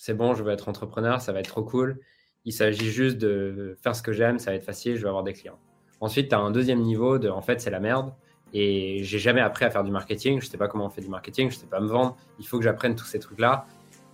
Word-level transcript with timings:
c'est 0.00 0.14
bon, 0.14 0.32
je 0.32 0.42
veux 0.42 0.50
être 0.50 0.66
entrepreneur, 0.70 1.20
ça 1.20 1.30
va 1.30 1.40
être 1.40 1.50
trop 1.50 1.62
cool. 1.62 2.00
Il 2.46 2.54
s'agit 2.54 2.90
juste 2.90 3.18
de 3.18 3.76
faire 3.82 3.94
ce 3.94 4.00
que 4.00 4.12
j'aime, 4.12 4.38
ça 4.38 4.50
va 4.50 4.56
être 4.56 4.64
facile, 4.64 4.96
je 4.96 5.02
vais 5.02 5.08
avoir 5.08 5.22
des 5.22 5.34
clients. 5.34 5.58
Ensuite, 6.00 6.30
tu 6.30 6.34
as 6.34 6.38
un 6.38 6.50
deuxième 6.50 6.80
niveau 6.80 7.18
de 7.18 7.28
en 7.28 7.42
fait, 7.42 7.60
c'est 7.60 7.68
la 7.68 7.80
merde. 7.80 8.14
Et 8.54 9.04
j'ai 9.04 9.18
jamais 9.18 9.42
appris 9.42 9.66
à 9.66 9.70
faire 9.70 9.84
du 9.84 9.90
marketing. 9.90 10.40
Je 10.40 10.46
sais 10.46 10.56
pas 10.56 10.68
comment 10.68 10.86
on 10.86 10.88
fait 10.88 11.02
du 11.02 11.10
marketing, 11.10 11.50
je 11.50 11.58
sais 11.58 11.66
pas 11.66 11.80
me 11.80 11.86
vendre. 11.86 12.16
Il 12.38 12.46
faut 12.46 12.56
que 12.56 12.64
j'apprenne 12.64 12.96
tous 12.96 13.04
ces 13.04 13.18
trucs-là. 13.18 13.66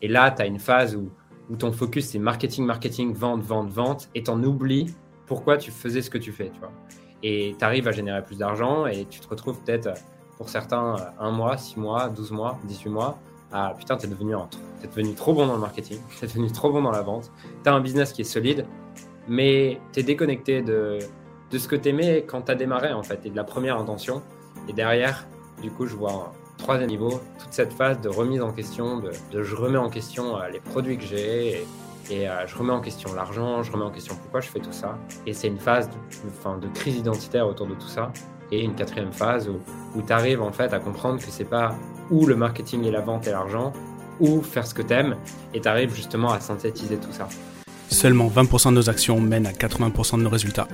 Et 0.02 0.08
là, 0.08 0.32
tu 0.32 0.42
as 0.42 0.46
une 0.46 0.58
phase 0.58 0.96
où, 0.96 1.12
ton 1.56 1.70
focus, 1.70 2.06
c'est 2.06 2.18
marketing, 2.18 2.64
marketing, 2.64 3.14
vente, 3.14 3.42
vente, 3.42 3.70
vente. 3.70 4.08
Et 4.16 4.24
tu 4.24 4.30
en 4.32 4.42
oublies 4.42 4.92
pourquoi 5.26 5.56
tu 5.56 5.70
faisais 5.70 6.02
ce 6.02 6.10
que 6.10 6.18
tu 6.18 6.32
fais. 6.32 6.50
Et 7.22 7.54
tu 7.56 7.64
arrives 7.64 7.86
à 7.86 7.92
générer 7.92 8.24
plus 8.24 8.38
d'argent 8.38 8.86
et 8.86 9.04
tu 9.04 9.20
te 9.20 9.28
retrouves 9.28 9.62
peut-être, 9.62 9.90
pour 10.36 10.48
certains, 10.48 10.96
un 11.20 11.30
mois, 11.30 11.56
six 11.56 11.78
mois, 11.78 12.08
12 12.08 12.32
mois, 12.32 12.58
18 12.64 12.90
mois. 12.90 13.20
Ah 13.52 13.74
putain, 13.78 13.96
t'es 13.96 14.08
devenu, 14.08 14.34
es 14.34 14.86
devenu 14.86 15.14
trop 15.14 15.32
bon 15.32 15.46
dans 15.46 15.54
le 15.54 15.60
marketing, 15.60 15.98
t'es 16.20 16.26
devenu 16.26 16.50
trop 16.50 16.70
bon 16.72 16.82
dans 16.82 16.90
la 16.90 17.02
vente. 17.02 17.30
Tu 17.62 17.70
as 17.70 17.74
un 17.74 17.80
business 17.80 18.12
qui 18.12 18.22
est 18.22 18.24
solide, 18.24 18.66
mais 19.28 19.80
tu 19.92 20.00
es 20.00 20.02
déconnecté 20.02 20.62
de, 20.62 20.98
de 21.50 21.58
ce 21.58 21.68
que 21.68 21.76
tu 21.76 21.90
aimais 21.90 22.24
quand 22.26 22.42
tu 22.42 22.52
as 22.52 22.54
démarré 22.54 22.92
en 22.92 23.02
fait 23.02 23.24
et 23.24 23.30
de 23.30 23.36
la 23.36 23.44
première 23.44 23.78
intention. 23.78 24.22
Et 24.68 24.72
derrière, 24.72 25.26
du 25.62 25.70
coup, 25.70 25.86
je 25.86 25.94
vois 25.94 26.12
un 26.12 26.32
troisième 26.58 26.88
niveau, 26.88 27.20
toute 27.38 27.52
cette 27.52 27.72
phase 27.72 28.00
de 28.00 28.08
remise 28.08 28.42
en 28.42 28.52
question, 28.52 28.98
de, 28.98 29.42
je 29.42 29.54
remets 29.54 29.78
en 29.78 29.90
question 29.90 30.36
euh, 30.36 30.48
les 30.48 30.60
produits 30.60 30.98
que 30.98 31.04
j'ai 31.04 31.66
et, 32.10 32.28
euh, 32.28 32.46
je 32.46 32.56
remets 32.56 32.72
en 32.72 32.80
question 32.80 33.12
l'argent, 33.14 33.62
je 33.62 33.72
remets 33.72 33.84
en 33.84 33.90
question 33.90 34.14
pourquoi 34.14 34.40
je 34.40 34.48
fais 34.48 34.60
tout 34.60 34.72
ça. 34.72 34.98
Et 35.26 35.32
c'est 35.32 35.48
une 35.48 35.58
phase 35.58 35.88
de, 35.88 35.94
enfin, 36.28 36.56
de 36.58 36.68
crise 36.68 36.96
identitaire 36.96 37.46
autour 37.46 37.66
de 37.66 37.74
tout 37.74 37.88
ça. 37.88 38.12
Et 38.52 38.62
une 38.62 38.74
quatrième 38.74 39.12
phase 39.12 39.48
où, 39.48 40.02
tu 40.02 40.12
arrives 40.12 40.42
en 40.42 40.52
fait 40.52 40.72
à 40.72 40.78
comprendre 40.78 41.18
que 41.18 41.30
c'est 41.30 41.44
pas 41.44 41.74
où 42.10 42.26
le 42.26 42.36
marketing 42.36 42.84
et 42.84 42.90
la 42.90 43.00
vente 43.00 43.26
et 43.26 43.30
l'argent, 43.30 43.72
ou 44.20 44.42
faire 44.42 44.66
ce 44.66 44.74
que 44.74 44.82
tu 44.82 44.92
aimes, 44.92 45.16
et 45.54 45.60
tu 45.60 45.68
arrives 45.68 45.94
justement 45.94 46.32
à 46.32 46.40
synthétiser 46.40 46.96
tout 46.96 47.12
ça. 47.12 47.28
Seulement 47.88 48.28
20% 48.28 48.70
de 48.70 48.74
nos 48.74 48.90
actions 48.90 49.20
mènent 49.20 49.46
à 49.46 49.52
80% 49.52 50.18
de 50.18 50.22
nos 50.22 50.30
résultats. 50.30 50.68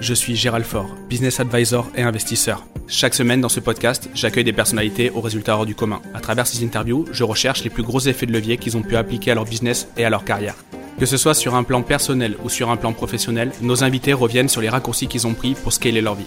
Je 0.00 0.14
suis 0.14 0.34
Gérald 0.34 0.64
Faure, 0.64 0.88
business 1.10 1.40
advisor 1.40 1.86
et 1.94 2.02
investisseur. 2.02 2.64
Chaque 2.86 3.14
semaine 3.14 3.42
dans 3.42 3.50
ce 3.50 3.60
podcast, 3.60 4.08
j'accueille 4.14 4.44
des 4.44 4.52
personnalités 4.52 5.10
aux 5.10 5.20
résultats 5.20 5.56
hors 5.56 5.66
du 5.66 5.74
commun. 5.74 6.00
À 6.14 6.20
travers 6.20 6.46
ces 6.46 6.64
interviews, 6.64 7.04
je 7.12 7.22
recherche 7.22 7.64
les 7.64 7.70
plus 7.70 7.82
gros 7.82 8.00
effets 8.00 8.24
de 8.24 8.32
levier 8.32 8.56
qu'ils 8.56 8.78
ont 8.78 8.82
pu 8.82 8.96
appliquer 8.96 9.32
à 9.32 9.34
leur 9.34 9.44
business 9.44 9.88
et 9.98 10.04
à 10.06 10.10
leur 10.10 10.24
carrière. 10.24 10.54
Que 10.98 11.06
ce 11.06 11.16
soit 11.16 11.34
sur 11.34 11.54
un 11.54 11.64
plan 11.64 11.82
personnel 11.82 12.36
ou 12.44 12.48
sur 12.48 12.70
un 12.70 12.76
plan 12.76 12.92
professionnel, 12.92 13.52
nos 13.60 13.84
invités 13.84 14.12
reviennent 14.12 14.48
sur 14.48 14.60
les 14.60 14.68
raccourcis 14.68 15.06
qu'ils 15.06 15.26
ont 15.26 15.34
pris 15.34 15.54
pour 15.54 15.72
scaler 15.72 16.00
leur 16.00 16.14
vie. 16.14 16.26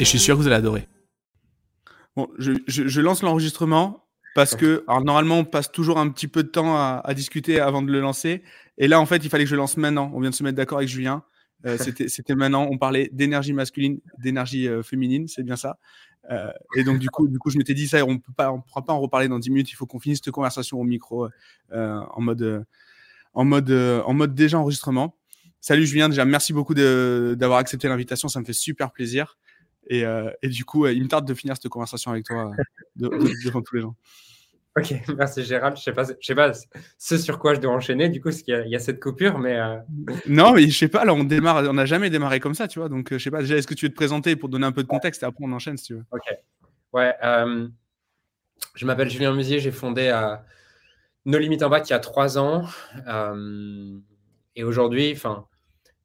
Et 0.00 0.04
je 0.04 0.08
suis 0.08 0.18
sûr 0.18 0.36
que 0.36 0.40
vous 0.40 0.46
allez 0.46 0.56
adorer. 0.56 0.88
Bon, 2.16 2.28
je, 2.38 3.00
lance 3.00 3.22
l'enregistrement 3.22 4.06
parce 4.34 4.56
que, 4.56 4.82
alors 4.88 5.04
normalement, 5.04 5.38
on 5.38 5.44
passe 5.44 5.70
toujours 5.70 5.98
un 5.98 6.08
petit 6.08 6.26
peu 6.26 6.42
de 6.42 6.48
temps 6.48 6.76
à, 6.76 7.00
à, 7.04 7.14
discuter 7.14 7.60
avant 7.60 7.82
de 7.82 7.92
le 7.92 8.00
lancer. 8.00 8.42
Et 8.78 8.88
là, 8.88 9.00
en 9.00 9.06
fait, 9.06 9.18
il 9.18 9.30
fallait 9.30 9.44
que 9.44 9.50
je 9.50 9.56
lance 9.56 9.76
maintenant. 9.76 10.10
On 10.14 10.20
vient 10.20 10.30
de 10.30 10.34
se 10.34 10.42
mettre 10.42 10.56
d'accord 10.56 10.78
avec 10.78 10.88
Julien. 10.88 11.22
Euh, 11.66 11.76
c'était 12.08 12.34
maintenant, 12.34 12.66
on 12.70 12.78
parlait 12.78 13.10
d'énergie 13.12 13.52
masculine, 13.52 14.00
d'énergie 14.18 14.68
euh, 14.68 14.82
féminine, 14.82 15.28
c'est 15.28 15.42
bien 15.42 15.56
ça. 15.56 15.78
Euh, 16.30 16.50
et 16.76 16.84
donc, 16.84 16.98
du 16.98 17.08
coup, 17.10 17.28
du 17.28 17.38
coup 17.38 17.50
je 17.50 17.58
m'étais 17.58 17.74
dit 17.74 17.88
ça, 17.88 18.04
on 18.04 18.14
ne 18.14 18.18
pourra 18.18 18.84
pas 18.84 18.92
en 18.92 19.00
reparler 19.00 19.28
dans 19.28 19.38
10 19.38 19.50
minutes, 19.50 19.70
il 19.70 19.74
faut 19.74 19.86
qu'on 19.86 19.98
finisse 19.98 20.20
cette 20.22 20.32
conversation 20.32 20.78
au 20.80 20.84
micro 20.84 21.28
en, 21.72 22.20
mode, 22.20 22.64
en, 23.34 23.44
mode, 23.44 23.70
en 23.70 24.14
mode 24.14 24.34
déjà 24.34 24.58
enregistrement. 24.58 25.16
Salut 25.60 25.86
Julien, 25.86 26.08
déjà 26.08 26.24
merci 26.24 26.52
beaucoup 26.52 26.74
d'avoir 26.74 27.58
accepté 27.58 27.88
l'invitation, 27.88 28.28
ça 28.28 28.40
me 28.40 28.44
fait 28.44 28.52
super 28.52 28.92
plaisir. 28.92 29.38
Et, 29.92 30.04
et, 30.42 30.48
du 30.48 30.64
coup, 30.64 30.86
il 30.86 31.02
me 31.02 31.08
tarde 31.08 31.26
de 31.26 31.34
finir 31.34 31.56
cette 31.56 31.68
conversation 31.68 32.12
avec 32.12 32.24
toi 32.24 32.52
devant 32.96 33.60
tous 33.60 33.74
les 33.74 33.82
gens. 33.82 33.96
Ok, 34.76 34.94
merci 35.16 35.42
Gérald. 35.42 35.76
Je 35.76 35.82
sais 35.82 35.92
pas, 35.92 36.04
je 36.04 36.24
sais 36.24 36.34
pas 36.34 36.52
ce 36.96 37.18
sur 37.18 37.38
quoi 37.40 37.54
je 37.54 37.60
dois 37.60 37.72
enchaîner. 37.72 38.08
Du 38.08 38.20
coup, 38.20 38.30
il 38.46 38.68
y, 38.68 38.76
a, 38.76 38.78
cette 38.78 39.02
coupure, 39.02 39.38
mais 39.38 39.58
euh, 39.58 39.78
non, 40.28 40.52
mais 40.52 40.68
je 40.68 40.78
sais 40.78 40.88
pas. 40.88 41.04
Là, 41.04 41.12
on 41.12 41.24
démarre, 41.24 41.68
on 41.68 41.72
n'a 41.72 41.86
jamais 41.86 42.08
démarré 42.08 42.38
comme 42.38 42.54
ça, 42.54 42.68
tu 42.68 42.78
vois. 42.78 42.88
Donc, 42.88 43.12
euh, 43.12 43.18
je 43.18 43.24
sais 43.24 43.30
pas. 43.32 43.40
Déjà, 43.40 43.56
est-ce 43.56 43.66
que 43.66 43.74
tu 43.74 43.86
veux 43.86 43.90
te 43.90 43.96
présenter 43.96 44.36
pour 44.36 44.48
donner 44.48 44.66
un 44.66 44.72
peu 44.72 44.82
de 44.82 44.88
contexte 44.88 45.24
et 45.24 45.26
après 45.26 45.44
on 45.44 45.52
enchaîne, 45.52 45.76
si 45.76 45.86
tu 45.86 45.94
veux? 45.94 46.04
Ok. 46.12 46.22
Ouais. 46.92 47.14
Euh, 47.24 47.68
je 48.74 48.86
m'appelle 48.86 49.10
Julien 49.10 49.34
Musier. 49.34 49.58
J'ai 49.58 49.72
fondé 49.72 50.08
à 50.08 50.44
No 51.24 51.38
Limit 51.38 51.62
Impact 51.64 51.88
il 51.90 51.92
y 51.92 51.96
a 51.96 51.98
trois 51.98 52.38
ans. 52.38 52.64
et 54.54 54.62
aujourd'hui, 54.62 55.12
enfin, 55.12 55.46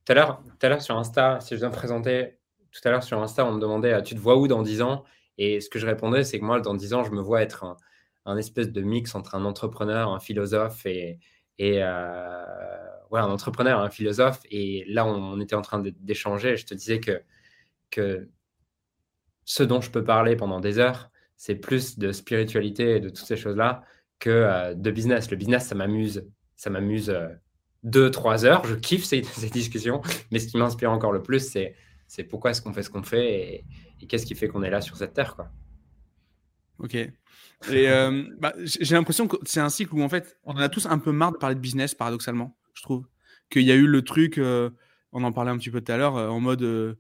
tout 0.06 0.12
à 0.12 0.16
l'heure, 0.16 0.42
tout 0.44 0.66
à 0.66 0.70
l'heure 0.70 0.82
sur 0.82 0.98
Insta, 0.98 1.40
si 1.40 1.54
je 1.54 1.60
viens 1.60 1.70
me 1.70 1.74
présenter, 1.74 2.40
tout 2.76 2.88
à 2.88 2.92
l'heure 2.92 3.04
sur 3.04 3.22
Insta, 3.22 3.46
on 3.46 3.54
me 3.54 3.62
demandait, 3.62 4.04
tu 4.04 4.16
te 4.16 4.20
vois 4.20 4.38
où 4.38 4.48
dans 4.48 4.62
dix 4.62 4.82
ans? 4.82 5.06
Et 5.38 5.62
ce 5.62 5.70
que 5.70 5.80
je 5.80 5.86
répondais, 5.86 6.24
c'est 6.24 6.40
que 6.40 6.46
moi, 6.46 6.60
dans 6.60 6.74
dix 6.74 6.94
ans, 6.94 7.04
je 7.04 7.12
me 7.12 7.22
vois 7.22 7.42
être 7.42 7.78
un 8.26 8.38
espèce 8.38 8.72
de 8.72 8.82
mix 8.82 9.16
entre 9.16 9.36
un 9.36 9.46
entrepreneur, 9.46 10.12
un 10.12 10.20
philosophe 10.20 10.86
et, 10.86 11.20
et 11.58 11.82
euh, 11.82 12.44
ouais, 13.12 13.20
un 13.20 13.30
entrepreneur, 13.30 13.80
un 13.80 13.90
philosophe. 13.90 14.42
Et 14.50 14.86
là, 14.88 15.06
on, 15.06 15.40
était 15.40 15.56
en 15.56 15.62
train 15.62 15.82
d'échanger. 15.82 16.58
Je 16.58 16.66
te 16.66 16.74
disais 16.74 17.00
que, 17.00 17.22
que 17.92 18.30
ce 19.46 19.64
dont 19.64 19.82
je 19.82 19.92
peux 19.92 20.04
parler 20.04 20.36
pendant 20.36 20.60
des 20.60 20.80
heures, 20.80 21.12
c'est 21.38 21.56
plus 21.56 21.98
de 21.98 22.12
spiritualité 22.12 22.98
et 22.98 23.00
de 23.00 23.10
toutes 23.10 23.26
ces 23.26 23.38
choses-là 23.38 23.84
que 24.20 24.30
euh, 24.30 24.74
de 24.74 24.92
business. 24.92 25.30
Le 25.32 25.38
business, 25.38 25.68
ça 25.68 25.76
m'amuse. 25.76 26.26
Ça 26.56 26.70
m'amuse 26.70 27.10
euh, 27.10 27.28
deux, 27.84 28.10
trois 28.10 28.46
heures. 28.46 28.66
Je 28.66 28.76
kiffe 28.76 29.04
ces, 29.06 29.24
ces 29.24 29.50
discussions. 29.50 30.02
Mais 30.32 30.40
ce 30.40 30.48
qui 30.48 30.58
m'inspire 30.58 30.92
encore 30.92 31.12
le 31.12 31.22
plus, 31.22 31.40
c'est, 31.40 31.76
c'est 32.16 32.24
pourquoi 32.24 32.52
est-ce 32.52 32.62
qu'on 32.62 32.72
fait 32.72 32.84
ce 32.84 32.90
qu'on 32.90 33.04
fait 33.04 33.66
et, 34.00 34.08
qu'est-ce 34.08 34.26
qui 34.26 34.36
fait 34.36 34.48
qu'on 34.48 34.64
est 34.64 34.70
là 34.70 34.80
sur 34.80 34.96
cette 34.96 35.14
terre. 35.14 35.36
Quoi. 35.36 35.50
Ok. 36.80 36.96
Et 36.96 37.10
euh, 37.70 38.24
bah, 38.40 38.54
j'ai 38.64 38.96
l'impression 38.96 39.28
que 39.28 39.36
c'est 39.44 39.60
un 39.60 39.68
cycle 39.68 39.94
où 39.96 40.02
en 40.02 40.08
fait, 40.08 40.38
on 40.46 40.54
en 40.54 40.60
a 40.60 40.70
tous 40.70 40.86
un 40.86 40.98
peu 40.98 41.12
marre 41.12 41.34
de 41.34 41.38
parler 41.38 41.56
de 41.56 41.60
business, 41.60 41.94
paradoxalement, 41.94 42.58
je 42.74 42.84
trouve. 42.84 43.06
Qu'il 43.50 43.64
y 43.64 43.72
a 43.72 43.76
eu 43.76 43.86
le 43.86 44.02
truc, 44.02 44.38
euh, 44.38 44.70
on 45.12 45.24
en 45.26 45.34
parlait 45.34 45.52
un 45.52 45.58
petit 45.58 45.70
peu 45.70 45.82
tout 45.82 45.92
à 45.92 45.98
l'heure, 45.98 46.16
euh, 46.16 46.30
en 46.30 46.40
mode, 46.40 46.98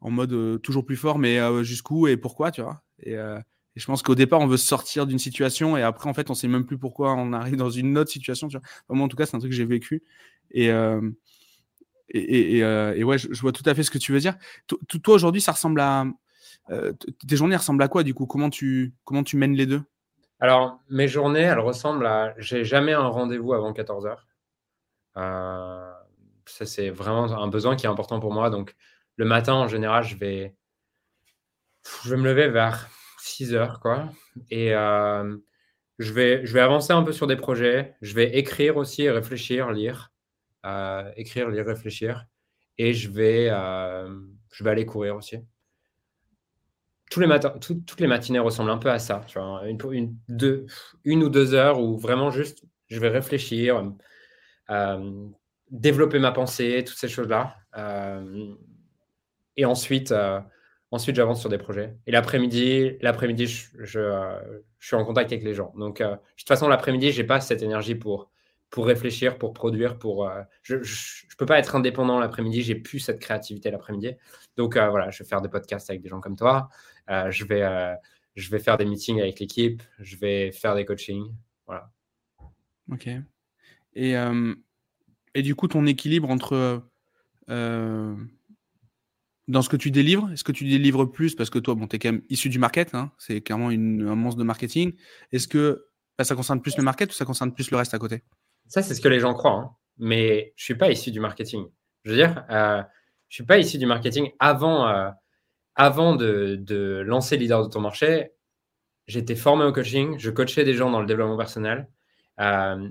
en 0.00 0.10
mode 0.10 0.62
toujours 0.62 0.86
plus 0.86 0.96
fort, 0.96 1.18
mais 1.18 1.38
jusqu'où 1.62 2.06
et 2.06 2.16
pourquoi, 2.16 2.50
tu 2.50 2.62
vois. 2.62 2.82
Et, 3.00 3.16
je 3.76 3.86
pense 3.86 4.02
qu'au 4.02 4.14
départ, 4.14 4.40
on 4.40 4.46
veut 4.46 4.56
sortir 4.56 5.04
d'une 5.04 5.18
situation 5.18 5.76
et 5.76 5.82
après, 5.82 6.08
en 6.08 6.14
fait, 6.14 6.30
on 6.30 6.34
sait 6.34 6.46
même 6.46 6.64
plus 6.64 6.78
pourquoi 6.78 7.12
on 7.14 7.32
arrive 7.32 7.56
dans 7.56 7.70
une 7.70 7.98
autre 7.98 8.10
situation, 8.10 8.46
tu 8.46 8.56
vois. 8.56 8.96
moi, 8.96 9.04
en 9.04 9.08
tout 9.08 9.16
cas, 9.16 9.26
c'est 9.26 9.36
un 9.36 9.40
truc 9.40 9.50
que 9.50 9.56
j'ai 9.56 9.64
vécu. 9.64 10.04
Et, 10.52 10.70
et, 12.08 12.58
et, 12.58 13.04
ouais, 13.04 13.18
je, 13.18 13.40
vois 13.40 13.52
tout 13.52 13.62
à 13.66 13.74
fait 13.74 13.82
ce 13.82 13.90
que 13.90 13.98
tu 13.98 14.12
veux 14.12 14.20
dire. 14.20 14.36
Toi, 14.66 15.14
aujourd'hui, 15.14 15.40
ça 15.40 15.52
ressemble 15.52 15.80
à. 15.80 16.04
tes 16.68 17.36
journées 17.36 17.56
ressemblent 17.56 17.82
à 17.82 17.88
quoi, 17.88 18.02
du 18.02 18.14
coup? 18.14 18.26
Comment 18.26 18.50
tu, 18.50 18.94
comment 19.04 19.24
tu 19.24 19.36
mènes 19.36 19.54
les 19.54 19.66
deux? 19.66 19.82
Alors, 20.40 20.80
mes 20.90 21.08
journées, 21.08 21.40
elles 21.40 21.58
ressemblent 21.58 22.06
à. 22.06 22.34
J'ai 22.38 22.64
jamais 22.64 22.92
un 22.92 23.06
rendez-vous 23.06 23.54
avant 23.54 23.72
14 23.72 24.06
heures. 24.06 24.26
Euh, 25.16 25.92
ça, 26.46 26.66
c'est 26.66 26.90
vraiment 26.90 27.24
un 27.24 27.48
besoin 27.48 27.76
qui 27.76 27.86
est 27.86 27.88
important 27.88 28.20
pour 28.20 28.32
moi. 28.32 28.50
Donc, 28.50 28.74
le 29.16 29.24
matin, 29.24 29.54
en 29.54 29.68
général, 29.68 30.04
je 30.04 30.16
vais, 30.16 30.54
je 32.04 32.10
vais 32.10 32.16
me 32.16 32.24
lever 32.24 32.48
vers 32.48 32.88
6 33.20 33.54
heures, 33.54 33.80
quoi. 33.80 34.08
Et 34.50 34.74
euh, 34.74 35.36
je, 35.98 36.12
vais, 36.12 36.44
je 36.44 36.52
vais 36.52 36.60
avancer 36.60 36.92
un 36.92 37.02
peu 37.02 37.12
sur 37.12 37.26
des 37.26 37.36
projets. 37.36 37.96
Je 38.02 38.14
vais 38.14 38.36
écrire 38.36 38.76
aussi, 38.76 39.08
réfléchir, 39.08 39.70
lire. 39.70 40.12
Euh, 40.64 41.10
écrire, 41.16 41.48
lire, 41.50 41.66
réfléchir. 41.66 42.26
Et 42.78 42.92
je 42.92 43.10
vais, 43.10 43.48
je 43.48 44.64
vais 44.64 44.70
aller 44.70 44.86
courir 44.86 45.16
aussi 45.16 45.38
tous 47.10 47.20
les 47.20 47.26
matins, 47.26 47.54
toutes 47.60 48.00
les 48.00 48.08
matinées 48.08 48.40
ressemblent 48.40 48.70
un 48.70 48.78
peu 48.78 48.90
à 48.90 48.98
ça. 48.98 49.24
Une, 49.64 50.16
une, 51.04 51.22
ou 51.22 51.28
deux 51.28 51.54
heures 51.54 51.80
où 51.80 51.96
vraiment 51.96 52.32
juste 52.32 52.64
je 52.88 52.98
vais 52.98 53.08
réfléchir, 53.08 53.92
euh, 54.70 55.26
développer 55.70 56.18
ma 56.18 56.32
pensée, 56.32 56.82
toutes 56.84 56.98
ces 56.98 57.08
choses-là. 57.08 57.54
Euh, 57.76 58.54
et 59.56 59.64
ensuite, 59.64 60.10
euh, 60.12 60.40
ensuite 60.90 61.14
j'avance 61.16 61.40
sur 61.40 61.50
des 61.50 61.58
projets. 61.58 61.94
Et 62.06 62.10
l'après-midi, 62.10 62.96
l'après-midi, 63.00 63.46
je, 63.46 63.68
je, 63.78 64.00
je, 64.78 64.86
suis 64.86 64.96
en 64.96 65.04
contact 65.04 65.30
avec 65.32 65.44
les 65.44 65.54
gens. 65.54 65.72
Donc, 65.76 66.00
de 66.00 66.16
toute 66.36 66.48
façon, 66.48 66.68
l'après-midi, 66.68 67.12
j'ai 67.12 67.24
pas 67.24 67.40
cette 67.40 67.62
énergie 67.62 67.94
pour 67.94 68.30
pour 68.74 68.86
réfléchir, 68.86 69.38
pour 69.38 69.52
produire, 69.52 70.00
pour. 70.00 70.28
je 70.62 70.74
ne 70.74 71.36
peux 71.38 71.46
pas 71.46 71.60
être 71.60 71.76
indépendant 71.76 72.18
l'après-midi, 72.18 72.60
j'ai 72.62 72.74
plus 72.74 72.98
cette 72.98 73.20
créativité 73.20 73.70
l'après-midi. 73.70 74.14
Donc 74.56 74.76
voilà, 74.76 75.12
je 75.12 75.22
vais 75.22 75.28
faire 75.28 75.40
des 75.40 75.48
podcasts 75.48 75.90
avec 75.90 76.02
des 76.02 76.08
gens 76.08 76.20
comme 76.20 76.34
toi. 76.34 76.68
Euh, 77.08 77.30
je, 77.30 77.44
vais, 77.44 77.62
euh, 77.62 77.94
je 78.34 78.50
vais 78.50 78.58
faire 78.58 78.76
des 78.76 78.84
meetings 78.84 79.20
avec 79.20 79.38
l'équipe, 79.38 79.80
je 80.00 80.16
vais 80.16 80.50
faire 80.50 80.74
des 80.74 80.84
coachings. 80.84 81.32
Voilà. 81.68 81.92
Ok. 82.90 83.08
Et, 83.94 84.16
euh, 84.16 84.54
et 85.34 85.42
du 85.42 85.54
coup, 85.54 85.68
ton 85.68 85.86
équilibre 85.86 86.28
entre 86.28 86.82
dans 89.46 89.62
ce 89.62 89.68
que 89.68 89.76
tu 89.76 89.92
délivres, 89.92 90.32
est-ce 90.32 90.42
que 90.42 90.50
tu 90.50 90.64
délivres 90.64 91.04
plus 91.04 91.36
parce 91.36 91.48
que 91.48 91.60
toi, 91.60 91.76
bon, 91.76 91.86
tu 91.86 91.94
es 91.94 91.98
quand 92.00 92.10
même 92.10 92.22
issu 92.28 92.48
du 92.48 92.58
market, 92.58 92.92
hein, 92.96 93.12
c'est 93.18 93.40
clairement 93.40 93.70
une, 93.70 94.08
un 94.08 94.16
monstre 94.16 94.40
de 94.40 94.44
marketing. 94.44 94.94
Est-ce 95.30 95.46
que 95.46 95.86
bah, 96.18 96.24
ça 96.24 96.34
concerne 96.34 96.60
plus 96.60 96.76
le 96.76 96.82
market 96.82 97.12
ou 97.12 97.14
ça 97.14 97.24
concerne 97.24 97.54
plus 97.54 97.70
le 97.70 97.76
reste 97.76 97.94
à 97.94 98.00
côté? 98.00 98.24
Ça, 98.66 98.82
c'est 98.82 98.94
ce 98.94 99.00
que 99.00 99.08
les 99.08 99.20
gens 99.20 99.34
croient, 99.34 99.52
hein. 99.52 99.70
mais 99.98 100.52
je 100.56 100.64
suis 100.64 100.74
pas 100.74 100.90
issu 100.90 101.10
du 101.10 101.20
marketing. 101.20 101.66
Je 102.04 102.10
veux 102.10 102.16
dire, 102.16 102.44
euh, 102.50 102.82
je 103.28 103.34
suis 103.34 103.44
pas 103.44 103.58
issu 103.58 103.78
du 103.78 103.86
marketing 103.86 104.32
avant 104.38 105.12
avant 105.76 106.14
de, 106.14 107.02
lancer 107.06 107.36
Leader 107.36 107.64
de 107.66 107.68
ton 107.68 107.80
marché, 107.80 108.32
j'étais 109.06 109.34
formé 109.34 109.64
au 109.64 109.72
coaching, 109.72 110.18
je 110.18 110.30
coachais 110.30 110.64
des 110.64 110.74
gens 110.74 110.90
dans 110.90 111.00
le 111.00 111.06
développement 111.06 111.36
personnel 111.36 111.88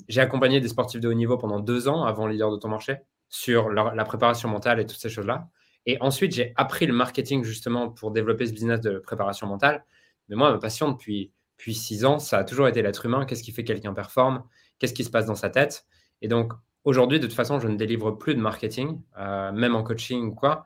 j'ai 0.08 0.22
accompagné 0.22 0.60
des 0.62 0.68
sportifs 0.68 1.02
de 1.02 1.10
haut 1.10 1.14
niveau 1.14 1.38
pendant 1.38 1.60
deux 1.60 1.88
ans 1.88 2.04
avant 2.04 2.28
leader 2.28 2.52
de 2.52 2.58
ton 2.58 2.69
marché 2.69 2.98
sur 3.30 3.69
la 3.69 4.06
préparation 4.06 4.48
mentale 4.50 4.80
et 4.80 4.86
toutes 4.86 5.00
ces 5.00 5.10
choses-là. 5.10 5.50
Et 5.86 5.98
ensuite, 6.02 6.34
j'ai 6.34 6.54
appris 6.56 6.86
le 6.86 6.94
marketing 6.94 7.44
justement 7.44 7.90
pour 7.90 8.12
développer 8.12 8.46
ce 8.46 8.54
business 8.54 8.80
de 8.80 9.00
préparation 9.00 9.48
mentale. 9.48 9.84
Mais 10.30 10.36
moi, 10.36 10.52
ma 10.52 10.60
passion 10.60 10.92
depuis, 10.92 11.34
depuis 11.58 11.74
six 11.74 12.06
ans, 12.06 12.19
ça 12.19 12.38
a 12.38 12.44
toujours 12.46 12.68
été 12.68 12.81
l'être 12.81 13.06
humain. 13.06 13.26
Qu'est-ce 13.26 13.44
qui 13.44 13.52
fait 13.52 13.64
que 13.64 13.68
quelqu'un 13.68 13.94
performe? 13.94 14.44
Qu'est-ce 14.83 14.94
qui 14.94 15.06
se 15.06 15.09
passe 15.09 15.27
dans 15.27 15.35
sa 15.35 15.50
tête 15.50 15.85
Et 16.21 16.27
donc, 16.27 16.51
aujourd'hui, 16.83 17.18
de 17.18 17.25
toute 17.25 17.38
façon, 17.38 17.57
je 17.57 17.69
ne 17.69 17.77
délivre 17.77 18.12
plus 18.12 18.35
de 18.35 18.41
marketing, 18.41 19.00
euh, 19.18 19.50
même 19.53 19.77
en 19.77 19.81
coaching 19.81 20.25
ou 20.25 20.35
quoi. 20.35 20.65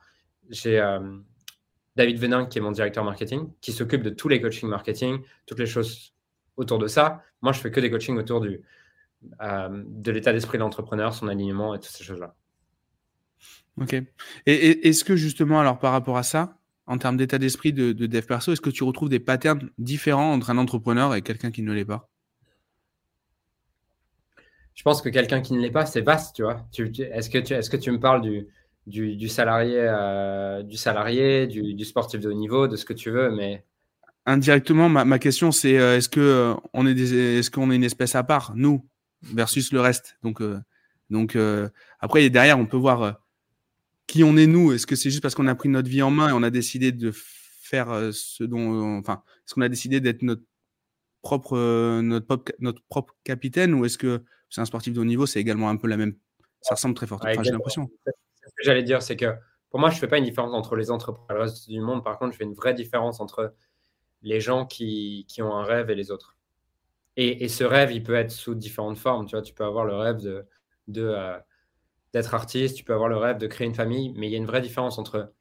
J'ai 0.50 0.80
euh, 0.80 1.20
David 1.96 2.18
Venin, 2.18 2.48
qui 2.48 2.58
est 2.58 2.62
mon 2.62 2.72
directeur 2.72 3.04
marketing, 3.04 3.48
qui 3.62 3.72
s'occupe 3.72 4.02
de 4.02 4.10
tous 4.10 4.28
les 4.28 4.42
coachings 4.42 4.68
marketing, 4.70 5.20
toutes 5.46 5.60
les 5.60 5.68
choses 5.68 6.16
autour 6.56 6.80
de 6.80 6.88
ça. 6.88 7.22
Moi, 7.44 7.52
je 7.52 7.60
fais 7.60 7.70
que 7.70 7.80
des 7.80 7.92
coachings 7.92 8.18
autour 8.18 8.42
du, 8.42 8.60
euh, 9.40 9.84
de 9.86 10.12
l'état 10.12 10.34
d'esprit 10.34 10.58
de 10.58 10.64
l'entrepreneur, 10.64 11.14
son 11.14 11.28
alignement 11.28 11.76
et 11.76 11.80
toutes 11.80 11.92
ces 11.92 12.04
choses-là. 12.04 12.34
Ok. 13.80 13.94
Et, 14.48 14.88
est-ce 14.90 15.04
que 15.04 15.16
justement, 15.16 15.60
alors 15.60 15.78
par 15.78 15.92
rapport 15.92 16.18
à 16.18 16.24
ça, 16.24 16.58
en 16.88 16.98
termes 16.98 17.18
d'état 17.18 17.38
d'esprit 17.38 17.72
de, 17.72 17.94
dev 17.94 18.26
perso, 18.26 18.52
est-ce 18.52 18.62
que 18.62 18.72
tu 18.72 18.84
retrouves 18.84 19.10
des 19.10 19.20
patterns 19.20 19.70
différents 19.78 20.34
entre 20.34 20.50
un 20.50 20.58
entrepreneur 20.58 21.14
et 21.14 21.22
quelqu'un 21.22 21.52
qui 21.52 21.62
ne 21.62 21.72
l'est 21.72 21.86
pas? 21.86 22.10
Je 24.78 24.84
pense 24.84 25.02
que 25.02 25.10
quelqu'un 25.10 25.42
qui 25.42 25.54
ne 25.54 25.60
l'est 25.60 25.72
pas, 25.72 25.86
c'est 25.86 26.02
vaste, 26.02 26.36
tu 26.36 26.44
vois. 26.44 26.66
est-ce, 26.78 27.30
que 27.30 27.40
tu, 27.40 27.54
est-ce 27.54 27.90
me 27.90 28.00
parles 28.00 28.22
du, 28.22 28.48
du, 28.86 29.28
salarié, 29.28 29.80
euh, 29.80 30.64
du, 30.64 30.78
salarié 30.78 31.48
du, 31.48 31.84
sportif 31.84 32.22
de 32.22 32.30
haut 32.30 32.34
niveau, 32.34 32.68
de 32.68 32.78
ce 32.78 32.86
que 32.86 32.94
tu 32.94 33.10
veux, 33.10 33.32
mais 33.32 33.66
indirectement, 34.26 34.88
ma, 34.90 35.20
question 35.20 35.52
c'est 35.52 35.80
euh, 35.80 35.98
est-ce 35.98 36.10
euh, 36.20 36.54
on 36.74 36.86
est 36.86 37.00
est-ce 37.00 37.50
qu'on 37.50 37.72
est 37.72 37.76
une 37.76 37.84
espèce 37.84 38.16
à 38.16 38.24
part, 38.24 38.54
nous, 38.56 38.86
versus 39.22 39.74
le 39.74 39.82
reste? 39.82 40.18
Donc, 41.10 41.38
après 42.00 42.30
derrière, 42.30 42.60
on 42.60 42.66
peut 42.66 42.78
voir 42.78 43.20
qui 44.08 44.24
on 44.24 44.38
est 44.38 44.48
nous 44.48 44.72
Est-ce 44.72 44.88
que 44.88 44.96
c'est 44.96 45.10
juste 45.10 45.22
parce 45.22 45.36
qu'on 45.36 45.48
a 45.48 45.56
pris 45.56 45.70
notre 45.70 45.90
vie 45.90 46.02
en 46.02 46.12
main 46.12 46.30
et 46.30 46.34
on 46.34 46.44
a 46.44 46.50
décidé 46.50 46.92
de 46.92 47.12
faire 47.68 47.92
euh, 47.92 48.12
ce 48.14 48.44
dont, 48.44 48.98
enfin, 48.98 49.22
est-ce 49.46 49.54
qu'on 49.54 49.62
a 49.62 49.70
décidé 49.70 50.00
d'être 50.00 50.24
notre 50.24 50.44
propre, 51.22 51.58
euh, 51.58 52.02
notre 52.02 52.84
propre 52.90 53.16
capitaine 53.24 53.74
ou 53.74 53.86
est-ce 53.86 53.98
que 53.98 54.24
c'est 54.50 54.62
un 54.62 54.66
sportif 54.66 54.94
de 54.94 55.02
haut 55.02 55.06
niveau 55.06 55.26
C'est 55.26 55.40
également 55.40 55.70
un 55.70 55.78
peu 55.78 55.88
la 55.88 55.98
même. 55.98 56.16
Ça 56.62 56.76
ressemble 56.76 56.96
très 56.96 57.08
fortement. 57.08 57.44
j'ai 57.44 57.52
l'impression. 57.52 57.90
Ce 58.06 58.12
que 58.12 58.64
j'allais 58.64 58.84
dire, 58.84 59.02
c'est 59.02 59.16
que 59.16 59.36
pour 59.70 59.80
moi, 59.80 59.90
je 59.90 60.00
fais 60.00 60.08
pas 60.08 60.18
une 60.18 60.24
différence 60.24 60.54
entre 60.54 60.76
les 60.76 60.92
entrepreneurs 60.92 61.30
et 61.30 61.34
le 61.34 61.42
reste 61.42 61.70
du 61.70 61.82
monde. 61.82 62.04
Par 62.04 62.18
contre, 62.18 62.34
je 62.34 62.38
fais 62.38 62.46
une 62.46 62.54
vraie 62.54 62.74
différence 62.74 63.20
entre 63.20 63.54
les 64.22 64.40
gens 64.40 64.66
qui, 64.66 65.26
qui 65.28 65.42
ont 65.42 65.54
un 65.54 65.64
rêve 65.64 65.90
et 65.90 65.96
les 65.96 66.12
autres. 66.12 66.38
Et, 67.18 67.44
et, 67.44 67.50
ce 67.50 67.64
rêve, 67.64 67.92
il 67.92 68.04
peut 68.04 68.16
être 68.16 68.32
sous 68.32 68.56
différentes 68.56 68.98
formes. 68.98 69.26
Tu 69.26 69.36
vois, 69.36 69.42
tu 69.42 69.54
peux 69.54 69.66
avoir 69.66 69.86
le 69.86 69.96
rêve 69.96 70.18
de, 70.18 70.46
de 70.88 71.04
euh, 71.04 71.38
d'être 72.14 72.34
artiste, 72.34 72.78
tu 72.78 72.84
peux 72.84 72.94
avoir 72.94 73.10
le 73.10 73.18
rêve 73.18 73.38
de 73.38 73.48
créer 73.48 73.68
une 73.68 73.76
famille, 73.76 74.14
mais 74.16 74.28
il 74.28 74.32
y 74.32 74.36
a 74.36 74.38
une 74.38 74.46
vraie 74.46 74.62
différence 74.62 74.98
entre 74.98 75.34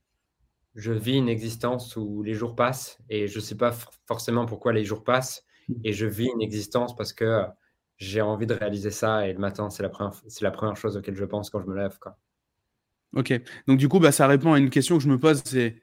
je 0.75 0.93
vis 0.93 1.17
une 1.17 1.29
existence 1.29 1.97
où 1.97 2.23
les 2.23 2.35
jours 2.35 2.55
passent 2.55 2.99
et 3.09 3.29
je 3.29 3.39
ne 3.39 3.43
sais 3.43 3.55
pas 3.55 3.73
forcément 4.07 4.45
pourquoi 4.45 4.73
les 4.73 4.85
jours 4.85 5.05
passent 5.05 5.47
et 5.85 5.93
je 5.93 6.07
vis 6.07 6.29
une 6.35 6.43
existence 6.43 6.95
parce 6.95 7.15
que 7.15 7.45
j'ai 7.97 8.21
envie 8.21 8.47
de 8.47 8.55
réaliser 8.55 8.91
ça 8.91 9.27
et 9.27 9.33
le 9.33 9.39
matin, 9.39 9.71
c'est 9.71 9.83
la 9.83 9.89
première, 9.89 10.15
c'est 10.29 10.43
la 10.43 10.51
première 10.51 10.77
chose 10.77 10.97
auquel 10.97 11.15
je 11.15 11.25
pense 11.25 11.51
quand 11.51 11.61
je 11.61 11.67
me 11.67 11.77
lève. 11.77 11.99
Quoi. 11.99 12.17
Ok, 13.15 13.33
donc 13.67 13.79
du 13.79 13.89
coup, 13.89 13.99
bah, 13.99 14.13
ça 14.13 14.27
répond 14.27 14.53
à 14.53 14.59
une 14.59 14.71
question 14.71 14.99
que 14.99 15.03
je 15.03 15.09
me 15.09 15.19
pose, 15.19 15.43
c'est 15.45 15.81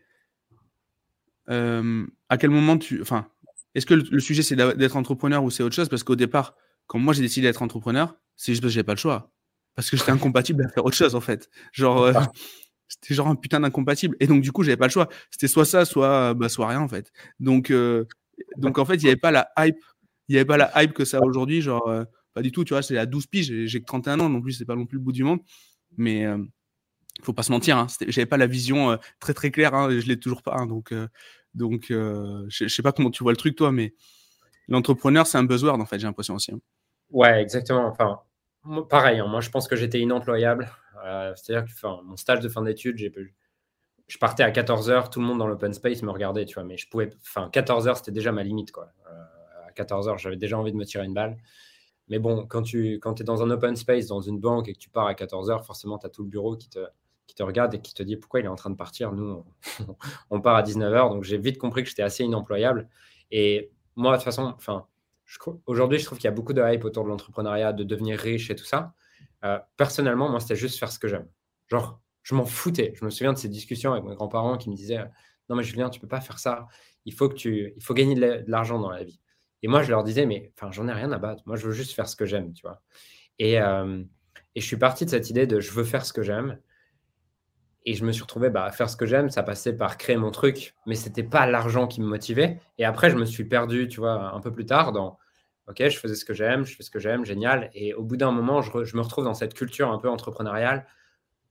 euh, 1.49 2.05
à 2.29 2.37
quel 2.37 2.51
moment 2.51 2.77
tu... 2.77 3.01
Enfin, 3.01 3.27
est-ce 3.75 3.85
que 3.85 3.95
le, 3.95 4.19
sujet 4.19 4.43
c'est 4.43 4.55
d'être 4.55 4.95
entrepreneur 4.95 5.43
ou 5.43 5.49
c'est 5.49 5.63
autre 5.63 5.75
chose? 5.75 5.89
Parce 5.89 6.03
qu'au 6.03 6.15
départ, 6.15 6.55
quand 6.85 6.99
moi 6.99 7.13
j'ai 7.13 7.21
décidé 7.21 7.47
d'être 7.47 7.63
entrepreneur, 7.63 8.15
c'est 8.35 8.51
juste 8.51 8.61
parce 8.61 8.71
que 8.71 8.75
j'ai 8.75 8.83
pas 8.83 8.93
le 8.93 8.99
choix 8.99 9.33
parce 9.75 9.89
que 9.89 9.97
j'étais 9.97 10.11
incompatible 10.11 10.63
à 10.65 10.69
faire 10.69 10.85
autre 10.85 10.95
chose 10.95 11.15
en 11.15 11.21
fait. 11.21 11.49
Genre, 11.71 12.03
euh, 12.03 12.13
c'était 12.87 13.13
genre 13.15 13.27
un 13.27 13.35
putain 13.35 13.59
d'incompatible. 13.59 14.15
Et 14.19 14.27
donc 14.27 14.41
du 14.41 14.51
coup, 14.51 14.63
j'avais 14.63 14.77
pas 14.77 14.87
le 14.87 14.91
choix. 14.91 15.09
C'était 15.31 15.47
soit 15.47 15.65
ça, 15.65 15.85
soit 15.85 16.33
bah, 16.33 16.49
soit 16.49 16.67
rien 16.67 16.81
en 16.81 16.87
fait. 16.87 17.11
Donc 17.39 17.71
euh, 17.71 18.05
donc 18.57 18.77
en 18.77 18.85
fait, 18.85 18.95
il 18.95 19.03
y 19.03 19.07
avait 19.07 19.15
pas 19.15 19.31
la 19.31 19.49
hype, 19.57 19.83
il 20.27 20.35
y 20.35 20.37
avait 20.37 20.45
pas 20.45 20.57
la 20.57 20.71
hype 20.81 20.93
que 20.93 21.05
ça 21.05 21.21
aujourd'hui. 21.21 21.61
Genre 21.61 21.87
euh, 21.87 22.03
pas 22.33 22.41
du 22.41 22.51
tout. 22.51 22.63
Tu 22.63 22.73
vois, 22.73 22.81
c'est 22.81 22.97
à 22.97 23.05
12 23.05 23.27
piges. 23.27 23.65
J'ai 23.65 23.79
que 23.79 23.85
31 23.85 24.19
ans, 24.19 24.29
non 24.29 24.41
plus, 24.41 24.53
c'est 24.53 24.65
pas 24.65 24.75
non 24.75 24.85
plus 24.85 24.97
le 24.97 25.03
bout 25.03 25.11
du 25.11 25.23
monde. 25.23 25.39
Mais 25.97 26.25
faut 27.21 27.33
pas 27.33 27.43
se 27.43 27.51
mentir. 27.51 27.77
Hein, 27.77 27.87
j'avais 28.07 28.25
pas 28.25 28.37
la 28.37 28.47
vision 28.47 28.97
très 29.19 29.33
très 29.33 29.51
claire. 29.51 29.75
Hein, 29.75 29.89
je 29.91 30.07
l'ai 30.07 30.19
toujours 30.19 30.41
pas. 30.41 30.55
Hein, 30.55 30.65
donc 30.65 30.93
donc 31.53 31.85
je, 31.89 32.67
sais 32.67 32.81
pas 32.81 32.91
comment 32.91 33.11
tu 33.11 33.23
vois 33.23 33.31
le 33.31 33.37
truc 33.37 33.55
toi, 33.55 33.71
mais 33.71 33.93
l'entrepreneur 34.67 35.27
c'est 35.27 35.37
un 35.37 35.43
buzzword 35.43 35.79
en 35.79 35.85
fait. 35.85 35.99
J'ai 35.99 36.07
l'impression 36.07 36.35
aussi. 36.35 36.51
Hein. 36.51 36.59
Ouais, 37.11 37.41
exactement. 37.41 37.85
Enfin, 37.85 38.21
pareil, 38.89 39.19
hein, 39.19 39.27
moi 39.27 39.41
je 39.41 39.51
pense 39.51 39.67
que 39.67 39.75
j'étais 39.75 39.99
inemployable. 39.99 40.71
Euh, 41.05 41.33
c'est-à-dire 41.35 41.65
que 41.65 42.03
mon 42.03 42.17
stage 42.17 42.39
de 42.39 42.49
fin 42.49 42.61
d'études, 42.61 42.97
je 44.07 44.17
partais 44.17 44.43
à 44.43 44.51
14h, 44.51 45.09
tout 45.09 45.19
le 45.19 45.25
monde 45.25 45.39
dans 45.39 45.47
l'open 45.47 45.73
space 45.73 46.01
me 46.01 46.11
regardait, 46.11 46.45
tu 46.45 46.55
vois, 46.55 46.63
mais 46.63 46.77
je 46.77 46.87
pouvais, 46.87 47.09
enfin 47.21 47.49
14h 47.51 47.97
c'était 47.97 48.11
déjà 48.11 48.31
ma 48.31 48.43
limite, 48.43 48.71
quoi. 48.71 48.91
Euh, 49.07 49.22
14h, 49.73 50.17
j'avais 50.17 50.37
déjà 50.37 50.57
envie 50.57 50.71
de 50.71 50.77
me 50.77 50.85
tirer 50.85 51.05
une 51.05 51.13
balle. 51.13 51.37
Mais 52.09 52.19
bon, 52.19 52.45
quand 52.47 52.63
tu 52.63 52.99
quand 52.99 53.19
es 53.21 53.23
dans 53.23 53.43
un 53.43 53.49
open 53.49 53.75
space, 53.75 54.07
dans 54.07 54.21
une 54.21 54.39
banque 54.39 54.67
et 54.67 54.73
que 54.73 54.79
tu 54.79 54.89
pars 54.89 55.07
à 55.07 55.13
14h, 55.13 55.63
forcément, 55.65 55.97
tu 55.97 56.05
as 56.05 56.09
tout 56.09 56.23
le 56.23 56.29
bureau 56.29 56.57
qui 56.57 56.69
te, 56.69 56.79
qui 57.27 57.35
te 57.35 57.43
regarde 57.43 57.73
et 57.73 57.81
qui 57.81 57.93
te 57.93 58.03
dit 58.03 58.17
pourquoi 58.17 58.41
il 58.41 58.45
est 58.45 58.49
en 58.49 58.55
train 58.55 58.69
de 58.69 58.75
partir. 58.75 59.13
Nous, 59.13 59.43
on, 60.29 60.41
part 60.41 60.55
à 60.55 60.63
19h. 60.63 61.09
Donc, 61.09 61.23
j'ai 61.23 61.37
vite 61.37 61.57
compris 61.57 61.83
que 61.83 61.89
j'étais 61.89 62.03
assez 62.03 62.23
inemployable. 62.23 62.89
Et 63.31 63.71
moi, 63.95 64.11
de 64.11 64.17
toute 64.17 64.25
façon, 64.25 64.53
enfin, 64.55 64.85
Aujourd'hui, 65.65 65.99
je 65.99 66.05
trouve 66.05 66.17
qu'il 66.17 66.25
y 66.25 66.27
a 66.27 66.31
beaucoup 66.31 66.53
de 66.53 66.61
hype 66.61 66.85
autour 66.85 67.03
de 67.03 67.09
l'entrepreneuriat, 67.09 67.73
de 67.73 67.83
devenir 67.83 68.19
riche 68.19 68.49
et 68.49 68.55
tout 68.55 68.65
ça. 68.65 68.93
Euh, 69.43 69.59
personnellement, 69.77 70.29
moi, 70.29 70.39
c'était 70.39 70.55
juste 70.55 70.77
faire 70.79 70.91
ce 70.91 70.99
que 70.99 71.07
j'aime. 71.07 71.27
Genre, 71.67 71.99
je 72.21 72.35
m'en 72.35 72.45
foutais. 72.45 72.93
Je 72.95 73.03
me 73.03 73.09
souviens 73.09 73.33
de 73.33 73.37
ces 73.37 73.49
discussions 73.49 73.93
avec 73.93 74.03
mes 74.03 74.15
grands-parents 74.15 74.57
qui 74.57 74.69
me 74.69 74.75
disaient 74.75 75.03
Non, 75.49 75.55
mais 75.55 75.63
Julien, 75.63 75.89
tu 75.89 75.99
peux 75.99 76.07
pas 76.07 76.21
faire 76.21 76.39
ça. 76.39 76.67
Il 77.05 77.13
faut, 77.13 77.29
que 77.29 77.35
tu... 77.35 77.73
Il 77.75 77.83
faut 77.83 77.93
gagner 77.93 78.15
de 78.15 78.43
l'argent 78.47 78.79
dans 78.79 78.89
la 78.89 79.03
vie. 79.03 79.19
Et 79.63 79.67
moi, 79.67 79.81
je 79.81 79.89
leur 79.89 80.03
disais 80.03 80.25
Mais 80.25 80.51
enfin, 80.55 80.71
j'en 80.71 80.87
ai 80.87 80.93
rien 80.93 81.11
à 81.11 81.17
battre. 81.17 81.41
Moi, 81.45 81.55
je 81.55 81.65
veux 81.65 81.73
juste 81.73 81.93
faire 81.93 82.07
ce 82.07 82.15
que 82.15 82.25
j'aime, 82.25 82.53
tu 82.53 82.61
vois. 82.61 82.81
Et, 83.39 83.59
euh, 83.59 84.03
et 84.55 84.61
je 84.61 84.65
suis 84.65 84.77
parti 84.77 85.05
de 85.05 85.09
cette 85.09 85.29
idée 85.29 85.47
de 85.47 85.59
je 85.59 85.71
veux 85.71 85.83
faire 85.83 86.05
ce 86.05 86.13
que 86.13 86.21
j'aime. 86.21 86.59
Et 87.85 87.95
je 87.95 88.05
me 88.05 88.11
suis 88.11 88.21
retrouvé 88.21 88.49
bah, 88.49 88.71
faire 88.71 88.89
ce 88.89 88.95
que 88.95 89.05
j'aime. 89.05 89.29
Ça 89.29 89.43
passait 89.43 89.73
par 89.73 89.97
créer 89.97 90.17
mon 90.17 90.31
truc, 90.31 90.75
mais 90.85 90.95
c'était 90.95 91.23
pas 91.23 91.47
l'argent 91.47 91.87
qui 91.87 92.01
me 92.01 92.05
motivait. 92.05 92.59
Et 92.77 92.85
après, 92.85 93.09
je 93.09 93.15
me 93.15 93.25
suis 93.25 93.45
perdu, 93.45 93.87
tu 93.87 93.99
vois, 93.99 94.33
un 94.33 94.39
peu 94.39 94.51
plus 94.51 94.65
tard 94.65 94.91
dans 94.91 95.17
OK, 95.67 95.77
je 95.79 95.97
faisais 95.97 96.15
ce 96.15 96.25
que 96.25 96.33
j'aime, 96.33 96.65
je 96.65 96.75
fais 96.75 96.83
ce 96.83 96.91
que 96.91 96.99
j'aime, 96.99 97.25
génial. 97.25 97.69
Et 97.73 97.93
au 97.93 98.03
bout 98.03 98.17
d'un 98.17 98.31
moment, 98.31 98.61
je, 98.61 98.97
me 98.97 99.01
retrouve 99.01 99.23
dans 99.23 99.33
cette 99.33 99.53
culture 99.53 99.91
un 99.91 99.97
peu 99.97 100.09
entrepreneuriale 100.09 100.85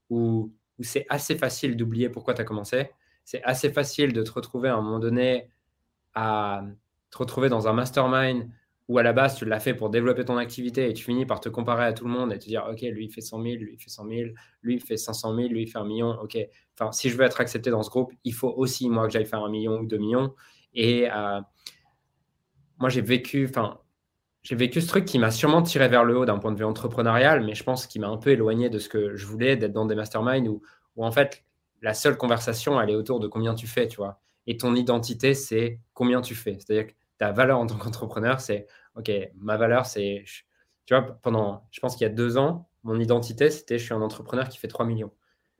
où, 0.09 0.53
c'est 0.81 1.05
assez 1.09 1.37
facile 1.37 1.77
d'oublier 1.77 2.09
pourquoi 2.09 2.33
tu 2.33 2.41
as 2.41 2.43
commencé. 2.43 2.89
C'est 3.23 3.43
assez 3.43 3.71
facile 3.71 4.11
de 4.11 4.21
te 4.23 4.31
retrouver 4.31 4.69
à 4.69 4.75
un 4.75 4.81
moment 4.81 4.99
donné 4.99 5.49
à 6.13 6.63
te 7.13 7.17
retrouver 7.17 7.47
dans 7.47 7.67
un 7.67 7.73
mastermind 7.73 8.49
où 8.89 8.97
à 8.97 9.03
la 9.03 9.13
base 9.13 9.35
tu 9.35 9.45
l'as 9.45 9.59
fait 9.59 9.73
pour 9.73 9.89
développer 9.89 10.25
ton 10.25 10.37
activité 10.37 10.89
et 10.89 10.93
tu 10.93 11.05
finis 11.05 11.25
par 11.25 11.39
te 11.39 11.47
comparer 11.47 11.85
à 11.85 11.93
tout 11.93 12.05
le 12.05 12.11
monde 12.11 12.33
et 12.33 12.39
te 12.39 12.45
dire 12.45 12.67
ok 12.69 12.81
lui 12.81 13.05
il 13.05 13.11
fait 13.11 13.21
100 13.21 13.41
000, 13.41 13.55
lui 13.55 13.73
il 13.73 13.79
fait 13.79 13.89
100 13.89 14.07
000, 14.07 14.21
lui 14.61 14.75
il 14.75 14.81
fait 14.81 14.97
500 14.97 15.35
000, 15.35 15.47
lui 15.49 15.61
il 15.63 15.67
fait 15.67 15.77
un 15.77 15.85
million, 15.85 16.17
ok. 16.21 16.37
Enfin 16.77 16.91
si 16.91 17.09
je 17.09 17.15
veux 17.15 17.23
être 17.23 17.39
accepté 17.39 17.69
dans 17.69 17.83
ce 17.83 17.89
groupe, 17.89 18.11
il 18.23 18.33
faut 18.33 18.49
aussi 18.49 18.89
moi 18.89 19.05
que 19.05 19.13
j'aille 19.13 19.25
faire 19.25 19.43
un 19.43 19.49
million 19.49 19.79
ou 19.79 19.85
deux 19.85 19.97
millions. 19.97 20.33
Et 20.73 21.07
euh, 21.11 21.39
moi 22.79 22.89
j'ai 22.89 23.01
vécu, 23.01 23.47
enfin 23.47 23.79
j'ai 24.41 24.55
vécu 24.55 24.81
ce 24.81 24.87
truc 24.87 25.05
qui 25.05 25.19
m'a 25.19 25.31
sûrement 25.31 25.61
tiré 25.61 25.87
vers 25.87 26.03
le 26.03 26.17
haut 26.17 26.25
d'un 26.25 26.37
point 26.37 26.51
de 26.51 26.57
vue 26.57 26.65
entrepreneurial, 26.65 27.45
mais 27.45 27.55
je 27.55 27.63
pense 27.63 27.87
qu'il 27.87 28.01
m'a 28.01 28.09
un 28.09 28.17
peu 28.17 28.31
éloigné 28.31 28.69
de 28.69 28.77
ce 28.79 28.89
que 28.89 29.15
je 29.15 29.25
voulais, 29.25 29.55
d'être 29.55 29.71
dans 29.71 29.85
des 29.85 29.95
masterminds 29.95 30.49
où, 30.49 30.61
où, 30.97 31.05
en 31.05 31.11
fait, 31.11 31.45
la 31.81 31.93
seule 31.93 32.17
conversation, 32.17 32.79
elle 32.81 32.89
est 32.89 32.95
autour 32.95 33.21
de 33.21 33.27
combien 33.27 33.55
tu 33.55 33.67
fais, 33.67 33.87
tu 33.87 33.97
vois. 33.97 34.19
Et 34.45 34.57
ton 34.57 34.75
identité, 34.75 35.33
c'est 35.33 35.79
combien 35.93 36.21
tu 36.21 36.35
fais. 36.35 36.57
C'est-à-dire 36.59 36.87
que 36.87 36.93
ta 37.23 37.31
valeur 37.31 37.59
en 37.59 37.67
tant 37.67 37.77
qu'entrepreneur, 37.77 38.41
c'est, 38.41 38.67
OK, 38.97 39.09
ma 39.35 39.55
valeur, 39.55 39.85
c'est, 39.85 40.25
tu 40.85 40.93
vois, 40.93 41.03
pendant, 41.21 41.67
je 41.71 41.79
pense 41.79 41.95
qu'il 41.95 42.05
y 42.05 42.09
a 42.09 42.13
deux 42.13 42.37
ans, 42.37 42.69
mon 42.83 42.99
identité, 42.99 43.49
c'était, 43.49 43.79
je 43.79 43.85
suis 43.85 43.93
un 43.93 44.01
entrepreneur 44.01 44.49
qui 44.49 44.57
fait 44.57 44.67
3 44.67 44.85
millions. 44.85 45.13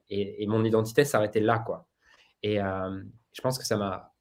Et, 0.09 0.43
et 0.43 0.47
mon 0.47 0.65
identité 0.65 1.05
s'arrêtait 1.05 1.39
là, 1.39 1.59
quoi. 1.59 1.87
Et 2.41 2.61
euh, 2.61 3.01
je 3.31 3.41
pense 3.41 3.57
que 3.57 3.65
ça 3.65 3.77
m'a 3.77 4.13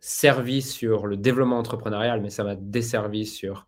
servi 0.00 0.62
sur 0.62 1.06
le 1.06 1.18
développement 1.18 1.58
entrepreneurial, 1.58 2.22
mais 2.22 2.30
ça 2.30 2.44
m'a 2.44 2.54
desservi 2.56 3.26
sur 3.26 3.66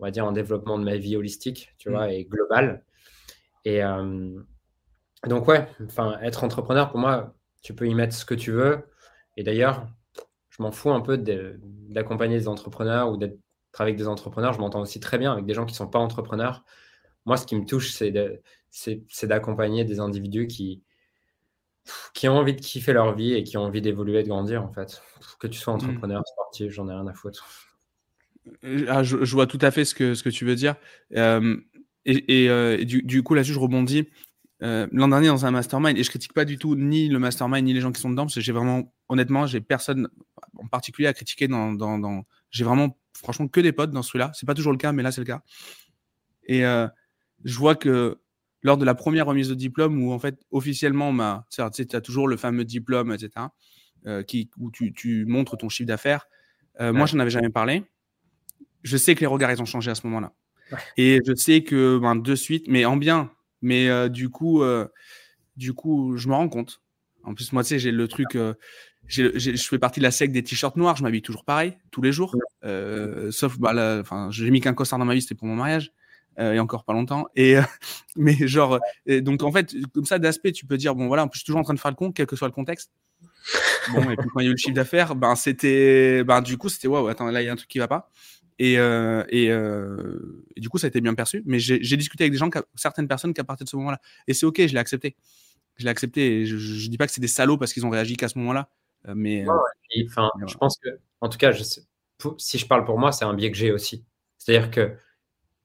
on 0.00 0.04
va 0.04 0.10
dire, 0.10 0.24
en 0.24 0.32
développement 0.32 0.78
de 0.78 0.84
ma 0.84 0.96
vie 0.96 1.16
holistique, 1.16 1.74
tu 1.78 1.90
vois, 1.90 2.06
mm. 2.08 2.10
et 2.10 2.24
globale. 2.24 2.84
Et 3.64 3.84
euh, 3.84 4.40
donc, 5.26 5.46
ouais, 5.48 5.68
enfin, 5.84 6.18
être 6.22 6.44
entrepreneur, 6.44 6.90
pour 6.90 6.98
moi, 6.98 7.34
tu 7.62 7.74
peux 7.74 7.86
y 7.86 7.94
mettre 7.94 8.14
ce 8.14 8.24
que 8.24 8.34
tu 8.34 8.50
veux. 8.52 8.88
Et 9.36 9.42
d'ailleurs, 9.42 9.86
je 10.58 10.62
m'en 10.62 10.72
fous 10.72 10.90
un 10.90 11.00
peu 11.00 11.16
d'accompagner 11.18 12.36
des 12.36 12.48
entrepreneurs 12.48 13.10
ou 13.10 13.16
d'être 13.16 13.38
avec 13.78 13.96
des 13.96 14.08
entrepreneurs. 14.08 14.52
Je 14.52 14.58
m'entends 14.58 14.80
aussi 14.80 15.00
très 15.00 15.18
bien 15.18 15.32
avec 15.32 15.44
des 15.44 15.54
gens 15.54 15.64
qui 15.64 15.72
ne 15.72 15.76
sont 15.76 15.88
pas 15.88 15.98
entrepreneurs. 15.98 16.64
Moi, 17.26 17.36
ce 17.36 17.46
qui 17.46 17.54
me 17.54 17.64
touche, 17.64 17.92
c'est 17.92 19.26
d'accompagner 19.26 19.84
des 19.84 20.00
individus 20.00 20.46
qui, 20.48 20.82
qui 22.14 22.28
ont 22.28 22.36
envie 22.36 22.54
de 22.54 22.60
kiffer 22.60 22.92
leur 22.92 23.14
vie 23.14 23.34
et 23.34 23.44
qui 23.44 23.56
ont 23.56 23.62
envie 23.62 23.82
d'évoluer, 23.82 24.22
de 24.22 24.28
grandir, 24.28 24.64
en 24.64 24.72
fait. 24.72 25.02
Que 25.38 25.46
tu 25.46 25.58
sois 25.58 25.74
mm. 25.74 25.76
entrepreneur, 25.76 26.22
sportif, 26.26 26.72
j'en 26.72 26.88
ai 26.88 26.92
rien 26.92 27.06
à 27.06 27.14
foutre. 27.14 27.46
Ah, 28.88 29.02
je, 29.02 29.16
vois 29.34 29.46
tout 29.46 29.58
à 29.60 29.70
fait 29.70 29.84
ce 29.84 29.94
que, 29.94 30.14
ce 30.14 30.22
que 30.22 30.30
tu 30.30 30.44
veux 30.44 30.56
dire. 30.56 30.74
et, 31.12 32.84
du, 32.84 33.22
coup, 33.22 33.34
là-dessus, 33.34 33.52
je 33.52 33.60
rebondis. 33.60 34.08
L'an 34.60 35.08
dernier, 35.08 35.28
dans 35.28 35.46
un 35.46 35.50
mastermind, 35.50 35.96
et 35.96 36.02
je 36.02 36.10
critique 36.10 36.32
pas 36.32 36.44
du 36.44 36.58
tout 36.58 36.74
ni 36.74 37.08
le 37.08 37.18
mastermind 37.18 37.64
ni 37.64 37.72
les 37.72 37.80
gens 37.80 37.92
qui 37.92 38.00
sont 38.00 38.10
dedans, 38.10 38.24
parce 38.24 38.34
que 38.34 38.40
j'ai 38.40 38.52
vraiment, 38.52 38.92
honnêtement, 39.08 39.46
j'ai 39.46 39.60
personne 39.60 40.08
en 40.56 40.66
particulier 40.66 41.08
à 41.08 41.12
critiquer 41.12 41.48
dans. 41.48 41.72
dans, 41.72 41.98
dans... 41.98 42.24
J'ai 42.50 42.64
vraiment, 42.64 42.98
franchement, 43.12 43.46
que 43.46 43.60
des 43.60 43.72
potes 43.72 43.90
dans 43.90 44.02
celui-là. 44.02 44.32
C'est 44.34 44.46
pas 44.46 44.54
toujours 44.54 44.72
le 44.72 44.78
cas, 44.78 44.92
mais 44.92 45.02
là, 45.02 45.12
c'est 45.12 45.20
le 45.20 45.26
cas. 45.26 45.42
Et 46.46 46.62
je 46.62 47.58
vois 47.58 47.76
que 47.76 48.18
lors 48.62 48.76
de 48.76 48.84
la 48.84 48.94
première 48.94 49.26
remise 49.26 49.48
de 49.48 49.54
diplôme, 49.54 50.02
où 50.02 50.12
en 50.12 50.18
fait, 50.18 50.40
officiellement, 50.50 51.42
tu 51.50 51.60
as 51.60 52.00
toujours 52.00 52.28
le 52.28 52.36
fameux 52.36 52.64
diplôme, 52.64 53.12
etc., 53.12 53.46
euh, 54.06 54.22
qui, 54.22 54.50
où 54.58 54.70
tu, 54.70 54.92
tu, 54.92 55.26
montres 55.26 55.56
ton 55.56 55.68
chiffre 55.68 55.88
d'affaires. 55.88 56.26
Euh, 56.80 56.92
Moi, 56.92 57.06
je 57.06 57.16
n'en 57.16 57.20
avais 57.20 57.30
jamais 57.30 57.50
parlé. 57.50 57.84
Je 58.82 58.96
sais 58.96 59.14
que 59.14 59.20
les 59.20 59.26
regards, 59.26 59.50
ils 59.50 59.60
ont 59.60 59.66
changé 59.66 59.90
à 59.90 59.94
ce 59.94 60.06
moment-là. 60.06 60.32
Et 60.96 61.20
je 61.26 61.34
sais 61.34 61.64
que 61.64 61.98
ben, 61.98 62.14
de 62.14 62.34
suite, 62.34 62.66
mais 62.68 62.84
en 62.84 62.96
bien, 62.96 63.32
mais 63.62 63.88
euh, 63.88 64.08
du 64.08 64.28
coup, 64.28 64.62
euh, 64.62 64.88
du 65.56 65.72
coup, 65.72 66.16
je 66.16 66.28
me 66.28 66.34
rends 66.34 66.48
compte. 66.48 66.80
En 67.24 67.34
plus, 67.34 67.52
moi, 67.52 67.62
tu 67.62 67.70
sais, 67.70 67.78
j'ai 67.78 67.90
le 67.90 68.08
truc. 68.08 68.36
je 69.06 69.66
fais 69.68 69.78
partie 69.78 70.00
de 70.00 70.04
la 70.04 70.10
secte 70.10 70.32
des 70.32 70.42
t-shirts 70.42 70.76
noirs. 70.76 70.96
Je 70.96 71.02
m'habille 71.02 71.22
toujours 71.22 71.44
pareil, 71.44 71.76
tous 71.90 72.02
les 72.02 72.12
jours. 72.12 72.36
sauf, 73.30 73.58
bah, 73.58 74.00
enfin, 74.00 74.28
j'ai 74.30 74.50
mis 74.50 74.60
qu'un 74.60 74.74
costard 74.74 74.98
dans 74.98 75.04
ma 75.04 75.14
vie, 75.14 75.22
c'était 75.22 75.34
pour 75.34 75.48
mon 75.48 75.56
mariage. 75.56 75.92
Euh, 76.38 76.52
et 76.52 76.60
encore 76.60 76.84
pas 76.84 76.92
longtemps. 76.92 77.26
Et 77.34 77.56
euh, 77.56 77.62
mais 78.16 78.46
genre, 78.46 78.78
donc 79.06 79.42
en 79.42 79.50
fait, 79.50 79.74
comme 79.92 80.04
ça 80.04 80.18
d'aspect, 80.18 80.52
tu 80.52 80.66
peux 80.66 80.76
dire 80.76 80.94
bon 80.94 81.08
voilà, 81.08 81.28
je 81.32 81.38
suis 81.38 81.44
toujours 81.44 81.60
en 81.60 81.64
train 81.64 81.74
de 81.74 81.80
faire 81.80 81.90
le 81.90 81.96
con, 81.96 82.12
quel 82.12 82.26
que 82.26 82.36
soit 82.36 82.48
le 82.48 82.54
contexte. 82.54 82.92
Bon, 83.92 84.02
et 84.10 84.16
puis 84.16 84.28
quand 84.32 84.40
il 84.40 84.44
y 84.44 84.46
a 84.46 84.50
eu 84.50 84.52
le 84.52 84.58
chiffre 84.58 84.74
d'affaires, 84.74 85.16
ben 85.16 85.34
c'était, 85.34 86.22
ben 86.22 86.40
du 86.40 86.56
coup 86.56 86.68
c'était 86.68 86.86
waouh, 86.86 87.08
attends 87.08 87.30
là 87.30 87.42
il 87.42 87.46
y 87.46 87.48
a 87.48 87.52
un 87.52 87.56
truc 87.56 87.68
qui 87.68 87.78
va 87.78 87.88
pas. 87.88 88.10
Et, 88.58 88.78
euh, 88.78 89.24
et, 89.28 89.50
euh, 89.50 90.44
et, 90.56 90.60
du 90.60 90.68
coup, 90.68 90.78
ça 90.78 90.86
a 90.86 90.88
été 90.88 91.00
bien 91.00 91.14
perçu. 91.14 91.42
Mais 91.46 91.58
j'ai 91.58 91.96
discuté 91.96 92.24
avec 92.24 92.32
des 92.32 92.38
gens, 92.38 92.50
certaines 92.74 93.08
personnes 93.08 93.32
qui 93.32 93.40
à 93.40 93.44
partir 93.44 93.64
de 93.64 93.70
ce 93.70 93.76
moment-là. 93.76 94.00
Et 94.26 94.34
c'est 94.34 94.46
OK, 94.46 94.60
je 94.60 94.72
l'ai 94.72 94.78
accepté. 94.78 95.16
Je 95.76 95.84
l'ai 95.84 95.90
accepté. 95.90 96.40
Et 96.40 96.46
je, 96.46 96.56
je, 96.56 96.88
dis 96.88 96.98
pas 96.98 97.06
que 97.06 97.12
c'est 97.12 97.20
des 97.20 97.28
salauds 97.28 97.56
parce 97.56 97.72
qu'ils 97.72 97.86
ont 97.86 97.90
réagi 97.90 98.16
qu'à 98.16 98.28
ce 98.28 98.38
moment-là. 98.38 98.68
Mais, 99.14 99.46
enfin, 100.06 100.30
je 100.46 100.54
pense 100.56 100.78
que, 100.78 100.88
en 101.20 101.28
tout 101.28 101.38
cas, 101.38 101.52
je 101.52 101.62
sais, 101.62 101.82
si 102.36 102.58
je 102.58 102.66
parle 102.66 102.84
pour 102.84 102.98
moi, 102.98 103.12
c'est 103.12 103.24
un 103.24 103.34
biais 103.34 103.50
que 103.50 103.56
j'ai 103.56 103.72
aussi. 103.72 104.04
C'est-à-dire 104.38 104.70
que 104.70 104.96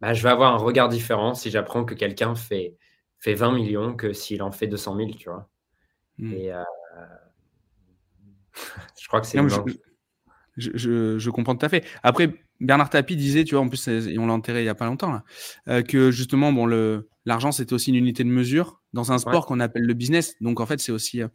bah, 0.02 0.14
je 0.14 0.22
vais 0.22 0.30
avoir 0.30 0.54
un 0.54 0.58
regard 0.58 0.90
différent 0.90 1.34
si 1.34 1.50
j'apprends 1.50 1.86
que 1.86 1.94
quelqu'un 1.94 2.36
fait, 2.36 2.78
fait 3.20 3.34
20 3.34 3.54
millions 3.54 3.96
que 3.96 4.14
s'il 4.14 4.44
en 4.44 4.52
fait 4.52 4.68
200 4.68 4.98
000, 4.98 5.12
tu 5.12 5.30
vois. 5.30 5.50
Hmm. 6.18 6.34
Et 6.34 6.54
euh, 6.54 6.64
je 9.02 9.08
crois 9.08 9.22
que 9.22 9.28
c'est. 9.28 9.40
Je, 10.57 10.72
je, 10.75 11.17
je, 11.17 11.29
comprends 11.29 11.55
tout 11.55 11.65
à 11.65 11.69
fait. 11.69 11.83
Après, 12.03 12.31
Bernard 12.60 12.89
Tapie 12.89 13.15
disait, 13.15 13.43
tu 13.43 13.55
vois, 13.55 13.63
en 13.63 13.69
plus, 13.69 13.88
on 13.88 14.27
l'a 14.27 14.33
enterré 14.33 14.62
il 14.62 14.65
n'y 14.65 14.69
a 14.69 14.75
pas 14.75 14.86
longtemps, 14.86 15.12
là, 15.12 15.24
euh, 15.67 15.81
que 15.81 16.12
justement, 16.12 16.53
bon, 16.53 16.65
le, 16.65 17.10
l'argent, 17.25 17.51
c'était 17.51 17.74
aussi 17.74 17.89
une 17.89 17.95
unité 17.95 18.24
de 18.24 18.29
mesure 18.29 18.81
dans 18.93 19.12
un 19.12 19.17
sport 19.17 19.45
qu'on 19.45 19.60
appelle 19.60 19.83
le 19.83 19.93
business. 19.93 20.36
Donc, 20.41 20.60
en 20.60 20.65
fait, 20.65 20.79
c'est 20.79 20.91
aussi, 20.91 21.22
euh, 21.22 21.27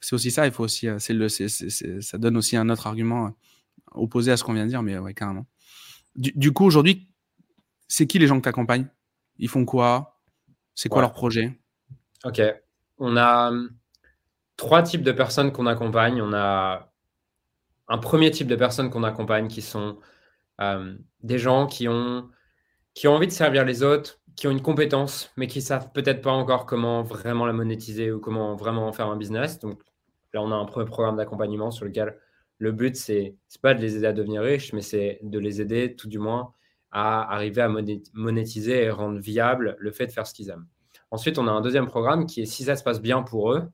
c'est 0.00 0.14
aussi 0.14 0.30
ça. 0.30 0.46
Il 0.46 0.52
faut 0.52 0.64
aussi, 0.64 0.88
c'est 0.98 1.14
le, 1.14 1.28
c'est, 1.28 1.48
ça 1.48 2.18
donne 2.18 2.36
aussi 2.36 2.56
un 2.56 2.68
autre 2.68 2.86
argument 2.86 3.34
opposé 3.92 4.32
à 4.32 4.36
ce 4.36 4.44
qu'on 4.44 4.52
vient 4.52 4.64
de 4.64 4.70
dire, 4.70 4.82
mais 4.82 4.98
ouais, 4.98 5.14
carrément. 5.14 5.46
Du, 6.14 6.32
du 6.34 6.52
coup, 6.52 6.64
aujourd'hui, 6.64 7.08
c'est 7.88 8.06
qui 8.06 8.18
les 8.18 8.26
gens 8.26 8.36
que 8.38 8.42
tu 8.42 8.48
accompagnes 8.48 8.86
Ils 9.38 9.48
font 9.48 9.64
quoi? 9.64 10.20
C'est 10.74 10.88
quoi 10.88 11.02
leur 11.02 11.12
projet? 11.12 11.58
Ok. 12.24 12.40
On 12.98 13.16
a 13.16 13.50
hum, 13.50 13.70
trois 14.56 14.82
types 14.82 15.02
de 15.02 15.12
personnes 15.12 15.52
qu'on 15.52 15.66
accompagne. 15.66 16.22
On 16.22 16.32
a 16.32 16.91
un 17.88 17.98
premier 17.98 18.30
type 18.30 18.48
de 18.48 18.56
personnes 18.56 18.90
qu'on 18.90 19.04
accompagne 19.04 19.48
qui 19.48 19.62
sont 19.62 19.98
hum, 20.58 20.98
des 21.22 21.38
gens 21.38 21.66
qui 21.66 21.88
ont, 21.88 22.28
qui 22.94 23.08
ont 23.08 23.14
envie 23.14 23.26
de 23.26 23.32
servir 23.32 23.64
les 23.64 23.82
autres, 23.82 24.20
qui 24.36 24.46
ont 24.46 24.50
une 24.50 24.62
compétence, 24.62 25.30
mais 25.36 25.46
qui 25.46 25.60
savent 25.60 25.92
peut-être 25.92 26.22
pas 26.22 26.32
encore 26.32 26.66
comment 26.66 27.02
vraiment 27.02 27.46
la 27.46 27.52
monétiser 27.52 28.10
ou 28.12 28.20
comment 28.20 28.54
vraiment 28.56 28.92
faire 28.92 29.08
un 29.08 29.16
business. 29.16 29.58
Donc 29.58 29.80
là, 30.32 30.42
on 30.42 30.50
a 30.50 30.54
un 30.54 30.64
premier 30.64 30.86
programme 30.86 31.16
d'accompagnement 31.16 31.70
sur 31.70 31.84
lequel 31.84 32.16
le 32.58 32.72
but, 32.72 32.96
c'est 32.96 33.36
pas 33.60 33.74
de 33.74 33.80
les 33.80 33.96
aider 33.96 34.06
à 34.06 34.12
devenir 34.12 34.42
riches, 34.42 34.72
mais 34.72 34.82
c'est 34.82 35.18
de 35.22 35.38
les 35.38 35.60
aider 35.60 35.96
tout 35.96 36.08
du 36.08 36.18
moins 36.18 36.52
à 36.92 37.34
arriver 37.34 37.62
à 37.62 37.68
monétiser 38.14 38.84
et 38.84 38.90
rendre 38.90 39.18
viable 39.18 39.76
le 39.78 39.90
fait 39.90 40.06
de 40.06 40.12
faire 40.12 40.26
ce 40.26 40.34
qu'ils 40.34 40.50
aiment. 40.50 40.66
Ensuite, 41.10 41.38
on 41.38 41.48
a 41.48 41.50
un 41.50 41.60
deuxième 41.60 41.86
programme 41.86 42.26
qui 42.26 42.42
est 42.42 42.46
si 42.46 42.64
ça 42.64 42.76
se 42.76 42.84
passe 42.84 43.00
bien 43.00 43.22
pour 43.22 43.52
eux 43.52 43.68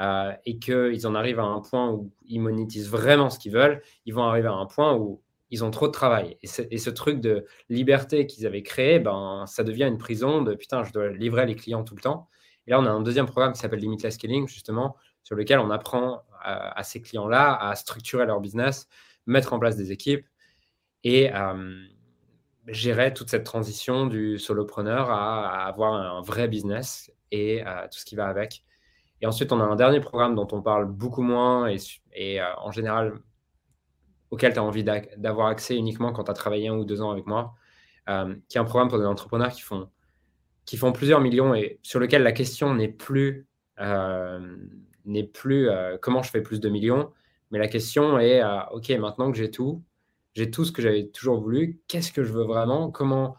euh, 0.00 0.32
et 0.46 0.58
qu'ils 0.58 1.06
en 1.06 1.14
arrivent 1.14 1.40
à 1.40 1.44
un 1.44 1.60
point 1.60 1.90
où 1.90 2.10
ils 2.24 2.40
monétisent 2.40 2.88
vraiment 2.88 3.30
ce 3.30 3.38
qu'ils 3.38 3.52
veulent, 3.52 3.82
ils 4.06 4.14
vont 4.14 4.24
arriver 4.24 4.48
à 4.48 4.54
un 4.54 4.66
point 4.66 4.94
où 4.94 5.22
ils 5.50 5.64
ont 5.64 5.70
trop 5.70 5.88
de 5.88 5.92
travail. 5.92 6.38
Et, 6.42 6.46
ce 6.46 6.90
truc 6.90 7.20
de 7.20 7.44
liberté 7.68 8.26
qu'ils 8.26 8.46
avaient 8.46 8.62
créé, 8.62 8.98
ben, 9.00 9.44
ça 9.46 9.64
devient 9.64 9.84
une 9.84 9.98
prison 9.98 10.42
de 10.42 10.54
putain, 10.54 10.84
je 10.84 10.92
dois 10.92 11.08
livrer 11.10 11.46
les 11.46 11.56
clients 11.56 11.84
tout 11.84 11.96
le 11.96 12.02
temps. 12.02 12.28
Et 12.66 12.70
là, 12.70 12.80
on 12.80 12.86
a 12.86 12.90
un 12.90 13.00
deuxième 13.00 13.26
programme 13.26 13.52
qui 13.52 13.60
s'appelle 13.60 13.80
Limitless 13.80 14.14
Scaling, 14.14 14.46
justement, 14.46 14.96
sur 15.22 15.34
lequel 15.34 15.58
on 15.58 15.70
apprend 15.70 16.22
à, 16.40 16.78
à 16.78 16.82
ces 16.82 17.00
clients-là 17.00 17.56
à 17.56 17.74
structurer 17.74 18.26
leur 18.26 18.40
business, 18.40 18.88
mettre 19.26 19.52
en 19.52 19.58
place 19.58 19.76
des 19.76 19.92
équipes 19.92 20.24
et, 21.04 21.34
euh, 21.34 21.84
gérer 22.68 23.12
toute 23.12 23.30
cette 23.30 23.44
transition 23.44 24.06
du 24.06 24.38
solopreneur 24.38 25.10
à, 25.10 25.66
avoir 25.66 25.94
un 25.94 26.22
vrai 26.22 26.48
business 26.48 27.12
et 27.30 27.62
à 27.62 27.88
tout 27.88 27.98
ce 27.98 28.04
qui 28.04 28.16
va 28.16 28.26
avec. 28.26 28.62
Et 29.20 29.26
ensuite, 29.26 29.52
on 29.52 29.60
a 29.60 29.64
un 29.64 29.76
dernier 29.76 30.00
programme 30.00 30.34
dont 30.34 30.48
on 30.52 30.62
parle 30.62 30.86
beaucoup 30.86 31.22
moins 31.22 31.68
et, 31.68 32.40
euh, 32.40 32.44
en 32.58 32.70
général 32.70 33.20
auquel 34.30 34.52
tu 34.52 34.58
as 34.58 34.62
envie 34.62 34.84
d'avoir 35.16 35.48
accès 35.48 35.76
uniquement 35.76 36.12
quand 36.12 36.24
tu 36.24 36.30
as 36.30 36.34
travaillé 36.34 36.68
un 36.68 36.76
ou 36.76 36.84
deux 36.84 37.02
ans 37.02 37.10
avec 37.10 37.26
moi, 37.26 37.54
euh, 38.08 38.34
qui 38.48 38.58
est 38.58 38.60
un 38.60 38.64
programme 38.64 38.88
pour 38.88 38.98
des 38.98 39.04
entrepreneurs 39.04 39.50
qui 39.50 39.60
font, 39.60 39.90
qui 40.64 40.76
font 40.76 40.92
plusieurs 40.92 41.20
millions 41.20 41.52
et 41.54 41.80
sur 41.82 41.98
lequel 41.98 42.22
la 42.22 42.32
question 42.32 42.72
n'est 42.74 42.88
plus, 42.88 43.48
euh, 43.80 44.56
n'est 45.04 45.24
plus 45.24 45.68
comment 46.00 46.22
je 46.22 46.30
fais 46.30 46.42
plus 46.42 46.60
de 46.60 46.68
millions, 46.68 47.12
mais 47.50 47.58
la 47.58 47.66
question 47.66 48.20
est, 48.20 48.40
OK, 48.70 48.88
maintenant 48.90 49.32
que 49.32 49.36
j'ai 49.36 49.50
tout, 49.50 49.82
j'ai 50.34 50.48
tout 50.50 50.64
ce 50.64 50.70
que 50.70 50.80
j'avais 50.80 51.08
toujours 51.08 51.40
voulu. 51.40 51.80
Qu'est-ce 51.88 52.12
que 52.12 52.22
je 52.22 52.32
veux 52.32 52.44
vraiment 52.44 52.90
Comment 52.92 53.36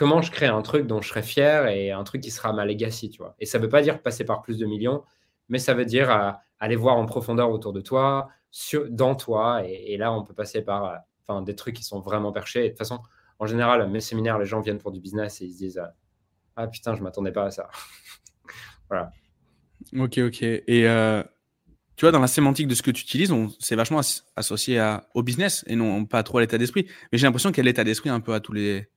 comment 0.00 0.22
je 0.22 0.30
crée 0.30 0.46
un 0.46 0.62
truc 0.62 0.86
dont 0.86 1.02
je 1.02 1.10
serais 1.10 1.22
fier 1.22 1.66
et 1.68 1.90
un 1.90 2.04
truc 2.04 2.22
qui 2.22 2.30
sera 2.30 2.54
ma 2.54 2.64
legacy, 2.64 3.10
tu 3.10 3.18
vois. 3.18 3.34
Et 3.38 3.44
ça 3.44 3.58
ne 3.58 3.64
veut 3.64 3.68
pas 3.68 3.82
dire 3.82 4.00
passer 4.00 4.24
par 4.24 4.40
plus 4.40 4.56
de 4.56 4.64
millions, 4.64 5.04
mais 5.50 5.58
ça 5.58 5.74
veut 5.74 5.84
dire 5.84 6.10
euh, 6.10 6.30
aller 6.58 6.76
voir 6.76 6.96
en 6.96 7.04
profondeur 7.04 7.50
autour 7.50 7.74
de 7.74 7.82
toi, 7.82 8.30
sur, 8.50 8.88
dans 8.88 9.14
toi. 9.14 9.62
Et, 9.66 9.98
là, 9.98 10.12
on 10.12 10.24
peut 10.24 10.32
passer 10.32 10.62
par 10.62 10.84
euh, 10.86 10.96
enfin, 11.26 11.42
des 11.42 11.54
trucs 11.54 11.76
qui 11.76 11.84
sont 11.84 12.00
vraiment 12.00 12.32
perchés. 12.32 12.60
Et 12.60 12.64
de 12.64 12.68
toute 12.70 12.78
façon, 12.78 13.00
en 13.38 13.46
général, 13.46 13.86
mes 13.90 14.00
séminaires, 14.00 14.38
les 14.38 14.46
gens 14.46 14.60
viennent 14.60 14.78
pour 14.78 14.92
du 14.92 15.00
business 15.00 15.42
et 15.42 15.44
ils 15.44 15.52
se 15.52 15.58
disent 15.58 15.78
euh, 15.78 15.86
Ah 16.56 16.66
putain, 16.68 16.94
je 16.94 17.00
ne 17.00 17.04
m'attendais 17.04 17.32
pas 17.32 17.44
à 17.44 17.50
ça. 17.50 17.68
voilà. 18.88 19.12
Ok, 19.98 20.18
ok. 20.18 20.42
Et 20.42 20.86
tu 21.96 22.06
vois, 22.06 22.12
dans 22.12 22.20
la 22.20 22.28
sémantique 22.28 22.66
de 22.66 22.74
ce 22.74 22.82
que 22.82 22.90
tu 22.90 23.02
utilises, 23.02 23.30
on 23.30 23.48
c'est 23.58 23.76
vachement 23.76 24.00
associé 24.34 24.78
à, 24.78 25.06
au 25.14 25.22
business 25.22 25.64
et 25.66 25.76
non 25.76 26.06
pas 26.06 26.22
trop 26.22 26.38
à 26.38 26.40
l'état 26.40 26.56
d'esprit. 26.56 26.86
Mais 27.12 27.18
j'ai 27.18 27.26
l'impression 27.26 27.50
qu'il 27.50 27.58
y 27.58 27.66
a 27.66 27.68
l'état 27.68 27.84
d'esprit 27.84 28.08
un 28.08 28.20
peu 28.20 28.32
à, 28.32 28.40
tous 28.40 28.54
les, 28.54 28.88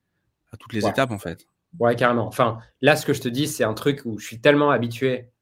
à 0.52 0.58
toutes 0.58 0.72
les 0.72 0.88
étapes, 0.88 1.12
en 1.12 1.18
fait. 1.18 1.46
Ouais, 1.80 1.96
carrément. 1.96 2.28
Enfin, 2.28 2.60
là, 2.82 2.96
ce 2.96 3.06
que 3.06 3.14
je 3.14 3.22
te 3.22 3.28
dis, 3.28 3.48
c'est 3.48 3.64
un 3.64 3.74
truc 3.74 4.02
où 4.06 4.20
je 4.20 4.26
suis 4.26 4.40
tellement 4.40 4.70
habitué. 4.70 5.33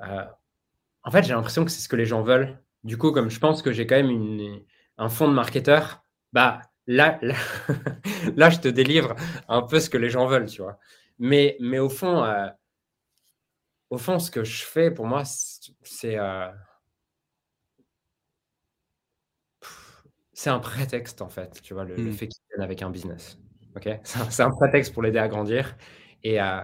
Euh, 0.00 0.24
en 1.02 1.10
fait, 1.10 1.22
j'ai 1.24 1.34
l'impression 1.34 1.64
que 1.64 1.70
c'est 1.70 1.80
ce 1.80 1.88
que 1.88 1.96
les 1.96 2.06
gens 2.06 2.22
veulent. 2.22 2.58
Du 2.84 2.96
coup, 2.98 3.12
comme 3.12 3.30
je 3.30 3.38
pense 3.40 3.62
que 3.62 3.72
j'ai 3.72 3.86
quand 3.86 3.96
même 3.96 4.10
une, 4.10 4.62
un 4.98 5.08
fond 5.08 5.28
de 5.28 5.34
marketeur, 5.34 6.02
bah 6.32 6.60
là, 6.86 7.18
là, 8.36 8.50
je 8.50 8.58
te 8.58 8.68
délivre 8.68 9.14
un 9.48 9.62
peu 9.62 9.80
ce 9.80 9.90
que 9.90 9.98
les 9.98 10.10
gens 10.10 10.26
veulent, 10.26 10.46
tu 10.46 10.62
vois. 10.62 10.78
Mais, 11.18 11.56
mais 11.60 11.78
au 11.78 11.88
fond, 11.88 12.24
euh, 12.24 12.48
au 13.90 13.98
fond, 13.98 14.18
ce 14.18 14.30
que 14.30 14.44
je 14.44 14.64
fais 14.64 14.90
pour 14.90 15.06
moi, 15.06 15.22
c'est 15.24 16.18
euh, 16.18 16.50
c'est 20.32 20.50
un 20.50 20.60
prétexte 20.60 21.20
en 21.20 21.28
fait, 21.28 21.60
tu 21.62 21.74
vois, 21.74 21.84
le, 21.84 21.96
mmh. 21.96 22.12
fait 22.12 22.28
qu'ils 22.28 22.42
viennent 22.50 22.64
avec 22.64 22.82
un 22.82 22.90
business. 22.90 23.38
Ok, 23.76 23.88
c'est 24.04 24.42
un, 24.42 24.50
prétexte 24.50 24.92
pour 24.92 25.02
l'aider 25.02 25.18
à 25.18 25.28
grandir. 25.28 25.76
Et, 26.24 26.40
euh, 26.40 26.60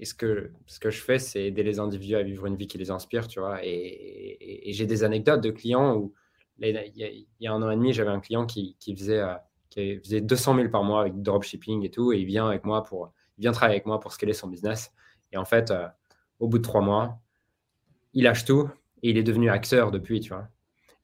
et, 0.00 0.04
ce, 0.04 0.14
que, 0.14 0.50
ce 0.66 0.80
que 0.80 0.90
je 0.90 1.00
fais, 1.00 1.18
c'est 1.18 1.44
aider 1.44 1.62
les 1.62 1.78
individus 1.78 2.16
à 2.16 2.22
vivre 2.22 2.46
une 2.46 2.56
vie 2.56 2.66
qui 2.66 2.78
les 2.78 2.90
inspire, 2.90 3.28
tu 3.28 3.38
vois. 3.38 3.60
Et, 3.64 4.72
j'ai 4.72 4.86
des 4.86 5.04
anecdotes 5.04 5.42
de 5.42 5.50
clients 5.50 5.94
où 5.94 6.14
il 6.58 7.22
y, 7.38 7.46
a 7.46 7.52
un 7.52 7.62
an 7.62 7.70
et 7.70 7.76
demi, 7.76 7.92
j'avais 7.92 8.10
un 8.10 8.20
client 8.20 8.46
qui, 8.46 8.76
qui 8.78 8.94
faisait, 8.96 9.20
euh, 9.20 9.34
qui 9.70 9.98
faisait 9.98 10.20
200 10.20 10.56
000 10.56 10.68
par 10.68 10.84
mois 10.84 11.00
avec 11.02 11.20
dropshipping 11.22 11.84
et 11.84 11.90
tout, 11.90 12.12
et 12.12 12.18
il 12.18 12.26
vient 12.26 12.48
avec 12.48 12.64
moi 12.64 12.82
pour, 12.82 13.12
il 13.38 13.42
vient 13.42 13.52
travailler 13.52 13.76
avec 13.76 13.86
moi 13.86 14.00
pour 14.00 14.12
scaler 14.12 14.32
son 14.32 14.48
business. 14.48 14.92
Et 15.32 15.36
en 15.36 15.44
fait, 15.44 15.72
au 16.40 16.48
bout 16.48 16.58
de 16.58 16.62
trois 16.62 16.80
mois, 16.80 17.20
il 18.12 18.24
lâche 18.24 18.44
tout 18.44 18.68
et 19.02 19.10
il 19.10 19.18
est 19.18 19.22
devenu 19.22 19.50
acteur 19.50 19.90
depuis, 19.90 20.20
tu 20.20 20.30
vois. 20.30 20.48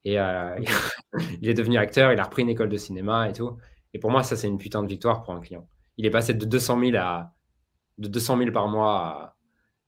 Et 0.04 0.18
euh, 0.18 0.58
il 1.42 1.48
est 1.48 1.54
devenu 1.54 1.76
acteur, 1.76 2.12
il 2.12 2.20
a 2.20 2.24
repris 2.24 2.42
une 2.42 2.48
école 2.48 2.68
de 2.68 2.76
cinéma 2.76 3.28
et 3.28 3.32
tout. 3.32 3.56
Et 3.92 3.98
pour 3.98 4.10
moi, 4.10 4.22
ça, 4.22 4.36
c'est 4.36 4.48
une 4.48 4.58
putain 4.58 4.82
de 4.82 4.88
victoire 4.88 5.22
pour 5.22 5.34
un 5.34 5.40
client. 5.40 5.68
Il 5.96 6.06
est 6.06 6.10
passé 6.10 6.34
de 6.34 6.44
200 6.44 6.80
000, 6.80 6.96
à, 6.96 7.34
de 7.98 8.08
200 8.08 8.38
000 8.38 8.52
par 8.52 8.68
mois 8.68 9.36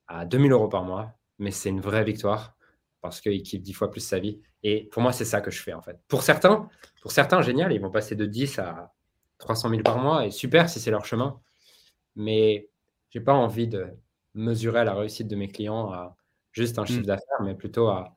à, 0.08 0.20
à 0.20 0.24
2000 0.24 0.52
euros 0.52 0.68
par 0.68 0.84
mois, 0.84 1.12
mais 1.38 1.50
c'est 1.50 1.68
une 1.68 1.80
vraie 1.80 2.04
victoire. 2.04 2.56
parce 3.00 3.20
qu'il 3.20 3.42
kiffe 3.42 3.62
dix 3.62 3.72
fois 3.72 3.90
plus 3.90 4.00
sa 4.00 4.18
vie. 4.18 4.40
Et 4.62 4.84
pour 4.86 5.02
moi, 5.02 5.12
c'est 5.12 5.24
ça 5.24 5.40
que 5.40 5.50
je 5.50 5.62
fais 5.62 5.72
en 5.72 5.82
fait. 5.82 5.98
Pour 6.08 6.22
certains, 6.22 6.68
pour 7.02 7.12
certains, 7.12 7.42
génial, 7.42 7.72
ils 7.72 7.80
vont 7.80 7.90
passer 7.90 8.16
de 8.16 8.26
10 8.26 8.58
à 8.58 8.92
300 9.38 9.70
000 9.70 9.82
par 9.82 9.98
mois 9.98 10.26
et 10.26 10.30
super 10.30 10.68
si 10.68 10.80
c'est 10.80 10.90
leur 10.90 11.04
chemin. 11.04 11.40
Mais 12.16 12.68
j'ai 13.10 13.20
pas 13.20 13.34
envie 13.34 13.68
de 13.68 13.86
mesurer 14.34 14.84
la 14.84 14.94
réussite 14.94 15.28
de 15.28 15.36
mes 15.36 15.48
clients 15.48 15.92
à 15.92 16.16
juste 16.52 16.78
un 16.78 16.84
chiffre 16.84 17.00
mm. 17.00 17.06
d'affaires, 17.06 17.42
mais 17.42 17.54
plutôt 17.54 17.88
à 17.88 18.16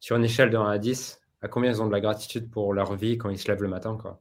sur 0.00 0.16
une 0.16 0.24
échelle 0.24 0.50
de 0.50 0.58
1 0.58 0.66
à 0.68 0.78
10, 0.78 1.18
à 1.40 1.48
combien 1.48 1.70
ils 1.70 1.80
ont 1.80 1.86
de 1.86 1.92
la 1.92 2.00
gratitude 2.00 2.50
pour 2.50 2.74
leur 2.74 2.94
vie 2.94 3.16
quand 3.16 3.30
ils 3.30 3.38
se 3.38 3.48
lèvent 3.48 3.62
le 3.62 3.68
matin. 3.68 3.96
Quoi. 3.96 4.20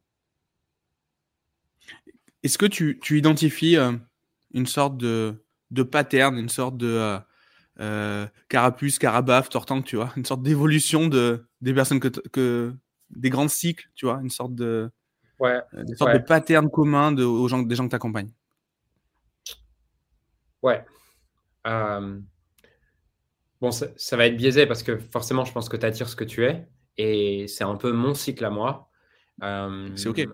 Est-ce 2.42 2.58
que 2.58 2.66
tu, 2.66 3.00
tu 3.02 3.18
identifies 3.18 3.76
euh, 3.76 3.92
une 4.54 4.66
sorte 4.66 4.98
de, 4.98 5.44
de 5.72 5.84
pattern, 5.84 6.38
une 6.38 6.50
sorte 6.50 6.78
de 6.78 6.88
euh, 6.88 7.20
euh, 7.80 8.28
carapuce, 8.50 9.00
carabaf, 9.00 9.50
tortank, 9.50 9.86
tu 9.86 9.96
vois, 9.96 10.12
une 10.16 10.26
sorte 10.26 10.44
d'évolution 10.44 11.08
de, 11.08 11.46
des 11.62 11.74
personnes 11.74 12.00
que, 12.00 12.08
que 12.08 12.74
des 13.10 13.30
grands 13.30 13.48
cycles, 13.48 13.90
tu 13.96 14.06
vois, 14.06 14.20
une 14.22 14.30
sorte 14.30 14.56
de, 14.56 14.92
ouais, 15.40 15.60
une 15.74 15.96
sorte 15.96 16.14
de 16.14 16.20
pattern 16.20 16.70
commun 16.70 17.12
de, 17.12 17.24
aux 17.24 17.48
gens, 17.48 17.62
des 17.62 17.76
gens 17.76 17.86
que 17.86 17.90
tu 17.90 17.96
accompagnes. 17.96 18.32
Ouais. 20.62 20.86
Bon, 23.60 23.72
ça, 23.72 24.18
va 24.18 24.28
être 24.28 24.36
biaisé 24.36 24.66
parce 24.66 24.84
que 24.84 24.98
forcément, 24.98 25.46
je 25.46 25.54
pense 25.54 25.70
que 25.70 25.78
tu 25.78 25.86
attires 25.86 26.10
ce 26.10 26.16
que 26.16 26.26
tu 26.26 26.46
es. 26.46 26.68
Et 26.98 27.48
c'est 27.48 27.64
un 27.64 27.76
peu 27.76 27.92
mon 27.92 28.14
cycle 28.14 28.46
à 28.46 28.50
moi. 28.50 28.90
c'est 29.96 30.08
OK. 30.08 30.28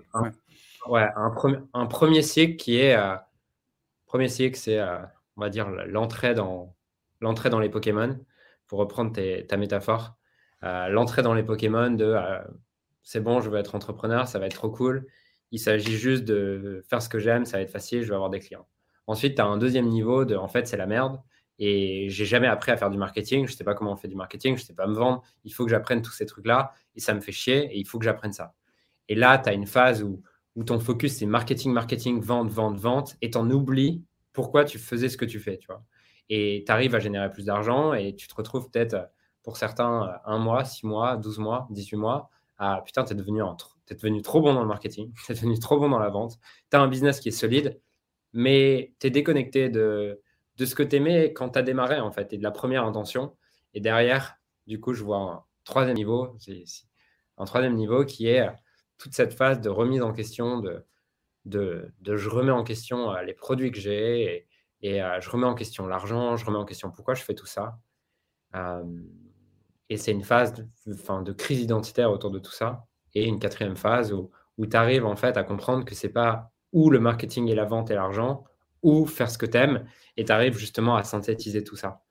Ouais, 0.88 1.08
un, 1.16 1.34
un, 1.74 1.86
premier 1.86 2.22
cycle 2.22 2.56
qui 2.56 2.78
est. 2.78 2.96
premier 4.10 4.28
cycle, 4.28 4.58
c'est, 4.58 4.82
on 4.82 5.42
va 5.42 5.50
dire, 5.50 5.70
l'entrée 5.70 6.34
dans, 6.34 6.75
l'entrée 7.22 7.50
dans 7.50 7.60
les 7.60 7.70
Pokémon, 7.70 8.20
pour 8.68 8.80
reprendre 8.80 9.13
ta 9.48 9.58
métaphore, 9.58 10.16
euh, 10.63 10.89
l'entrée 10.89 11.22
dans 11.22 11.34
les 11.34 11.44
Pokémon 11.44 11.92
de 11.92 12.06
euh, 12.06 12.39
c'est 13.04 13.22
bon, 13.22 13.39
je 13.39 13.50
veux 13.50 13.58
être 13.58 13.75
entrepreneur, 13.75 14.28
ça 14.28 14.39
va 14.39 14.48
être 14.48 14.56
trop 14.56 14.70
cool. 14.70 15.08
Il 15.51 15.60
s'agit 15.60 15.98
juste 15.98 16.25
de 16.25 16.84
faire 16.89 17.01
ce 17.01 17.10
que 17.10 17.18
j'aime, 17.18 17.46
ça 17.46 17.58
va 17.58 17.63
être 17.63 17.72
facile, 17.72 18.04
je 18.04 18.10
vais 18.10 18.16
avoir 18.16 18.30
des 18.30 18.39
clients. 18.39 18.68
Ensuite, 19.08 19.36
tu 19.36 19.42
as 19.42 19.46
un 19.46 19.58
deuxième 19.58 19.88
niveau 19.88 20.25
de 20.25 20.36
en 20.36 20.48
fait, 20.48 20.68
c'est 20.68 20.78
la 20.78 20.86
merde. 20.86 21.20
Et 21.62 22.08
j'ai 22.10 22.25
jamais 22.25 22.48
appris 22.48 22.72
à 22.72 22.78
faire 22.78 22.89
du 22.89 22.98
marketing. 22.98 23.48
Je 23.48 23.54
sais 23.54 23.63
pas 23.66 23.74
comment 23.74 23.92
on 23.92 23.98
fait 23.98 24.08
du 24.08 24.16
marketing. 24.16 24.58
Je 24.58 24.63
sais 24.63 24.75
pas 24.75 24.88
me 24.88 24.94
vendre. 24.94 25.24
Il 25.44 25.54
faut 25.54 25.66
que 25.66 25.72
j'apprenne 25.72 26.01
tous 26.01 26.12
ces 26.12 26.25
trucs-là. 26.25 26.74
Et 26.96 27.01
ça 27.01 27.13
me 27.13 27.20
fait 27.20 27.34
chier. 27.34 27.66
Et 27.74 27.80
il 27.80 27.86
faut 27.86 28.00
que 28.00 28.06
j'apprenne 28.06 28.32
ça. 28.32 28.54
Et 29.10 29.16
là, 29.16 29.38
tu 29.39 29.50
as 29.50 29.54
une 29.54 29.66
phase 29.66 30.01
où, 30.01 30.22
où 30.56 30.63
ton 30.63 30.79
focus, 30.79 31.18
c'est 31.18 31.25
marketing, 31.25 31.72
marketing, 31.72 32.22
vente, 32.22 32.50
vente, 32.50 32.77
vente. 32.77 33.15
Et 33.22 33.32
tu 33.32 33.38
en 33.38 33.50
oublies 33.50 34.03
pourquoi 34.34 34.65
tu 34.65 34.79
faisais 34.79 35.10
ce 35.10 35.18
que 35.18 35.25
tu 35.25 35.39
fais. 35.39 35.60
Et 36.29 36.63
tu 36.65 36.72
arrives 36.72 36.96
à 36.96 37.00
générer 37.00 37.32
plus 37.32 37.46
d'argent 37.46 37.94
et 37.94 38.15
tu 38.15 38.27
te 38.27 38.36
retrouves 38.36 38.70
peut-être 38.70 39.10
pour 39.44 39.58
certains 39.58 40.20
un 40.25 40.38
mois, 40.38 40.65
six 40.65 40.86
mois, 40.86 41.18
12 41.18 41.39
mois, 41.39 41.68
18 41.72 41.98
mois. 41.98 42.29
Ah 42.58 42.82
putain, 42.86 43.06
tu 43.06 43.13
es 43.13 43.15
devenu, 43.15 43.41
devenu 43.89 44.22
trop 44.22 44.41
bon 44.41 44.53
dans 44.53 44.62
le 44.62 44.68
marketing, 44.68 45.13
tu 45.25 45.32
es 45.32 45.36
devenu 45.36 45.58
trop 45.60 45.79
bon 45.79 45.89
dans 45.89 46.00
la 46.00 46.10
vente, 46.10 46.38
tu 46.70 46.77
as 46.77 46.82
un 46.82 46.88
business 46.88 47.22
qui 47.22 47.29
est 47.29 47.32
solide, 47.32 47.79
mais 48.34 48.94
tu 49.00 49.08
es 49.08 49.10
déconnecté 49.10 49.70
de, 49.70 50.22
ce 50.58 50.75
que 50.75 50.84
tu 50.84 50.98
aimais 50.98 51.32
quand 51.34 51.51
tu 51.51 51.60
as 51.60 51.62
démarré 51.62 52.00
en 52.00 52.12
fait 52.12 52.34
et 52.34 52.38
de 52.38 52.44
la 52.44 52.51
première 52.51 52.84
intention. 52.84 53.36
Et 53.74 53.79
derrière, 53.79 54.36
du 54.68 54.79
coup, 54.79 54.94
je 54.94 55.03
vois 55.03 55.18
un 55.18 55.44
troisième 55.63 55.96
niveau, 55.96 56.38
un 57.38 57.46
troisième 57.46 57.75
niveau 57.75 58.03
qui 58.06 58.27
est 58.27 58.46
toute 59.00 59.15
cette 59.15 59.34
phase 59.34 59.60
de 59.62 59.70
remise 59.70 60.03
en 60.03 60.13
question, 60.13 60.62
de, 61.46 61.91
je 62.06 62.29
remets 62.29 62.51
en 62.51 62.63
question 62.63 63.12
euh, 63.12 63.24
les 63.24 63.34
produits 63.34 63.72
que 63.72 63.79
j'ai 63.79 64.46
et, 64.82 65.01
euh, 65.01 65.20
je 65.20 65.29
remets 65.29 65.48
en 65.48 65.56
question 65.56 65.88
l'argent, 65.88 66.38
je 66.38 66.46
remets 66.46 66.58
en 66.58 66.65
question 66.65 66.91
pourquoi 66.91 67.15
je 67.15 67.24
fais 67.24 67.34
tout 67.34 67.48
ça. 67.48 67.79
Euh, 68.56 68.84
et 69.89 69.98
c'est 69.98 70.12
une 70.12 70.24
phase 70.24 70.53
de, 70.53 71.24
de 71.24 71.32
crise 71.32 71.62
identitaire 71.62 72.12
autour 72.12 72.29
de 72.29 72.39
tout 72.39 72.51
ça. 72.51 72.86
Et 73.15 73.25
une 73.25 73.39
quatrième 73.39 73.75
phase 73.75 74.13
où, 74.13 74.29
tu 74.70 74.77
arrives 74.77 75.06
en 75.06 75.15
fait 75.15 75.38
à 75.38 75.44
comprendre 75.44 75.86
que 75.86 75.96
c'est 75.96 76.10
pas 76.10 76.51
où 76.74 76.89
le 76.89 77.00
marketing 77.00 77.48
et 77.48 77.56
la 77.56 77.65
vente 77.65 77.89
et 77.89 77.96
l'argent, 77.96 78.44
ou 78.84 79.06
faire 79.08 79.32
ce 79.32 79.38
que 79.38 79.46
tu 79.46 79.58
aimes. 79.58 79.86
Et 80.15 80.25
tu 80.25 80.32
arrives 80.32 80.58
justement 80.58 80.96
à 80.96 81.03
synthétiser 81.03 81.63
tout 81.63 81.75
ça. 81.75 82.03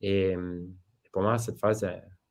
Et, 0.00 0.34
pour 1.12 1.22
moi, 1.22 1.38
cette 1.38 1.58
phase, 1.58 1.84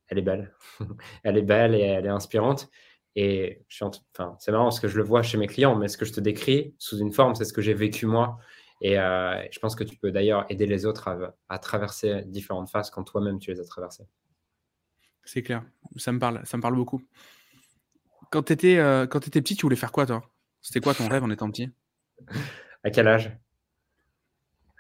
elle, 0.08 0.18
est 0.18 0.22
belle. 0.22 0.54
elle 1.24 1.38
est 1.38 1.44
belle 1.44 1.76
et 1.76 1.82
elle 1.82 2.06
est 2.06 2.10
inspirante. 2.10 2.70
Et 3.16 3.66
enfin, 3.82 4.36
c'est 4.40 4.52
marrant 4.52 4.66
parce 4.66 4.80
que 4.80 4.88
je 4.88 4.98
le 4.98 5.04
vois 5.04 5.24
chez 5.24 5.38
mes 5.38 5.48
clients, 5.48 5.76
mais 5.76 5.88
ce 5.88 5.98
que 5.98 6.06
je 6.06 6.12
te 6.12 6.20
décris 6.20 6.76
sous 6.78 6.98
une 7.00 7.14
forme, 7.14 7.36
c'est 7.36 7.46
ce 7.46 7.54
que 7.54 7.62
j'ai 7.62 7.74
vécu 7.74 8.06
moi. 8.06 8.38
Et 8.82 9.00
euh, 9.00 9.42
je 9.52 9.60
pense 9.60 9.76
que 9.76 9.86
tu 9.86 9.96
peux 9.98 10.12
d'ailleurs 10.12 10.46
aider 10.50 10.66
les 10.66 10.86
autres 10.86 11.34
à, 11.48 11.60
traverser 11.60 12.24
différentes 12.26 12.70
phases 12.70 12.90
quand 12.90 13.04
toi-même 13.04 13.40
tu 13.40 13.52
les 13.52 13.60
as 13.60 13.66
traversées. 13.66 14.04
C'est 15.24 15.42
clair, 15.42 15.64
ça 15.96 16.12
me 16.12 16.20
parle, 16.20 16.42
ça 16.46 16.58
me 16.58 16.62
parle 16.62 16.76
beaucoup. 16.76 17.02
Quand 18.32 18.44
tu 18.44 18.54
étais, 18.54 18.78
euh, 18.78 19.06
étais 19.06 19.42
petit, 19.42 19.56
tu 19.56 19.62
voulais 19.62 19.76
faire 19.78 19.92
quoi 19.94 20.06
toi? 20.06 20.22
C'était 20.62 20.82
quoi 20.82 20.94
ton 20.94 21.08
rêve 21.08 21.24
en 21.24 21.30
étant 21.30 21.50
petit? 21.50 21.72
À 22.84 22.90
quel 22.92 23.08
âge? 23.08 23.36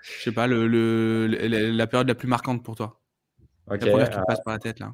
Je 0.02 0.24
sais 0.24 0.32
pas, 0.32 0.45
le, 0.45 1.26
la 1.28 1.88
période 1.88 2.08
la 2.08 2.15
plus 2.15 2.28
marquante 2.28 2.63
pour 2.63 2.76
toi. 2.76 3.02
la 3.67 3.78
première 3.78 4.10
qui 4.10 4.17
te 4.17 4.26
passe 4.26 4.41
par 4.41 4.54
la 4.54 4.60
tête 4.60 4.80
là. 4.80 4.93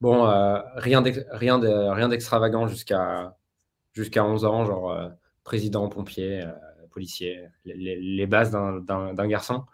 Bon, 0.00 0.26
euh, 0.26 0.60
rien 0.76 1.02
d'extravagant 1.02 2.66
jusqu'à 2.66 3.36
jusqu'à 3.92 4.24
11 4.24 4.44
ans, 4.44 4.64
genre 4.64 5.10
président, 5.44 5.88
pompier, 5.88 6.44
policier, 6.90 7.48
les, 7.64 8.26
bases 8.26 8.50
d'un 8.50 9.28
garçon. 9.28 9.64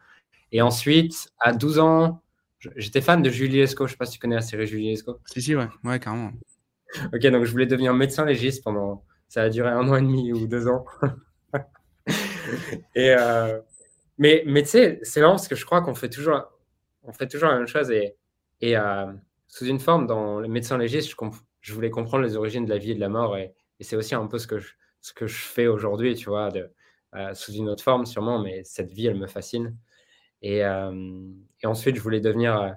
Et 0.52 0.62
ensuite, 0.62 1.32
à 1.40 1.52
12 1.52 1.78
ans, 1.78 2.22
j'étais 2.76 3.00
fan 3.00 3.22
de 3.22 3.30
Julie 3.30 3.58
Lescaut. 3.58 3.86
Je 3.86 3.92
sais 3.92 3.96
pas 3.96 4.06
si 4.06 4.12
tu 4.12 4.18
connais 4.18 4.36
la 4.36 4.42
série 4.42 4.66
Julie 4.66 4.90
Lescaut. 4.90 5.18
Si, 5.26 5.42
si, 5.42 5.56
ouais, 5.56 5.68
ouais, 5.84 5.98
carrément. 5.98 6.32
ok, 7.12 7.26
donc 7.26 7.44
je 7.44 7.50
voulais 7.50 7.66
devenir 7.66 7.94
médecin 7.94 8.24
légiste 8.24 8.62
pendant. 8.64 9.04
Ça 9.28 9.42
a 9.42 9.48
duré 9.48 9.68
un 9.68 9.88
an 9.88 9.96
et 9.96 10.02
demi 10.02 10.32
ou 10.32 10.46
deux 10.46 10.68
ans. 10.68 10.84
et, 12.94 13.10
euh, 13.10 13.60
mais 14.18 14.44
mais 14.46 14.62
tu 14.62 14.68
sais, 14.68 15.00
c'est 15.02 15.20
marrant 15.20 15.34
parce 15.34 15.48
que 15.48 15.56
je 15.56 15.66
crois 15.66 15.82
qu'on 15.82 15.94
fait 15.94 16.08
toujours, 16.08 16.44
on 17.02 17.12
fait 17.12 17.26
toujours 17.26 17.48
la 17.48 17.58
même 17.58 17.66
chose 17.66 17.90
et, 17.90 18.14
et 18.60 18.76
euh, 18.76 19.06
sous 19.56 19.64
une 19.64 19.80
forme, 19.80 20.06
dans 20.06 20.38
le 20.38 20.48
médecin 20.48 20.76
légiste, 20.76 21.14
je, 21.62 21.72
voulais 21.72 21.88
comprendre 21.88 22.22
les 22.24 22.36
origines 22.36 22.66
de 22.66 22.70
la 22.70 22.76
vie 22.76 22.90
et 22.90 22.94
de 22.94 23.00
la 23.00 23.08
mort 23.08 23.38
et, 23.38 23.54
c'est 23.80 23.96
aussi 23.96 24.14
un 24.14 24.26
peu 24.26 24.38
ce 24.38 24.46
que 24.46 24.58
je, 24.58 25.26
fais 25.26 25.66
aujourd'hui, 25.66 26.14
tu 26.14 26.28
vois, 26.28 26.50
de, 26.50 26.70
euh, 27.14 27.32
sous 27.32 27.52
une 27.52 27.70
autre 27.70 27.82
forme 27.82 28.04
sûrement, 28.04 28.38
mais 28.38 28.64
cette 28.64 28.92
vie, 28.92 29.06
elle 29.06 29.16
me 29.16 29.26
fascine. 29.26 29.74
Et, 30.42 30.62
euh, 30.62 30.92
ensuite, 31.64 31.96
je 31.96 32.02
voulais 32.02 32.20
devenir 32.20 32.60
euh, 32.60 32.70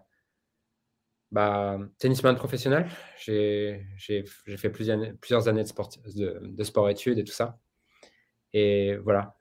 bah, 1.31 1.79
tennisman 1.99 2.37
professionnel. 2.37 2.87
J'ai 3.17 3.85
fait 4.55 4.69
plusieurs, 4.69 5.47
années 5.49 5.63
de 5.63 5.67
sport, 5.67 5.89
de, 6.15 6.63
sport-études 6.63 7.19
et 7.19 7.25
tout 7.25 7.33
ça. 7.33 7.59
Et 8.53 8.95
voilà. 8.95 9.37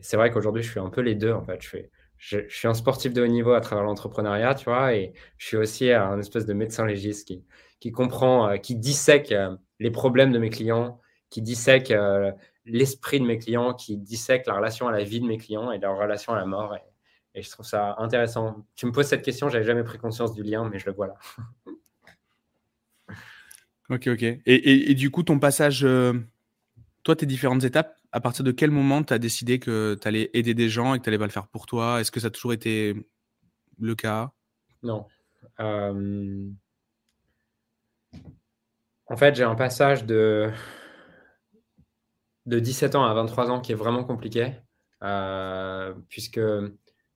C'est 0.00 0.16
vrai 0.16 0.32
qu'aujourd'hui, 0.32 0.64
je 0.64 0.70
suis 0.70 0.80
un 0.80 0.90
peu 0.90 1.00
les 1.00 1.14
deux. 1.14 1.32
En 1.32 1.44
fait, 1.44 1.62
je, 2.22 2.38
suis 2.48 2.68
un 2.68 2.74
sportif 2.74 3.12
de 3.12 3.20
haut 3.20 3.26
niveau 3.26 3.52
à 3.52 3.60
travers 3.60 3.84
l'entrepreneuriat, 3.84 4.54
tu 4.54 4.66
vois, 4.66 4.94
et 4.94 5.12
je 5.38 5.46
suis 5.46 5.56
aussi 5.56 5.90
un 5.90 6.20
espèce 6.20 6.46
de 6.46 6.52
médecin 6.52 6.86
légiste 6.86 7.32
qui, 7.80 7.90
comprend, 7.90 8.56
qui 8.58 8.76
dissèque 8.76 9.34
les 9.80 9.90
problèmes 9.90 10.30
de 10.30 10.38
mes 10.38 10.48
clients, 10.48 11.00
qui 11.30 11.42
dissèque 11.42 11.92
l'esprit 12.64 13.18
de 13.18 13.26
mes 13.26 13.38
clients, 13.38 13.74
qui 13.74 13.98
dissèque 13.98 14.46
la 14.46 14.54
relation 14.54 14.86
à 14.86 14.92
la 14.92 15.02
vie 15.02 15.18
de 15.18 15.26
mes 15.26 15.36
clients 15.36 15.72
et 15.72 15.78
leur 15.78 15.98
relation 15.98 16.32
à 16.32 16.36
la 16.36 16.46
mort. 16.46 16.76
Et, 17.34 17.42
je 17.42 17.50
trouve 17.50 17.66
ça 17.66 17.96
intéressant. 17.98 18.64
Tu 18.76 18.86
me 18.86 18.92
poses 18.92 19.06
cette 19.06 19.22
question, 19.22 19.48
j'avais 19.48 19.64
jamais 19.64 19.82
pris 19.82 19.98
conscience 19.98 20.32
du 20.32 20.44
lien, 20.44 20.68
mais 20.70 20.78
je 20.78 20.86
le 20.86 20.92
vois 20.92 21.08
là. 21.08 21.14
ok, 23.90 24.06
ok. 24.06 24.22
Et, 24.46 24.94
du 24.94 25.10
coup, 25.10 25.24
ton 25.24 25.40
passage, 25.40 25.84
euh, 25.84 26.12
toi, 27.02 27.16
tes 27.16 27.26
différentes 27.26 27.64
étapes, 27.64 27.96
à 28.12 28.20
partir 28.20 28.44
de 28.44 28.52
quel 28.52 28.70
moment 28.70 29.02
tu 29.02 29.12
as 29.12 29.18
décidé 29.18 29.58
que 29.58 29.96
tu 30.00 30.06
allais 30.06 30.30
aider 30.34 30.54
des 30.54 30.68
gens 30.68 30.94
et 30.94 30.98
que 30.98 31.04
tu 31.04 31.10
n'allais 31.10 31.18
pas 31.18 31.26
le 31.26 31.32
faire 31.32 31.48
pour 31.48 31.66
toi? 31.66 32.00
Est-ce 32.00 32.10
que 32.10 32.20
ça 32.20 32.28
a 32.28 32.30
toujours 32.30 32.52
été 32.52 32.94
le 33.80 33.94
cas? 33.94 34.32
Non. 34.82 35.06
Euh, 35.60 36.48
en 39.06 39.16
fait, 39.16 39.34
j'ai 39.34 39.44
un 39.44 39.54
passage 39.54 40.04
de 40.04 40.50
de 42.46 42.58
17 42.58 42.96
ans 42.96 43.04
à 43.04 43.14
23 43.14 43.50
ans 43.50 43.60
qui 43.60 43.72
est 43.72 43.76
vraiment 43.76 44.04
compliqué, 44.04 44.52
euh, 45.02 45.94
puisque 46.08 46.40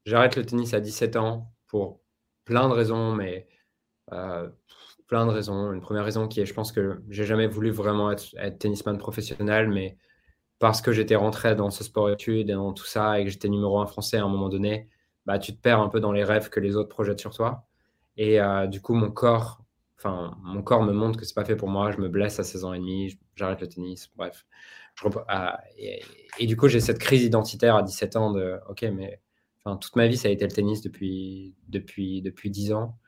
j'arrête 0.04 0.36
le 0.36 0.46
tennis 0.46 0.72
à 0.72 0.80
17 0.80 1.16
ans 1.16 1.52
pour 1.66 2.00
plein 2.44 2.68
de 2.68 2.74
raisons, 2.74 3.12
mais 3.12 3.48
euh, 4.12 4.48
plein 5.06 5.26
de 5.26 5.30
raisons. 5.30 5.72
Une 5.72 5.80
première 5.80 6.04
raison 6.04 6.28
qui 6.28 6.40
est, 6.40 6.46
je 6.46 6.54
pense 6.54 6.72
que 6.72 7.02
j'ai 7.08 7.24
jamais 7.24 7.46
voulu 7.46 7.70
vraiment 7.70 8.10
être, 8.10 8.34
tennisman 8.58 8.98
professionnel, 8.98 9.68
mais 9.68 9.96
parce 10.58 10.80
que 10.80 10.92
j'étais 10.92 11.16
rentré 11.16 11.54
dans 11.54 11.70
ce 11.70 11.84
sport-études 11.84 12.50
et 12.50 12.54
dans 12.54 12.72
tout 12.72 12.86
ça 12.86 13.20
et 13.20 13.24
que 13.24 13.30
j'étais 13.30 13.48
numéro 13.48 13.78
un 13.78 13.86
français 13.86 14.18
à 14.18 14.24
un 14.24 14.28
moment 14.28 14.48
donné, 14.48 14.88
bah, 15.26 15.38
tu 15.38 15.54
te 15.54 15.60
perds 15.60 15.80
un 15.80 15.88
peu 15.88 16.00
dans 16.00 16.12
les 16.12 16.24
rêves 16.24 16.48
que 16.48 16.60
les 16.60 16.76
autres 16.76 16.88
projettent 16.88 17.20
sur 17.20 17.34
toi. 17.34 17.66
Et 18.16 18.40
euh, 18.40 18.66
du 18.66 18.80
coup, 18.80 18.94
mon 18.94 19.10
corps, 19.10 19.62
enfin, 19.98 20.36
mon 20.42 20.62
corps 20.62 20.82
me 20.82 20.92
montre 20.92 21.18
que 21.18 21.26
c'est 21.26 21.34
pas 21.34 21.44
fait 21.44 21.56
pour 21.56 21.68
moi. 21.68 21.90
Je 21.90 21.98
me 21.98 22.08
blesse 22.08 22.38
à 22.40 22.44
16 22.44 22.64
ans 22.64 22.72
et 22.72 22.78
demi, 22.78 23.18
j'arrête 23.34 23.60
le 23.60 23.68
tennis, 23.68 24.10
bref. 24.16 24.46
Ah, 25.28 25.60
et, 25.76 26.46
du 26.46 26.56
coup, 26.56 26.68
j'ai 26.68 26.80
cette 26.80 26.98
crise 26.98 27.22
identitaire 27.22 27.76
à 27.76 27.82
17 27.82 28.16
ans 28.16 28.30
de 28.30 28.58
OK, 28.68 28.82
mais 28.94 29.20
toute 29.80 29.96
ma 29.96 30.06
vie, 30.06 30.16
ça 30.16 30.28
a 30.28 30.30
été 30.30 30.46
le 30.46 30.52
tennis 30.52 30.80
depuis, 30.80 31.54
depuis, 31.68 32.22
depuis 32.22 32.50
10 32.50 32.72
ans. 32.72 32.98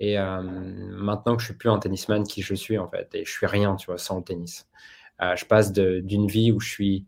Et 0.00 0.16
maintenant 0.18 1.36
que 1.36 1.42
je 1.42 1.46
suis 1.46 1.54
plus 1.54 1.70
un 1.70 1.78
tennisman 1.78 2.24
qui 2.24 2.42
je 2.42 2.54
suis, 2.54 2.78
en 2.78 2.88
fait, 2.88 3.14
et 3.14 3.24
je 3.24 3.30
suis 3.30 3.46
rien, 3.46 3.76
tu 3.76 3.86
vois, 3.86 3.98
sans 3.98 4.18
le 4.18 4.24
tennis. 4.24 4.68
je 5.20 5.44
passe 5.44 5.72
d'une 5.72 6.26
vie 6.26 6.52
où 6.52 6.60
je 6.60 6.68
suis 6.68 7.06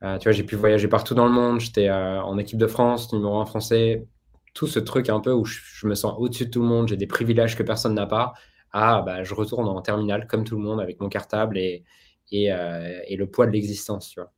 tu 0.00 0.24
vois, 0.24 0.32
j'ai 0.32 0.44
pu 0.44 0.56
voyager 0.56 0.88
partout 0.88 1.14
dans 1.14 1.26
le 1.26 1.32
monde. 1.32 1.60
J'étais 1.60 1.90
en 1.90 2.38
équipe 2.38 2.58
de 2.58 2.66
France, 2.66 3.12
numéro 3.12 3.38
un 3.38 3.46
français. 3.46 4.06
Tout 4.54 4.66
ce 4.66 4.78
truc 4.78 5.08
un 5.08 5.20
peu 5.20 5.32
où 5.32 5.44
je, 5.44 5.86
me 5.86 5.94
sens 5.94 6.14
au-dessus 6.18 6.46
de 6.46 6.50
tout 6.50 6.62
le 6.62 6.68
monde, 6.68 6.88
j'ai 6.88 6.96
des 6.96 7.06
privilèges 7.06 7.56
que 7.56 7.62
personne 7.62 7.94
n'a 7.94 8.06
pas. 8.06 8.34
Ah, 8.72 9.02
bah, 9.04 9.22
je 9.24 9.34
retourne 9.34 9.68
en 9.68 9.80
terminale 9.82 10.26
comme 10.26 10.44
tout 10.44 10.56
le 10.56 10.62
monde 10.62 10.80
avec 10.80 11.00
mon 11.00 11.08
cartable 11.08 11.58
et, 11.58 11.84
et, 12.30 12.46
et 12.46 13.16
le 13.16 13.26
poids 13.26 13.46
de 13.46 13.52
l'existence, 13.52 14.08
tu 14.10 14.20
vois. 14.20 14.32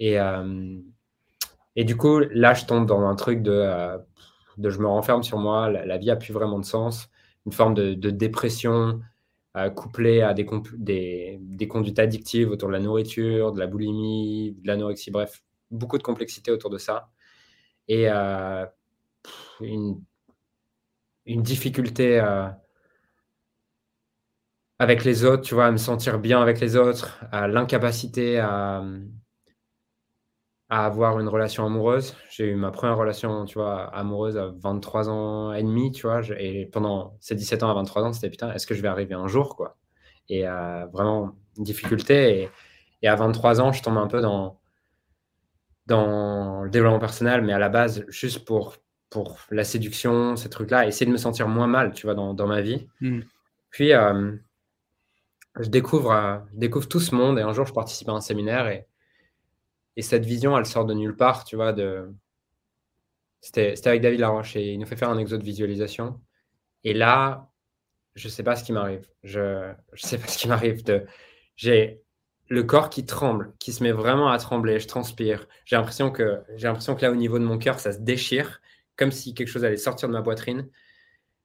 Et, 0.00 0.16
et 1.76 1.84
du 1.84 1.96
coup, 1.96 2.20
là, 2.30 2.54
je 2.54 2.64
tombe 2.66 2.86
dans 2.86 3.06
un 3.06 3.14
truc 3.14 3.42
de, 3.42 3.98
de 4.58 4.70
je 4.70 4.78
me 4.78 4.86
renferme 4.86 5.22
sur 5.22 5.38
moi, 5.38 5.70
la, 5.70 5.98
vie 5.98 6.10
a 6.10 6.16
plus 6.16 6.32
vraiment 6.32 6.58
de 6.58 6.64
sens, 6.64 7.08
une 7.46 7.52
forme 7.52 7.74
de, 7.74 7.94
de 7.94 8.10
dépression, 8.10 9.00
euh, 9.56 9.70
couplé 9.70 10.20
à 10.22 10.34
des, 10.34 10.46
des, 10.76 11.38
des, 11.40 11.68
conduites 11.68 11.98
addictives 12.00 12.50
autour 12.50 12.68
de 12.68 12.72
la 12.74 12.80
nourriture, 12.80 13.52
de 13.52 13.60
la 13.60 13.66
boulimie, 13.68 14.56
de 14.60 14.66
l'anorexie, 14.66 15.10
bref, 15.12 15.42
beaucoup 15.70 15.98
de 15.98 16.02
complexité 16.02 16.50
autour 16.50 16.70
de 16.70 16.78
ça. 16.78 17.10
Et 17.88 18.08
euh, 18.10 18.66
une, 19.60 20.02
une, 21.26 21.42
difficulté 21.42 22.20
euh, 22.20 22.48
avec 24.78 25.04
les 25.04 25.24
autres, 25.24 25.42
tu 25.42 25.54
vois, 25.54 25.66
à 25.66 25.70
me 25.70 25.76
sentir 25.76 26.18
bien 26.18 26.40
avec 26.42 26.60
les 26.60 26.76
autres, 26.76 27.24
à 27.32 27.46
l'incapacité 27.48 28.38
à, 28.38 28.84
à 30.74 30.86
avoir 30.86 31.20
une 31.20 31.28
relation 31.28 31.64
amoureuse. 31.64 32.16
J'ai 32.30 32.46
eu 32.46 32.56
ma 32.56 32.72
première 32.72 32.96
relation, 32.96 33.44
tu 33.44 33.58
vois, 33.60 33.84
amoureuse 33.94 34.36
à 34.36 34.48
23 34.56 35.08
ans 35.08 35.52
et 35.52 35.62
demi, 35.62 35.92
tu 35.92 36.02
vois, 36.02 36.20
et 36.36 36.66
pendant 36.66 37.16
ces 37.20 37.36
17 37.36 37.62
ans 37.62 37.70
à 37.70 37.74
23 37.74 38.02
ans, 38.02 38.12
c'était 38.12 38.28
putain, 38.28 38.52
est-ce 38.52 38.66
que 38.66 38.74
je 38.74 38.82
vais 38.82 38.88
arriver 38.88 39.14
un 39.14 39.28
jour, 39.28 39.54
quoi? 39.54 39.76
Et 40.28 40.48
euh, 40.48 40.84
vraiment, 40.86 41.36
difficulté. 41.56 42.40
Et, 42.40 42.50
et, 43.02 43.08
à 43.08 43.14
23 43.14 43.60
ans, 43.60 43.70
je 43.70 43.84
tombe 43.84 43.98
un 43.98 44.08
peu 44.08 44.20
dans, 44.20 44.58
dans 45.86 46.64
le 46.64 46.70
développement 46.70 46.98
personnel, 46.98 47.42
mais 47.42 47.52
à 47.52 47.60
la 47.60 47.68
base, 47.68 48.04
juste 48.08 48.44
pour, 48.44 48.74
pour 49.10 49.38
la 49.52 49.62
séduction, 49.62 50.34
ces 50.34 50.50
trucs-là, 50.50 50.88
essayer 50.88 51.06
de 51.06 51.12
me 51.12 51.18
sentir 51.18 51.46
moins 51.46 51.68
mal, 51.68 51.92
tu 51.92 52.08
vois, 52.08 52.16
dans, 52.16 52.34
dans 52.34 52.48
ma 52.48 52.62
vie. 52.62 52.88
Hmm. 53.00 53.20
Puis, 53.70 53.92
euh, 53.92 54.32
je, 55.60 55.68
découvre, 55.68 56.10
euh, 56.10 56.38
je 56.52 56.58
découvre 56.58 56.88
tout 56.88 56.98
ce 56.98 57.14
monde, 57.14 57.38
et 57.38 57.42
un 57.42 57.52
jour, 57.52 57.64
je 57.64 57.72
participe 57.72 58.08
à 58.08 58.12
un 58.12 58.20
séminaire, 58.20 58.66
et 58.66 58.88
et 59.96 60.02
cette 60.02 60.24
vision, 60.24 60.56
elle 60.58 60.66
sort 60.66 60.84
de 60.84 60.94
nulle 60.94 61.16
part, 61.16 61.44
tu 61.44 61.56
vois. 61.56 61.72
De... 61.72 62.12
C'était 63.40 63.74
avec 63.86 64.02
David 64.02 64.20
Laroche 64.20 64.56
et 64.56 64.72
il 64.72 64.78
nous 64.78 64.86
fait 64.86 64.96
faire 64.96 65.10
un 65.10 65.18
exo 65.18 65.36
de 65.36 65.44
visualisation. 65.44 66.20
Et 66.82 66.94
là, 66.94 67.50
je 68.14 68.28
ne 68.28 68.30
sais 68.30 68.42
pas 68.42 68.56
ce 68.56 68.64
qui 68.64 68.72
m'arrive. 68.72 69.08
Je 69.22 69.40
ne 69.70 69.74
sais 69.94 70.18
pas 70.18 70.26
ce 70.26 70.38
qui 70.38 70.48
m'arrive. 70.48 70.84
De... 70.84 71.06
J'ai 71.56 72.02
le 72.48 72.62
corps 72.62 72.90
qui 72.90 73.06
tremble, 73.06 73.54
qui 73.58 73.72
se 73.72 73.82
met 73.82 73.92
vraiment 73.92 74.28
à 74.28 74.38
trembler. 74.38 74.80
Je 74.80 74.88
transpire. 74.88 75.46
J'ai 75.64 75.76
l'impression 75.76 76.10
que, 76.10 76.42
j'ai 76.56 76.68
que 76.68 77.02
là, 77.02 77.10
au 77.10 77.16
niveau 77.16 77.38
de 77.38 77.44
mon 77.44 77.58
cœur, 77.58 77.78
ça 77.78 77.92
se 77.92 78.00
déchire, 78.00 78.60
comme 78.96 79.12
si 79.12 79.34
quelque 79.34 79.48
chose 79.48 79.64
allait 79.64 79.76
sortir 79.76 80.08
de 80.08 80.14
ma 80.14 80.22
poitrine. 80.22 80.68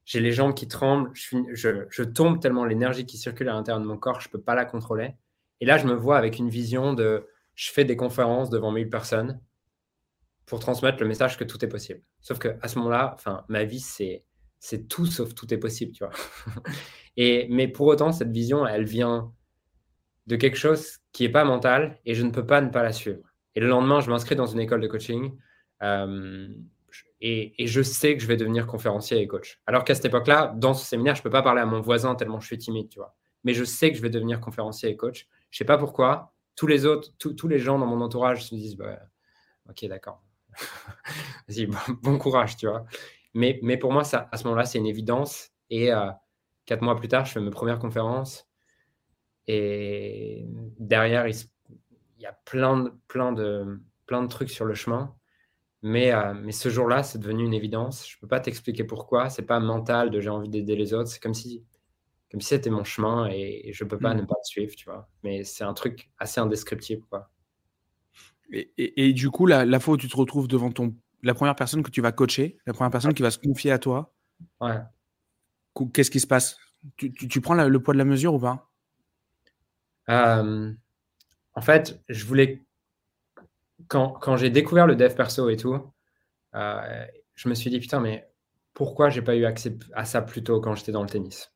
J'ai 0.06 0.22
les 0.22 0.32
jambes 0.32 0.56
qui 0.56 0.68
tremblent. 0.68 1.12
Je, 1.14 1.38
je, 1.54 1.86
je 1.90 2.04
tombe 2.04 2.40
tellement 2.40 2.66
l'énergie 2.66 3.06
qui 3.06 3.18
circule 3.18 3.48
à 3.50 3.54
l'intérieur 3.54 3.80
de 3.80 3.86
mon 3.86 3.98
corps, 3.98 4.22
je 4.22 4.28
ne 4.28 4.32
peux 4.32 4.42
pas 4.42 4.56
la 4.56 4.66
contrôler. 4.66 5.14
Et 5.62 5.66
là, 5.66 5.78
je 5.78 5.86
me 5.86 5.94
vois 5.94 6.18
avec 6.18 6.40
une 6.40 6.50
vision 6.50 6.94
de 6.94 7.28
je 7.60 7.74
fais 7.74 7.84
des 7.84 7.98
conférences 7.98 8.50
devant 8.50 8.72
1000 8.72 8.90
personnes 8.90 9.42
pour 10.46 10.62
transmettre 10.62 11.02
le 11.02 11.08
message 11.10 11.38
que 11.38 11.44
tout 11.44 11.64
est 11.66 11.68
possible. 11.68 12.02
Sauf 12.22 12.40
que 12.40 12.56
à 12.62 12.70
ce 12.70 12.78
moment-là, 12.80 13.12
enfin, 13.16 13.44
ma 13.50 13.66
vie, 13.66 13.82
c'est 13.82 14.24
c'est 14.60 14.88
tout 14.88 15.06
sauf 15.06 15.36
tout 15.36 15.54
est 15.54 15.58
possible, 15.58 15.92
tu 15.92 16.06
vois. 16.06 16.14
et 17.18 17.48
mais 17.50 17.68
pour 17.68 17.88
autant, 17.88 18.14
cette 18.14 18.32
vision, 18.32 18.66
elle 18.66 18.86
vient 18.86 19.34
de 20.28 20.38
quelque 20.38 20.58
chose 20.58 21.00
qui 21.12 21.26
est 21.26 21.30
pas 21.30 21.44
mental 21.44 22.00
et 22.06 22.16
je 22.16 22.24
ne 22.24 22.32
peux 22.32 22.46
pas 22.46 22.62
ne 22.62 22.70
pas 22.70 22.82
la 22.82 22.94
suivre. 22.94 23.20
Et 23.56 23.60
le 23.60 23.68
lendemain, 23.68 24.00
je 24.00 24.10
m'inscris 24.10 24.38
dans 24.38 24.46
une 24.46 24.62
école 24.62 24.80
de 24.80 24.88
coaching 24.88 25.38
euh, 25.84 26.48
et, 27.20 27.62
et, 27.62 27.68
je 27.68 27.82
sais 27.82 28.16
que 28.16 28.24
je 28.24 28.28
vais 28.28 28.38
devenir 28.38 28.68
conférencier 28.68 29.20
et 29.20 29.28
coach. 29.28 29.60
Alors 29.68 29.84
qu'à 29.84 29.96
cette 29.96 30.06
époque-là, 30.06 30.54
dans 30.56 30.74
ce 30.74 30.86
séminaire, 30.86 31.16
je 31.16 31.24
peux 31.24 31.30
pas 31.30 31.42
parler 31.42 31.60
à 31.62 31.66
mon 31.66 31.82
voisin 31.82 32.16
tellement 32.16 32.40
je 32.40 32.48
suis 32.48 32.58
timide, 32.58 32.88
tu 32.88 33.00
vois. 33.00 33.18
Mais 33.44 33.54
je 33.54 33.66
sais 33.66 33.92
que 33.92 33.98
je 33.98 34.02
vais 34.02 34.10
devenir 34.10 34.40
conférencier 34.40 34.90
et 34.90 34.96
coach. 34.96 35.28
Je 35.50 35.58
sais 35.58 35.66
pas 35.66 35.78
pourquoi 35.78 36.34
tous 36.60 36.68
les 36.68 36.86
autres, 36.86 37.14
tous 37.18 37.48
les 37.48 37.58
gens 37.58 37.80
dans 37.80 37.86
mon 37.86 38.02
entourage 38.02 38.44
se 38.44 38.54
disent 38.54 38.76
bah, 38.76 39.00
Ok, 39.70 39.86
d'accord. 39.86 40.22
Vas-y, 41.48 41.68
bon, 42.02 42.18
courage, 42.18 42.58
tu 42.58 42.68
vois. 42.68 42.84
Mais, 43.34 43.78
pour 43.78 43.94
moi, 43.94 44.04
ça, 44.04 44.28
à 44.30 44.36
ce 44.36 44.44
moment-là, 44.44 44.66
c'est 44.66 44.78
une 44.78 44.86
évidence. 44.86 45.52
Et 45.70 45.94
euh, 45.94 46.12
quatre 46.66 46.82
mois 46.82 46.98
plus 46.98 47.08
tard, 47.08 47.24
je 47.24 47.32
fais 47.32 47.40
mes 47.40 47.50
premières 47.50 47.80
conférences. 47.80 48.46
Et 49.48 50.46
derrière, 50.78 51.30
il, 51.30 51.36
y 52.18 52.26
a 52.26 52.34
plein 52.44 52.92
de, 53.32 54.28
trucs 54.28 54.50
sur 54.50 54.66
le 54.66 54.74
chemin. 54.74 55.16
Mais, 55.82 56.12
euh, 56.12 56.34
mais 56.34 56.52
ce 56.52 56.68
jour-là, 56.68 57.04
c'est 57.04 57.20
devenu 57.20 57.46
une 57.46 57.54
évidence. 57.54 58.06
Je 58.06 58.18
ne 58.18 58.20
peux 58.20 58.28
pas 58.28 58.42
t'expliquer 58.42 58.84
pourquoi. 58.84 59.30
C'est 59.30 59.46
pas 59.46 59.62
mental 59.62 60.10
de 60.10 60.20
j'ai 60.20 60.30
envie 60.30 60.50
d'aider 60.50 60.76
les 60.76 60.94
autres. 60.94 61.08
C'est 61.08 61.22
comme 61.22 61.34
si 61.34 61.64
comme 62.32 62.42
si 62.42 62.50
c'était 62.50 62.70
mon 62.70 62.84
chemin 62.84 63.28
et, 63.32 63.72
je 63.74 63.84
peux 63.84 63.98
pas 63.98 64.14
ne 64.14 64.22
mmh. 64.22 64.28
pas 64.28 64.36
le 64.38 64.46
suivre, 64.46 64.74
tu 64.76 64.86
vois. 64.86 65.10
Mais 65.24 65.44
c'est 65.44 65.64
un 65.64 65.74
truc 65.74 66.12
assez 66.20 66.40
indescriptible, 66.40 67.04
quoi. 67.10 67.32
Et, 68.52 69.14
du 69.14 69.30
coup, 69.30 69.46
la, 69.46 69.80
fois 69.80 69.94
où 69.94 69.98
tu 69.98 70.08
te 70.08 70.18
retrouves 70.18 70.48
devant 70.48 70.72
ton, 70.72 70.96
la 71.22 71.36
première 71.36 71.56
personne 71.56 71.84
que 71.84 71.92
tu 71.92 72.02
vas 72.02 72.12
coacher, 72.12 72.58
la 72.66 72.74
première 72.74 72.90
personne 72.92 73.14
qui 73.14 73.22
va 73.22 73.30
se 73.30 73.38
confier 73.38 73.72
à 73.72 73.78
toi, 73.78 74.12
ouais. 74.62 74.80
qu'est-ce 75.94 76.10
qui 76.10 76.20
se 76.20 76.26
passe? 76.26 76.58
Tu, 76.98 77.42
prends 77.42 77.54
le 77.54 77.80
poids 77.80 77.94
de 77.94 78.00
la 78.00 78.06
mesure 78.06 78.34
ou 78.34 78.40
pas? 78.40 78.72
En 80.08 81.62
fait, 81.62 82.02
je 82.10 82.26
voulais. 82.26 82.64
Quand, 83.88 84.12
quand 84.14 84.38
j'ai 84.38 84.50
découvert 84.50 84.88
le 84.88 84.96
dev 84.96 85.14
perso 85.14 85.50
et 85.50 85.58
tout, 85.58 85.80
euh, 86.56 87.06
je 87.36 87.50
me 87.50 87.54
suis 87.54 87.70
dit, 87.70 87.80
putain, 87.80 88.00
mais 88.00 88.30
pourquoi 88.74 89.10
j'ai 89.10 89.22
pas 89.22 89.36
eu 89.36 89.46
accès 89.46 89.78
à 89.94 90.06
ça 90.06 90.22
plus 90.22 90.44
tôt 90.44 90.60
quand 90.60 90.76
j'étais 90.76 90.92
dans 90.92 91.04
le 91.04 91.10
tennis? 91.10 91.52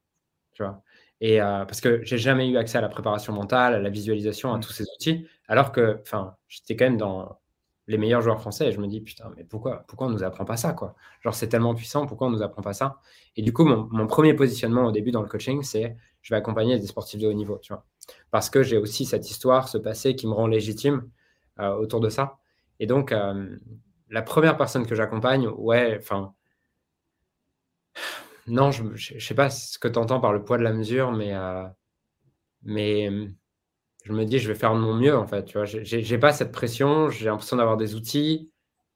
Tu 0.54 0.64
vois. 0.64 0.82
Et 1.22 1.42
euh, 1.42 1.66
parce 1.66 1.82
que 1.82 2.04
j'ai 2.04 2.18
jamais 2.18 2.50
eu 2.50 2.58
accès 2.58 2.78
à 2.78 2.82
la 2.82 2.90
préparation 2.90 3.34
mentale, 3.34 3.76
à 3.76 3.80
la 3.80 3.90
visualisation, 3.90 4.54
à 4.54 4.58
mmh. 4.58 4.62
tous 4.62 4.74
ces 4.74 4.84
outils, 4.96 5.28
alors 5.48 5.72
que, 5.72 6.00
enfin, 6.02 6.36
j'étais 6.48 6.76
quand 6.76 6.86
même 6.86 6.98
dans 6.98 7.40
les 7.88 7.98
meilleurs 7.98 8.22
joueurs 8.22 8.40
français 8.40 8.68
et 8.68 8.72
je 8.72 8.80
me 8.80 8.88
dis 8.88 9.02
putain, 9.02 9.32
mais 9.36 9.44
pourquoi, 9.44 9.84
pourquoi 9.88 10.08
on 10.08 10.10
nous 10.10 10.24
apprend 10.24 10.46
pas 10.46 10.58
ça, 10.58 10.74
quoi? 10.74 10.96
Genre, 11.22 11.34
c'est 11.34 11.50
tellement 11.50 11.76
puissant, 11.76 12.06
pourquoi 12.06 12.28
on 12.28 12.30
nous 12.30 12.42
apprend 12.42 12.62
pas 12.62 12.74
ça? 12.74 13.00
Et 13.36 13.42
du 13.42 13.52
coup, 13.54 13.66
mon, 13.66 14.08
premier 14.08 14.34
positionnement 14.34 14.86
au 14.86 14.92
début 14.92 15.12
dans 15.12 15.22
le 15.22 15.28
coaching, 15.28 15.64
c'est 15.64 15.98
je 16.22 16.34
vais 16.34 16.38
accompagner 16.38 16.80
des 16.80 16.88
sportifs 16.88 17.20
de 17.20 17.28
haut 17.28 17.34
niveau, 17.34 17.58
tu 17.62 17.74
vois, 17.74 17.86
parce 18.32 18.50
que 18.50 18.64
j'ai 18.64 18.78
aussi 18.78 19.06
cette 19.06 19.30
histoire, 19.30 19.68
ce 19.68 19.78
passé 19.78 20.16
qui 20.16 20.28
me 20.28 20.34
rend 20.34 20.48
légitime 20.48 21.10
euh, 21.60 21.74
autour 21.76 22.00
de 22.00 22.10
ça. 22.10 22.38
Et 22.80 22.88
donc, 22.88 23.12
euh, 23.12 23.58
la 24.10 24.22
première 24.22 24.58
personne 24.58 24.86
que 24.86 24.96
j'accompagne, 24.96 25.48
ouais, 25.48 25.98
enfin, 26.00 26.34
non, 28.48 28.72
je 28.72 28.84
ne 28.84 29.20
sais 29.20 29.36
pas 29.36 29.50
ce 29.50 29.80
que 29.80 29.88
tu 29.88 29.98
entends 29.98 30.20
par 30.20 30.34
le 30.34 30.44
poids 30.44 30.58
de 30.58 30.64
la 30.64 30.74
mesure, 30.74 31.12
mais, 31.12 31.34
euh, 31.34 31.66
mais 32.64 33.10
je 34.04 34.12
me 34.12 34.26
dis, 34.26 34.40
je 34.40 34.48
vais 34.48 34.56
faire 34.56 34.74
de 34.74 34.80
mon 34.80 34.94
mieux, 34.94 35.16
en 35.18 35.28
fait. 35.28 35.46
Tu 35.46 35.58
vois, 35.58 35.66
j'ai 35.66 36.18
pas 36.18 36.34
cette 36.34 36.52
pression, 36.52 37.10
j'ai 37.10 37.26
l'impression 37.26 37.58
d'avoir 37.58 37.78
des 37.78 37.96
outils. 37.96 38.52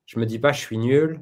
Je 0.06 0.20
me 0.20 0.26
dis 0.26 0.40
pas, 0.40 0.52
je 0.52 0.60
suis 0.60 0.78
nul. 0.78 1.22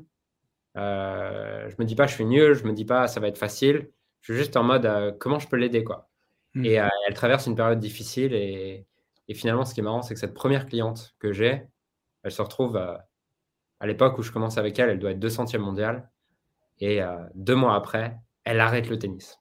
Euh, 0.77 1.69
je 1.69 1.75
me 1.79 1.85
dis 1.85 1.95
pas, 1.95 2.07
je 2.07 2.13
suis 2.15 2.25
nul. 2.25 2.53
Je 2.53 2.63
me 2.65 2.73
dis 2.73 2.85
pas, 2.85 3.07
ça 3.07 3.19
va 3.19 3.27
être 3.27 3.37
facile. 3.37 3.91
Je 4.21 4.33
suis 4.33 4.39
juste 4.41 4.57
en 4.57 4.63
mode, 4.63 4.85
euh, 4.85 5.11
comment 5.19 5.39
je 5.39 5.47
peux 5.47 5.57
l'aider, 5.57 5.83
quoi. 5.83 6.09
Mmh. 6.55 6.65
Et 6.65 6.73
elle 7.07 7.13
traverse 7.13 7.45
une 7.47 7.55
période 7.55 7.79
difficile. 7.79 8.33
Et, 8.33 8.87
et, 9.27 9.33
finalement, 9.35 9.65
ce 9.65 9.73
qui 9.73 9.81
est 9.81 9.83
marrant, 9.83 10.01
c'est 10.01 10.13
que 10.15 10.19
cette 10.19 10.33
première 10.33 10.67
cliente 10.67 11.15
que 11.19 11.31
j'ai, 11.31 11.63
elle 12.23 12.31
se 12.31 12.41
retrouve 12.41 12.77
à 12.77 13.87
l'époque 13.87 14.17
où 14.17 14.23
je 14.23 14.31
commence 14.31 14.57
avec 14.57 14.79
elle, 14.79 14.89
elle 14.89 14.99
doit 14.99 15.11
être 15.11 15.19
200e 15.19 15.59
mondiale. 15.59 16.09
Et 16.79 17.01
euh, 17.01 17.17
deux 17.35 17.55
mois 17.55 17.75
après, 17.75 18.17
elle 18.43 18.59
arrête 18.59 18.89
le 18.89 18.99
tennis. 18.99 19.39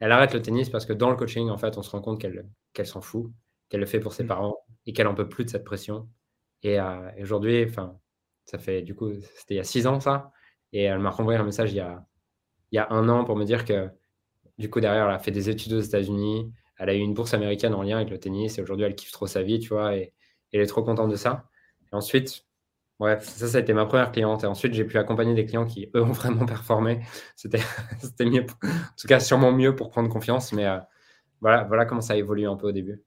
Elle 0.00 0.12
arrête 0.12 0.34
le 0.34 0.42
tennis 0.42 0.68
parce 0.68 0.86
que 0.86 0.92
dans 0.92 1.10
le 1.10 1.16
coaching, 1.16 1.48
en 1.50 1.58
fait, 1.58 1.78
on 1.78 1.82
se 1.82 1.90
rend 1.90 2.00
compte 2.00 2.20
qu'elle 2.20 2.86
s'en 2.86 3.00
fout, 3.00 3.30
qu'elle 3.68 3.80
le 3.80 3.86
fait 3.86 4.00
pour 4.00 4.12
ses 4.12 4.24
mm. 4.24 4.28
parents 4.28 4.56
et 4.86 4.92
qu'elle 4.92 5.06
en 5.06 5.14
peut 5.14 5.28
plus 5.28 5.44
de 5.44 5.50
cette 5.50 5.64
pression. 5.64 6.08
Et, 6.62 6.80
euh, 6.80 7.10
aujourd'hui, 7.20 7.64
enfin, 7.68 7.98
ça 8.44 8.58
fait 8.58 8.82
du 8.82 8.94
coup, 8.94 9.12
c'était 9.36 9.54
il 9.54 9.56
y 9.58 9.60
a 9.60 9.64
six 9.64 9.86
ans 9.86 10.00
ça. 10.00 10.32
Et 10.72 10.84
elle 10.84 10.98
m'a 10.98 11.10
renvoyé 11.10 11.38
un 11.38 11.44
message 11.44 11.72
il 11.72 11.76
y, 11.76 11.80
a, 11.80 12.04
il 12.72 12.76
y 12.76 12.78
a 12.78 12.90
un 12.90 13.08
an 13.08 13.24
pour 13.24 13.36
me 13.36 13.44
dire 13.44 13.64
que 13.64 13.90
du 14.58 14.70
coup, 14.70 14.80
derrière, 14.80 15.08
elle 15.08 15.14
a 15.14 15.18
fait 15.18 15.30
des 15.30 15.50
études 15.50 15.72
aux 15.74 15.80
États-Unis. 15.80 16.52
Elle 16.78 16.88
a 16.88 16.94
eu 16.94 16.98
une 16.98 17.14
bourse 17.14 17.34
américaine 17.34 17.74
en 17.74 17.82
lien 17.82 17.96
avec 17.96 18.10
le 18.10 18.18
tennis. 18.18 18.58
Et 18.58 18.62
aujourd'hui, 18.62 18.86
elle 18.86 18.94
kiffe 18.94 19.12
trop 19.12 19.26
sa 19.26 19.42
vie, 19.42 19.58
tu 19.60 19.68
vois. 19.70 19.96
Et, 19.96 20.00
et 20.00 20.12
elle 20.52 20.60
est 20.62 20.66
trop 20.66 20.82
contente 20.82 21.10
de 21.10 21.16
ça. 21.16 21.48
Et 21.92 21.94
ensuite, 21.94 22.46
Ouais, 23.02 23.18
ça, 23.20 23.48
ça 23.48 23.58
a 23.58 23.60
été 23.60 23.72
ma 23.72 23.84
première 23.84 24.12
cliente. 24.12 24.44
Et 24.44 24.46
ensuite, 24.46 24.74
j'ai 24.74 24.84
pu 24.84 24.96
accompagner 24.96 25.34
des 25.34 25.44
clients 25.44 25.66
qui, 25.66 25.90
eux, 25.96 26.02
ont 26.02 26.12
vraiment 26.12 26.46
performé. 26.46 27.00
C'était 27.34 27.58
mieux, 28.20 28.42
en 28.62 28.68
tout 28.96 29.08
cas, 29.08 29.18
sûrement 29.18 29.50
mieux 29.50 29.74
pour 29.74 29.90
prendre 29.90 30.08
confiance. 30.08 30.52
Mais 30.52 30.66
euh, 30.66 30.78
voilà, 31.40 31.64
voilà 31.64 31.84
comment 31.84 32.00
ça 32.00 32.12
a 32.12 32.16
évolué 32.16 32.44
un 32.44 32.54
peu 32.54 32.68
au 32.68 32.72
début. 32.72 33.02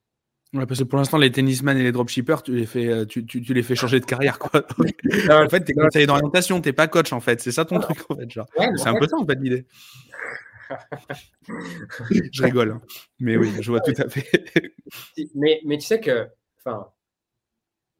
Ouais, 0.53 0.65
parce 0.65 0.81
que 0.81 0.83
pour 0.83 0.99
l'instant, 0.99 1.17
les 1.17 1.31
tennisman 1.31 1.77
et 1.77 1.83
les 1.83 1.93
dropshippers, 1.93 2.43
tu 2.43 2.53
les 2.53 2.65
fais, 2.65 2.87
euh, 2.87 3.05
tu, 3.05 3.25
tu, 3.25 3.41
tu 3.41 3.53
les 3.53 3.63
fais 3.63 3.75
changer 3.75 4.01
de 4.01 4.05
carrière, 4.05 4.37
quoi. 4.37 4.65
en 5.29 5.47
fait, 5.47 5.63
tu 5.63 5.71
es 5.71 5.75
conseiller 5.75 6.07
d'orientation, 6.07 6.59
tu 6.59 6.67
n'es 6.67 6.73
pas 6.73 6.89
coach, 6.89 7.13
en 7.13 7.21
fait. 7.21 7.39
C'est 7.39 7.53
ça 7.53 7.63
ton 7.63 7.79
truc, 7.79 7.99
en 8.09 8.15
fait. 8.17 8.27
c'est 8.75 8.87
un 8.89 8.99
peu 8.99 9.07
ça, 9.07 9.15
en 9.15 9.25
fait, 9.25 9.39
l'idée. 9.39 9.65
je 12.33 12.43
rigole, 12.43 12.71
hein. 12.71 12.81
mais 13.19 13.37
oui, 13.37 13.53
je 13.61 13.71
vois 13.71 13.79
tout 13.79 13.93
à 13.97 14.09
fait. 14.09 14.27
mais, 15.35 15.61
mais 15.63 15.77
tu 15.77 15.85
sais 15.85 16.01
que, 16.01 16.27
enfin, 16.57 16.89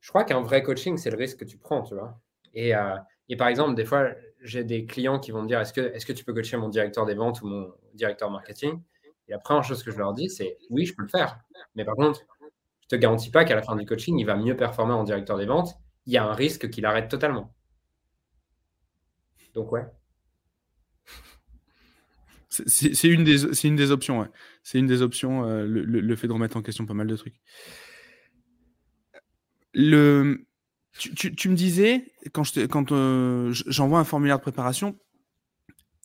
je 0.05 0.11
crois 0.11 0.23
qu'un 0.23 0.41
vrai 0.41 0.61
coaching, 0.61 0.97
c'est 0.97 1.09
le 1.09 1.17
risque 1.17 1.39
que 1.39 1.45
tu 1.45 1.57
prends, 1.57 1.81
tu 1.81 1.95
vois. 1.95 2.21
Et, 2.53 2.75
euh, 2.75 2.95
et 3.27 3.35
par 3.35 3.47
exemple, 3.47 3.73
des 3.73 3.85
fois, 3.85 4.09
j'ai 4.39 4.63
des 4.63 4.85
clients 4.85 5.19
qui 5.19 5.31
vont 5.31 5.41
me 5.41 5.47
dire 5.47 5.59
est-ce 5.59 5.73
que, 5.73 5.81
est 5.81 6.05
que 6.05 6.13
tu 6.13 6.23
peux 6.23 6.31
coacher 6.31 6.57
mon 6.57 6.69
directeur 6.69 7.07
des 7.07 7.15
ventes 7.15 7.41
ou 7.41 7.47
mon 7.47 7.73
directeur 7.95 8.29
marketing? 8.29 8.79
Et 9.27 9.31
la 9.31 9.39
première 9.39 9.63
chose 9.63 9.81
que 9.81 9.89
je 9.89 9.97
leur 9.97 10.13
dis, 10.13 10.29
c'est 10.29 10.59
oui, 10.69 10.85
je 10.85 10.93
peux 10.93 11.01
le 11.01 11.07
faire. 11.07 11.39
Mais 11.73 11.83
par 11.83 11.95
contre, 11.95 12.21
je 12.81 12.87
te 12.87 12.95
garantis 12.95 13.31
pas 13.31 13.45
qu'à 13.45 13.55
la 13.55 13.63
fin 13.63 13.75
du 13.75 13.87
coaching, 13.87 14.19
il 14.19 14.25
va 14.25 14.35
mieux 14.35 14.55
performer 14.55 14.93
en 14.93 15.03
directeur 15.03 15.39
des 15.39 15.47
ventes. 15.47 15.73
Il 16.05 16.13
y 16.13 16.17
a 16.17 16.23
un 16.23 16.35
risque 16.35 16.69
qu'il 16.69 16.85
arrête 16.85 17.09
totalement. 17.09 17.55
Donc, 19.55 19.71
ouais. 19.71 19.87
C'est 22.49 23.07
une, 23.07 23.23
des, 23.23 23.65
une 23.65 23.75
des 23.75 23.89
options, 23.89 24.19
ouais. 24.19 24.29
C'est 24.61 24.77
une 24.77 24.85
des 24.85 25.01
options, 25.01 25.45
euh, 25.45 25.65
le, 25.65 26.15
fait 26.15 26.27
de 26.27 26.33
remettre 26.33 26.57
en 26.57 26.61
question 26.61 26.85
pas 26.85 26.93
mal 26.93 27.07
de 27.07 27.15
trucs. 27.15 27.41
Le, 29.77 30.47
tu, 30.93 31.49
me 31.49 31.55
disais, 31.55 32.13
quand 32.31 32.91
euh, 32.91 33.51
j'envoie 33.67 33.99
un 33.99 34.05
formulaire 34.05 34.37
de 34.37 34.41
préparation, 34.41 34.97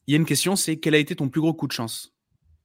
il 0.07 0.13
y 0.13 0.15
a 0.15 0.17
une 0.17 0.27
question, 0.27 0.57
c'est 0.57 0.79
quel 0.79 0.95
a 0.95 0.99
été 0.99 1.15
ton 1.15 1.29
plus 1.29 1.41
gros 1.41 1.55
coup 1.55 1.69
de 1.69 1.73
chance? 1.73 2.13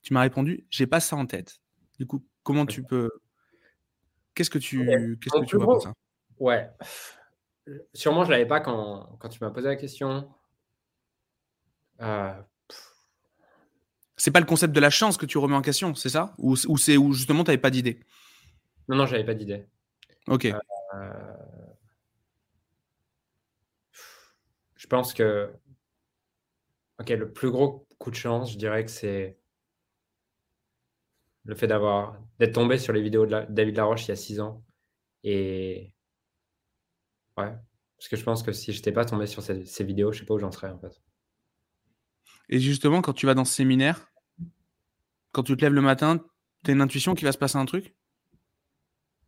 Tu 0.02 0.14
m'as 0.14 0.22
répondu, 0.22 0.66
j'ai 0.72 0.88
pas 0.88 1.00
ça 1.00 1.16
en 1.16 1.28
tête. 1.28 1.60
Du 2.00 2.08
coup, 2.08 2.26
comment 2.42 2.66
tu 2.66 2.82
peux... 2.84 3.12
Qu'est-ce 4.34 4.50
que 4.50 4.58
tu, 4.58 4.86
qu'est-ce 5.22 5.40
que 5.40 5.46
tu 5.46 5.58
vois 5.58 5.80
ça? 5.80 5.94
Ouais. 6.40 6.70
Sûrement, 7.94 8.26
je 8.26 8.32
l'avais 8.32 8.48
pas 8.48 8.60
quand, 8.60 9.18
quand 9.20 9.30
tu 9.30 9.38
m'as 9.42 9.52
posé 9.52 9.68
la 9.68 9.76
question. 9.76 10.28
Euh, 12.02 12.34
c'est 14.18 14.32
pas 14.32 14.40
le 14.40 14.46
concept 14.46 14.74
de 14.74 14.80
la 14.80 14.90
chance 14.90 15.18
que 15.18 15.28
tu 15.28 15.38
remets 15.38 15.56
en 15.56 15.62
question, 15.62 15.94
c'est 15.94 16.10
ça? 16.10 16.34
Ou, 16.40 16.56
c'est 16.56 16.98
où 16.98 17.14
justement 17.14 17.44
tu 17.44 17.50
n'avais 17.50 17.62
pas 17.62 17.70
d'idée? 17.70 18.00
Non, 18.88 18.96
non, 18.96 19.06
j'avais 19.06 19.24
pas 19.24 19.36
d'idée. 19.36 19.66
Ok. 20.28 20.46
Euh, 20.46 20.58
je 24.76 24.88
pense 24.88 25.14
que 25.14 25.52
ok, 27.00 27.10
le 27.10 27.32
plus 27.32 27.52
gros 27.52 27.88
coup 27.98 28.12
de 28.12 28.16
chance, 28.16 28.52
je 28.52 28.58
dirais 28.58 28.86
que 28.86 28.92
c'est 28.92 29.38
le 31.44 31.56
fait 31.56 31.68
d'avoir 31.68 32.20
d'être 32.40 32.54
tombé 32.54 32.78
sur 32.78 32.94
les 32.94 33.02
vidéos 33.02 33.26
de 33.26 33.46
David 33.50 33.78
Laroche 33.78 34.06
il 34.06 34.10
y 34.10 34.12
a 34.12 34.16
six 34.16 34.40
ans. 34.40 34.64
Et 35.24 35.94
ouais, 37.38 37.54
parce 37.98 38.08
que 38.10 38.16
je 38.16 38.24
pense 38.24 38.44
que 38.44 38.52
si 38.52 38.74
je 38.74 38.78
n'étais 38.80 38.92
pas 38.92 39.06
tombé 39.06 39.28
sur 39.28 39.42
ces, 39.42 39.66
ces 39.66 39.84
vidéos, 39.84 40.12
je 40.12 40.20
sais 40.20 40.26
pas 40.26 40.34
où 40.34 40.40
j'en 40.40 40.52
serais 40.52 40.70
en 40.70 40.80
fait. 40.80 41.02
Et 42.50 42.60
justement, 42.60 43.02
quand 43.02 43.14
tu 43.14 43.26
vas 43.26 43.34
dans 43.34 43.46
ce 43.46 43.54
séminaire, 43.54 44.12
quand 45.32 45.44
tu 45.44 45.56
te 45.56 45.62
lèves 45.62 45.74
le 45.74 45.82
matin, 45.82 46.24
tu 46.64 46.72
as 46.72 46.74
une 46.74 46.82
intuition 46.82 47.16
qu'il 47.16 47.26
va 47.26 47.32
se 47.32 47.38
passer 47.38 47.58
un 47.58 47.66
truc? 47.66 47.96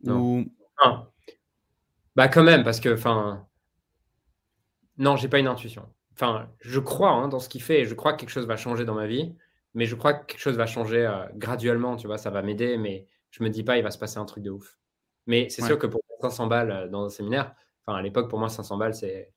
Non. 0.02 0.46
Bah 2.18 2.28
quand 2.28 2.42
même, 2.42 2.64
parce 2.64 2.80
que, 2.80 2.92
enfin... 2.92 3.46
Non, 4.98 5.16
j'ai 5.16 5.28
pas 5.28 5.38
une 5.38 5.46
intuition. 5.46 5.88
Enfin, 6.12 6.50
je 6.58 6.80
crois 6.80 7.12
hein, 7.12 7.28
dans 7.28 7.38
ce 7.38 7.48
qu'il 7.48 7.62
fait 7.62 7.82
et 7.82 7.84
je 7.86 7.94
crois 7.94 8.12
que 8.12 8.18
quelque 8.18 8.30
chose 8.30 8.46
va 8.46 8.56
changer 8.56 8.84
dans 8.84 8.94
ma 8.94 9.06
vie, 9.06 9.34
mais 9.72 9.86
je 9.86 9.94
crois 9.94 10.12
que 10.12 10.26
quelque 10.26 10.40
chose 10.40 10.56
va 10.56 10.66
changer 10.66 11.06
euh, 11.06 11.24
graduellement, 11.36 11.96
tu 11.96 12.08
vois, 12.08 12.18
ça 12.18 12.30
va 12.30 12.42
m'aider, 12.42 12.76
mais 12.76 13.06
je 13.30 13.42
me 13.42 13.48
dis 13.48 13.62
pas, 13.62 13.78
il 13.78 13.84
va 13.84 13.92
se 13.92 13.98
passer 13.98 14.18
un 14.18 14.24
truc 14.26 14.42
de 14.42 14.50
ouf. 14.50 14.78
Mais 15.26 15.48
c'est 15.48 15.62
sûr 15.62 15.78
que 15.78 15.86
pour 15.86 16.02
500 16.20 16.48
balles 16.48 16.70
euh, 16.72 16.88
dans 16.88 17.04
un 17.04 17.08
séminaire, 17.08 17.54
enfin, 17.86 17.96
à 17.96 18.02
l'époque, 18.02 18.28
pour 18.28 18.38
moi, 18.38 18.48
500 18.48 18.76
balles, 18.76 18.94
c'est... 18.94 19.32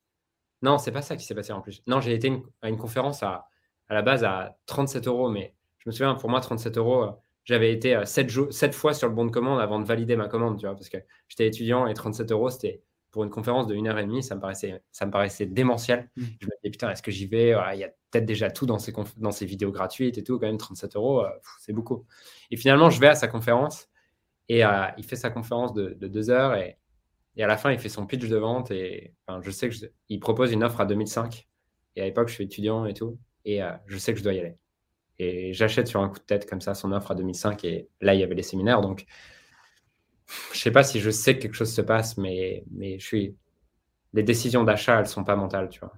Non, 0.63 0.77
c'est 0.77 0.91
pas 0.91 1.01
ça 1.01 1.15
qui 1.15 1.23
s'est 1.23 1.35
passé 1.35 1.53
en 1.53 1.61
plus. 1.61 1.83
Non, 1.87 2.01
j'ai 2.01 2.13
été 2.13 2.43
à 2.61 2.69
une 2.69 2.77
conférence 2.77 3.23
à 3.23 3.47
à 3.91 3.93
la 3.93 4.01
base 4.01 4.23
à 4.23 4.57
37 4.67 5.07
euros. 5.07 5.29
Mais 5.29 5.53
je 5.79 5.89
me 5.89 5.91
souviens, 5.91 6.15
pour 6.15 6.29
moi, 6.29 6.39
37 6.39 6.77
euros, 6.77 7.03
euh, 7.03 7.11
j'avais 7.43 7.73
été 7.73 7.99
7, 8.05 8.37
euh, 8.37 8.71
fois 8.71 8.93
sur 8.93 9.07
le 9.07 9.15
bon 9.15 9.25
de 9.25 9.31
commande 9.31 9.59
avant 9.59 9.79
de 9.79 9.85
valider 9.85 10.15
ma 10.15 10.27
commande, 10.27 10.57
tu 10.57 10.65
vois, 10.65 10.75
parce 10.75 10.89
que 10.89 10.97
j'étais 11.27 11.47
étudiant 11.47 11.87
et 11.87 11.93
37 11.93 12.31
euros, 12.31 12.49
c'était 12.49 12.81
pour 13.09 13.23
une 13.23 13.29
conférence 13.29 13.67
de 13.67 13.75
1h30, 13.75 14.21
ça 14.21 14.35
me 14.35 14.41
paraissait, 14.41 14.81
ça 14.91 15.05
me 15.05 15.11
paraissait 15.11 15.45
démentiel. 15.45 16.09
Mmh. 16.15 16.23
Je 16.39 16.45
me 16.45 16.51
disais, 16.61 16.71
putain, 16.71 16.91
est-ce 16.91 17.01
que 17.01 17.11
j'y 17.11 17.27
vais? 17.27 17.53
Il 17.73 17.79
y 17.79 17.83
a 17.83 17.89
peut-être 18.09 18.25
déjà 18.25 18.49
tout 18.49 18.65
dans 18.65 18.79
ces, 18.79 18.93
dans 19.17 19.31
ces 19.31 19.45
vidéos 19.45 19.71
gratuites 19.71 20.17
et 20.17 20.23
tout, 20.23 20.39
quand 20.39 20.47
même, 20.47 20.57
37 20.57 20.95
euros, 20.95 21.25
euh, 21.25 21.29
c'est 21.59 21.73
beaucoup. 21.73 22.05
Et 22.51 22.57
finalement, 22.57 22.89
je 22.89 22.99
vais 22.99 23.07
à 23.07 23.15
sa 23.15 23.27
conférence 23.27 23.89
et 24.47 24.63
il 24.97 25.03
fait 25.05 25.15
sa 25.15 25.29
conférence 25.29 25.73
de, 25.73 25.95
de 25.99 26.07
deux 26.07 26.29
heures 26.29 26.55
et, 26.55 26.77
et, 27.37 27.43
à 27.43 27.47
la 27.47 27.57
fin, 27.57 27.71
il 27.71 27.79
fait 27.79 27.89
son 27.89 28.05
pitch 28.05 28.27
de 28.27 28.35
vente 28.35 28.71
et 28.71 29.13
enfin, 29.25 29.39
je 29.41 29.49
sais 29.51 29.69
qu'il 29.69 30.19
propose 30.19 30.51
une 30.51 30.63
offre 30.63 30.81
à 30.81 30.85
2005. 30.85 31.47
Et 31.95 32.01
à 32.01 32.05
l'époque, 32.05 32.27
je 32.27 32.33
suis 32.33 32.43
étudiant 32.43 32.85
et 32.85 32.93
tout 32.93 33.17
et 33.45 33.63
euh, 33.63 33.71
je 33.85 33.97
sais 33.97 34.13
que 34.13 34.19
je 34.19 34.23
dois 34.23 34.33
y 34.33 34.39
aller. 34.39 34.57
Et 35.21 35.53
j'achète 35.53 35.87
sur 35.87 36.01
un 36.01 36.09
coup 36.09 36.17
de 36.17 36.23
tête 36.23 36.49
comme 36.49 36.61
ça 36.61 36.73
son 36.73 36.91
offre 36.91 37.11
à 37.11 37.15
2005 37.15 37.63
et 37.65 37.87
là, 38.01 38.15
il 38.15 38.19
y 38.19 38.23
avait 38.23 38.33
les 38.33 38.41
séminaires. 38.41 38.81
Donc, 38.81 39.05
je 40.51 40.57
sais 40.57 40.71
pas 40.71 40.83
si 40.83 40.99
je 40.99 41.11
sais 41.11 41.35
que 41.35 41.43
quelque 41.43 41.53
chose 41.53 41.71
se 41.71 41.81
passe, 41.81 42.17
mais, 42.17 42.63
mais 42.71 42.97
je 42.97 43.05
suis... 43.05 43.35
les 44.13 44.23
décisions 44.23 44.63
d'achat, 44.63 44.99
elles 44.99 45.07
sont 45.07 45.23
pas 45.23 45.35
mentales, 45.35 45.69
tu 45.69 45.79
vois. 45.79 45.93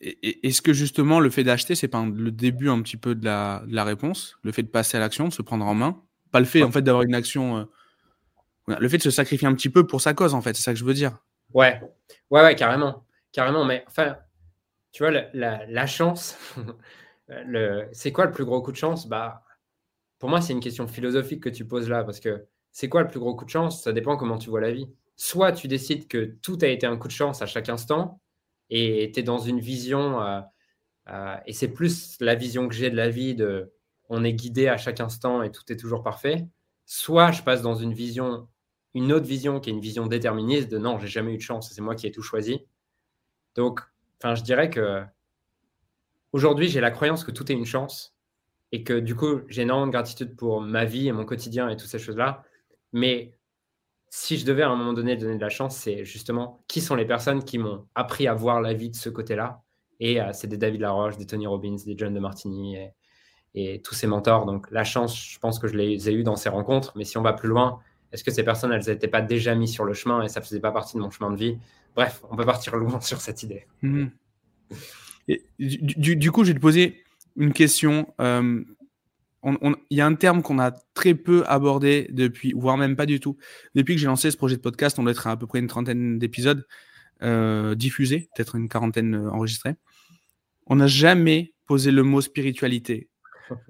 Est-ce 0.00 0.62
que 0.62 0.72
justement 0.72 1.20
le 1.20 1.30
fait 1.30 1.44
d'acheter, 1.44 1.76
c'est 1.76 1.86
pas 1.86 2.04
le 2.04 2.32
début 2.32 2.68
un 2.68 2.82
petit 2.82 2.96
peu 2.96 3.14
de 3.14 3.24
la, 3.24 3.62
de 3.64 3.72
la, 3.72 3.84
réponse, 3.84 4.36
le 4.42 4.50
fait 4.50 4.64
de 4.64 4.68
passer 4.68 4.96
à 4.96 5.00
l'action, 5.00 5.28
de 5.28 5.32
se 5.32 5.42
prendre 5.42 5.64
en 5.64 5.74
main, 5.74 6.02
pas 6.32 6.40
le 6.40 6.46
fait 6.46 6.64
en 6.64 6.72
fait 6.72 6.82
d'avoir 6.82 7.04
une 7.04 7.14
action, 7.14 7.58
euh, 8.68 8.74
le 8.80 8.88
fait 8.88 8.96
de 8.96 9.02
se 9.02 9.12
sacrifier 9.12 9.46
un 9.46 9.54
petit 9.54 9.68
peu 9.68 9.86
pour 9.86 10.00
sa 10.00 10.12
cause 10.12 10.34
en 10.34 10.40
fait, 10.40 10.56
c'est 10.56 10.62
ça 10.62 10.72
que 10.72 10.78
je 10.80 10.84
veux 10.84 10.94
dire. 10.94 11.18
Ouais, 11.54 11.80
ouais, 12.30 12.42
ouais, 12.42 12.56
carrément. 12.56 13.06
Carrément, 13.30 13.64
mais 13.64 13.84
enfin, 13.86 14.16
tu 14.92 15.02
vois, 15.02 15.10
la, 15.10 15.86
chance, 15.86 16.38
le, 17.28 17.88
c'est 17.92 18.12
quoi 18.12 18.26
le 18.26 18.32
plus 18.32 18.44
gros 18.44 18.62
coup 18.62 18.72
de 18.72 18.76
chance? 18.76 19.08
Bah, 19.08 19.44
Pour 20.18 20.30
moi, 20.30 20.40
c'est 20.40 20.52
une 20.52 20.60
question 20.60 20.88
philosophique 20.88 21.42
que 21.42 21.48
tu 21.50 21.66
poses 21.66 21.88
là, 21.88 22.04
parce 22.04 22.20
que 22.20 22.46
c'est 22.72 22.88
quoi 22.88 23.02
le 23.02 23.08
plus 23.08 23.20
gros 23.20 23.34
coup 23.36 23.44
de 23.44 23.50
chance? 23.50 23.82
Ça 23.82 23.92
dépend 23.92 24.16
comment 24.16 24.38
tu 24.38 24.50
vois 24.50 24.60
la 24.60 24.72
vie. 24.72 24.88
Soit 25.16 25.52
tu 25.52 25.68
décides 25.68 26.08
que 26.08 26.36
tout 26.42 26.58
a 26.62 26.68
été 26.68 26.86
un 26.86 26.96
coup 26.96 27.08
de 27.08 27.12
chance 27.12 27.42
à 27.42 27.46
chaque 27.46 27.68
instant, 27.68 28.20
et 28.70 29.12
tu 29.14 29.20
es 29.20 29.22
dans 29.22 29.38
une 29.38 29.60
vision, 29.60 30.22
euh, 30.22 30.40
euh, 31.10 31.36
et 31.46 31.52
c'est 31.52 31.68
plus 31.68 32.16
la 32.20 32.34
vision 32.34 32.68
que 32.68 32.74
j'ai 32.74 32.90
de 32.90 32.96
la 32.96 33.10
vie, 33.10 33.34
de 33.34 33.72
on 34.08 34.24
est 34.24 34.34
guidé 34.34 34.68
à 34.68 34.76
chaque 34.76 35.00
instant 35.00 35.42
et 35.42 35.50
tout 35.50 35.70
est 35.72 35.76
toujours 35.76 36.02
parfait. 36.02 36.46
Soit 36.86 37.32
je 37.32 37.42
passe 37.42 37.62
dans 37.62 37.74
une 37.74 37.94
vision, 37.94 38.48
une 38.94 39.12
autre 39.12 39.26
vision 39.26 39.60
qui 39.60 39.70
est 39.70 39.72
une 39.72 39.80
vision 39.80 40.06
déterministe 40.06 40.70
de 40.70 40.78
non, 40.78 40.98
j'ai 40.98 41.08
jamais 41.08 41.34
eu 41.34 41.38
de 41.38 41.42
chance, 41.42 41.72
c'est 41.72 41.80
moi 41.82 41.94
qui 41.94 42.06
ai 42.06 42.12
tout 42.12 42.22
choisi. 42.22 42.66
Donc, 43.54 43.80
enfin, 44.22 44.34
je 44.34 44.42
dirais 44.42 44.70
que 44.70 45.02
aujourd'hui, 46.32 46.68
j'ai 46.68 46.80
la 46.80 46.90
croyance 46.90 47.24
que 47.24 47.30
tout 47.30 47.50
est 47.50 47.54
une 47.54 47.66
chance 47.66 48.14
et 48.70 48.84
que 48.84 49.00
du 49.00 49.16
coup, 49.16 49.40
j'ai 49.48 49.62
énormément 49.62 49.86
de 49.86 49.92
gratitude 49.92 50.36
pour 50.36 50.60
ma 50.60 50.84
vie 50.84 51.08
et 51.08 51.12
mon 51.12 51.24
quotidien 51.24 51.68
et 51.68 51.76
toutes 51.76 51.88
ces 51.88 51.98
choses-là. 51.98 52.44
Mais 52.92 53.36
si 54.08 54.38
je 54.38 54.46
devais 54.46 54.62
à 54.62 54.70
un 54.70 54.76
moment 54.76 54.92
donné 54.92 55.16
donner 55.16 55.36
de 55.36 55.40
la 55.40 55.48
chance, 55.48 55.76
c'est 55.76 56.04
justement 56.04 56.62
qui 56.68 56.80
sont 56.80 56.94
les 56.94 57.04
personnes 57.04 57.44
qui 57.44 57.58
m'ont 57.58 57.86
appris 57.94 58.28
à 58.28 58.34
voir 58.34 58.60
la 58.60 58.74
vie 58.74 58.90
de 58.90 58.96
ce 58.96 59.08
côté-là. 59.08 59.62
Et 60.00 60.20
euh, 60.20 60.30
c'est 60.32 60.48
des 60.48 60.56
David 60.56 60.80
Laroche, 60.80 61.16
des 61.16 61.26
Tony 61.26 61.46
Robbins, 61.46 61.76
des 61.84 61.94
John 61.96 62.14
de 62.14 62.20
Martini 62.20 62.76
et, 62.76 62.92
et, 63.54 63.82
tous 63.82 63.94
ces 63.94 64.06
mentors. 64.06 64.46
Donc 64.46 64.70
la 64.70 64.84
chance, 64.84 65.16
je 65.16 65.38
pense 65.38 65.58
que 65.58 65.68
je 65.68 65.76
les 65.76 66.08
ai 66.08 66.12
eues 66.12 66.24
dans 66.24 66.36
ces 66.36 66.48
rencontres. 66.48 66.92
Mais 66.96 67.04
si 67.04 67.18
on 67.18 67.22
va 67.22 67.32
plus 67.32 67.48
loin, 67.48 67.80
est-ce 68.12 68.24
que 68.24 68.30
ces 68.30 68.42
personnes, 68.42 68.72
elles 68.72 68.86
n'étaient 68.86 69.08
pas 69.08 69.22
déjà 69.22 69.54
mises 69.54 69.72
sur 69.72 69.84
le 69.84 69.94
chemin 69.94 70.22
et 70.22 70.28
ça 70.28 70.40
faisait 70.40 70.60
pas 70.60 70.70
partie 70.70 70.96
de 70.96 71.02
mon 71.02 71.10
chemin 71.10 71.30
de 71.30 71.36
vie? 71.36 71.58
Bref, 71.96 72.22
on 72.30 72.36
peut 72.36 72.44
partir 72.44 72.76
loin 72.76 73.00
sur 73.00 73.20
cette 73.20 73.42
idée. 73.42 73.66
Mhm. 73.82 74.10
du, 75.58 76.30
coup, 76.30 76.44
je 76.44 76.50
vais 76.50 76.54
te 76.54 76.62
poser 76.62 77.02
une 77.36 77.52
question. 77.52 78.12
Euh, 78.20 78.62
il 79.90 79.96
y 79.96 80.00
a 80.00 80.06
un 80.06 80.14
terme 80.14 80.42
qu'on 80.42 80.58
a 80.58 80.70
très 80.94 81.14
peu 81.14 81.42
abordé 81.46 82.08
depuis, 82.10 82.52
voire 82.52 82.76
même 82.76 82.96
pas 82.96 83.06
du 83.06 83.18
tout, 83.18 83.36
depuis 83.74 83.94
que 83.94 84.00
j'ai 84.00 84.06
lancé 84.06 84.30
ce 84.30 84.36
projet 84.36 84.56
de 84.56 84.60
podcast. 84.60 84.98
On 84.98 85.02
doit 85.02 85.12
être 85.12 85.26
à, 85.26 85.36
peu 85.36 85.46
près 85.46 85.58
une 85.58 85.66
trentaine 85.66 86.18
d'épisodes 86.18 86.66
euh, 87.22 87.74
diffusés, 87.74 88.28
peut-être 88.34 88.56
une 88.56 88.68
quarantaine 88.68 89.14
euh, 89.14 89.30
enregistrés. 89.30 89.74
On 90.66 90.76
n'a 90.76 90.86
jamais 90.86 91.54
posé 91.66 91.90
le 91.90 92.02
mot 92.02 92.20
spiritualité 92.20 93.08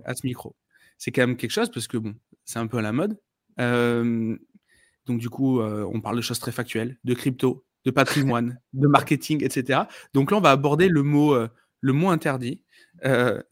à 0.04 0.14
ce 0.14 0.26
micro. 0.26 0.56
C'est 0.98 1.10
quand 1.10 1.26
même 1.26 1.36
quelque 1.36 1.50
chose 1.50 1.70
parce 1.70 1.86
que 1.86 1.96
bon, 1.96 2.14
c'est 2.44 2.58
un 2.58 2.66
peu 2.66 2.78
à 2.78 2.82
la 2.82 2.92
mode. 2.92 3.18
Donc 3.58 5.18
du 5.18 5.28
coup, 5.28 5.60
on 5.60 6.00
parle 6.00 6.16
de 6.16 6.22
choses 6.22 6.38
très 6.38 6.52
factuelles, 6.52 6.98
de 7.04 7.14
crypto, 7.14 7.64
de 7.84 7.90
patrimoine, 7.90 8.60
de 8.72 8.86
marketing, 8.86 9.44
etc. 9.44 9.80
Donc 10.14 10.30
là, 10.30 10.36
on 10.38 10.40
va 10.40 10.50
aborder 10.50 10.88
le 10.88 11.02
mot, 11.02 11.34
euh, 11.34 11.48
le 11.80 11.92
mot 11.92 12.10
interdit. 12.10 12.62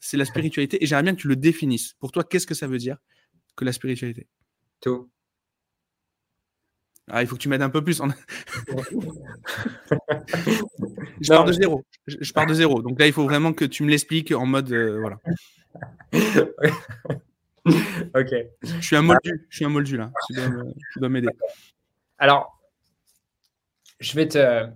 C'est 0.00 0.16
la 0.16 0.24
spiritualité. 0.24 0.82
Et 0.82 0.86
j'aimerais 0.86 1.02
bien 1.02 1.14
que 1.14 1.20
tu 1.20 1.28
le 1.28 1.36
définisses. 1.36 1.94
Pour 1.94 2.12
toi, 2.12 2.24
qu'est-ce 2.24 2.46
que 2.46 2.54
ça 2.54 2.66
veut 2.68 2.78
dire 2.78 2.98
que 3.56 3.64
la 3.64 3.72
spiritualité? 3.72 4.28
Tout. 4.80 5.10
Ah, 7.12 7.22
il 7.22 7.26
faut 7.26 7.34
que 7.34 7.40
tu 7.40 7.48
m'aides 7.48 7.62
un 7.62 7.70
peu 7.70 7.82
plus. 7.82 8.00
je 11.20 11.28
pars 11.28 11.44
de 11.44 11.52
zéro. 11.52 11.84
Je, 12.06 12.32
pars 12.32 12.46
de 12.46 12.54
zéro. 12.54 12.82
Donc 12.82 13.00
là, 13.00 13.08
il 13.08 13.12
faut 13.12 13.24
vraiment 13.24 13.52
que 13.52 13.64
tu 13.64 13.82
me 13.82 13.90
l'expliques 13.90 14.30
en 14.30 14.46
mode. 14.46 14.72
Voilà. 14.72 15.18
ok. 18.14 18.34
Je 18.62 18.80
suis 18.80 18.96
un 18.96 19.02
moldu. 19.02 19.46
Je 19.48 19.56
suis 19.56 19.64
un 19.64 19.68
moldu 19.68 19.96
là. 19.96 20.10
Tu 20.28 20.34
dois 20.98 21.08
m'aider. 21.08 21.28
Alors, 22.18 22.60
je 23.98 24.14
vais 24.14 24.28
te. 24.28 24.66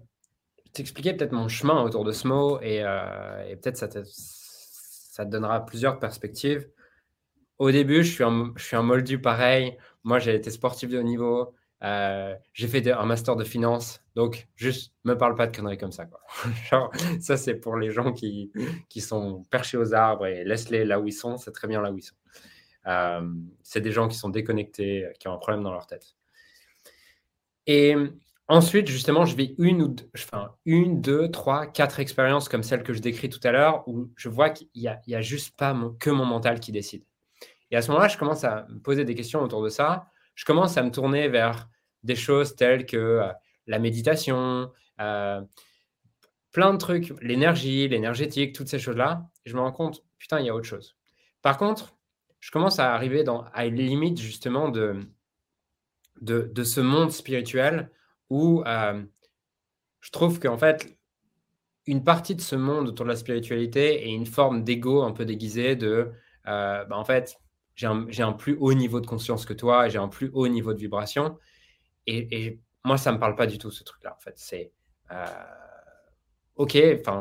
t'expliquer 0.72 1.14
peut-être 1.14 1.32
mon 1.32 1.48
chemin 1.48 1.82
autour 1.82 2.04
de 2.04 2.12
ce 2.12 2.26
mot 2.26 2.60
et, 2.60 2.78
et 2.78 3.56
peut-être 3.56 3.76
ça 3.76 3.88
te, 3.88 3.98
ça 4.04 5.24
te 5.24 5.30
donnera 5.30 5.64
plusieurs 5.64 6.00
perspectives. 6.00 6.68
Au 7.58 7.70
début, 7.70 8.02
je 8.02 8.12
suis 8.12 8.24
un, 8.24 8.52
je 8.56 8.64
suis 8.64 8.76
un 8.76 8.82
moldu 8.82 9.20
pareil. 9.20 9.78
Moi, 10.02 10.18
j'ai 10.18 10.34
été 10.34 10.50
sportif 10.50 10.90
de 10.90 10.98
haut 10.98 11.02
niveau. 11.02 11.54
Euh, 11.84 12.34
j'ai 12.52 12.66
fait 12.66 12.90
un 12.90 13.06
master 13.06 13.36
de 13.36 13.44
finance. 13.44 14.00
Donc, 14.16 14.48
juste, 14.56 14.92
me 15.04 15.16
parle 15.16 15.36
pas 15.36 15.46
de 15.46 15.56
conneries 15.56 15.78
comme 15.78 15.92
ça. 15.92 16.06
Quoi. 16.06 16.20
Genre, 16.70 16.90
ça, 17.20 17.36
c'est 17.36 17.54
pour 17.54 17.76
les 17.76 17.90
gens 17.90 18.12
qui, 18.12 18.50
qui 18.88 19.00
sont 19.00 19.44
perchés 19.50 19.76
aux 19.76 19.94
arbres 19.94 20.26
et 20.26 20.44
laisse-les 20.44 20.84
là 20.84 20.98
où 20.98 21.06
ils 21.06 21.12
sont. 21.12 21.36
C'est 21.36 21.52
très 21.52 21.68
bien 21.68 21.80
là 21.80 21.92
où 21.92 21.98
ils 21.98 22.02
sont. 22.02 22.16
Euh, 22.86 23.28
c'est 23.62 23.80
des 23.80 23.92
gens 23.92 24.08
qui 24.08 24.16
sont 24.16 24.28
déconnectés, 24.28 25.08
qui 25.18 25.28
ont 25.28 25.34
un 25.34 25.38
problème 25.38 25.62
dans 25.62 25.72
leur 25.72 25.86
tête. 25.86 26.16
Et 27.66 27.96
ensuite, 28.48 28.88
justement, 28.88 29.24
je 29.24 29.36
vis 29.36 29.54
une 29.58 29.82
ou 29.82 29.88
deux, 29.88 30.10
enfin, 30.14 30.54
une, 30.66 31.00
deux, 31.00 31.30
trois, 31.30 31.66
quatre 31.66 32.00
expériences 32.00 32.48
comme 32.48 32.62
celle 32.62 32.82
que 32.82 32.92
je 32.92 33.00
décris 33.00 33.28
tout 33.28 33.40
à 33.42 33.52
l'heure 33.52 33.88
où 33.88 34.10
je 34.16 34.28
vois 34.28 34.50
qu'il 34.50 34.68
n'y 34.74 34.88
a, 34.88 35.00
a, 35.12 35.20
juste 35.20 35.56
pas 35.56 35.74
que 35.98 36.10
mon 36.10 36.26
mental 36.26 36.60
qui 36.60 36.72
décide. 36.72 37.04
Et 37.70 37.76
à 37.76 37.82
ce 37.82 37.88
moment-là, 37.88 38.08
je 38.08 38.18
commence 38.18 38.44
à 38.44 38.66
me 38.68 38.78
poser 38.78 39.04
des 39.04 39.14
questions 39.14 39.42
autour 39.42 39.62
de 39.62 39.68
ça. 39.68 40.06
Je 40.34 40.44
commence 40.44 40.76
à 40.76 40.82
me 40.82 40.90
tourner 40.90 41.28
vers 41.28 41.68
des 42.02 42.16
choses 42.16 42.54
telles 42.54 42.86
que 42.86 42.96
euh, 42.96 43.32
la 43.66 43.78
méditation, 43.78 44.70
euh, 45.00 45.40
plein 46.52 46.72
de 46.72 46.78
trucs, 46.78 47.14
l'énergie, 47.20 47.88
l'énergétique, 47.88 48.54
toutes 48.54 48.68
ces 48.68 48.78
choses-là. 48.78 49.26
Je 49.46 49.54
me 49.54 49.60
rends 49.60 49.72
compte, 49.72 50.04
putain, 50.18 50.38
il 50.40 50.46
y 50.46 50.50
a 50.50 50.54
autre 50.54 50.66
chose. 50.66 50.96
Par 51.42 51.56
contre, 51.56 51.96
je 52.44 52.50
commence 52.50 52.78
à 52.78 52.92
arriver 52.92 53.24
dans, 53.24 53.46
à 53.54 53.64
une 53.64 53.76
limite 53.76 54.20
justement 54.20 54.68
de, 54.68 55.00
de, 56.20 56.62
ce 56.62 56.82
monde 56.82 57.10
spirituel 57.10 57.90
où 58.28 58.62
euh, 58.66 59.02
je 60.00 60.10
trouve 60.10 60.38
qu'en 60.40 60.58
fait, 60.58 60.98
une 61.86 62.04
partie 62.04 62.34
de 62.34 62.42
ce 62.42 62.54
monde 62.54 62.86
autour 62.88 63.06
de 63.06 63.10
la 63.10 63.16
spiritualité 63.16 64.06
est 64.06 64.12
une 64.12 64.26
forme 64.26 64.62
d'ego 64.62 65.04
un 65.04 65.12
peu 65.12 65.24
déguisé 65.24 65.74
de, 65.74 66.12
bah, 66.44 66.86
en 66.90 67.04
fait, 67.06 67.40
j'ai 67.76 67.86
un, 67.86 68.32
plus 68.34 68.58
haut 68.60 68.74
niveau 68.74 69.00
de 69.00 69.06
conscience 69.06 69.46
que 69.46 69.54
toi, 69.54 69.88
j'ai 69.88 69.98
un 69.98 70.08
plus 70.08 70.28
haut 70.34 70.46
niveau 70.46 70.74
de 70.74 70.78
vibration. 70.78 71.38
Et, 72.06 72.60
moi, 72.84 72.98
ça 72.98 73.10
ne 73.10 73.16
me 73.16 73.20
parle 73.20 73.36
pas 73.36 73.46
du 73.46 73.56
tout, 73.56 73.70
ce 73.70 73.84
truc-là, 73.84 74.14
en 74.14 74.20
fait. 74.20 74.34
C'est 74.36 74.70
euh, 75.12 75.24
OK, 76.56 76.76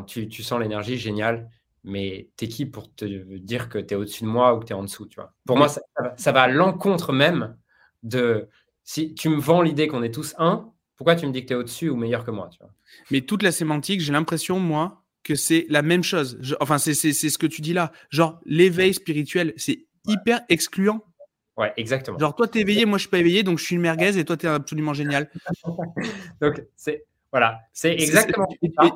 tu, 0.06 0.28
tu, 0.28 0.42
sens 0.42 0.60
l'énergie, 0.60 0.98
génial, 0.98 1.48
mais 1.84 2.30
t'es 2.36 2.48
qui 2.48 2.66
pour 2.66 2.92
te 2.94 3.04
dire 3.04 3.68
que 3.68 3.78
tu 3.78 3.94
es 3.94 3.96
au-dessus 3.96 4.24
de 4.24 4.28
moi 4.28 4.54
ou 4.54 4.60
que 4.60 4.64
tu 4.64 4.72
es 4.72 4.76
en 4.76 4.82
dessous, 4.82 5.06
tu 5.06 5.16
vois? 5.16 5.34
Pour 5.46 5.56
moi, 5.56 5.68
ça, 5.68 5.82
ça, 6.16 6.32
va 6.32 6.42
à 6.42 6.48
l'encontre 6.48 7.12
même 7.12 7.56
de 8.02 8.48
si 8.82 9.14
tu 9.14 9.28
me 9.28 9.38
vends 9.38 9.62
l'idée 9.62 9.86
qu'on 9.86 10.02
est 10.02 10.14
tous 10.14 10.34
un, 10.38 10.72
pourquoi 10.96 11.16
tu 11.16 11.26
me 11.26 11.32
dis 11.32 11.42
que 11.42 11.48
tu 11.48 11.52
es 11.52 11.56
au-dessus 11.56 11.90
ou 11.90 11.96
meilleur 11.96 12.24
que 12.24 12.30
moi 12.30 12.48
tu 12.50 12.58
vois? 12.58 12.70
Mais 13.10 13.20
toute 13.20 13.42
la 13.42 13.52
sémantique, 13.52 14.00
j'ai 14.00 14.12
l'impression, 14.12 14.58
moi, 14.58 15.04
que 15.22 15.34
c'est 15.34 15.66
la 15.68 15.82
même 15.82 16.04
chose. 16.04 16.38
enfin, 16.60 16.78
c'est 16.78 16.94
ce 16.94 17.38
que 17.38 17.46
tu 17.46 17.62
dis 17.62 17.72
là. 17.72 17.92
Genre, 18.10 18.40
l'éveil 18.44 18.94
spirituel, 18.94 19.52
c'est 19.56 19.86
hyper 20.06 20.42
excluant. 20.48 21.04
Ouais, 21.56 21.72
exactement. 21.76 22.18
Genre, 22.18 22.34
toi, 22.34 22.48
t'es 22.48 22.60
éveillé, 22.60 22.84
moi, 22.84 22.98
je 22.98 23.02
suis 23.02 23.10
pas 23.10 23.18
éveillé, 23.18 23.42
donc 23.42 23.58
je 23.58 23.64
suis 23.64 23.76
une 23.76 23.80
merguez 23.80 24.18
et 24.18 24.24
toi, 24.24 24.36
t'es 24.36 24.48
absolument 24.48 24.92
génial. 24.92 25.30
donc, 26.40 26.62
c'est. 26.76 27.06
Voilà, 27.34 27.62
c'est 27.72 27.90
exactement. 27.90 28.46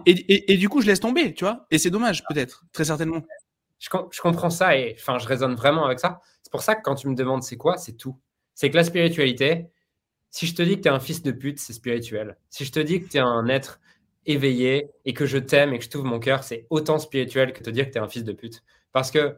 Et, 0.06 0.52
et, 0.52 0.56
du 0.58 0.68
coup, 0.68 0.80
je 0.80 0.86
laisse 0.86 1.00
tomber, 1.00 1.34
tu 1.34 1.42
vois. 1.42 1.66
Et 1.72 1.78
c'est 1.78 1.90
dommage, 1.90 2.22
peut-être, 2.28 2.62
très 2.72 2.84
certainement. 2.84 3.24
Je, 3.80 3.88
je, 4.12 4.20
comprends 4.20 4.48
ça 4.48 4.76
et 4.76 4.94
enfin, 4.96 5.18
je 5.18 5.26
raisonne 5.26 5.56
vraiment 5.56 5.84
avec 5.84 5.98
ça. 5.98 6.20
C'est 6.44 6.52
pour 6.52 6.62
ça 6.62 6.76
que 6.76 6.82
quand 6.82 6.94
tu 6.94 7.08
me 7.08 7.16
demandes 7.16 7.42
c'est 7.42 7.56
quoi, 7.56 7.78
c'est 7.78 7.94
tout. 7.94 8.16
C'est 8.54 8.70
que 8.70 8.76
la 8.76 8.84
spiritualité, 8.84 9.72
si 10.30 10.46
je 10.46 10.54
te 10.54 10.62
dis 10.62 10.76
que 10.76 10.82
tu 10.82 10.88
es 10.88 10.92
un 10.92 11.00
fils 11.00 11.24
de 11.24 11.32
pute, 11.32 11.58
c'est 11.58 11.72
spirituel. 11.72 12.36
Si 12.48 12.64
je 12.64 12.70
te 12.70 12.78
dis 12.78 13.02
que 13.02 13.08
tu 13.08 13.16
es 13.16 13.20
un 13.20 13.48
être 13.48 13.80
éveillé 14.24 14.88
et 15.04 15.14
que 15.14 15.26
je 15.26 15.38
t'aime 15.38 15.72
et 15.72 15.78
que 15.80 15.84
je 15.84 15.90
t'ouvre 15.90 16.04
mon 16.04 16.20
cœur, 16.20 16.44
c'est 16.44 16.68
autant 16.70 17.00
spirituel 17.00 17.52
que 17.52 17.64
te 17.64 17.70
dire 17.70 17.86
que 17.86 17.90
tu 17.90 17.98
es 17.98 18.00
un 18.00 18.08
fils 18.08 18.22
de 18.22 18.32
pute. 18.32 18.62
Parce 18.92 19.10
que 19.10 19.36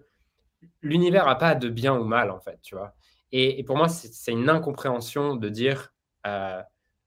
l'univers 0.83 1.25
n'a 1.25 1.37
pas 1.37 1.55
de 1.55 1.71
bien 1.71 1.95
ou 1.97 2.05
mal, 2.05 2.31
en 2.31 2.41
fait, 2.41 2.59
tu 2.61 2.75
vois. 2.75 2.95
Et, 3.33 3.65
pour 3.65 3.79
moi, 3.79 3.89
c'est 3.89 4.33
une 4.33 4.51
incompréhension 4.51 5.37
de 5.37 5.49
dire, 5.49 5.95
euh, 6.27 6.61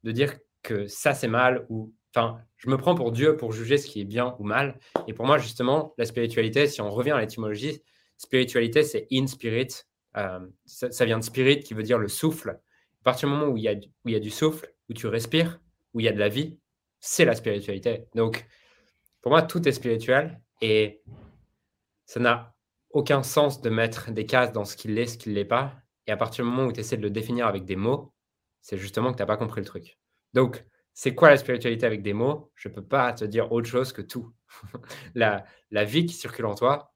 de 0.03 0.11
dire 0.11 0.33
que 0.63 0.87
ça, 0.87 1.13
c'est 1.13 1.27
mal 1.27 1.65
ou. 1.69 1.93
Enfin, 2.15 2.39
je 2.57 2.69
me 2.69 2.77
prends 2.77 2.93
pour 2.93 3.11
Dieu 3.11 3.37
pour 3.37 3.53
juger 3.53 3.77
ce 3.77 3.87
qui 3.87 4.01
est 4.01 4.05
bien 4.05 4.35
ou 4.39 4.43
mal. 4.43 4.79
Et 5.07 5.13
pour 5.13 5.25
moi, 5.25 5.37
justement, 5.39 5.93
la 5.97 6.05
spiritualité, 6.05 6.67
si 6.67 6.79
on 6.79 6.91
revient 6.91 7.11
à 7.11 7.19
l'étymologie, 7.19 7.81
spiritualité, 8.17 8.83
c'est 8.83 9.07
in 9.11 9.27
spirit. 9.27 9.85
Euh, 10.15 10.39
ça, 10.65 11.05
vient 11.05 11.17
de 11.17 11.23
spirit 11.23 11.61
qui 11.61 11.73
veut 11.73 11.83
dire 11.83 11.97
le 11.97 12.07
souffle. 12.07 12.49
À 12.51 13.03
partir 13.03 13.27
du 13.27 13.35
moment 13.35 13.51
où 13.51 13.57
il 13.57 13.63
y 13.63 13.67
a, 13.67 13.73
où 13.73 14.09
il 14.09 14.13
y 14.13 14.15
a 14.15 14.19
du 14.19 14.29
souffle, 14.29 14.71
où 14.89 14.93
tu 14.93 15.07
respires, 15.07 15.59
où 15.93 15.99
il 15.99 16.05
y 16.05 16.07
a 16.07 16.11
de 16.11 16.19
la 16.19 16.29
vie, 16.29 16.59
c'est 16.99 17.25
la 17.25 17.35
spiritualité. 17.35 18.05
Donc, 18.15 18.45
pour 19.21 19.31
moi, 19.31 19.41
tout 19.41 19.67
est 19.67 19.71
spirituel 19.71 20.39
et 20.61 21.01
ça 22.05 22.19
n'a 22.19 22.55
aucun 22.91 23.23
sens 23.23 23.61
de 23.61 23.69
mettre 23.69 24.11
des 24.11 24.25
cases 24.25 24.51
dans 24.51 24.65
ce 24.65 24.77
qu'il 24.77 24.97
est, 24.99 25.07
ce 25.07 25.17
qu'il 25.17 25.33
n'est 25.33 25.45
pas. 25.45 25.73
Et 26.07 26.11
à 26.11 26.17
partir 26.17 26.45
du 26.45 26.51
moment 26.51 26.67
où 26.67 26.71
tu 26.71 26.79
essaies 26.79 26.97
de 26.97 27.01
le 27.01 27.09
définir 27.09 27.47
avec 27.47 27.65
des 27.65 27.75
mots, 27.75 28.13
c'est 28.61 28.77
justement 28.77 29.11
que 29.11 29.17
tu 29.17 29.23
n'as 29.23 29.27
pas 29.27 29.37
compris 29.37 29.61
le 29.61 29.65
truc. 29.65 29.97
Donc, 30.33 30.65
c'est 30.93 31.15
quoi 31.15 31.29
la 31.29 31.37
spiritualité 31.37 31.85
avec 31.85 32.01
des 32.03 32.13
mots? 32.13 32.51
Je 32.55 32.69
ne 32.69 32.73
peux 32.73 32.83
pas 32.83 33.13
te 33.13 33.25
dire 33.25 33.51
autre 33.51 33.67
chose 33.67 33.93
que 33.93 34.01
tout. 34.01 34.31
la, 35.15 35.45
la 35.71 35.83
vie 35.83 36.05
qui 36.05 36.13
circule 36.13 36.45
en 36.45 36.55
toi, 36.55 36.93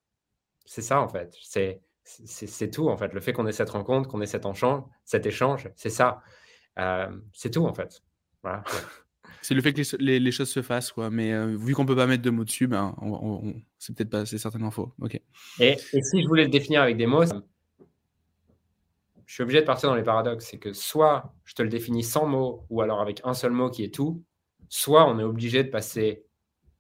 c'est 0.66 0.82
ça 0.82 1.02
en 1.02 1.08
fait. 1.08 1.36
C'est, 1.42 1.82
c'est, 2.04 2.72
tout 2.72 2.90
en 2.90 2.98
fait. 2.98 3.14
Le 3.14 3.20
fait 3.20 3.34
qu'on 3.34 3.48
ait 3.48 3.52
cette 3.52 3.70
rencontre, 3.70 4.10
qu'on 4.10 4.22
ait 4.22 4.28
cet 4.28 4.46
échange, 4.46 4.84
cet 5.04 5.26
échange, 5.26 5.70
c'est 5.76 5.90
ça. 5.90 6.22
Euh, 6.80 7.10
c'est 7.34 7.52
tout 7.52 7.66
en 7.66 7.74
fait. 7.74 8.02
Voilà. 8.44 8.64
C'est 9.44 9.54
le 9.54 9.62
fait 9.62 9.72
que 9.72 9.82
les, 9.98 10.32
choses 10.32 10.50
se 10.50 10.62
fassent, 10.62 10.92
quoi. 10.92 11.10
Mais 11.10 11.32
euh, 11.32 11.56
vu 11.58 11.74
qu'on 11.74 11.86
peut 11.86 11.96
pas 11.96 12.08
mettre 12.08 12.24
de 12.24 12.30
mots 12.30 12.44
dessus, 12.44 12.68
ben, 12.68 12.94
c'est 13.78 13.96
peut-être 13.96 14.10
pas, 14.10 14.26
c'est 14.26 14.40
certainement 14.40 14.72
faux. 14.72 14.92
Ok. 15.00 15.22
Et, 15.60 15.78
si 15.78 16.22
je 16.22 16.28
voulais 16.28 16.44
le 16.44 16.50
définir 16.50 16.82
avec 16.82 16.98
des 16.98 17.06
mots, 17.06 17.24
je 19.28 19.34
suis 19.36 19.44
obligé 19.44 19.62
de 19.62 19.66
partir 19.66 19.90
dans 19.90 19.96
les 19.96 20.04
paradoxes. 20.04 20.48
C'est 20.50 20.58
que 20.58 20.74
soit 20.74 21.36
je 21.44 21.54
te 21.54 21.62
le 21.62 21.70
définis 21.70 22.04
sans 22.04 22.26
mots, 22.26 22.66
ou 22.70 22.82
alors 22.82 23.02
avec 23.02 23.22
un 23.24 23.36
seul 23.36 23.52
mot 23.52 23.70
qui 23.70 23.84
est 23.84 23.94
tout, 23.94 24.24
soit 24.70 25.08
on 25.08 25.20
est 25.20 25.24
obligé 25.24 25.64
de 25.64 25.70
passer 25.70 26.26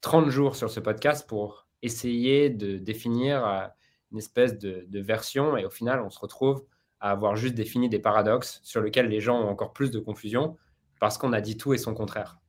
30 0.01 0.29
jours 0.29 0.55
sur 0.55 0.71
ce 0.71 0.79
podcast 0.79 1.27
pour 1.29 1.67
essayer 1.83 2.49
de 2.49 2.77
définir 2.77 3.45
euh, 3.45 3.67
une 4.11 4.17
espèce 4.17 4.57
de, 4.57 4.85
de 4.87 4.99
version, 4.99 5.57
et 5.57 5.65
au 5.65 5.69
final, 5.69 6.01
on 6.01 6.09
se 6.09 6.19
retrouve 6.19 6.65
à 6.99 7.11
avoir 7.11 7.35
juste 7.35 7.53
défini 7.53 7.89
des 7.89 7.99
paradoxes 7.99 8.59
sur 8.63 8.81
lesquels 8.81 9.09
les 9.09 9.19
gens 9.19 9.39
ont 9.39 9.49
encore 9.49 9.73
plus 9.73 9.91
de 9.91 9.99
confusion 9.99 10.57
parce 10.99 11.17
qu'on 11.17 11.33
a 11.33 11.41
dit 11.41 11.57
tout 11.57 11.73
et 11.73 11.77
son 11.77 11.93
contraire. 11.93 12.39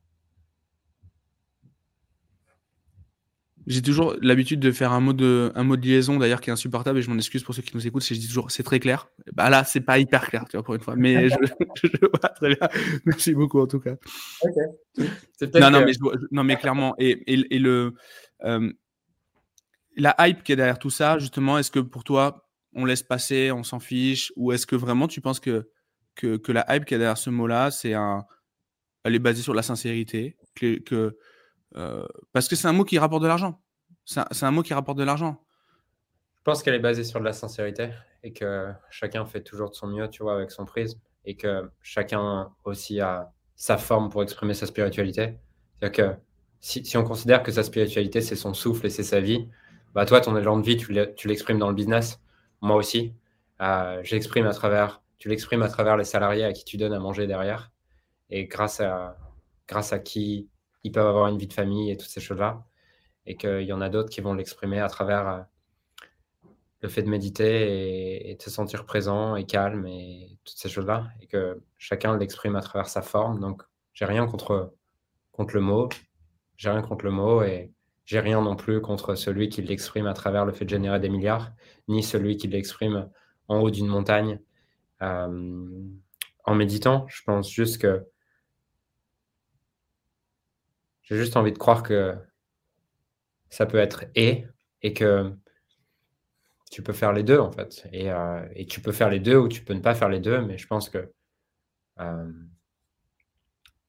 J'ai 3.69 3.83
toujours 3.83 4.15
l'habitude 4.23 4.59
de 4.59 4.71
faire 4.71 4.91
un 4.93 4.99
mot 4.99 5.13
de, 5.13 5.51
un 5.53 5.63
mot 5.63 5.77
de 5.77 5.85
liaison 5.85 6.17
d'ailleurs 6.17 6.41
qui 6.41 6.49
est 6.49 6.53
insupportable 6.53 6.97
et 6.97 7.01
je 7.03 7.09
m'en 7.11 7.17
excuse 7.17 7.43
pour 7.43 7.53
ceux 7.53 7.61
qui 7.61 7.75
nous 7.75 7.85
écoutent 7.85 8.01
si 8.01 8.15
je 8.15 8.19
dis 8.19 8.27
toujours 8.27 8.49
c'est 8.49 8.63
très 8.63 8.79
clair. 8.79 9.07
Bah 9.33 9.51
là, 9.51 9.63
c'est 9.63 9.81
pas 9.81 9.99
hyper 9.99 10.27
clair, 10.27 10.45
tu 10.49 10.57
vois, 10.57 10.63
pour 10.63 10.73
une 10.73 10.81
fois. 10.81 10.95
Mais 10.95 11.29
je, 11.29 11.35
vois 12.01 12.29
très 12.29 12.55
bien. 12.55 12.67
Merci 13.05 13.35
beaucoup 13.35 13.59
en 13.59 13.67
tout 13.67 13.79
cas. 13.79 13.95
Non, 14.97 15.69
non, 15.69 15.85
mais 15.85 15.91
non, 16.31 16.43
mais 16.43 16.55
clairement. 16.55 16.95
Et, 16.97 17.21
et, 17.31 17.59
le, 17.59 17.93
euh, 18.43 18.73
la 19.95 20.15
hype 20.17 20.41
qui 20.41 20.53
est 20.53 20.55
derrière 20.55 20.79
tout 20.79 20.89
ça, 20.89 21.19
justement, 21.19 21.59
est-ce 21.59 21.69
que 21.69 21.79
pour 21.79 22.03
toi, 22.03 22.49
on 22.73 22.85
laisse 22.85 23.03
passer, 23.03 23.51
on 23.51 23.63
s'en 23.63 23.79
fiche 23.79 24.33
Ou 24.35 24.51
est-ce 24.51 24.65
que 24.65 24.75
vraiment 24.75 25.07
tu 25.07 25.21
penses 25.21 25.39
que, 25.39 25.69
que, 26.15 26.37
que 26.37 26.51
la 26.51 26.65
hype 26.75 26.85
qui 26.85 26.95
est 26.95 26.97
derrière 26.97 27.19
ce 27.19 27.29
mot-là, 27.29 27.69
c'est 27.69 27.93
un. 27.93 28.25
Elle 29.03 29.13
est 29.13 29.19
basée 29.19 29.43
sur 29.43 29.53
la 29.53 29.61
sincérité 29.61 30.37
que, 30.55 30.79
que 30.79 31.15
euh, 31.75 32.05
parce 32.33 32.47
que 32.47 32.55
c'est 32.55 32.67
un 32.67 32.73
mot 32.73 32.83
qui 32.83 32.97
rapporte 32.97 33.23
de 33.23 33.27
l'argent. 33.27 33.61
C'est 34.05 34.43
un, 34.43 34.51
mot 34.51 34.63
qui 34.63 34.73
rapporte 34.73 34.97
de 34.97 35.03
l'argent. 35.03 35.43
Je 36.37 36.41
pense 36.43 36.63
qu'elle 36.63 36.73
est 36.73 36.79
basée 36.79 37.03
sur 37.03 37.19
de 37.19 37.25
la 37.25 37.33
sincérité 37.33 37.89
et 38.23 38.33
que 38.33 38.71
chacun 38.89 39.25
fait 39.25 39.43
toujours 39.43 39.69
de 39.69 39.75
son 39.75 39.87
mieux, 39.87 40.09
tu 40.09 40.23
vois, 40.23 40.33
avec 40.33 40.49
son 40.49 40.65
prisme 40.65 40.99
et 41.25 41.35
que 41.35 41.69
chacun 41.81 42.51
aussi 42.63 43.01
a 43.01 43.31
sa 43.55 43.77
forme 43.77 44.09
pour 44.09 44.23
exprimer 44.23 44.55
sa 44.55 44.65
spiritualité. 44.65 45.37
C'est-à-dire 45.79 46.15
que 46.15 46.19
si, 46.59 46.97
on 46.97 47.03
considère 47.03 47.43
que 47.43 47.51
sa 47.51 47.61
spiritualité, 47.61 48.21
c'est 48.21 48.35
son 48.35 48.55
souffle 48.55 48.87
et 48.87 48.89
c'est 48.89 49.03
sa 49.03 49.19
vie, 49.19 49.47
bah 49.93 50.05
toi, 50.05 50.21
ton 50.21 50.35
élan 50.35 50.57
de 50.57 50.65
vie, 50.65 50.77
tu 50.77 51.27
l'exprimes 51.27 51.59
dans 51.59 51.69
le 51.69 51.75
business. 51.75 52.19
Moi 52.61 52.75
aussi. 52.75 53.13
Euh, 53.61 53.99
j'exprime 54.03 54.45
à 54.45 54.53
travers, 54.53 55.01
tu 55.17 55.27
l'exprimes 55.27 55.61
à 55.63 55.67
travers 55.67 55.97
les 55.97 56.05
salariés 56.05 56.45
à 56.45 56.53
qui 56.53 56.63
tu 56.63 56.77
donnes 56.77 56.93
à 56.93 56.99
manger 56.99 57.27
derrière 57.27 57.71
et 58.29 58.45
grâce 58.45 58.79
à, 58.79 59.17
grâce 59.67 59.91
à 59.91 59.99
qui 59.99 60.49
ils 60.83 60.91
peuvent 60.91 61.07
avoir 61.07 61.27
une 61.27 61.37
vie 61.37 61.47
de 61.47 61.53
famille 61.53 61.91
et 61.91 61.97
toutes 61.97 62.09
ces 62.09 62.21
choses-là. 62.21 62.65
Et 63.25 63.35
qu'il 63.35 63.63
y 63.63 63.73
en 63.73 63.81
a 63.81 63.89
d'autres 63.89 64.09
qui 64.09 64.21
vont 64.21 64.33
l'exprimer 64.33 64.79
à 64.79 64.87
travers 64.89 65.27
euh, 65.27 65.39
le 66.81 66.89
fait 66.89 67.03
de 67.03 67.09
méditer 67.09 68.29
et, 68.31 68.35
de 68.35 68.41
se 68.41 68.49
sentir 68.49 68.85
présent 68.85 69.35
et 69.35 69.45
calme 69.45 69.85
et 69.87 70.37
toutes 70.45 70.57
ces 70.57 70.69
choses-là. 70.69 71.07
Et 71.21 71.27
que 71.27 71.61
chacun 71.77 72.17
l'exprime 72.17 72.55
à 72.55 72.61
travers 72.61 72.87
sa 72.89 73.01
forme. 73.01 73.39
Donc, 73.39 73.63
j'ai 73.93 74.05
rien 74.05 74.25
contre, 74.25 74.73
contre 75.31 75.55
le 75.55 75.61
mot. 75.61 75.89
J'ai 76.57 76.69
rien 76.69 76.81
contre 76.81 77.05
le 77.05 77.11
mot 77.11 77.43
et 77.43 77.71
j'ai 78.05 78.19
rien 78.19 78.41
non 78.41 78.55
plus 78.55 78.81
contre 78.81 79.15
celui 79.15 79.49
qui 79.49 79.61
l'exprime 79.61 80.07
à 80.07 80.13
travers 80.13 80.45
le 80.45 80.51
fait 80.51 80.65
de 80.65 80.69
générer 80.69 80.99
des 80.99 81.09
milliards, 81.09 81.51
ni 81.87 82.01
celui 82.01 82.37
qui 82.37 82.47
l'exprime 82.47 83.09
en 83.47 83.59
haut 83.59 83.69
d'une 83.69 83.87
montagne 83.87 84.39
euh, 85.01 85.89
en 86.45 86.55
méditant. 86.55 87.05
Je 87.07 87.21
pense 87.23 87.51
juste 87.51 87.79
que 87.79 88.03
j'ai 91.09 91.17
juste 91.17 91.35
envie 91.37 91.51
de 91.51 91.57
croire 91.57 91.83
que 91.83 92.15
ça 93.49 93.65
peut 93.65 93.79
être 93.79 94.05
et, 94.15 94.45
et 94.81 94.93
que 94.93 95.33
tu 96.71 96.83
peux 96.83 96.93
faire 96.93 97.13
les 97.13 97.23
deux, 97.23 97.39
en 97.39 97.51
fait. 97.51 97.87
Et, 97.91 98.11
euh, 98.11 98.47
et, 98.55 98.67
tu 98.67 98.79
peux 98.79 98.91
faire 98.91 99.09
les 99.09 99.19
deux 99.19 99.37
ou 99.37 99.47
tu 99.47 99.63
peux 99.63 99.73
ne 99.73 99.79
pas 99.79 99.95
faire 99.95 100.09
les 100.09 100.19
deux, 100.19 100.41
mais 100.41 100.57
je 100.57 100.67
pense 100.67 100.89
que 100.89 101.11
euh, 101.99 102.31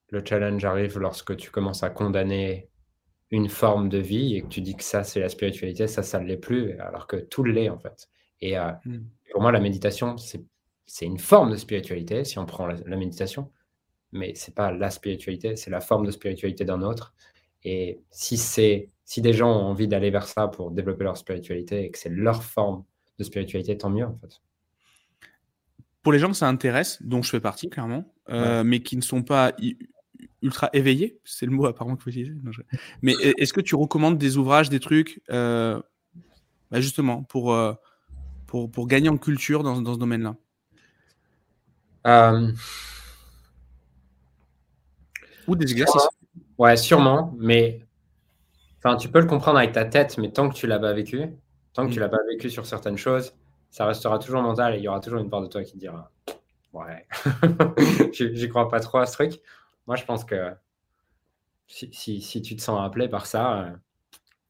le 0.08 0.24
challenge 0.24 0.64
arrive 0.64 0.98
lorsque 0.98 1.36
tu 1.36 1.50
commences 1.50 1.82
à 1.82 1.90
condamner 1.90 2.70
une 3.30 3.48
forme 3.48 3.88
de 3.88 3.98
vie 3.98 4.36
et 4.36 4.42
que 4.42 4.48
tu 4.48 4.62
dis 4.62 4.74
que 4.74 4.82
ça, 4.82 5.04
c'est 5.04 5.20
la 5.20 5.28
spiritualité, 5.28 5.86
ça, 5.86 6.02
ça 6.02 6.18
ne 6.18 6.26
l'est 6.26 6.36
plus, 6.36 6.78
alors 6.80 7.06
que 7.06 7.16
tout 7.16 7.44
l'est, 7.44 7.68
en 7.68 7.78
fait. 7.78 8.08
Et 8.40 8.58
euh, 8.58 8.72
hmm. 8.86 9.04
pour 9.30 9.42
moi, 9.42 9.52
la 9.52 9.60
méditation, 9.60 10.16
c'est 10.16 11.04
une 11.04 11.18
forme 11.18 11.50
de 11.50 11.56
spiritualité, 11.56 12.24
si 12.24 12.38
on 12.38 12.46
prend 12.46 12.66
la, 12.66 12.96
méditation, 12.96 13.52
mais 14.12 14.32
c'est 14.34 14.54
pas 14.54 14.72
la 14.72 14.90
spiritualité, 14.90 15.56
c'est 15.56 15.70
la 15.70 15.80
forme 15.80 16.06
de 16.06 16.10
spiritualité 16.10 16.64
d'un 16.64 16.82
autre. 16.82 17.14
Et 17.64 18.00
si 18.10 18.36
c'est 18.36 18.88
si 19.04 19.20
des 19.20 19.32
gens 19.32 19.50
ont 19.50 19.64
envie 19.64 19.88
d'aller 19.88 20.10
vers 20.10 20.28
ça 20.28 20.46
pour 20.46 20.70
développer 20.70 21.02
leur 21.02 21.16
spiritualité 21.16 21.84
et 21.84 21.90
que 21.90 21.98
c'est 21.98 22.10
leur 22.10 22.44
forme 22.44 22.84
de 23.18 23.24
spiritualité, 23.24 23.76
tant 23.76 23.90
mieux 23.90 24.06
en 24.06 24.16
fait. 24.20 24.40
Pour 26.02 26.12
les 26.12 26.20
gens 26.20 26.28
que 26.28 26.36
ça 26.36 26.46
intéresse, 26.46 27.02
dont 27.02 27.20
je 27.20 27.28
fais 27.28 27.40
partie 27.40 27.68
clairement, 27.68 28.14
euh, 28.28 28.62
mais 28.62 28.80
qui 28.80 28.96
ne 28.96 29.02
sont 29.02 29.24
pas 29.24 29.52
ultra 30.42 30.70
éveillés, 30.72 31.18
c'est 31.24 31.44
le 31.44 31.50
mot 31.50 31.66
apparemment 31.66 31.96
que 31.96 32.04
vous 32.04 32.10
utilisez. 32.10 32.32
Mais 33.02 33.14
est-ce 33.36 33.52
que 33.52 33.60
tu 33.60 33.74
recommandes 33.74 34.16
des 34.16 34.36
ouvrages, 34.36 34.70
des 34.70 34.78
trucs, 34.78 35.20
euh, 35.30 35.82
bah, 36.70 36.80
justement, 36.80 37.24
pour, 37.24 37.52
euh, 37.52 37.74
pour, 38.46 38.70
pour, 38.70 38.86
gagner 38.86 39.08
en 39.08 39.18
culture 39.18 39.64
dans, 39.64 39.82
dans 39.82 39.94
ce 39.94 39.98
domaine-là? 39.98 40.36
Ou 45.50 45.56
des 45.56 45.70
exercices 45.70 46.08
Ouais, 46.58 46.76
sûrement, 46.76 47.34
mais 47.38 47.84
enfin, 48.78 48.96
tu 48.96 49.08
peux 49.08 49.18
le 49.18 49.26
comprendre 49.26 49.58
avec 49.58 49.72
ta 49.72 49.84
tête, 49.84 50.16
mais 50.16 50.30
tant 50.30 50.48
que 50.48 50.54
tu 50.54 50.68
l'as 50.68 50.78
pas 50.78 50.92
vécu, 50.92 51.26
tant 51.72 51.86
que 51.86 51.92
tu 51.92 51.98
mm. 51.98 52.02
l'as 52.02 52.08
pas 52.08 52.22
vécu 52.28 52.50
sur 52.50 52.66
certaines 52.66 52.98
choses, 52.98 53.34
ça 53.70 53.84
restera 53.84 54.18
toujours 54.20 54.42
mental 54.42 54.74
et 54.74 54.78
il 54.78 54.84
y 54.84 54.88
aura 54.88 55.00
toujours 55.00 55.20
une 55.20 55.28
part 55.28 55.42
de 55.42 55.48
toi 55.48 55.64
qui 55.64 55.72
te 55.72 55.78
dira 55.78 56.12
Ouais, 56.72 57.04
j'y 58.12 58.48
crois 58.48 58.68
pas 58.68 58.78
trop 58.78 58.98
à 58.98 59.06
ce 59.06 59.14
truc. 59.14 59.40
Moi, 59.88 59.96
je 59.96 60.04
pense 60.04 60.24
que 60.24 60.52
si, 61.66 62.20
si, 62.20 62.42
tu 62.42 62.54
te 62.54 62.62
sens 62.62 62.80
appelé 62.80 63.08
par 63.08 63.26
ça, 63.26 63.62
euh, 63.62 63.70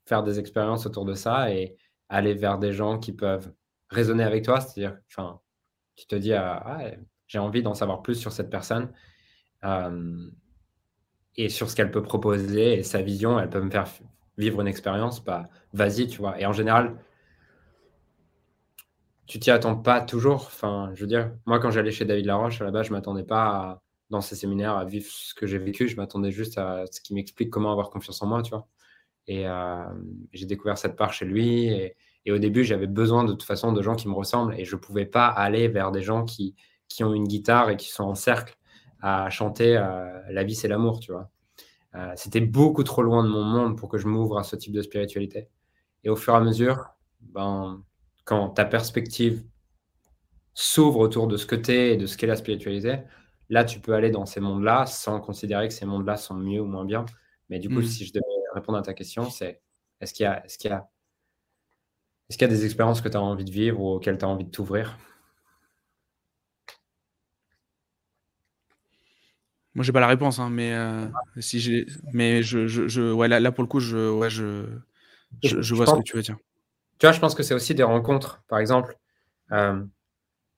faire 0.04 0.22
des 0.22 0.38
expériences 0.38 0.84
autour 0.84 1.06
de 1.06 1.14
ça 1.14 1.50
et 1.50 1.76
aller 2.10 2.34
vers 2.34 2.58
des 2.58 2.72
gens 2.74 2.98
qui 2.98 3.12
peuvent 3.12 3.50
raisonner 3.88 4.24
avec 4.24 4.44
toi, 4.44 4.60
c'est-à-dire, 4.60 4.98
enfin, 5.08 5.40
tu 5.96 6.06
te 6.06 6.16
dis 6.16 6.34
ah 6.34 6.82
j'ai 7.26 7.38
envie 7.38 7.62
d'en 7.62 7.74
savoir 7.74 8.02
plus 8.02 8.16
sur 8.16 8.32
cette 8.32 8.50
personne. 8.50 8.92
Euh, 9.64 10.30
et 11.36 11.48
sur 11.48 11.70
ce 11.70 11.76
qu'elle 11.76 11.90
peut 11.90 12.02
proposer 12.02 12.74
et 12.74 12.82
sa 12.82 13.02
vision, 13.02 13.38
elle 13.38 13.50
peut 13.50 13.60
me 13.60 13.70
faire 13.70 13.86
vivre 14.36 14.60
une 14.60 14.66
expérience, 14.66 15.22
bah, 15.22 15.48
vas-y, 15.72 16.06
tu 16.08 16.18
vois. 16.18 16.40
Et 16.40 16.46
en 16.46 16.52
général, 16.52 16.96
tu 19.26 19.38
t'y 19.38 19.50
attends 19.50 19.76
pas 19.76 20.00
toujours. 20.00 20.42
Enfin, 20.46 20.90
je 20.94 21.02
veux 21.02 21.06
dire, 21.06 21.32
moi, 21.46 21.60
quand 21.60 21.70
j'allais 21.70 21.92
chez 21.92 22.04
David 22.04 22.26
Laroche, 22.26 22.60
à 22.60 22.64
la 22.64 22.72
base, 22.72 22.86
je 22.86 22.92
m'attendais 22.92 23.22
pas 23.22 23.80
dans 24.10 24.20
ces 24.20 24.34
séminaires 24.34 24.76
à 24.76 24.84
vivre 24.84 25.06
ce 25.08 25.34
que 25.34 25.46
j'ai 25.46 25.58
vécu. 25.58 25.88
Je 25.88 25.96
m'attendais 25.96 26.32
juste 26.32 26.58
à 26.58 26.84
ce 26.90 27.00
qui 27.00 27.14
m'explique 27.14 27.50
comment 27.50 27.70
avoir 27.70 27.90
confiance 27.90 28.20
en 28.22 28.26
moi, 28.26 28.42
tu 28.42 28.50
vois. 28.50 28.66
Et 29.28 29.46
euh, 29.46 29.84
j'ai 30.32 30.46
découvert 30.46 30.78
cette 30.78 30.96
part 30.96 31.12
chez 31.12 31.26
lui. 31.26 31.68
Et, 31.68 31.96
au 32.32 32.38
début, 32.38 32.64
j'avais 32.64 32.86
besoin 32.86 33.24
de 33.24 33.32
toute 33.32 33.44
façon 33.44 33.72
de 33.72 33.82
gens 33.82 33.96
qui 33.96 34.08
me 34.08 34.14
ressemblent 34.14 34.54
et 34.54 34.64
je 34.64 34.76
pouvais 34.76 35.06
pas 35.06 35.26
aller 35.26 35.68
vers 35.68 35.90
des 35.90 36.02
gens 36.02 36.24
qui, 36.24 36.54
qui 36.88 37.02
ont 37.02 37.14
une 37.14 37.26
guitare 37.26 37.70
et 37.70 37.76
qui 37.76 37.88
sont 37.88 38.04
en 38.04 38.14
cercle 38.14 38.56
à 39.00 39.30
chanter 39.30 39.76
euh, 39.76 40.20
La 40.30 40.44
vie, 40.44 40.54
c'est 40.54 40.68
l'amour, 40.68 41.00
tu 41.00 41.12
vois. 41.12 41.30
Euh, 41.94 42.12
c'était 42.16 42.40
beaucoup 42.40 42.84
trop 42.84 43.02
loin 43.02 43.24
de 43.24 43.28
mon 43.28 43.42
monde 43.42 43.76
pour 43.76 43.88
que 43.88 43.98
je 43.98 44.06
m'ouvre 44.06 44.38
à 44.38 44.44
ce 44.44 44.56
type 44.56 44.72
de 44.72 44.82
spiritualité. 44.82 45.48
Et 46.04 46.08
au 46.08 46.16
fur 46.16 46.34
et 46.34 46.36
à 46.36 46.40
mesure, 46.40 46.90
ben, 47.20 47.82
quand 48.24 48.50
ta 48.50 48.64
perspective 48.64 49.44
s'ouvre 50.54 51.00
autour 51.00 51.26
de 51.26 51.36
ce 51.36 51.46
que 51.46 51.56
tu 51.56 51.72
es 51.72 51.94
et 51.94 51.96
de 51.96 52.06
ce 52.06 52.16
qu'est 52.16 52.26
la 52.26 52.36
spiritualité, 52.36 53.00
là, 53.48 53.64
tu 53.64 53.80
peux 53.80 53.94
aller 53.94 54.10
dans 54.10 54.26
ces 54.26 54.40
mondes-là 54.40 54.86
sans 54.86 55.20
considérer 55.20 55.68
que 55.68 55.74
ces 55.74 55.86
mondes-là 55.86 56.16
sont 56.16 56.34
mieux 56.34 56.60
ou 56.60 56.66
moins 56.66 56.84
bien. 56.84 57.04
Mais 57.48 57.58
du 57.58 57.68
coup, 57.68 57.80
hmm. 57.80 57.84
si 57.84 58.06
je 58.06 58.12
devais 58.12 58.24
répondre 58.54 58.78
à 58.78 58.82
ta 58.82 58.94
question, 58.94 59.28
c'est 59.28 59.60
est-ce 60.00 60.14
qu'il 60.14 60.24
y 60.24 60.26
a, 60.26 60.44
est-ce 60.44 60.58
qu'il 60.58 60.70
y 60.70 60.74
a, 60.74 60.88
est-ce 62.28 62.38
qu'il 62.38 62.46
y 62.46 62.50
a 62.50 62.54
des 62.54 62.64
expériences 62.64 63.00
que 63.00 63.08
tu 63.08 63.16
as 63.16 63.22
envie 63.22 63.44
de 63.44 63.50
vivre 63.50 63.80
ou 63.80 63.88
auxquelles 63.88 64.18
tu 64.18 64.24
as 64.24 64.28
envie 64.28 64.44
de 64.44 64.50
t'ouvrir? 64.50 64.96
Moi, 69.74 69.84
j'ai 69.84 69.92
pas 69.92 70.00
la 70.00 70.08
réponse, 70.08 70.38
hein, 70.40 70.50
mais 70.50 70.74
euh, 70.74 71.06
si 71.38 71.60
j'ai, 71.60 71.86
mais 72.12 72.42
je, 72.42 72.66
je, 72.66 73.12
ouais, 73.12 73.28
là, 73.28 73.52
pour 73.52 73.62
le 73.62 73.68
coup, 73.68 73.78
je, 73.78 74.10
ouais, 74.10 74.28
je, 74.28 74.64
je, 75.42 75.74
vois 75.74 75.86
ce 75.86 75.94
que 75.94 76.02
tu 76.02 76.16
veux 76.16 76.22
dire. 76.22 76.36
Tu 76.98 77.06
vois, 77.06 77.12
je 77.12 77.20
pense 77.20 77.36
que 77.36 77.44
c'est 77.44 77.54
aussi 77.54 77.74
des 77.74 77.84
rencontres. 77.84 78.42
Par 78.48 78.58
exemple, 78.58 78.98
euh, 79.52 79.80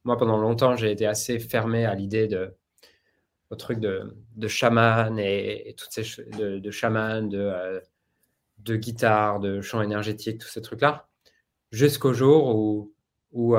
moi, 0.04 0.16
pendant 0.16 0.38
longtemps, 0.38 0.76
j'ai 0.76 0.90
été 0.90 1.06
assez 1.06 1.38
fermé 1.38 1.84
à 1.84 1.94
l'idée 1.94 2.26
de 2.26 2.54
au 3.50 3.56
truc 3.56 3.80
de, 3.80 4.16
de 4.34 4.48
chaman 4.48 5.18
et, 5.18 5.74
toutes 5.76 5.90
ces 5.90 6.24
de, 6.38 6.58
de 6.58 6.70
chaman, 6.70 7.28
de, 7.28 7.38
euh, 7.38 7.80
de 8.60 8.76
guitare, 8.76 9.40
de 9.40 9.60
chant 9.60 9.82
énergétique, 9.82 10.38
tous 10.38 10.48
ces 10.48 10.62
trucs-là, 10.62 11.06
jusqu'au 11.70 12.14
jour 12.14 12.56
où 12.56 12.94
où, 13.32 13.56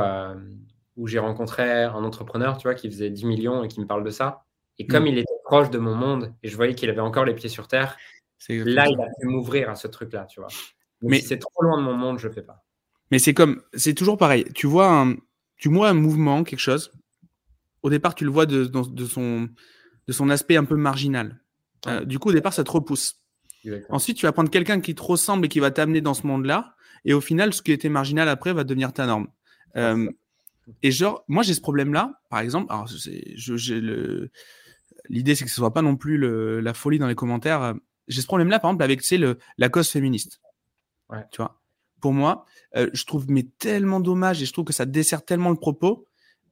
où 0.97 1.07
j'ai 1.07 1.19
rencontré 1.19 1.83
un 1.83 2.03
entrepreneur, 2.03 2.57
tu 2.57 2.63
vois, 2.67 2.75
qui 2.75 2.89
faisait 2.89 3.09
10 3.09 3.25
millions 3.25 3.63
et 3.63 3.67
qui 3.67 3.79
me 3.81 3.87
parle 3.87 4.03
de 4.03 4.11
ça. 4.11 4.45
Et 4.79 4.87
comme 4.87 5.03
mm. 5.03 5.07
il 5.07 5.17
était 5.19 5.33
proche 5.53 5.69
de 5.69 5.77
mon 5.77 5.93
monde 5.93 6.33
et 6.41 6.49
je 6.49 6.55
voyais 6.55 6.73
qu'il 6.73 6.89
avait 6.89 6.99
encore 6.99 7.25
les 7.25 7.35
pieds 7.35 7.47
sur 7.47 7.67
terre, 7.67 7.95
là, 8.49 8.87
il 8.89 8.99
a 8.99 9.05
pu 9.19 9.27
m'ouvrir 9.27 9.69
à 9.69 9.75
ce 9.75 9.87
truc-là, 9.87 10.25
tu 10.25 10.39
vois. 10.39 10.49
mais 11.03 11.19
si 11.19 11.27
c'est 11.27 11.37
trop 11.37 11.61
loin 11.61 11.77
de 11.77 11.83
mon 11.83 11.93
monde, 11.93 12.17
je 12.17 12.27
fais 12.27 12.41
pas. 12.41 12.63
Mais 13.11 13.19
c'est 13.19 13.35
comme, 13.35 13.61
c'est 13.75 13.93
toujours 13.93 14.17
pareil. 14.17 14.45
Tu 14.55 14.65
vois 14.65 14.89
un, 14.89 15.15
tu 15.57 15.69
vois 15.69 15.89
un 15.89 15.93
mouvement, 15.93 16.43
quelque 16.43 16.57
chose. 16.59 16.91
Au 17.83 17.91
départ, 17.91 18.15
tu 18.15 18.23
le 18.25 18.31
vois 18.31 18.47
de, 18.47 18.65
de, 18.65 19.05
son, 19.05 19.47
de 20.07 20.11
son 20.11 20.31
aspect 20.31 20.55
un 20.55 20.65
peu 20.65 20.75
marginal. 20.75 21.39
Euh, 21.85 22.03
du 22.03 22.17
coup, 22.17 22.29
au 22.29 22.33
départ, 22.33 22.53
ça 22.53 22.63
te 22.63 22.71
repousse. 22.71 23.21
Ensuite, 23.89 24.17
tu 24.17 24.25
vas 24.25 24.31
prendre 24.31 24.49
quelqu'un 24.49 24.81
qui 24.81 24.95
te 24.95 25.03
ressemble 25.03 25.45
et 25.45 25.49
qui 25.49 25.59
va 25.59 25.69
t'amener 25.69 26.01
dans 26.01 26.15
ce 26.15 26.25
monde-là. 26.25 26.75
Et 27.05 27.13
au 27.13 27.21
final, 27.21 27.53
ce 27.53 27.61
qui 27.61 27.71
était 27.71 27.89
marginal 27.89 28.27
après 28.27 28.53
va 28.53 28.63
devenir 28.63 28.91
ta 28.91 29.05
norme. 29.05 29.27
Euh, 29.75 30.09
et 30.81 30.89
genre, 30.89 31.23
moi, 31.27 31.43
j'ai 31.43 31.53
ce 31.53 31.61
problème-là, 31.61 32.19
par 32.31 32.39
exemple. 32.39 32.73
Alors, 32.73 32.87
j'ai 32.87 33.79
le 33.79 34.31
l'idée, 35.09 35.35
c'est 35.35 35.43
que 35.43 35.49
ce 35.49 35.57
soit 35.57 35.73
pas 35.73 35.81
non 35.81 35.95
plus 35.95 36.17
la 36.17 36.73
folie 36.73 36.99
dans 36.99 37.07
les 37.07 37.15
commentaires. 37.15 37.73
J'ai 38.07 38.21
ce 38.21 38.27
problème-là, 38.27 38.59
par 38.59 38.71
exemple, 38.71 38.83
avec 38.83 39.09
le, 39.11 39.37
la 39.57 39.69
cause 39.69 39.89
féministe. 39.89 40.41
Ouais. 41.09 41.23
Tu 41.31 41.37
vois? 41.37 41.61
Pour 42.01 42.13
moi, 42.13 42.45
euh, 42.75 42.89
je 42.93 43.05
trouve 43.05 43.29
mais 43.29 43.43
tellement 43.59 43.99
dommage 43.99 44.41
et 44.41 44.45
je 44.45 44.51
trouve 44.51 44.65
que 44.65 44.73
ça 44.73 44.85
dessert 44.85 45.23
tellement 45.23 45.49
le 45.49 45.55
propos. 45.55 46.07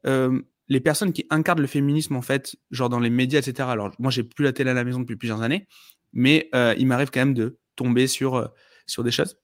Euh, 0.06 0.42
les 0.70 0.80
personnes 0.80 1.12
qui 1.12 1.26
incarnent 1.30 1.60
le 1.60 1.68
féminisme, 1.68 2.16
en 2.16 2.22
fait, 2.22 2.56
genre 2.70 2.88
dans 2.88 3.00
les 3.00 3.10
médias, 3.10 3.40
etc. 3.40 3.68
Alors, 3.70 3.92
moi, 4.00 4.12
j'ai 4.12 4.24
plus 4.24 4.46
la 4.46 4.54
télé 4.54 4.70
à 4.70 4.74
la 4.74 4.86
maison 4.86 5.00
depuis 5.00 5.18
plusieurs 5.18 5.42
années, 5.42 5.68
mais 6.14 6.50
euh, 6.56 6.74
il 6.78 6.88
m'arrive 6.88 7.10
quand 7.12 7.20
même 7.20 7.34
de 7.34 7.60
tomber 7.76 8.08
sur, 8.08 8.50
sur 8.86 9.04
des 9.04 9.12
choses. 9.12 9.38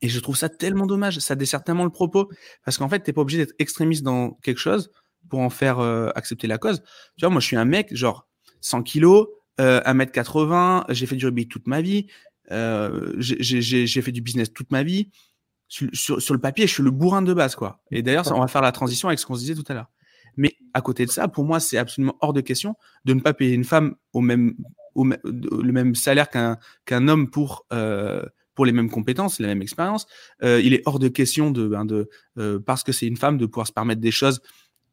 Et 0.00 0.08
je 0.08 0.20
trouve 0.20 0.36
ça 0.36 0.48
tellement 0.48 0.86
dommage. 0.86 1.18
Ça 1.18 1.34
dessert 1.34 1.64
tellement 1.64 1.84
le 1.84 1.90
propos. 1.90 2.30
Parce 2.64 2.78
qu'en 2.78 2.88
fait, 2.88 3.02
tu 3.02 3.10
n'es 3.10 3.12
pas 3.12 3.20
obligé 3.20 3.38
d'être 3.38 3.54
extrémiste 3.58 4.02
dans 4.02 4.32
quelque 4.42 4.58
chose 4.60 4.90
pour 5.28 5.40
en 5.40 5.50
faire 5.50 5.78
euh, 5.78 6.10
accepter 6.14 6.46
la 6.46 6.58
cause. 6.58 6.82
Tu 7.16 7.24
vois, 7.24 7.30
moi, 7.30 7.40
je 7.40 7.46
suis 7.46 7.56
un 7.56 7.64
mec, 7.64 7.94
genre 7.94 8.26
100 8.60 8.82
kilos, 8.82 9.28
euh, 9.60 9.80
1m80, 9.82 10.84
j'ai 10.88 11.06
fait 11.06 11.16
du 11.16 11.26
rugby 11.26 11.46
toute 11.46 11.66
ma 11.66 11.82
vie, 11.82 12.06
euh, 12.50 13.12
j'ai 13.18 14.02
fait 14.02 14.12
du 14.12 14.22
business 14.22 14.52
toute 14.52 14.70
ma 14.70 14.82
vie. 14.82 15.10
Sur, 15.68 16.16
le 16.16 16.38
papier, 16.38 16.66
je 16.66 16.72
suis 16.72 16.82
le 16.82 16.90
bourrin 16.90 17.22
de 17.22 17.32
base, 17.32 17.54
quoi. 17.54 17.80
Et 17.92 18.02
d'ailleurs, 18.02 18.26
on 18.34 18.40
va 18.40 18.48
faire 18.48 18.62
la 18.62 18.72
transition 18.72 19.08
avec 19.08 19.20
ce 19.20 19.26
qu'on 19.26 19.36
se 19.36 19.40
disait 19.40 19.54
tout 19.54 19.64
à 19.68 19.74
l'heure. 19.74 19.90
Mais 20.36 20.56
à 20.74 20.80
côté 20.80 21.06
de 21.06 21.10
ça, 21.10 21.28
pour 21.28 21.44
moi, 21.44 21.60
c'est 21.60 21.78
absolument 21.78 22.16
hors 22.20 22.32
de 22.32 22.40
question 22.40 22.74
de 23.04 23.14
ne 23.14 23.20
pas 23.20 23.34
payer 23.34 23.54
une 23.54 23.64
femme 23.64 23.94
au 24.12 24.20
même, 24.20 24.54
au 24.94 25.04
le 25.04 25.72
même 25.72 25.94
salaire 25.94 26.28
qu'un 26.28 26.58
qu'un 26.86 27.06
homme 27.06 27.30
pour 27.30 27.66
euh, 27.72 28.24
pour 28.54 28.64
les 28.66 28.72
mêmes 28.72 28.90
compétences, 28.90 29.38
la 29.38 29.46
même 29.46 29.62
expérience. 29.62 30.06
Il 30.42 30.74
est 30.74 30.82
hors 30.86 30.98
de 30.98 31.08
question 31.08 31.50
de, 31.50 31.68
ben 31.68 31.86
parce 32.66 32.82
que 32.82 32.92
c'est 32.92 33.06
une 33.06 33.16
femme 33.16 33.38
de 33.38 33.46
pouvoir 33.46 33.66
se 33.66 33.72
permettre 33.72 34.00
des 34.00 34.10
choses 34.10 34.40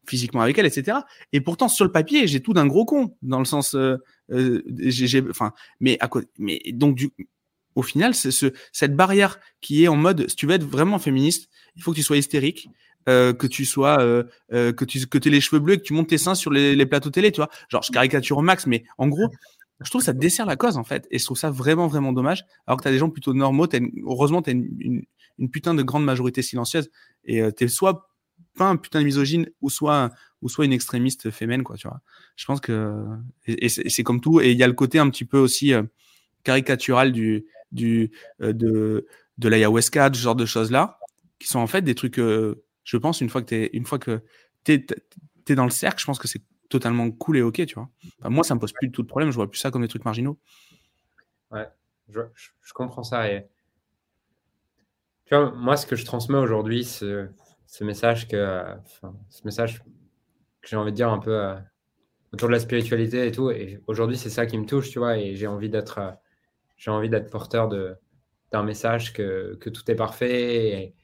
physiquement 0.08 0.42
avec 0.42 0.58
elle, 0.58 0.66
etc. 0.66 1.00
Et 1.34 1.42
pourtant, 1.42 1.68
sur 1.68 1.86
le 1.86 1.92
papier, 1.92 2.28
j'ai 2.28 2.42
tout 2.42 2.54
d'un 2.54 2.68
gros 2.68 2.86
con, 2.86 3.16
dans 3.22 3.40
le 3.40 3.46
sens, 3.46 3.76
euh, 3.76 3.98
euh 4.32 4.62
j'ai, 4.80 5.24
enfin, 5.30 5.54
mais 5.80 5.98
à 6.00 6.08
côté, 6.08 6.28
mais 6.38 6.62
donc 6.74 6.96
du, 6.96 7.12
au 7.76 7.84
final, 7.84 8.16
c'est 8.16 8.32
ce, 8.32 8.48
cette 8.72 8.96
barrière 8.96 9.40
qui 9.62 9.84
est 9.84 9.88
en 9.88 9.96
mode, 9.96 10.28
si 10.30 10.36
tu 10.36 10.48
veux 10.48 10.56
être 10.56 10.66
vraiment 10.66 10.98
féministe, 10.98 11.50
il 11.76 11.84
faut 11.84 11.92
que 11.92 11.98
tu 11.98 12.04
sois 12.04 12.18
hystérique, 12.18 12.70
euh, 13.08 13.34
que 13.34 13.46
tu 13.46 13.66
sois, 13.66 14.02
euh, 14.02 14.24
euh 14.52 14.74
que 14.74 14.84
tu, 14.84 15.06
que 15.06 15.18
aies 15.18 15.32
les 15.32 15.42
cheveux 15.42 15.60
bleus, 15.60 15.76
et 15.76 15.78
que 15.78 15.84
tu 15.84 15.94
montes 15.94 16.10
tes 16.10 16.18
seins 16.18 16.36
sur 16.36 16.52
les, 16.52 16.86
plateaux 16.88 17.12
télé, 17.12 17.32
tu 17.32 17.38
vois. 17.38 17.50
Genre, 17.70 17.84
je 17.84 17.92
caricature 17.92 18.38
au 18.38 18.42
max, 18.42 18.66
mais 18.66 18.84
en 18.98 19.08
gros, 19.08 19.30
je 19.80 19.90
trouve 19.90 20.02
que 20.02 20.06
ça 20.06 20.14
dessert 20.14 20.48
la 20.48 20.56
cause 20.56 20.78
en 20.78 20.84
fait, 20.84 21.08
et 21.12 21.20
je 21.20 21.26
trouve 21.26 21.38
ça 21.38 21.52
vraiment 21.52 21.88
vraiment 21.88 22.14
dommage. 22.14 22.46
Alors 22.66 22.78
que 22.80 22.84
t'as 22.84 22.92
des 22.92 22.98
gens 22.98 23.12
plutôt 23.12 23.34
normaux, 23.36 23.68
as 23.72 23.78
une, 23.78 23.92
heureusement 24.06 24.42
t'as 24.42 24.54
une, 24.54 25.04
une, 25.38 25.50
putain 25.52 25.76
de 25.76 25.84
grande 25.84 26.04
majorité 26.04 26.42
silencieuse, 26.42 26.90
et 27.26 27.42
euh, 27.42 27.52
t'es 27.52 27.68
soit 27.68 28.10
pas 28.58 28.70
un 28.70 28.76
putain 28.76 29.00
de 29.00 29.06
misogyne 29.06 29.50
ou 29.62 29.70
soit 29.70 30.12
ou 30.42 30.50
soit 30.50 30.66
une 30.66 30.74
extrémiste 30.74 31.32
féminine 31.32 31.64
quoi 31.64 31.78
tu 31.78 31.88
vois 31.88 32.02
je 32.36 32.46
pense 32.46 32.60
que 32.60 33.04
et, 33.48 33.70
c'est 33.70 34.04
comme 34.04 34.22
tout 34.22 34.42
et 34.42 34.52
il 34.52 34.58
y 34.58 34.64
a 34.64 34.68
le 34.68 34.74
côté 34.74 35.00
un 35.00 35.10
petit 35.10 35.26
peu 35.26 35.38
aussi 35.38 35.74
euh, 35.74 35.84
caricaturales 36.48 37.12
du, 37.12 37.46
du, 37.72 38.12
de, 38.40 39.06
de 39.38 39.50
l'ayahuasca, 39.50 40.10
ce 40.14 40.20
genre 40.20 40.36
de 40.36 40.46
choses-là, 40.46 41.00
qui 41.40 41.48
sont 41.48 41.60
en 41.60 41.68
fait 41.68 41.82
des 41.82 41.94
trucs, 41.94 42.18
je 42.18 42.98
pense, 42.98 43.22
une 43.22 43.30
fois 43.30 43.42
que 43.42 43.48
tu 43.48 43.78
une 43.78 43.86
fois 43.86 44.00
que 44.00 44.22
es, 44.68 44.86
es, 45.50 45.56
dans 45.56 45.66
le 45.66 45.72
cercle, 45.72 46.00
je 46.00 46.06
pense 46.06 46.20
que 46.20 46.28
c'est 46.28 46.42
totalement 46.70 47.12
cool 47.12 47.38
et 47.38 47.42
ok, 47.42 47.66
tu 47.66 47.76
vois. 47.76 47.90
moi, 48.30 48.44
ça 48.44 48.56
me 48.56 48.60
pose 48.60 48.74
plus 48.74 48.88
de 48.88 48.94
tout 48.94 49.04
de 49.04 49.08
problème, 49.08 49.30
je 49.30 49.36
vois 49.36 49.50
plus 49.50 49.60
ça 49.60 49.72
comme 49.72 49.82
des 49.82 49.88
trucs 49.88 50.06
marginaux. 50.06 50.38
Ouais, 51.52 51.68
je, 52.10 52.22
je, 52.62 52.74
comprends 52.74 53.04
ça. 53.04 53.32
Et... 53.32 53.46
Tu 55.26 55.36
vois, 55.36 55.52
moi, 55.52 55.78
ce 55.78 55.86
que 55.86 55.96
je 55.96 56.06
transmets 56.06 56.38
aujourd'hui, 56.38 56.84
ce, 56.84 57.28
ce 57.78 57.84
message 57.84 58.28
que, 58.28 58.64
ce 59.30 59.42
message 59.46 59.84
que 59.84 60.68
j'ai 60.68 60.78
envie 60.78 60.90
de 60.90 60.96
dire 60.96 61.12
un 61.12 61.20
peu 61.20 61.40
euh, 61.40 61.56
autour 62.34 62.48
de 62.48 62.54
la 62.54 62.60
spiritualité 62.60 63.28
et 63.28 63.32
tout. 63.32 63.52
Et 63.52 63.80
aujourd'hui, 63.86 64.18
c'est 64.18 64.32
ça 64.32 64.48
qui 64.48 64.58
me 64.58 64.66
touche, 64.66 64.90
tu 64.90 64.98
vois. 64.98 65.18
Et 65.20 65.36
j'ai 65.36 65.46
envie 65.46 65.70
d'être, 65.70 66.00
euh, 66.00 66.12
j'ai 66.76 66.90
envie 66.90 67.08
d'être 67.08 67.30
porteur 67.30 67.68
de, 67.68 67.96
d'un 68.52 68.64
message 68.64 69.14
que, 69.14 69.56
que, 69.62 69.70
tout 69.70 69.92
est 69.92 69.96
parfait 69.96 70.96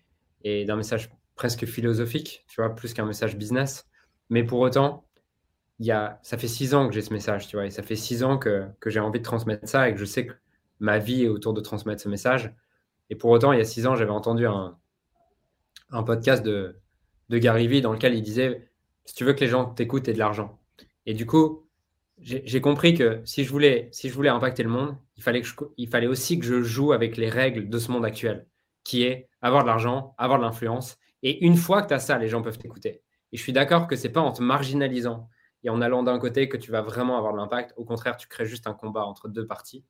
et, 0.43 0.61
et 0.61 0.65
d'un 0.65 0.75
message 0.75 1.11
presque 1.35 1.65
philosophique, 1.67 2.43
tu 2.47 2.59
vois, 2.59 2.73
plus 2.73 2.95
qu'un 2.95 3.05
message 3.05 3.37
business. 3.37 3.87
Mais 4.31 4.43
pour 4.43 4.59
autant, 4.59 5.05
il 5.77 5.85
y 5.85 5.91
a, 5.91 6.19
ça 6.23 6.39
fait 6.39 6.47
six 6.47 6.73
ans 6.73 6.87
que 6.87 6.95
j'ai 6.95 7.03
ce 7.03 7.13
message, 7.13 7.47
tu 7.47 7.55
vois, 7.55 7.67
et 7.67 7.69
ça 7.69 7.83
fait 7.83 7.95
six 7.95 8.23
ans 8.23 8.39
que, 8.39 8.65
que 8.79 8.89
j'ai 8.89 8.99
envie 8.99 9.19
de 9.19 9.25
transmettre 9.25 9.67
ça 9.67 9.89
et 9.89 9.93
que 9.93 9.99
je 9.99 10.05
sais 10.05 10.25
que 10.25 10.33
ma 10.79 10.97
vie 10.97 11.25
est 11.25 11.29
autour 11.29 11.53
de 11.53 11.61
transmettre 11.61 12.01
ce 12.01 12.09
message. 12.09 12.51
Et 13.11 13.15
pour 13.15 13.29
autant, 13.29 13.53
il 13.53 13.59
y 13.59 13.61
a 13.61 13.65
six 13.65 13.85
ans, 13.85 13.95
j'avais 13.95 14.09
entendu 14.09 14.47
un, 14.47 14.79
un 15.93 16.03
podcast 16.03 16.43
de, 16.43 16.75
de 17.29 17.37
Gary 17.37 17.67
Vee 17.67 17.81
dans 17.81 17.93
lequel 17.93 18.15
il 18.15 18.21
disait 18.21 18.69
si 19.05 19.15
tu 19.15 19.23
veux 19.23 19.33
que 19.33 19.41
les 19.41 19.47
gens 19.47 19.65
t'écoutent, 19.65 20.07
et 20.07 20.13
de 20.13 20.19
l'argent. 20.19 20.59
Et 21.05 21.13
du 21.13 21.25
coup, 21.25 21.67
j'ai 22.21 22.61
compris 22.61 22.93
que 22.93 23.21
si 23.25 23.43
je, 23.43 23.49
voulais, 23.49 23.89
si 23.91 24.07
je 24.09 24.13
voulais 24.13 24.29
impacter 24.29 24.63
le 24.63 24.69
monde, 24.69 24.95
il 25.17 25.23
fallait, 25.23 25.41
que 25.41 25.65
il 25.77 25.89
fallait 25.89 26.07
aussi 26.07 26.39
que 26.39 26.45
je 26.45 26.61
joue 26.61 26.93
avec 26.93 27.17
les 27.17 27.29
règles 27.29 27.69
de 27.69 27.79
ce 27.79 27.91
monde 27.91 28.05
actuel, 28.05 28.47
qui 28.83 29.03
est 29.03 29.29
avoir 29.41 29.63
de 29.63 29.67
l'argent, 29.67 30.15
avoir 30.17 30.39
de 30.39 30.43
l'influence. 30.43 30.97
Et 31.21 31.43
une 31.45 31.57
fois 31.57 31.81
que 31.81 31.89
tu 31.89 31.93
as 31.93 31.99
ça, 31.99 32.17
les 32.17 32.29
gens 32.29 32.41
peuvent 32.41 32.57
t'écouter. 32.57 33.01
Et 33.31 33.37
je 33.37 33.41
suis 33.41 33.53
d'accord 33.53 33.87
que 33.87 33.95
c'est 33.95 34.09
pas 34.09 34.21
en 34.21 34.31
te 34.31 34.41
marginalisant 34.41 35.27
et 35.63 35.69
en 35.69 35.81
allant 35.81 36.03
d'un 36.03 36.19
côté 36.19 36.47
que 36.47 36.57
tu 36.57 36.71
vas 36.71 36.81
vraiment 36.81 37.17
avoir 37.17 37.33
de 37.33 37.37
l'impact. 37.37 37.73
Au 37.77 37.83
contraire, 37.83 38.15
tu 38.15 38.27
crées 38.27 38.45
juste 38.45 38.67
un 38.67 38.73
combat 38.73 39.05
entre 39.05 39.27
deux 39.27 39.47
parties. 39.47 39.83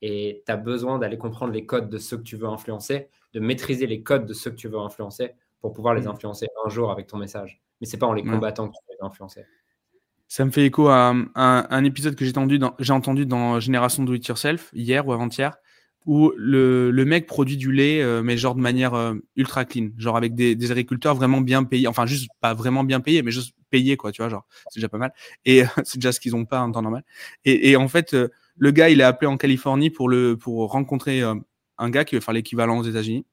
Et 0.00 0.42
tu 0.46 0.52
as 0.52 0.56
besoin 0.56 0.98
d'aller 0.98 1.18
comprendre 1.18 1.52
les 1.52 1.66
codes 1.66 1.90
de 1.90 1.98
ceux 1.98 2.16
que 2.16 2.22
tu 2.22 2.36
veux 2.36 2.46
influencer, 2.46 3.08
de 3.32 3.40
maîtriser 3.40 3.86
les 3.86 4.02
codes 4.02 4.26
de 4.26 4.32
ceux 4.32 4.50
que 4.50 4.56
tu 4.56 4.68
veux 4.68 4.78
influencer 4.78 5.32
pour 5.60 5.72
pouvoir 5.72 5.94
les 5.94 6.02
mmh. 6.02 6.08
influencer 6.08 6.46
un 6.64 6.68
jour 6.68 6.90
avec 6.90 7.06
ton 7.06 7.16
message. 7.16 7.60
Mais 7.80 7.86
c'est 7.86 7.98
pas 7.98 8.06
en 8.06 8.12
les 8.12 8.22
combattant 8.22 8.68
que 8.68 8.72
tu 8.72 8.80
vas 8.88 8.94
les 9.00 9.06
influencer. 9.06 9.44
Ça 10.26 10.44
me 10.44 10.50
fait 10.50 10.66
écho 10.66 10.88
à, 10.88 11.14
un, 11.34 11.84
épisode 11.84 12.14
que 12.14 12.24
j'ai 12.24 12.30
entendu, 12.32 12.58
dans, 12.58 12.76
entendu 12.90 13.24
dans 13.24 13.60
Génération 13.60 14.04
Do 14.04 14.12
It 14.12 14.26
Yourself, 14.26 14.70
hier 14.74 15.06
ou 15.06 15.12
avant-hier, 15.12 15.56
où 16.04 16.32
le, 16.36 16.90
le, 16.90 17.04
mec 17.06 17.26
produit 17.26 17.56
du 17.56 17.72
lait, 17.72 18.02
euh, 18.02 18.22
mais 18.22 18.36
genre 18.36 18.54
de 18.54 18.60
manière 18.60 18.92
euh, 18.92 19.14
ultra 19.36 19.64
clean, 19.64 19.88
genre 19.96 20.18
avec 20.18 20.34
des, 20.34 20.54
des, 20.54 20.70
agriculteurs 20.70 21.14
vraiment 21.14 21.40
bien 21.40 21.64
payés, 21.64 21.86
enfin 21.86 22.04
juste 22.04 22.28
pas 22.40 22.52
vraiment 22.52 22.84
bien 22.84 23.00
payés, 23.00 23.22
mais 23.22 23.30
juste 23.30 23.54
payés, 23.70 23.96
quoi, 23.96 24.12
tu 24.12 24.20
vois, 24.20 24.28
genre, 24.28 24.46
c'est 24.68 24.80
déjà 24.80 24.88
pas 24.90 24.98
mal. 24.98 25.12
Et 25.46 25.62
c'est 25.84 25.96
déjà 25.96 26.12
ce 26.12 26.20
qu'ils 26.20 26.36
ont 26.36 26.44
pas 26.44 26.60
en 26.60 26.72
temps 26.72 26.82
normal. 26.82 27.04
Et, 27.46 27.70
et 27.70 27.76
en 27.76 27.88
fait, 27.88 28.12
euh, 28.12 28.28
le 28.58 28.70
gars, 28.70 28.90
il 28.90 29.00
est 29.00 29.04
appelé 29.04 29.28
en 29.28 29.38
Californie 29.38 29.88
pour, 29.88 30.10
le, 30.10 30.36
pour 30.36 30.70
rencontrer 30.70 31.22
un 31.78 31.90
gars 31.90 32.04
qui 32.04 32.14
veut 32.14 32.20
faire 32.20 32.34
l'équivalent 32.34 32.78
aux 32.78 32.84
États-Unis. 32.84 33.26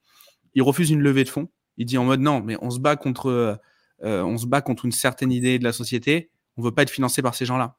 Il 0.53 0.61
refuse 0.61 0.91
une 0.91 1.01
levée 1.01 1.23
de 1.23 1.29
fonds. 1.29 1.49
Il 1.77 1.85
dit 1.85 1.97
en 1.97 2.05
mode 2.05 2.21
non, 2.21 2.41
mais 2.41 2.57
on 2.61 2.69
se 2.69 2.79
bat 2.79 2.95
contre, 2.95 3.59
contre 3.99 4.85
une 4.85 4.91
certaine 4.91 5.31
idée 5.31 5.59
de 5.59 5.63
la 5.63 5.73
société 5.73 6.29
on 6.57 6.61
veut 6.61 6.71
pas 6.71 6.83
être 6.83 6.89
financé 6.89 7.21
par 7.21 7.35
ces 7.35 7.45
gens-là. 7.45 7.75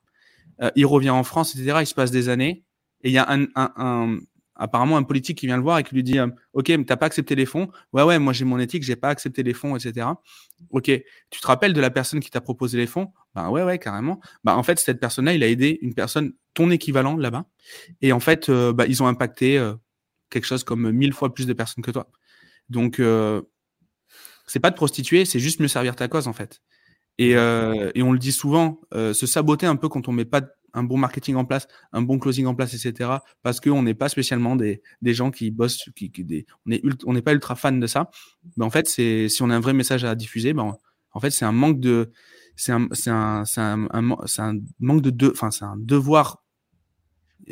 Euh, 0.62 0.70
il 0.76 0.86
revient 0.86 1.10
en 1.10 1.24
France, 1.24 1.54
etc. 1.54 1.78
Il 1.80 1.86
se 1.86 1.94
passe 1.94 2.10
des 2.10 2.28
années 2.28 2.64
et 3.02 3.08
il 3.08 3.12
y 3.12 3.18
a 3.18 3.26
apparemment 4.58 4.96
un 4.96 5.02
politique 5.02 5.36
qui 5.38 5.46
vient 5.46 5.58
le 5.58 5.62
voir 5.62 5.78
et 5.78 5.84
qui 5.84 5.94
lui 5.94 6.02
dit 6.02 6.18
euh, 6.18 6.28
Ok, 6.54 6.70
mais 6.70 6.84
t'as 6.84 6.96
pas 6.96 7.06
accepté 7.06 7.34
les 7.34 7.44
fonds 7.44 7.70
Ouais, 7.92 8.02
ouais, 8.02 8.18
moi 8.18 8.32
j'ai 8.32 8.46
mon 8.46 8.58
éthique, 8.58 8.82
j'ai 8.82 8.96
pas 8.96 9.10
accepté 9.10 9.42
les 9.42 9.52
fonds, 9.52 9.76
etc. 9.76 10.06
Ok, 10.70 10.84
tu 11.30 11.40
te 11.40 11.46
rappelles 11.46 11.74
de 11.74 11.80
la 11.80 11.90
personne 11.90 12.20
qui 12.20 12.30
t'a 12.30 12.40
proposé 12.40 12.78
les 12.78 12.86
fonds? 12.86 13.12
Ben 13.34 13.50
ouais, 13.50 13.62
ouais, 13.62 13.78
carrément. 13.78 14.20
Ben 14.44 14.54
en 14.54 14.62
fait, 14.62 14.78
cette 14.78 14.98
personne-là, 14.98 15.34
il 15.34 15.42
a 15.42 15.48
aidé 15.48 15.78
une 15.82 15.94
personne, 15.94 16.32
ton 16.54 16.70
équivalent 16.70 17.16
là-bas, 17.16 17.44
et 18.00 18.12
en 18.12 18.20
fait, 18.20 18.48
euh, 18.48 18.72
bah, 18.72 18.86
ils 18.86 19.02
ont 19.02 19.06
impacté 19.06 19.58
euh, 19.58 19.74
quelque 20.30 20.44
chose 20.46 20.64
comme 20.64 20.90
mille 20.90 21.12
fois 21.12 21.32
plus 21.34 21.46
de 21.46 21.52
personnes 21.52 21.84
que 21.84 21.90
toi. 21.90 22.10
Donc, 22.68 23.00
c'est 24.46 24.60
pas 24.60 24.70
de 24.70 24.76
prostituer, 24.76 25.24
c'est 25.24 25.40
juste 25.40 25.60
mieux 25.60 25.68
servir 25.68 25.96
ta 25.96 26.08
cause 26.08 26.28
en 26.28 26.32
fait. 26.32 26.62
Et, 27.18 27.36
euh, 27.36 27.90
et, 27.94 28.02
on 28.02 28.12
le 28.12 28.18
dit 28.18 28.32
souvent, 28.32 28.80
euh, 28.94 29.14
se 29.14 29.26
saboter 29.26 29.66
un 29.66 29.76
peu 29.76 29.88
quand 29.88 30.06
on 30.06 30.12
met 30.12 30.26
pas 30.26 30.42
un 30.74 30.82
bon 30.82 30.98
marketing 30.98 31.36
en 31.36 31.46
place, 31.46 31.66
un 31.92 32.02
bon 32.02 32.18
closing 32.18 32.44
en 32.44 32.54
place, 32.54 32.74
etc. 32.74 33.10
Parce 33.42 33.60
qu'on 33.60 33.82
n'est 33.82 33.94
pas 33.94 34.10
spécialement 34.10 34.54
des, 34.54 34.82
des, 35.00 35.14
gens 35.14 35.30
qui 35.30 35.50
bossent, 35.50 35.88
qui, 35.96 36.12
qui 36.12 36.24
des, 36.24 36.44
on 36.66 36.70
n'est 36.70 36.82
on 37.06 37.14
n'est 37.14 37.22
pas 37.22 37.32
ultra 37.32 37.56
fan 37.56 37.80
de 37.80 37.86
ça. 37.86 38.10
Mais 38.58 38.64
en 38.64 38.70
fait, 38.70 38.86
c'est 38.86 39.30
si 39.30 39.42
on 39.42 39.48
a 39.48 39.56
un 39.56 39.60
vrai 39.60 39.72
message 39.72 40.04
à 40.04 40.14
diffuser, 40.14 40.52
ben 40.52 40.76
en 41.12 41.20
fait 41.20 41.30
c'est 41.30 41.46
un 41.46 41.52
manque 41.52 41.80
de, 41.80 42.12
c'est 42.56 42.72
un, 42.72 42.88
un, 43.06 43.44
un, 43.56 44.16
un, 44.38 44.58
manque 44.78 45.00
de, 45.00 45.10
de 45.10 45.30
enfin 45.30 45.50
c'est 45.50 45.64
un 45.64 45.76
devoir 45.78 46.42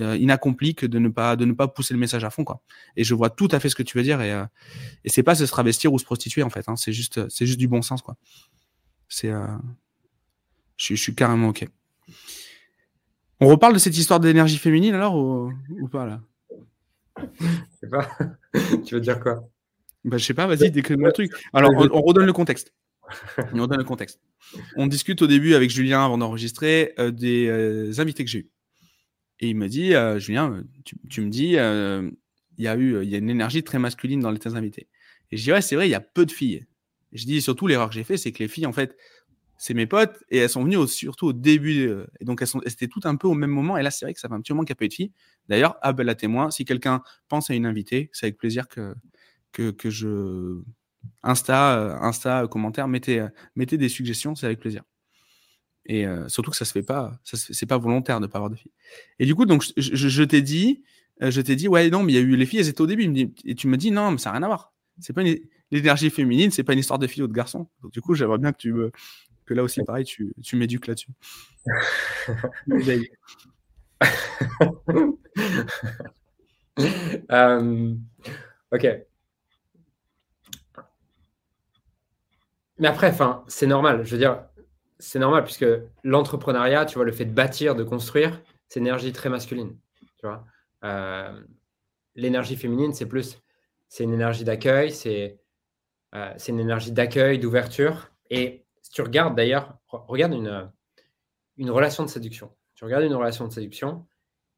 euh, 0.00 0.16
inaccompli 0.16 0.74
que 0.74 0.86
de 0.86 0.98
ne 0.98 1.08
pas 1.08 1.36
de 1.36 1.44
ne 1.44 1.52
pas 1.52 1.68
pousser 1.68 1.94
le 1.94 2.00
message 2.00 2.24
à 2.24 2.30
fond 2.30 2.42
quoi. 2.42 2.60
Et 2.96 3.04
je 3.04 3.14
vois 3.14 3.30
tout 3.30 3.46
à 3.52 3.60
fait 3.60 3.68
ce 3.68 3.76
que 3.76 3.82
tu 3.84 3.96
veux 3.96 4.02
dire 4.02 4.20
et 4.20 4.32
euh, 4.32 4.44
et 5.04 5.08
c'est 5.08 5.22
pas 5.22 5.36
se 5.36 5.44
travestir 5.44 5.92
ou 5.92 6.00
se 6.00 6.04
prostituer 6.04 6.42
en 6.42 6.50
fait. 6.50 6.68
Hein, 6.68 6.74
c'est 6.74 6.92
juste 6.92 7.28
c'est 7.28 7.46
juste 7.46 7.60
du 7.60 7.68
bon 7.68 7.80
sens 7.80 8.02
quoi. 8.02 8.16
C'est, 9.08 9.30
euh, 9.30 9.46
je, 10.76 10.96
suis 10.96 11.14
carrément 11.14 11.48
ok. 11.48 11.68
On 13.38 13.46
reparle 13.46 13.74
de 13.74 13.78
cette 13.78 13.96
histoire 13.96 14.18
d'énergie 14.18 14.58
féminine 14.58 14.94
alors 14.94 15.14
ou, 15.14 15.88
pas 15.88 16.06
là? 16.06 16.20
Je 17.16 17.46
sais 17.80 17.88
pas. 17.88 18.10
tu 18.84 18.96
veux 18.96 19.00
dire 19.00 19.20
quoi? 19.20 19.48
Bah, 20.04 20.16
Je 20.16 20.24
sais 20.24 20.34
pas, 20.34 20.48
vas-y, 20.48 20.72
décris-moi 20.72 21.08
le 21.08 21.12
truc. 21.12 21.32
Alors, 21.52 21.70
on, 21.72 22.00
redonne 22.02 22.26
le 22.26 22.32
contexte. 22.32 22.74
On 23.52 23.62
redonne 23.62 23.78
le 23.78 23.84
contexte. 23.84 24.18
On 24.76 24.88
discute 24.88 25.22
au 25.22 25.28
début 25.28 25.54
avec 25.54 25.70
Julien 25.70 26.04
avant 26.04 26.18
d'enregistrer 26.18 26.94
des 27.12 28.00
invités 28.00 28.24
que 28.24 28.30
j'ai 28.30 28.40
eus. 28.40 28.50
Et 29.40 29.48
il 29.48 29.56
me 29.56 29.68
dit, 29.68 29.92
Julien, 30.18 30.62
tu, 31.10 31.20
me 31.20 31.28
dis, 31.28 31.54
il 31.54 32.64
y 32.64 32.68
a 32.68 32.76
eu 32.76 33.02
il 33.02 33.08
y 33.08 33.14
a 33.14 33.18
une 33.18 33.30
énergie 33.30 33.64
très 33.64 33.78
masculine 33.78 34.20
dans 34.20 34.30
les 34.30 34.38
tes 34.38 34.54
invités. 34.54 34.88
Et 35.30 35.36
je 35.36 35.42
dis, 35.42 35.52
ouais, 35.52 35.62
c'est 35.62 35.74
vrai, 35.74 35.88
il 35.88 35.90
y 35.90 35.96
a 35.96 36.00
peu 36.00 36.24
de 36.24 36.30
filles 36.30 36.66
je 37.14 37.24
dis 37.24 37.40
surtout 37.40 37.66
l'erreur 37.66 37.88
que 37.88 37.94
j'ai 37.94 38.04
fait, 38.04 38.16
c'est 38.16 38.32
que 38.32 38.40
les 38.40 38.48
filles, 38.48 38.66
en 38.66 38.72
fait, 38.72 38.96
c'est 39.56 39.72
mes 39.72 39.86
potes 39.86 40.22
et 40.30 40.38
elles 40.38 40.50
sont 40.50 40.64
venues 40.64 40.86
surtout 40.88 41.28
au 41.28 41.32
début. 41.32 41.86
Euh, 41.88 42.06
et 42.20 42.24
donc, 42.24 42.42
elles, 42.42 42.48
sont, 42.48 42.60
étaient 42.60 42.88
toutes 42.88 43.06
un 43.06 43.16
peu 43.16 43.28
au 43.28 43.34
même 43.34 43.50
moment. 43.50 43.78
Et 43.78 43.82
là, 43.82 43.90
c'est 43.90 44.04
vrai 44.04 44.12
que 44.12 44.20
ça 44.20 44.28
fait 44.28 44.34
un 44.34 44.40
petit 44.40 44.52
moment 44.52 44.64
qu'il 44.64 44.72
n'y 44.72 44.78
a 44.78 44.80
pas 44.80 44.84
eu 44.84 44.88
de 44.88 44.94
filles. 44.94 45.12
D'ailleurs, 45.48 45.76
à 45.80 45.92
la 45.92 46.14
témoin, 46.14 46.50
si 46.50 46.64
quelqu'un 46.64 47.02
pense 47.28 47.50
à 47.50 47.54
une 47.54 47.66
invitée, 47.66 48.10
c'est 48.12 48.26
avec 48.26 48.36
plaisir 48.36 48.68
que, 48.68 48.94
que, 49.52 49.70
que 49.70 49.90
je. 49.90 50.60
Insta, 51.22 51.78
euh, 51.78 51.96
Insta, 52.00 52.46
commentaire, 52.48 52.88
mettez, 52.88 53.20
euh, 53.20 53.28
mettez 53.56 53.78
des 53.78 53.88
suggestions, 53.88 54.34
c'est 54.34 54.46
avec 54.46 54.58
plaisir. 54.58 54.82
Et 55.86 56.06
surtout 56.28 56.50
que 56.50 56.56
ça 56.56 56.64
se 56.64 56.72
fait 56.72 56.82
pas, 56.82 57.12
ça 57.24 57.36
c'est 57.36 57.66
pas 57.66 57.76
volontaire 57.76 58.20
de 58.20 58.26
pas 58.26 58.38
avoir 58.38 58.50
de 58.50 58.56
filles. 58.56 58.72
Et 59.18 59.26
du 59.26 59.34
coup, 59.34 59.44
donc, 59.44 59.64
je, 59.76 60.22
t'ai 60.22 60.40
dit, 60.40 60.82
je 61.20 61.40
t'ai 61.40 61.56
dit, 61.56 61.68
ouais, 61.68 61.90
non, 61.90 62.02
mais 62.02 62.12
il 62.12 62.16
y 62.16 62.18
a 62.18 62.22
eu 62.22 62.36
les 62.36 62.46
filles, 62.46 62.60
elles 62.60 62.68
étaient 62.68 62.80
au 62.80 62.86
début. 62.86 63.32
Et 63.44 63.54
tu 63.54 63.68
me 63.68 63.76
dis, 63.76 63.90
non, 63.90 64.10
mais 64.10 64.18
ça 64.18 64.30
n'a 64.30 64.38
rien 64.38 64.44
à 64.44 64.46
voir. 64.46 64.72
C'est 65.00 65.12
pas 65.12 65.22
l'énergie 65.70 66.08
féminine, 66.08 66.50
c'est 66.50 66.64
pas 66.64 66.72
une 66.72 66.78
histoire 66.78 66.98
de 66.98 67.06
filles 67.06 67.24
ou 67.24 67.28
de 67.28 67.34
garçons. 67.34 67.68
Donc, 67.82 67.92
du 67.92 68.00
coup, 68.00 68.14
j'aimerais 68.14 68.38
bien 68.38 68.52
que 68.52 68.58
tu 68.58 68.72
me, 68.72 68.92
que 69.44 69.54
là 69.54 69.62
aussi, 69.62 69.82
pareil, 69.84 70.04
tu, 70.04 70.34
tu 70.42 70.56
m'éduques 70.56 70.86
là-dessus. 70.86 71.10
Euh, 77.30 77.94
ok. 78.72 78.86
Mais 82.78 82.88
après, 82.88 83.10
enfin, 83.10 83.44
c'est 83.46 83.66
normal. 83.66 84.04
Je 84.04 84.10
veux 84.10 84.18
dire, 84.18 84.44
c'est 84.98 85.18
normal 85.18 85.44
puisque 85.44 85.66
l'entrepreneuriat, 86.02 86.86
tu 86.86 86.94
vois, 86.96 87.04
le 87.04 87.12
fait 87.12 87.24
de 87.24 87.32
bâtir, 87.32 87.74
de 87.74 87.84
construire, 87.84 88.40
c'est 88.68 88.80
une 88.80 88.86
énergie 88.86 89.12
très 89.12 89.28
masculine. 89.28 89.76
Tu 90.18 90.26
vois, 90.26 90.44
euh, 90.84 91.40
l'énergie 92.14 92.56
féminine, 92.56 92.92
c'est 92.92 93.06
plus, 93.06 93.40
c'est 93.88 94.04
une 94.04 94.12
énergie 94.12 94.44
d'accueil, 94.44 94.92
c'est 94.92 95.38
euh, 96.14 96.32
c'est 96.36 96.52
une 96.52 96.60
énergie 96.60 96.92
d'accueil, 96.92 97.38
d'ouverture. 97.38 98.10
Et 98.30 98.64
si 98.82 98.90
tu 98.90 99.02
regardes 99.02 99.36
d'ailleurs, 99.36 99.78
regarde 99.88 100.32
une, 100.32 100.70
une 101.56 101.70
relation 101.70 102.04
de 102.04 102.08
séduction. 102.08 102.54
Tu 102.74 102.84
regardes 102.84 103.04
une 103.04 103.14
relation 103.14 103.46
de 103.46 103.52
séduction, 103.52 104.06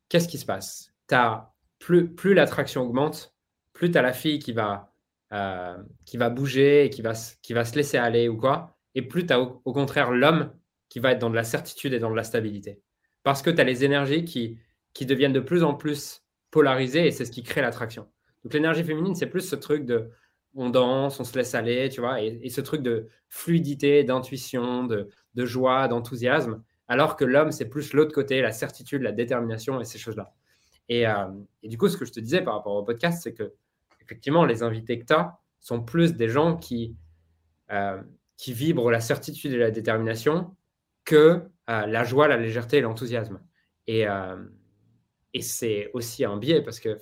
qu'est-ce 0.08 0.28
qui 0.28 0.38
se 0.38 0.46
passe? 0.46 0.92
As, 1.10 1.52
Plus, 1.78 2.14
plus 2.14 2.34
l'attraction 2.34 2.82
augmente, 2.82 3.34
plus 3.72 3.90
tu 3.90 3.98
as 3.98 4.02
la 4.02 4.12
fille 4.12 4.38
qui 4.38 4.52
va, 4.52 4.92
euh, 5.32 5.76
qui 6.04 6.16
va 6.16 6.30
bouger 6.30 6.90
qui 6.90 7.02
va, 7.02 7.12
qui 7.42 7.52
va 7.52 7.64
se 7.64 7.74
laisser 7.74 7.98
aller 7.98 8.28
ou 8.28 8.36
quoi, 8.36 8.75
et 8.96 9.02
plus 9.02 9.26
tu 9.26 9.32
as 9.32 9.40
au, 9.40 9.72
contraire 9.72 10.10
l'homme 10.10 10.50
qui 10.88 10.98
va 10.98 11.12
être 11.12 11.18
dans 11.20 11.30
de 11.30 11.36
la 11.36 11.44
certitude 11.44 11.92
et 11.92 12.00
dans 12.00 12.10
de 12.10 12.16
la 12.16 12.24
stabilité. 12.24 12.80
Parce 13.22 13.42
que 13.42 13.50
tu 13.50 13.60
as 13.60 13.64
les 13.64 13.84
énergies 13.84 14.24
qui, 14.24 14.58
qui 14.94 15.06
deviennent 15.06 15.34
de 15.34 15.40
plus 15.40 15.62
en 15.62 15.74
plus 15.74 16.24
polarisées 16.50 17.06
et 17.06 17.10
c'est 17.10 17.26
ce 17.26 17.30
qui 17.30 17.42
crée 17.42 17.60
l'attraction. 17.60 18.08
Donc 18.42 18.54
l'énergie 18.54 18.82
féminine, 18.82 19.14
c'est 19.14 19.26
plus 19.26 19.42
ce 19.42 19.54
truc 19.54 19.84
de 19.84 20.10
on 20.54 20.70
danse, 20.70 21.20
on 21.20 21.24
se 21.24 21.36
laisse 21.36 21.54
aller, 21.54 21.90
tu 21.90 22.00
vois, 22.00 22.22
et, 22.22 22.48
ce 22.48 22.62
truc 22.62 22.80
de 22.80 23.08
fluidité, 23.28 24.04
d'intuition, 24.04 24.84
de, 24.84 25.10
joie, 25.36 25.86
d'enthousiasme, 25.86 26.62
alors 26.88 27.16
que 27.16 27.26
l'homme, 27.26 27.52
c'est 27.52 27.68
plus 27.68 27.92
l'autre 27.92 28.14
côté, 28.14 28.40
la 28.40 28.52
certitude, 28.52 29.02
la 29.02 29.12
détermination 29.12 29.78
et 29.82 29.84
ces 29.84 29.98
choses-là. 29.98 30.32
Et, 30.88 31.04
du 31.62 31.76
coup, 31.76 31.88
ce 31.88 31.98
que 31.98 32.06
je 32.06 32.12
te 32.12 32.20
disais 32.20 32.40
par 32.40 32.54
rapport 32.54 32.74
au 32.74 32.82
podcast, 32.84 33.22
c'est 33.22 33.34
que 33.34 33.52
effectivement, 34.00 34.46
les 34.46 34.62
invités 34.62 34.98
que 34.98 35.04
tu 35.04 35.12
as 35.12 35.38
sont 35.60 35.82
plus 35.82 36.14
des 36.14 36.28
gens 36.28 36.56
qui, 36.56 36.96
qui 38.36 38.52
vibrent 38.52 38.90
la 38.90 39.00
certitude 39.00 39.52
et 39.52 39.58
la 39.58 39.70
détermination 39.70 40.56
que 41.04 41.42
la 41.68 42.04
joie, 42.04 42.28
la 42.28 42.36
légèreté 42.36 42.78
et 42.78 42.80
l'enthousiasme. 42.80 43.40
Et, 43.86 44.04
et 45.32 45.42
c'est 45.42 45.90
aussi 45.94 46.24
un 46.24 46.36
biais 46.36 46.62
parce 46.62 46.80
que 46.80 46.98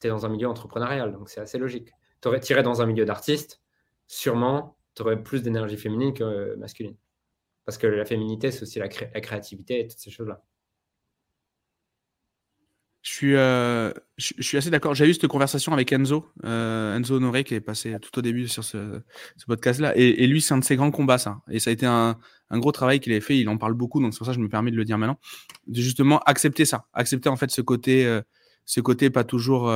tu 0.00 0.06
es 0.06 0.10
dans 0.10 0.26
un 0.26 0.28
milieu 0.28 0.48
entrepreneurial, 0.48 1.12
donc 1.12 1.28
c'est 1.28 1.40
assez 1.40 1.58
logique. 1.58 1.90
Tu 2.20 2.28
aurais 2.28 2.40
tiré 2.40 2.62
dans 2.62 2.82
un 2.82 2.86
milieu 2.86 3.04
d'artiste, 3.04 3.60
sûrement, 4.06 4.78
tu 4.94 5.02
aurais 5.02 5.22
plus 5.22 5.42
d'énergie 5.42 5.76
féminine 5.76 6.12
que 6.12 6.56
masculine. 6.56 6.96
Parce 7.64 7.78
que 7.78 7.86
la 7.86 8.04
féminité, 8.04 8.50
c'est 8.50 8.62
aussi 8.62 8.78
la, 8.78 8.88
créativité 8.88 9.80
et 9.80 9.86
toutes 9.86 9.98
ces 9.98 10.10
choses-là. 10.10 10.42
Je 13.08 13.14
suis, 13.14 13.36
euh, 13.36 13.90
je, 14.18 14.42
suis 14.42 14.58
assez 14.58 14.68
d'accord. 14.68 14.94
J'ai 14.94 15.08
eu 15.08 15.14
cette 15.14 15.28
conversation 15.28 15.72
avec 15.72 15.90
Enzo, 15.92 16.26
euh, 16.44 16.94
Enzo 16.94 17.16
Honoré, 17.16 17.42
qui 17.42 17.54
est 17.54 17.60
passé 17.60 17.96
tout 18.02 18.18
au 18.18 18.22
début 18.22 18.48
sur 18.48 18.62
ce, 18.62 19.00
podcast-là. 19.46 19.96
Et, 19.96 20.26
lui, 20.26 20.42
c'est 20.42 20.52
un 20.52 20.58
de 20.58 20.64
ses 20.64 20.76
grands 20.76 20.90
combats, 20.90 21.16
ça. 21.16 21.40
Et 21.50 21.58
ça 21.58 21.70
a 21.70 21.72
été 21.72 21.86
un, 21.86 22.18
gros 22.52 22.70
travail 22.70 23.00
qu'il 23.00 23.12
avait 23.12 23.22
fait. 23.22 23.38
Il 23.38 23.48
en 23.48 23.56
parle 23.56 23.72
beaucoup, 23.72 24.02
donc 24.02 24.12
c'est 24.12 24.18
pour 24.18 24.26
ça 24.26 24.32
que 24.32 24.36
je 24.36 24.42
me 24.42 24.50
permets 24.50 24.70
de 24.70 24.76
le 24.76 24.84
dire 24.84 24.98
maintenant. 24.98 25.18
De 25.68 25.80
justement 25.80 26.18
accepter 26.26 26.66
ça. 26.66 26.84
Accepter, 26.92 27.30
en 27.30 27.36
fait, 27.36 27.50
ce 27.50 27.62
côté, 27.62 28.04
euh, 28.04 28.20
ce 28.66 28.82
côté 28.82 29.08
pas 29.08 29.24
toujours, 29.24 29.72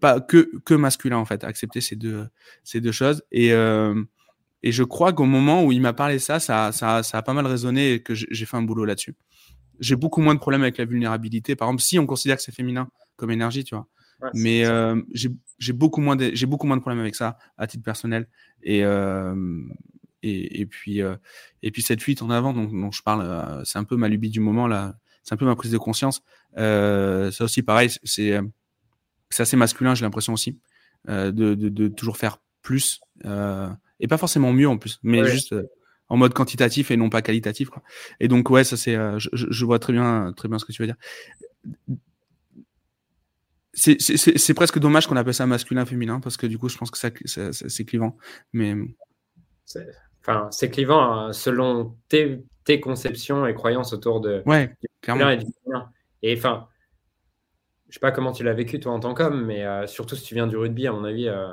pas 0.00 0.20
que, 0.20 0.50
que 0.64 0.74
masculin, 0.74 1.18
en 1.18 1.26
fait. 1.26 1.44
Accepter 1.44 1.80
ces 1.80 1.94
deux, 1.94 2.26
ces 2.64 2.80
deux 2.80 2.92
choses. 2.92 3.22
Et, 3.30 3.50
et 3.50 4.72
je 4.72 4.82
crois 4.82 5.12
qu'au 5.12 5.24
moment 5.24 5.64
où 5.64 5.70
il 5.70 5.80
m'a 5.80 5.92
parlé 5.92 6.18
ça, 6.18 6.40
ça, 6.40 6.72
ça, 6.72 7.04
ça 7.04 7.18
a 7.18 7.22
pas 7.22 7.32
mal 7.32 7.46
résonné 7.46 7.92
et 7.92 8.02
que 8.02 8.12
j'ai 8.14 8.44
fait 8.44 8.56
un 8.56 8.62
boulot 8.62 8.84
là-dessus 8.84 9.14
j'ai 9.80 9.96
beaucoup 9.96 10.20
moins 10.20 10.34
de 10.34 10.40
problèmes 10.40 10.62
avec 10.62 10.78
la 10.78 10.84
vulnérabilité. 10.84 11.56
Par 11.56 11.68
exemple, 11.68 11.82
si 11.82 11.98
on 11.98 12.06
considère 12.06 12.36
que 12.36 12.42
c'est 12.42 12.54
féminin 12.54 12.88
comme 13.16 13.30
énergie, 13.30 13.64
tu 13.64 13.74
vois. 13.74 13.88
mais 14.34 14.66
euh, 14.66 15.00
j'ai 15.58 15.72
beaucoup 15.72 16.00
moins 16.00 16.16
de 16.16 16.30
j'ai 16.34 16.46
beaucoup 16.46 16.66
moins 16.66 16.76
de 16.76 16.82
problèmes 16.82 17.00
avec 17.00 17.14
ça 17.14 17.38
à 17.56 17.66
titre 17.66 17.82
personnel. 17.82 18.28
Et 18.62 18.84
euh, 18.84 19.62
et, 20.22 20.60
et, 20.60 20.66
puis 20.66 21.00
euh, 21.00 21.16
et 21.62 21.70
puis 21.70 21.80
cette 21.80 22.02
fuite 22.02 22.20
en 22.20 22.28
avant 22.28 22.52
dont, 22.52 22.90
je 22.90 23.02
parle 23.02 23.62
c'est 23.64 23.78
un 23.78 23.84
peu 23.84 23.96
ma 23.96 24.08
lubie 24.08 24.30
du 24.30 24.40
moment 24.40 24.66
là. 24.66 24.94
C'est 25.22 25.34
un 25.34 25.36
peu 25.36 25.46
ma 25.46 25.56
prise 25.56 25.72
de 25.72 25.78
conscience. 25.78 26.22
Ça 26.56 27.30
aussi 27.40 27.62
pareil 27.62 27.90
c'est 28.04 28.38
c'est 29.30 29.42
assez 29.42 29.56
masculin 29.56 29.94
j'ai 29.94 30.04
l'impression 30.04 30.32
aussi 30.34 30.58
de, 31.06 31.30
de, 31.30 31.54
de, 31.54 31.88
toujours 31.88 32.18
faire 32.18 32.38
plus 32.62 33.00
et 33.24 34.08
pas 34.08 34.18
forcément 34.18 34.52
mieux 34.52 34.68
en 34.68 34.76
plus 34.76 34.98
mais 35.02 35.24
juste 35.26 35.54
en 36.10 36.16
mode 36.16 36.34
quantitatif 36.34 36.90
et 36.90 36.96
non 36.96 37.08
pas 37.08 37.22
qualitatif. 37.22 37.70
Quoi. 37.70 37.82
Et 38.18 38.28
donc, 38.28 38.50
ouais, 38.50 38.64
ça 38.64 38.76
c'est, 38.76 38.96
euh, 38.96 39.18
je, 39.18 39.64
vois 39.64 39.78
très 39.78 39.92
bien, 39.92 40.32
très 40.36 40.48
bien 40.48 40.58
ce 40.58 40.64
que 40.64 40.72
tu 40.72 40.82
veux 40.82 40.86
dire. 40.86 40.96
C'est 43.72 44.54
presque 44.54 44.78
dommage 44.80 45.06
qu'on 45.06 45.16
appelle 45.16 45.32
ça 45.32 45.46
masculin-féminin 45.46 46.20
parce 46.20 46.36
que 46.36 46.46
du 46.46 46.58
coup, 46.58 46.68
je 46.68 46.76
pense 46.76 46.90
que 46.90 46.98
ça, 46.98 47.10
c'est 47.52 47.84
clivant. 47.84 48.18
Mais 48.52 48.74
enfin, 50.20 50.48
c'est 50.50 50.68
clivant 50.68 51.00
hein, 51.00 51.32
selon 51.32 51.96
tes, 52.08 52.42
tes, 52.64 52.80
conceptions 52.80 53.46
et 53.46 53.54
croyances 53.54 53.92
autour 53.92 54.20
de 54.20 54.42
ouais, 54.46 54.74
clairement. 55.00 55.30
et 55.30 55.38
Et 56.22 56.36
enfin, 56.36 56.66
je 57.88 57.94
sais 57.94 58.00
pas 58.00 58.10
comment 58.10 58.32
tu 58.32 58.42
l'as 58.42 58.52
vécu 58.52 58.80
toi 58.80 58.92
en 58.92 59.00
tant 59.00 59.14
qu'homme, 59.14 59.46
mais 59.46 59.64
euh, 59.64 59.86
surtout 59.86 60.16
si 60.16 60.24
tu 60.24 60.34
viens 60.34 60.48
du 60.48 60.56
rugby, 60.56 60.88
à 60.88 60.92
mon 60.92 61.04
avis, 61.04 61.28
euh, 61.28 61.48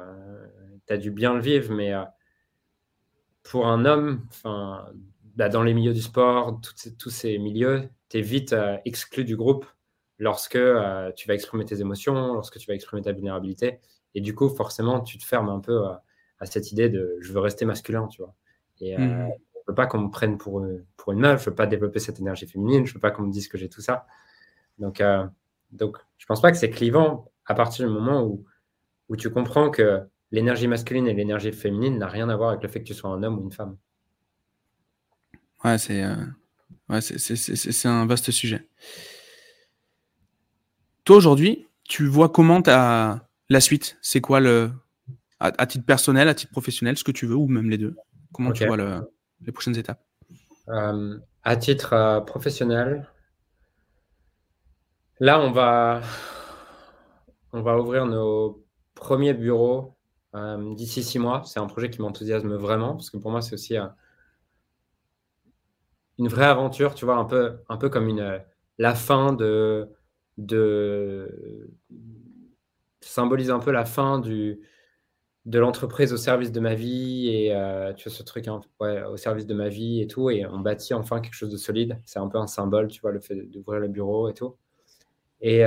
tu 0.87 0.93
as 0.93 0.97
dû 0.97 1.11
bien 1.11 1.35
le 1.35 1.41
vivre, 1.41 1.71
mais 1.71 1.93
pour 3.49 3.67
un 3.67 3.85
homme, 3.85 4.25
enfin, 4.29 4.85
bah, 5.35 5.49
dans 5.49 5.63
les 5.63 5.73
milieux 5.73 5.93
du 5.93 6.01
sport, 6.01 6.59
tous 6.99 7.09
ces 7.09 7.37
milieux, 7.37 7.89
tu 8.09 8.17
es 8.17 8.21
vite 8.21 8.53
euh, 8.53 8.77
exclu 8.85 9.23
du 9.23 9.35
groupe 9.35 9.65
lorsque 10.19 10.55
euh, 10.55 11.11
tu 11.15 11.27
vas 11.27 11.33
exprimer 11.33 11.65
tes 11.65 11.79
émotions, 11.79 12.33
lorsque 12.33 12.57
tu 12.57 12.67
vas 12.67 12.73
exprimer 12.73 13.01
ta 13.01 13.11
vulnérabilité. 13.11 13.79
Et 14.15 14.21
du 14.21 14.35
coup, 14.35 14.49
forcément, 14.49 15.01
tu 15.01 15.17
te 15.17 15.25
fermes 15.25 15.49
un 15.49 15.59
peu 15.59 15.85
à 16.39 16.45
cette 16.45 16.71
idée 16.71 16.89
de 16.89 17.17
je 17.21 17.31
veux 17.31 17.39
rester 17.39 17.65
masculin, 17.65 18.07
tu 18.07 18.21
vois. 18.21 18.35
Et 18.79 18.95
euh, 18.95 18.99
mmh. 18.99 19.31
je 19.53 19.59
veux 19.67 19.75
pas 19.75 19.85
qu'on 19.85 19.99
me 19.99 20.09
prenne 20.09 20.37
pour, 20.37 20.65
pour 20.95 21.13
une 21.13 21.19
meuf, 21.19 21.43
je 21.43 21.49
veux 21.49 21.55
pas 21.55 21.67
développer 21.67 21.99
cette 21.99 22.19
énergie 22.19 22.47
féminine, 22.47 22.85
je 22.85 22.93
veux 22.93 22.99
pas 22.99 23.11
qu'on 23.11 23.23
me 23.23 23.31
dise 23.31 23.47
que 23.47 23.57
j'ai 23.57 23.69
tout 23.69 23.81
ça. 23.81 24.05
Donc, 24.79 25.01
donc, 25.71 25.97
je 26.17 26.25
pense 26.25 26.41
pas 26.41 26.51
que 26.51 26.57
c'est 26.57 26.69
clivant 26.69 27.31
à 27.45 27.53
partir 27.53 27.87
du 27.87 27.93
moment 27.93 28.23
où, 28.23 28.45
où 29.09 29.15
tu 29.15 29.29
comprends 29.29 29.69
que 29.69 30.07
l'énergie 30.31 30.67
masculine 30.67 31.07
et 31.07 31.13
l'énergie 31.13 31.51
féminine 31.51 31.97
n'a 31.97 32.07
rien 32.07 32.29
à 32.29 32.35
voir 32.35 32.49
avec 32.49 32.63
le 32.63 32.69
fait 32.69 32.79
que 32.79 32.85
tu 32.85 32.93
sois 32.93 33.09
un 33.09 33.23
homme 33.23 33.39
ou 33.39 33.43
une 33.43 33.51
femme. 33.51 33.77
Ouais, 35.63 35.77
c'est 35.77 36.03
euh, 36.03 36.15
ouais, 36.89 37.01
c'est 37.01 37.87
un 37.87 38.05
vaste 38.05 38.31
sujet. 38.31 38.67
Toi, 41.03 41.15
aujourd'hui, 41.15 41.67
tu 41.83 42.05
vois 42.05 42.29
comment 42.29 42.61
ta 42.61 43.27
la 43.49 43.61
suite 43.61 43.97
C'est 44.01 44.21
quoi 44.21 44.39
le. 44.39 44.71
À, 45.39 45.67
titre 45.67 45.85
personnel, 45.85 46.29
à 46.29 46.33
titre 46.33 46.51
professionnel, 46.51 46.97
ce 46.97 47.03
que 47.03 47.11
tu 47.11 47.27
veux, 47.27 47.35
ou 47.35 47.47
même 47.47 47.69
les 47.69 47.77
deux 47.77 47.95
Comment 48.33 48.51
tu 48.51 48.65
vois 48.65 48.75
le, 48.75 49.07
les 49.41 49.51
prochaines 49.51 49.77
étapes? 49.77 50.03
Euh, 50.67 51.19
À 51.43 51.55
titre 51.55 51.93
euh, 51.93 52.21
professionnel, 52.21 53.07
là, 55.19 55.39
on 55.39 55.51
va, 55.51 56.01
on 57.53 57.61
va 57.61 57.77
ouvrir 57.77 58.07
nos 58.07 58.65
premiers 58.95 59.35
bureaux 59.35 59.96
euh, 60.37 60.73
d'ici 60.75 61.03
six 61.03 61.19
mois. 61.19 61.43
C'est 61.45 61.59
un 61.59 61.67
projet 61.67 61.89
qui 61.89 62.01
m'enthousiasme 62.01 62.55
vraiment 62.55 62.93
parce 62.93 63.09
que 63.09 63.17
pour 63.17 63.31
moi, 63.31 63.41
c'est 63.41 63.53
aussi 63.53 63.77
euh, 63.77 63.85
une 66.19 66.27
vraie 66.27 66.45
aventure, 66.45 66.95
tu 66.95 67.05
vois, 67.05 67.17
un 67.17 67.25
peu, 67.25 67.57
un 67.69 67.77
peu 67.77 67.89
comme 67.89 68.07
une, 68.07 68.41
la 68.77 68.95
fin 68.95 69.33
de, 69.33 69.89
de 70.37 71.69
symbolise 73.01 73.51
un 73.51 73.59
peu 73.59 73.71
la 73.71 73.85
fin 73.85 74.19
du, 74.19 74.59
de 75.45 75.59
l'entreprise 75.59 76.13
au 76.13 76.17
service 76.17 76.51
de 76.51 76.59
ma 76.59 76.75
vie 76.75 77.29
et 77.29 77.55
euh, 77.55 77.93
tu 77.93 78.09
vois 78.09 78.17
ce 78.17 78.23
truc 78.23 78.47
hein, 78.47 78.61
au 78.79 79.17
service 79.17 79.45
de 79.47 79.53
ma 79.53 79.69
vie 79.69 80.01
et 80.01 80.07
tout 80.07 80.29
et 80.29 80.45
on 80.45 80.59
bâtit 80.59 80.93
enfin 80.93 81.21
quelque 81.21 81.35
chose 81.35 81.51
de 81.51 81.57
solide 81.57 82.01
c'est 82.05 82.19
un 82.19 82.27
peu 82.27 82.37
un 82.37 82.47
symbole 82.47 82.89
tu 82.89 82.99
vois 83.01 83.11
le 83.11 83.21
fait 83.21 83.35
d'ouvrir 83.35 83.79
le 83.79 83.87
bureau 83.87 84.29
et 84.29 84.33
tout 84.33 84.57
et, 85.41 85.63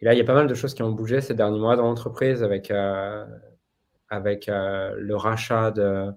et 0.00 0.04
là, 0.04 0.14
il 0.14 0.18
y 0.18 0.20
a 0.20 0.24
pas 0.24 0.34
mal 0.34 0.46
de 0.46 0.54
choses 0.54 0.74
qui 0.74 0.82
ont 0.82 0.92
bougé 0.92 1.20
ces 1.20 1.34
derniers 1.34 1.58
mois 1.58 1.76
dans 1.76 1.84
l'entreprise 1.84 2.42
avec, 2.42 2.70
euh, 2.70 3.26
avec 4.08 4.48
euh, 4.48 4.94
le 4.96 5.14
rachat 5.14 5.70
de, 5.70 6.10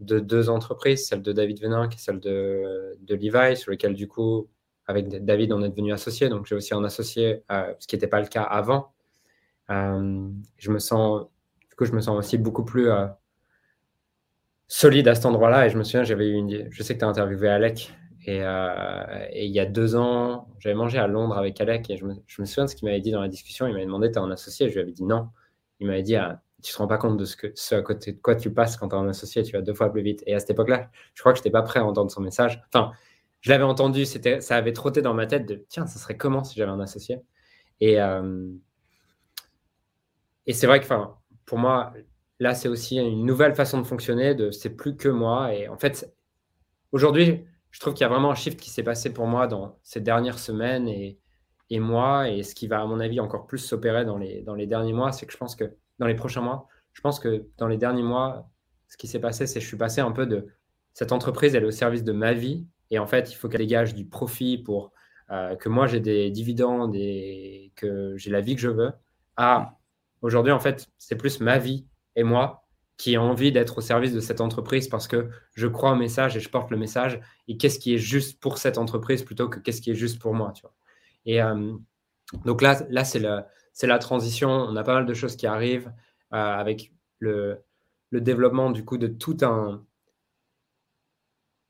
de, 0.00 0.20
deux 0.20 0.48
entreprises, 0.48 1.08
celle 1.08 1.22
de 1.22 1.32
David 1.32 1.60
Venin 1.60 1.88
et 1.88 1.96
celle 1.96 2.20
de, 2.20 2.96
de 3.00 3.14
Levi, 3.16 3.56
sur 3.56 3.72
lesquelles, 3.72 3.94
du 3.94 4.06
coup, 4.06 4.48
avec 4.86 5.08
David, 5.24 5.52
on 5.52 5.62
est 5.62 5.68
devenu 5.68 5.92
associé. 5.92 6.28
Donc, 6.28 6.46
j'ai 6.46 6.54
aussi 6.54 6.74
un 6.74 6.84
associé, 6.84 7.42
euh, 7.50 7.72
ce 7.80 7.88
qui 7.88 7.96
n'était 7.96 8.06
pas 8.06 8.20
le 8.20 8.28
cas 8.28 8.44
avant. 8.44 8.92
je 9.68 10.70
me 10.70 10.78
sens, 10.78 11.26
du 11.68 11.74
coup, 11.76 11.86
je 11.86 11.92
me 11.92 12.00
sens 12.00 12.16
aussi 12.16 12.38
beaucoup 12.38 12.64
plus 12.64 12.88
solide 14.68 15.08
à 15.08 15.16
cet 15.16 15.26
endroit-là. 15.26 15.66
Et 15.66 15.70
je 15.70 15.78
me 15.78 15.82
souviens, 15.82 16.04
j'avais 16.04 16.28
eu 16.28 16.34
une, 16.34 16.68
je 16.70 16.82
sais 16.84 16.94
que 16.94 17.00
tu 17.00 17.04
as 17.04 17.08
interviewé 17.08 17.48
Alec 17.48 17.92
euh, 18.28 19.26
et, 19.30 19.46
il 19.46 19.52
y 19.52 19.60
a 19.60 19.66
deux 19.66 19.96
ans, 19.96 20.48
j'avais 20.58 20.74
mangé 20.74 20.98
à 20.98 21.06
Londres 21.06 21.36
avec 21.36 21.60
Alec 21.60 21.90
et 21.90 21.96
je 21.96 22.04
me, 22.06 22.14
souviens 22.46 22.64
de 22.64 22.70
ce 22.70 22.76
qu'il 22.76 22.86
m'avait 22.88 23.00
dit 23.00 23.10
dans 23.10 23.20
la 23.20 23.28
discussion. 23.28 23.66
Il 23.66 23.72
m'avait 23.72 23.86
demandé 23.86 24.10
T'es 24.10 24.18
un 24.18 24.30
associé? 24.30 24.68
Je 24.68 24.74
lui 24.74 24.80
avais 24.80 24.92
dit 24.92 25.04
non. 25.04 25.28
Il 25.80 25.86
m'avait 25.86 26.02
dit 26.02 26.16
ah, 26.16 26.40
Tu 26.62 26.72
te 26.72 26.78
rends 26.78 26.86
pas 26.86 26.98
compte 26.98 27.16
de 27.18 27.24
ce, 27.24 27.74
à 27.74 27.82
côté 27.82 28.12
de 28.12 28.20
quoi 28.20 28.36
tu 28.36 28.52
passes 28.52 28.76
quand 28.76 28.88
tu 28.88 28.94
es 28.94 28.98
un 28.98 29.08
associé, 29.08 29.42
tu 29.42 29.52
vas 29.52 29.62
deux 29.62 29.74
fois 29.74 29.90
plus 29.92 30.02
vite. 30.02 30.22
Et 30.26 30.34
à 30.34 30.40
cette 30.40 30.50
époque-là, 30.50 30.90
je 31.14 31.22
crois 31.22 31.32
que 31.32 31.38
je 31.38 31.42
n'étais 31.42 31.50
pas 31.50 31.62
prêt 31.62 31.80
à 31.80 31.84
entendre 31.84 32.10
son 32.10 32.22
message. 32.22 32.62
Enfin, 32.72 32.92
je 33.40 33.50
l'avais 33.50 33.64
entendu, 33.64 34.04
ça 34.06 34.56
avait 34.56 34.72
trotté 34.72 35.02
dans 35.02 35.14
ma 35.14 35.26
tête 35.26 35.46
de 35.46 35.64
Tiens, 35.68 35.86
ça 35.86 35.98
serait 35.98 36.16
comment 36.16 36.44
si 36.44 36.56
j'avais 36.56 36.70
un 36.70 36.80
associé? 36.80 37.20
Et, 37.80 38.00
euh, 38.00 38.48
c'est 40.50 40.66
vrai 40.66 40.80
que 40.80 40.86
pour 41.44 41.58
moi, 41.58 41.92
là, 42.38 42.54
c'est 42.54 42.68
aussi 42.68 42.96
une 42.96 43.26
nouvelle 43.26 43.54
façon 43.54 43.78
de 43.80 43.86
fonctionner. 43.86 44.36
C'est 44.52 44.70
plus 44.70 44.96
que 44.96 45.08
moi. 45.08 45.54
Et 45.54 45.68
en 45.68 45.76
fait, 45.78 46.14
aujourd'hui, 46.92 47.44
je 47.74 47.80
trouve 47.80 47.92
qu'il 47.92 48.02
y 48.02 48.04
a 48.04 48.08
vraiment 48.08 48.30
un 48.30 48.36
shift 48.36 48.60
qui 48.60 48.70
s'est 48.70 48.84
passé 48.84 49.12
pour 49.12 49.26
moi 49.26 49.48
dans 49.48 49.80
ces 49.82 50.00
dernières 50.00 50.38
semaines 50.38 50.86
et, 50.86 51.18
et 51.70 51.80
mois. 51.80 52.30
Et 52.30 52.44
ce 52.44 52.54
qui 52.54 52.68
va, 52.68 52.80
à 52.80 52.86
mon 52.86 53.00
avis, 53.00 53.18
encore 53.18 53.48
plus 53.48 53.58
s'opérer 53.58 54.04
dans 54.04 54.16
les, 54.16 54.42
dans 54.42 54.54
les 54.54 54.68
derniers 54.68 54.92
mois, 54.92 55.10
c'est 55.10 55.26
que 55.26 55.32
je 55.32 55.36
pense 55.36 55.56
que 55.56 55.74
dans 55.98 56.06
les 56.06 56.14
prochains 56.14 56.40
mois, 56.40 56.68
je 56.92 57.00
pense 57.00 57.18
que 57.18 57.48
dans 57.58 57.66
les 57.66 57.76
derniers 57.76 58.04
mois, 58.04 58.48
ce 58.86 58.96
qui 58.96 59.08
s'est 59.08 59.18
passé, 59.18 59.48
c'est 59.48 59.58
que 59.58 59.64
je 59.64 59.66
suis 59.66 59.76
passé 59.76 60.00
un 60.00 60.12
peu 60.12 60.24
de 60.24 60.46
cette 60.92 61.10
entreprise, 61.10 61.56
elle 61.56 61.64
est 61.64 61.66
au 61.66 61.72
service 61.72 62.04
de 62.04 62.12
ma 62.12 62.32
vie. 62.32 62.64
Et 62.92 63.00
en 63.00 63.08
fait, 63.08 63.32
il 63.32 63.34
faut 63.34 63.48
qu'elle 63.48 63.62
dégage 63.62 63.92
du 63.92 64.06
profit 64.06 64.56
pour 64.58 64.92
euh, 65.32 65.56
que 65.56 65.68
moi 65.68 65.88
j'ai 65.88 65.98
des 65.98 66.30
dividendes 66.30 66.94
et 66.94 67.72
que 67.74 68.16
j'ai 68.16 68.30
la 68.30 68.40
vie 68.40 68.54
que 68.54 68.60
je 68.60 68.68
veux. 68.68 68.92
À 69.36 69.80
aujourd'hui, 70.22 70.52
en 70.52 70.60
fait, 70.60 70.88
c'est 70.98 71.16
plus 71.16 71.40
ma 71.40 71.58
vie 71.58 71.88
et 72.14 72.22
moi 72.22 72.63
qui 72.96 73.16
a 73.16 73.22
envie 73.22 73.52
d'être 73.52 73.78
au 73.78 73.80
service 73.80 74.12
de 74.12 74.20
cette 74.20 74.40
entreprise 74.40 74.88
parce 74.88 75.08
que 75.08 75.28
je 75.54 75.66
crois 75.66 75.92
au 75.92 75.96
message 75.96 76.36
et 76.36 76.40
je 76.40 76.48
porte 76.48 76.70
le 76.70 76.76
message 76.76 77.20
et 77.48 77.56
qu'est-ce 77.56 77.78
qui 77.78 77.94
est 77.94 77.98
juste 77.98 78.40
pour 78.40 78.58
cette 78.58 78.78
entreprise 78.78 79.22
plutôt 79.22 79.48
que 79.48 79.58
qu'est-ce 79.58 79.80
qui 79.80 79.90
est 79.90 79.96
juste 79.96 80.20
pour 80.20 80.34
moi. 80.34 80.52
Tu 80.52 80.62
vois. 80.62 80.74
Et 81.26 81.42
euh, 81.42 81.72
donc 82.44 82.62
là, 82.62 82.80
là 82.90 83.04
c'est, 83.04 83.22
c'est 83.72 83.86
la 83.86 83.98
transition. 83.98 84.50
On 84.50 84.76
a 84.76 84.84
pas 84.84 84.94
mal 84.94 85.06
de 85.06 85.14
choses 85.14 85.36
qui 85.36 85.46
arrivent 85.46 85.92
euh, 86.32 86.36
avec 86.36 86.92
le, 87.18 87.58
le, 88.10 88.20
développement 88.20 88.70
du 88.70 88.84
coup 88.84 88.98
de 88.98 89.08
tout 89.08 89.38
un, 89.42 89.84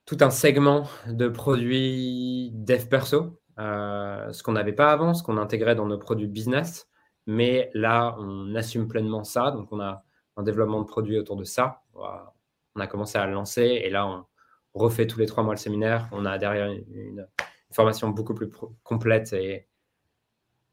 tout 0.05 0.19
un 0.21 0.31
segment 0.31 0.89
de 1.07 1.29
produits 1.29 2.51
dev 2.53 2.87
perso 2.89 3.41
ce 3.57 4.43
qu'on 4.43 4.53
n'avait 4.53 4.73
pas 4.73 4.93
avant, 4.93 5.15
ce 5.15 5.23
qu'on 5.23 5.39
intégrait 5.39 5.75
dans 5.75 5.87
nos 5.87 5.99
produits 5.99 6.27
business. 6.27 6.89
Mais 7.27 7.71
là, 7.75 8.17
on 8.19 8.55
assume 8.55 8.89
pleinement 8.89 9.25
ça. 9.25 9.51
Donc, 9.51 9.69
on 9.73 9.81
a 9.81 10.05
un 10.37 10.43
développement 10.43 10.81
de 10.81 10.87
produits 10.87 11.19
autour 11.19 11.37
de 11.37 11.45
ça. 11.45 11.83
On 11.95 12.81
a 12.81 12.87
commencé 12.87 13.19
à 13.19 13.27
le 13.27 13.33
lancer 13.33 13.63
et 13.63 13.91
là, 13.91 14.07
on 14.07 14.79
refait 14.79 15.07
tous 15.07 15.19
les 15.19 15.27
trois 15.27 15.43
mois 15.43 15.55
le 15.55 15.59
séminaire. 15.59 16.09
On 16.13 16.25
a 16.25 16.39
derrière 16.39 16.71
une, 16.71 17.27
formation 17.73 18.09
beaucoup 18.11 18.35
plus 18.35 18.49
complète 18.85 19.33
et 19.33 19.67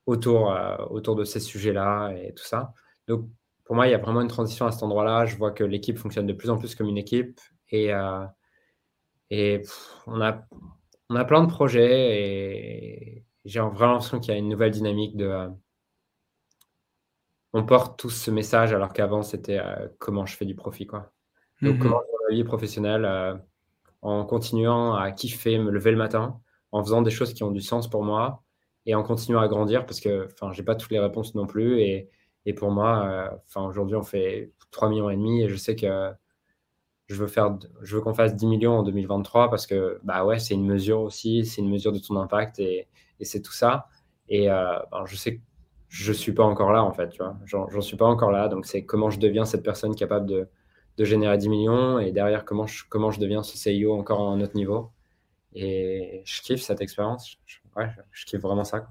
autour, 0.05 0.51
euh, 0.51 0.77
autour 0.91 1.15
de 1.15 1.23
ces 1.23 1.39
sujets-là 1.39 2.11
et 2.11 2.31
tout 2.33 2.43
ça. 2.43 2.75
Donc, 3.07 3.27
pour 3.63 3.75
moi, 3.75 3.87
il 3.87 3.91
y 3.91 3.95
a 3.95 3.97
vraiment 3.97 4.21
une 4.21 4.27
transition 4.27 4.67
à 4.67 4.71
cet 4.71 4.83
endroit-là. 4.83 5.25
Je 5.25 5.35
vois 5.35 5.49
que 5.49 5.63
l'équipe 5.63 5.97
fonctionne 5.97 6.27
de 6.27 6.33
plus 6.33 6.51
en 6.51 6.59
plus 6.59 6.75
comme 6.75 6.87
une 6.87 6.99
équipe 6.99 7.39
et, 7.69 7.91
euh, 7.91 8.23
et 9.31 9.63
on, 10.05 10.21
a, 10.21 10.45
on 11.09 11.15
a 11.15 11.25
plein 11.25 11.43
de 11.43 11.49
projets 11.49 12.19
et 12.19 13.25
j'ai 13.45 13.59
vraiment 13.59 13.93
l'impression 13.93 14.19
qu'il 14.19 14.33
y 14.33 14.35
a 14.35 14.39
une 14.39 14.49
nouvelle 14.49 14.71
dynamique 14.71 15.17
de. 15.17 15.47
Euh, 17.53 17.59
on 17.59 17.65
porte 17.65 17.99
tous 17.99 18.09
ce 18.09 18.31
message 18.31 18.73
alors 18.73 18.93
qu'avant, 18.93 19.23
c'était 19.23 19.61
comment 19.99 20.25
je 20.25 20.35
fais 20.35 20.45
du 20.45 20.55
profit. 20.55 20.87
Quoi. 20.87 21.11
Donc, 21.61 21.75
mmh 21.75 21.79
comment 21.79 22.01
je 22.05 22.29
la 22.29 22.35
vie 22.35 22.43
professionnelle 22.43 23.41
en 24.01 24.25
continuant 24.25 24.95
à 24.95 25.11
kiffer, 25.11 25.59
me 25.59 25.69
lever 25.69 25.91
le 25.91 25.97
matin, 25.97 26.39
en 26.71 26.83
faisant 26.83 27.01
des 27.01 27.11
choses 27.11 27.33
qui 27.33 27.43
ont 27.43 27.51
du 27.51 27.61
sens 27.61 27.89
pour 27.89 28.03
moi 28.03 28.43
et 28.85 28.95
en 28.95 29.03
continuant 29.03 29.41
à 29.41 29.47
grandir 29.47 29.85
parce 29.85 29.99
que 29.99 30.27
enfin 30.31 30.51
j'ai 30.53 30.63
pas 30.63 30.75
toutes 30.75 30.91
les 30.91 30.99
réponses 30.99 31.35
non 31.35 31.45
plus 31.45 31.81
et, 31.81 32.09
et 32.45 32.53
pour 32.53 32.71
moi 32.71 33.05
euh, 33.05 33.37
enfin 33.47 33.67
aujourd'hui 33.67 33.95
on 33.95 34.03
fait 34.03 34.51
3 34.71 34.89
millions 34.89 35.09
et 35.09 35.15
demi 35.15 35.43
et 35.43 35.49
je 35.49 35.55
sais 35.55 35.75
que 35.75 36.11
je 37.07 37.15
veux 37.15 37.27
faire 37.27 37.57
je 37.81 37.95
veux 37.95 38.01
qu'on 38.01 38.13
fasse 38.13 38.35
10 38.35 38.47
millions 38.47 38.79
en 38.79 38.83
2023 38.83 39.49
parce 39.49 39.67
que 39.67 39.99
bah 40.03 40.25
ouais 40.25 40.39
c'est 40.39 40.53
une 40.55 40.65
mesure 40.65 41.01
aussi 41.01 41.45
c'est 41.45 41.61
une 41.61 41.69
mesure 41.69 41.91
de 41.91 41.99
ton 41.99 42.15
impact 42.17 42.59
et, 42.59 42.87
et 43.19 43.25
c'est 43.25 43.41
tout 43.41 43.53
ça 43.53 43.87
et 44.29 44.49
euh, 44.49 44.79
ben, 44.91 45.05
je 45.05 45.15
sais 45.15 45.35
que 45.35 45.41
je 45.91 46.13
suis 46.13 46.31
pas 46.31 46.43
encore 46.45 46.71
là 46.71 46.83
en 46.83 46.93
fait 46.93 47.09
tu 47.09 47.17
vois. 47.17 47.37
J'en 47.45 47.81
suis 47.81 47.97
pas 47.97 48.05
encore 48.05 48.31
là 48.31 48.47
donc 48.47 48.65
c'est 48.65 48.85
comment 48.85 49.09
je 49.09 49.19
deviens 49.19 49.43
cette 49.43 49.61
personne 49.61 49.93
capable 49.93 50.25
de, 50.25 50.47
de 50.97 51.03
générer 51.03 51.37
10 51.37 51.49
millions 51.49 51.99
et 51.99 52.13
derrière 52.13 52.45
comment 52.45 52.65
je, 52.65 52.85
comment 52.87 53.11
je 53.11 53.19
deviens 53.19 53.43
ce 53.43 53.57
CEO 53.57 53.93
encore 53.93 54.21
à 54.21 54.31
un 54.31 54.39
autre 54.39 54.55
niveau. 54.55 54.91
Et 55.53 56.21
je 56.23 56.41
kiffe 56.41 56.61
cette 56.61 56.79
expérience. 56.79 57.35
Je, 57.45 57.57
ouais, 57.75 57.89
je 58.11 58.25
kiffe 58.25 58.39
vraiment 58.39 58.63
ça. 58.63 58.87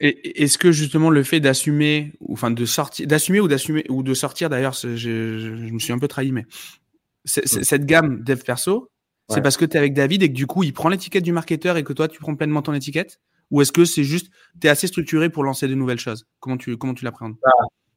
Et 0.00 0.42
est-ce 0.42 0.56
que 0.56 0.72
justement 0.72 1.10
le 1.10 1.22
fait 1.22 1.38
d'assumer, 1.38 2.14
enfin 2.30 2.50
de 2.50 2.64
sortir, 2.64 3.06
d'assumer 3.06 3.40
ou 3.40 3.46
d'assumer 3.46 3.84
ou 3.90 4.02
de 4.02 4.14
sortir 4.14 4.48
d'ailleurs, 4.48 4.72
je, 4.72 4.96
je, 4.96 5.50
me 5.72 5.78
suis 5.78 5.92
un 5.92 5.98
peu 5.98 6.08
trahi, 6.08 6.32
mais 6.32 6.46
cette 7.26 7.84
gamme 7.84 8.24
dev 8.24 8.42
perso, 8.42 8.90
c'est 9.28 9.42
parce 9.42 9.58
que 9.58 9.66
tu 9.66 9.76
es 9.76 9.78
avec 9.78 9.92
David 9.92 10.22
et 10.22 10.28
que 10.28 10.34
du 10.34 10.46
coup 10.46 10.62
il 10.62 10.72
prend 10.72 10.88
l'étiquette 10.88 11.24
du 11.24 11.32
marketeur 11.32 11.76
et 11.76 11.84
que 11.84 11.92
toi 11.92 12.08
tu 12.08 12.18
prends 12.18 12.34
pleinement 12.34 12.62
ton 12.62 12.72
étiquette? 12.72 13.20
Ou 13.52 13.60
est-ce 13.60 13.70
que 13.70 13.84
c'est 13.84 14.02
juste, 14.02 14.32
tu 14.60 14.66
es 14.66 14.70
assez 14.70 14.88
structuré 14.88 15.28
pour 15.28 15.44
lancer 15.44 15.68
de 15.68 15.74
nouvelles 15.74 16.00
choses? 16.00 16.26
Comment 16.40 16.56
tu, 16.56 16.76
comment 16.78 16.94
tu 16.94 17.04
l'appréhendes? 17.04 17.36
Bah, 17.42 17.50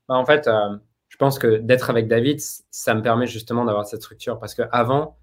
bah, 0.09 0.15
En 0.15 0.25
fait, 0.25 0.47
euh, 0.47 0.77
je 1.07 1.17
pense 1.17 1.39
que 1.39 1.57
d'être 1.57 1.89
avec 1.89 2.07
David, 2.07 2.39
ça 2.69 2.93
me 2.93 3.01
permet 3.01 3.25
justement 3.25 3.63
d'avoir 3.63 3.87
cette 3.87 4.01
structure 4.01 4.37
parce 4.37 4.53
qu'avant, 4.53 5.17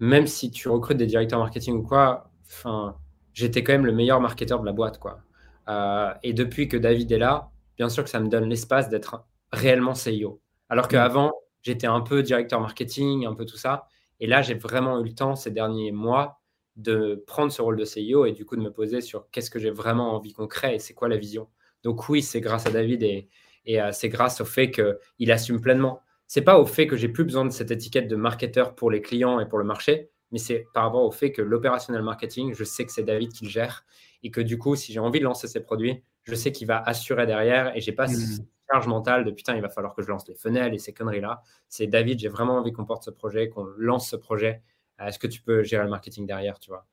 même 0.00 0.26
si 0.26 0.50
tu 0.50 0.70
recrutes 0.70 0.96
des 0.96 1.06
directeurs 1.06 1.38
marketing 1.38 1.74
ou 1.74 1.82
quoi, 1.82 2.30
enfin, 2.46 2.96
j'étais 3.34 3.62
quand 3.62 3.74
même 3.74 3.84
le 3.84 3.92
meilleur 3.92 4.20
marketeur 4.20 4.58
de 4.60 4.66
la 4.66 4.72
boîte, 4.72 4.98
quoi. 4.98 5.20
Euh, 5.68 6.12
et 6.22 6.32
depuis 6.32 6.66
que 6.66 6.78
David 6.78 7.12
est 7.12 7.18
là, 7.18 7.50
bien 7.76 7.90
sûr 7.90 8.04
que 8.04 8.10
ça 8.10 8.20
me 8.20 8.28
donne 8.28 8.48
l'espace 8.48 8.88
d'être 8.88 9.26
réellement 9.52 9.92
CEO. 9.92 10.40
Alors 10.70 10.88
qu'avant, 10.88 11.32
j'étais 11.62 11.86
un 11.86 12.00
peu 12.00 12.22
directeur 12.22 12.60
marketing, 12.60 13.26
un 13.26 13.34
peu 13.34 13.44
tout 13.44 13.58
ça. 13.58 13.86
Et 14.18 14.26
là, 14.26 14.40
j'ai 14.40 14.54
vraiment 14.54 14.98
eu 15.00 15.04
le 15.04 15.14
temps 15.14 15.36
ces 15.36 15.50
derniers 15.50 15.92
mois 15.92 16.40
de 16.76 17.22
prendre 17.26 17.52
ce 17.52 17.62
rôle 17.62 17.76
de 17.76 17.84
CEO 17.84 18.26
et 18.26 18.32
du 18.32 18.44
coup 18.44 18.56
de 18.56 18.62
me 18.62 18.70
poser 18.70 19.00
sur 19.00 19.30
qu'est-ce 19.30 19.50
que 19.50 19.58
j'ai 19.58 19.70
vraiment 19.70 20.14
envie 20.14 20.32
qu'on 20.32 20.46
crée 20.48 20.74
et 20.74 20.78
c'est 20.78 20.94
quoi 20.94 21.08
la 21.08 21.16
vision. 21.16 21.48
Donc 21.82 22.08
oui, 22.08 22.22
c'est 22.22 22.40
grâce 22.40 22.66
à 22.66 22.70
David 22.70 23.02
et, 23.02 23.28
et 23.66 23.80
euh, 23.80 23.92
c'est 23.92 24.08
grâce 24.08 24.40
au 24.40 24.44
fait 24.44 24.70
qu'il 24.70 25.30
assume 25.30 25.60
pleinement 25.60 26.00
c'est 26.26 26.42
pas 26.42 26.58
au 26.58 26.66
fait 26.66 26.86
que 26.86 26.96
j'ai 26.96 27.08
plus 27.08 27.24
besoin 27.24 27.44
de 27.44 27.50
cette 27.50 27.70
étiquette 27.70 28.08
de 28.08 28.16
marketeur 28.16 28.74
pour 28.74 28.90
les 28.90 29.02
clients 29.02 29.40
et 29.40 29.46
pour 29.46 29.58
le 29.58 29.64
marché, 29.64 30.10
mais 30.32 30.38
c'est 30.38 30.66
par 30.74 30.84
rapport 30.84 31.04
au 31.04 31.10
fait 31.10 31.32
que 31.32 31.42
l'opérationnel 31.42 32.02
marketing, 32.02 32.54
je 32.54 32.64
sais 32.64 32.84
que 32.84 32.92
c'est 32.92 33.02
David 33.02 33.32
qui 33.32 33.44
le 33.44 33.50
gère 33.50 33.84
et 34.22 34.30
que 34.30 34.40
du 34.40 34.58
coup, 34.58 34.74
si 34.74 34.92
j'ai 34.92 35.00
envie 35.00 35.20
de 35.20 35.24
lancer 35.24 35.46
ces 35.46 35.60
produits, 35.60 36.02
je 36.24 36.34
sais 36.34 36.50
qu'il 36.50 36.66
va 36.66 36.82
assurer 36.82 37.26
derrière 37.26 37.76
et 37.76 37.80
j'ai 37.80 37.92
pas 37.92 38.06
mmh. 38.06 38.14
cette 38.14 38.46
charge 38.70 38.86
mentale 38.86 39.24
de 39.24 39.30
putain, 39.30 39.54
il 39.54 39.60
va 39.60 39.68
falloir 39.68 39.94
que 39.94 40.02
je 40.02 40.08
lance 40.08 40.26
les 40.26 40.34
fenêtres 40.34 40.74
et 40.74 40.78
ces 40.78 40.94
conneries-là. 40.94 41.42
C'est 41.68 41.86
David, 41.86 42.18
j'ai 42.18 42.28
vraiment 42.28 42.56
envie 42.56 42.72
qu'on 42.72 42.86
porte 42.86 43.04
ce 43.04 43.10
projet, 43.10 43.50
qu'on 43.50 43.66
lance 43.76 44.08
ce 44.08 44.16
projet. 44.16 44.62
Est-ce 44.98 45.18
que 45.18 45.26
tu 45.26 45.40
peux 45.40 45.62
gérer 45.62 45.84
le 45.84 45.90
marketing 45.90 46.26
derrière, 46.26 46.58
tu 46.58 46.70
vois 46.70 46.86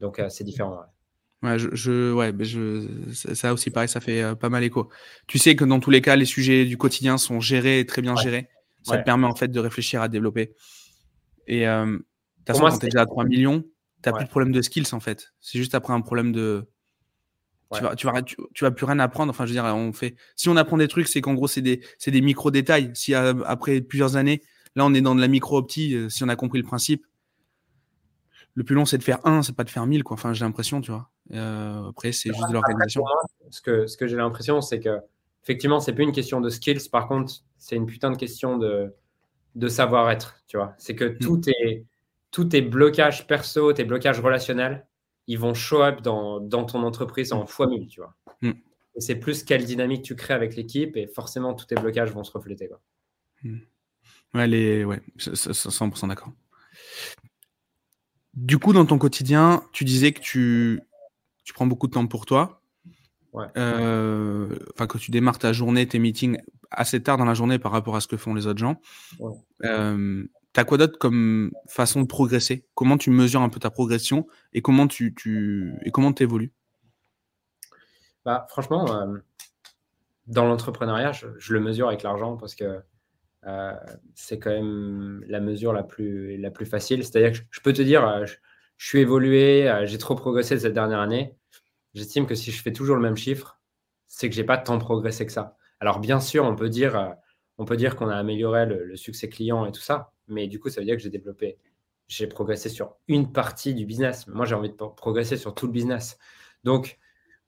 Donc, 0.00 0.18
euh, 0.18 0.28
c'est 0.28 0.44
différent. 0.44 0.80
Ouais. 1.42 1.58
je, 1.58 2.12
ouais, 2.12 2.32
mais 2.32 2.44
je, 2.44 2.86
ça 3.12 3.52
aussi, 3.52 3.70
pareil, 3.70 3.88
ça 3.88 4.00
fait 4.00 4.22
euh, 4.22 4.34
pas 4.34 4.48
mal 4.48 4.64
écho. 4.64 4.88
Tu 5.26 5.38
sais 5.38 5.56
que 5.56 5.64
dans 5.64 5.80
tous 5.80 5.90
les 5.90 6.00
cas, 6.00 6.16
les 6.16 6.24
sujets 6.24 6.64
du 6.64 6.78
quotidien 6.78 7.18
sont 7.18 7.40
gérés, 7.40 7.84
très 7.86 8.02
bien 8.02 8.16
gérés. 8.16 8.48
Ça 8.82 8.98
te 8.98 9.04
permet 9.04 9.26
en 9.26 9.34
fait 9.34 9.48
de 9.48 9.60
réfléchir 9.60 10.02
à 10.02 10.08
développer. 10.08 10.54
Et 11.46 11.66
euh, 11.66 11.98
as 12.48 12.52
quand 12.52 12.78
déjà 12.78 13.02
à 13.02 13.06
3 13.06 13.24
millions, 13.24 13.62
tu 14.02 14.08
n'as 14.08 14.12
plus 14.12 14.24
de 14.24 14.30
problème 14.30 14.52
de 14.52 14.60
skills 14.60 14.92
en 14.92 15.00
fait. 15.00 15.32
C'est 15.40 15.58
juste 15.58 15.74
après 15.74 15.94
un 15.94 16.02
problème 16.02 16.32
de. 16.32 16.68
Tu, 17.72 17.82
vas, 17.82 17.96
tu, 17.96 18.06
vas, 18.06 18.22
tu, 18.22 18.36
vas 18.60 18.70
plus 18.70 18.84
rien 18.84 18.98
apprendre. 19.00 19.30
Enfin, 19.30 19.46
je 19.46 19.50
veux 19.50 19.54
dire, 19.54 19.64
on 19.64 19.92
fait. 19.92 20.14
Si 20.36 20.48
on 20.48 20.56
apprend 20.56 20.76
des 20.76 20.86
trucs, 20.86 21.08
c'est 21.08 21.20
qu'en 21.20 21.34
gros, 21.34 21.48
c'est 21.48 21.62
des, 21.62 21.80
des 22.06 22.20
micro-détails. 22.20 22.92
Si 22.94 23.14
euh, 23.14 23.34
après 23.46 23.80
plusieurs 23.80 24.16
années, 24.16 24.42
là, 24.76 24.84
on 24.84 24.94
est 24.94 25.00
dans 25.00 25.14
de 25.14 25.20
la 25.20 25.28
micro-opti, 25.28 25.96
si 26.08 26.22
on 26.22 26.28
a 26.28 26.36
compris 26.36 26.58
le 26.58 26.64
principe, 26.64 27.04
le 28.54 28.64
plus 28.64 28.74
long, 28.74 28.84
c'est 28.84 28.98
de 28.98 29.02
faire 29.02 29.24
un, 29.26 29.42
c'est 29.42 29.54
pas 29.54 29.64
de 29.64 29.70
faire 29.70 29.86
mille. 29.86 30.04
Quoi. 30.04 30.14
Enfin, 30.14 30.32
j'ai 30.32 30.44
l'impression, 30.44 30.80
tu 30.80 30.92
vois. 30.92 31.10
Euh, 31.32 31.88
après, 31.88 32.12
c'est 32.12 32.32
juste 32.32 32.48
de 32.48 32.52
l'organisation. 32.52 33.04
Ce 33.50 33.60
que, 33.60 33.86
ce 33.86 33.96
que 33.96 34.06
j'ai 34.06 34.16
l'impression, 34.16 34.60
c'est 34.60 34.80
que 34.80 35.00
effectivement, 35.42 35.80
c'est 35.80 35.92
plus 35.92 36.04
une 36.04 36.12
question 36.12 36.40
de 36.40 36.48
skills. 36.48 36.88
Par 36.90 37.08
contre, 37.08 37.32
c'est 37.58 37.76
une 37.76 37.86
putain 37.86 38.10
de 38.10 38.16
question 38.16 38.56
de, 38.56 38.94
de 39.56 39.68
savoir-être. 39.68 40.42
Tu 40.46 40.56
vois, 40.56 40.74
c'est 40.78 40.94
que 40.94 41.04
mm. 41.04 41.18
tout 41.18 41.40
est 41.48 41.84
tous 42.30 42.46
tes 42.46 42.62
blocages 42.62 43.26
perso, 43.26 43.72
tes 43.72 43.84
blocages 43.84 44.20
relationnels, 44.20 44.86
ils 45.26 45.38
vont 45.38 45.54
show 45.54 45.82
up 45.82 46.00
dans, 46.00 46.40
dans 46.40 46.64
ton 46.64 46.82
entreprise 46.82 47.32
en 47.32 47.46
fois 47.46 47.66
mille, 47.66 47.86
tu 47.88 48.00
vois. 48.00 48.14
Mm. 48.40 48.52
Et 48.96 49.00
c'est 49.00 49.16
plus 49.16 49.42
quelle 49.42 49.64
dynamique 49.64 50.02
tu 50.02 50.14
crées 50.14 50.34
avec 50.34 50.56
l'équipe 50.56 50.96
et 50.96 51.06
forcément 51.06 51.54
tous 51.54 51.66
tes 51.66 51.74
blocages 51.76 52.12
vont 52.12 52.24
se 52.24 52.32
refléter. 52.32 52.68
Quoi. 52.68 52.80
Mm. 53.42 53.58
Ouais, 54.34 54.46
les... 54.46 54.84
ouais, 54.84 55.00
100% 55.18 56.08
d'accord. 56.08 56.32
Du 58.36 58.58
coup, 58.58 58.72
dans 58.72 58.84
ton 58.84 58.98
quotidien, 58.98 59.62
tu 59.72 59.84
disais 59.84 60.12
que 60.12 60.20
tu, 60.20 60.80
tu 61.44 61.52
prends 61.52 61.66
beaucoup 61.66 61.86
de 61.86 61.92
temps 61.92 62.06
pour 62.06 62.26
toi. 62.26 62.60
Euh, 63.56 64.48
enfin, 64.74 64.86
que 64.86 64.98
tu 64.98 65.10
démarres 65.10 65.38
ta 65.38 65.52
journée, 65.52 65.86
tes 65.86 65.98
meetings 65.98 66.38
assez 66.70 67.02
tard 67.02 67.16
dans 67.16 67.24
la 67.24 67.34
journée 67.34 67.58
par 67.58 67.72
rapport 67.72 67.96
à 67.96 68.00
ce 68.00 68.06
que 68.06 68.16
font 68.16 68.34
les 68.34 68.46
autres 68.46 68.58
gens. 68.58 68.80
Euh, 69.64 70.24
tu 70.52 70.60
as 70.60 70.64
quoi 70.64 70.78
d'autre 70.78 70.98
comme 70.98 71.52
façon 71.68 72.02
de 72.02 72.06
progresser? 72.06 72.66
Comment 72.74 72.96
tu 72.96 73.10
mesures 73.10 73.42
un 73.42 73.48
peu 73.48 73.60
ta 73.60 73.70
progression 73.70 74.26
et 74.52 74.62
comment 74.62 74.86
tu, 74.86 75.14
tu 75.14 75.74
et 75.82 75.90
comment 75.90 76.14
évolues 76.14 76.52
bah, 78.24 78.46
Franchement, 78.48 78.86
euh, 78.92 79.18
dans 80.26 80.44
l'entrepreneuriat, 80.44 81.12
je, 81.12 81.52
le 81.52 81.60
mesure 81.60 81.88
avec 81.88 82.02
l'argent 82.02 82.36
parce 82.36 82.54
que 82.54 82.80
c'est 84.14 84.38
quand 84.38 84.50
même 84.50 85.24
la 85.28 85.40
mesure 85.40 85.72
la 85.72 85.82
plus, 85.82 86.36
la 86.38 86.50
plus 86.50 86.66
facile. 86.66 87.04
C'est-à-dire 87.04 87.32
que 87.32 87.46
je, 87.50 87.60
peux 87.60 87.72
te 87.72 87.82
dire, 87.82 88.26
je, 88.26 88.34
je 88.76 88.88
suis 88.88 89.00
évolué, 89.00 89.70
j'ai 89.84 89.98
trop 89.98 90.14
progressé 90.14 90.58
cette 90.58 90.74
dernière 90.74 91.00
année 91.00 91.36
j'estime 91.94 92.26
que 92.26 92.34
si 92.34 92.50
je 92.50 92.62
fais 92.62 92.72
toujours 92.72 92.96
le 92.96 93.02
même 93.02 93.16
chiffre, 93.16 93.58
c'est 94.06 94.28
que 94.28 94.34
j'ai 94.34 94.44
pas 94.44 94.58
tant 94.58 94.78
progressé 94.78 95.24
que 95.26 95.32
ça. 95.32 95.56
Alors 95.80 96.00
bien 96.00 96.20
sûr, 96.20 96.44
on 96.44 96.56
peut 96.56 96.68
dire, 96.68 96.96
euh, 96.96 97.10
on 97.58 97.64
peut 97.64 97.76
dire 97.76 97.96
qu'on 97.96 98.08
a 98.08 98.16
amélioré 98.16 98.66
le, 98.66 98.96
succès 98.96 99.28
client 99.28 99.64
et 99.66 99.72
tout 99.72 99.80
ça, 99.80 100.12
mais 100.28 100.46
du 100.48 100.60
coup, 100.60 100.68
ça 100.68 100.80
veut 100.80 100.86
dire 100.86 100.96
que 100.96 101.02
j'ai 101.02 101.10
développé, 101.10 101.58
j'ai 102.08 102.26
progressé 102.26 102.68
sur 102.68 102.96
une 103.08 103.32
partie 103.32 103.74
du 103.74 103.86
business. 103.86 104.26
Moi, 104.26 104.44
j'ai 104.44 104.54
envie 104.54 104.70
de 104.70 104.74
progresser 104.74 105.36
sur 105.36 105.54
tout 105.54 105.66
le 105.66 105.72
business. 105.72 106.18
Donc, 106.64 106.98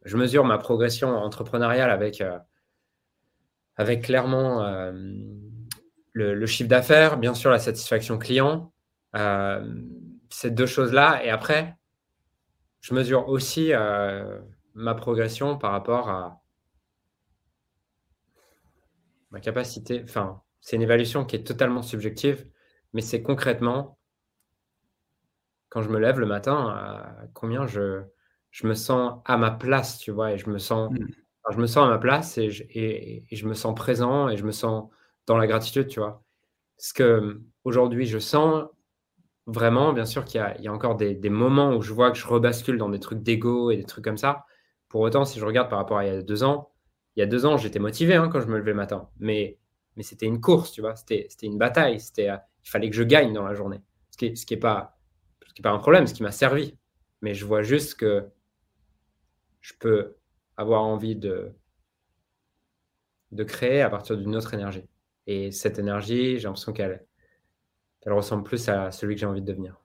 je 0.05 0.17
mesure 0.17 0.45
ma 0.45 0.59
progression 0.59 1.09
entrepreneuriale 1.11 1.91
avec, 1.91 2.21
euh, 2.21 2.39
avec 3.77 4.05
clairement 4.05 4.63
euh, 4.65 4.93
le, 6.17 6.47
chiffre 6.47 6.69
d'affaires, 6.69 7.19
bien 7.19 7.35
sûr 7.35 7.51
la 7.51 7.59
satisfaction 7.59 8.19
client, 8.19 8.73
ces 10.31 10.51
deux 10.51 10.67
choses-là. 10.67 11.25
Et 11.25 11.31
après, 11.31 11.77
je 12.81 12.95
mesure 12.95 13.29
aussi 13.29 13.73
euh, 13.73 14.41
ma 14.75 14.95
progression 14.95 15.59
par 15.59 15.73
rapport 15.73 16.09
à 16.09 16.41
ma 19.31 19.41
capacité. 19.41 20.03
Enfin, 20.05 20.41
c'est 20.61 20.77
une 20.77 20.83
évaluation 20.83 21.25
qui 21.25 21.37
est 21.37 21.47
totalement 21.47 21.83
subjective, 21.83 22.49
mais 22.93 23.03
c'est 23.03 23.23
concrètement 23.23 23.99
quand 25.69 25.83
je 25.83 25.91
me 25.91 25.99
lève 25.99 26.19
le 26.19 26.27
matin, 26.27 26.69
à 26.69 27.27
combien 27.35 27.67
je, 27.67 28.03
je 28.51 28.67
me 28.67 28.75
sens 28.75 29.21
à 29.27 29.37
ma 29.37 29.51
place, 29.51 29.99
tu 29.99 30.13
vois, 30.13 30.33
et 30.33 30.39
je 30.39 30.49
me 30.49 30.59
sens, 30.59 30.91
mmh. 30.93 31.07
je 31.51 31.59
me 31.59 31.67
sens 31.67 31.87
à 31.87 31.91
ma 31.91 31.99
place 31.99 32.39
et 32.39 32.51
je, 32.51 32.63
et, 32.71 33.25
je 33.31 33.47
me 33.47 33.53
sens 33.53 33.75
présent 33.75 34.31
et 34.31 34.37
je 34.39 34.45
me 34.45 34.53
sens 34.53 34.89
dans 35.27 35.37
la 35.37 35.47
gratitude, 35.47 35.89
tu 35.89 36.01
vois. 36.01 36.23
Ce 36.79 36.93
que 36.93 37.41
aujourd'hui 37.65 38.07
je 38.07 38.19
sens 38.19 38.67
vraiment, 39.47 39.93
bien 39.93 40.05
sûr 40.07 40.25
qu'il 40.25 40.41
y, 40.61 40.69
a 40.69 40.73
encore 40.73 40.97
des, 40.97 41.17
moments 41.31 41.75
où 41.75 41.83
je 41.83 41.93
vois 41.93 42.11
que 42.11 42.19
je 42.19 42.27
rebascule 42.27 42.79
dans 42.79 42.89
des 42.89 43.01
trucs 43.01 43.23
d'ego 43.23 43.71
et 43.71 43.77
des 43.77 43.85
trucs 43.85 44.05
comme 44.05 44.19
ça. 44.19 44.45
Pour 44.89 45.01
autant, 45.01 45.25
si 45.25 45.39
je 45.39 45.45
regarde 45.45 45.69
par 45.69 45.79
rapport 45.79 45.99
à 45.99 46.05
il 46.05 46.13
y 46.13 46.17
a 46.17 46.23
deux 46.23 46.43
ans, 46.43 46.71
il 47.17 47.21
y 47.21 47.23
a 47.23 47.27
deux 47.27 47.47
ans, 47.47 47.57
j'étais 47.57 47.79
motivé 47.79 48.15
hein, 48.15 48.29
quand 48.29 48.41
je 48.41 48.47
me 48.47 48.59
levais 48.59 48.73
le 48.73 48.77
matin. 48.77 49.09
Mais, 49.19 49.59
mais 49.97 50.03
c'était 50.03 50.27
une 50.27 50.41
course, 50.41 50.73
tu 50.73 50.81
vois. 50.81 50.97
C'était 50.97 51.29
une 51.43 51.59
bataille. 51.59 52.01
C'était, 52.01 52.29
euh, 52.29 52.37
il 52.65 52.69
fallait 52.71 52.91
que 52.91 52.97
je 52.97 53.03
gagne 53.03 53.33
dans 53.33 53.45
la 53.45 53.55
journée. 53.55 53.81
Ce 54.11 54.19
qui 54.19 54.31
n'est 54.31 54.37
ce 54.37 54.47
qui 54.47 54.57
pas, 54.57 54.99
pas 55.63 55.71
un 55.71 55.79
problème, 55.79 56.07
ce 56.07 56.15
qui 56.15 56.23
m'a 56.23 56.33
servi. 56.33 56.77
Mais 57.23 57.35
je 57.35 57.47
vois 57.47 57.63
juste 57.63 57.95
que 57.95 58.29
je 59.61 59.73
peux 59.79 60.17
avoir 60.57 60.83
envie 60.83 61.17
de, 61.17 61.53
de 63.33 63.45
créer 63.45 63.81
à 63.83 63.91
partir 63.91 64.17
d'une 64.17 64.37
autre 64.37 64.53
énergie. 64.55 64.85
Et 65.27 65.51
cette 65.51 65.79
énergie, 65.79 66.39
j'ai 66.39 66.45
l'impression 66.45 66.73
qu'elle 66.73 67.05
elle 68.07 68.13
ressemble 68.13 68.45
plus 68.45 68.69
à 68.69 68.93
celui 68.93 69.17
que 69.17 69.21
j'ai 69.21 69.27
envie 69.27 69.41
de 69.41 69.47
devenir. 69.47 69.81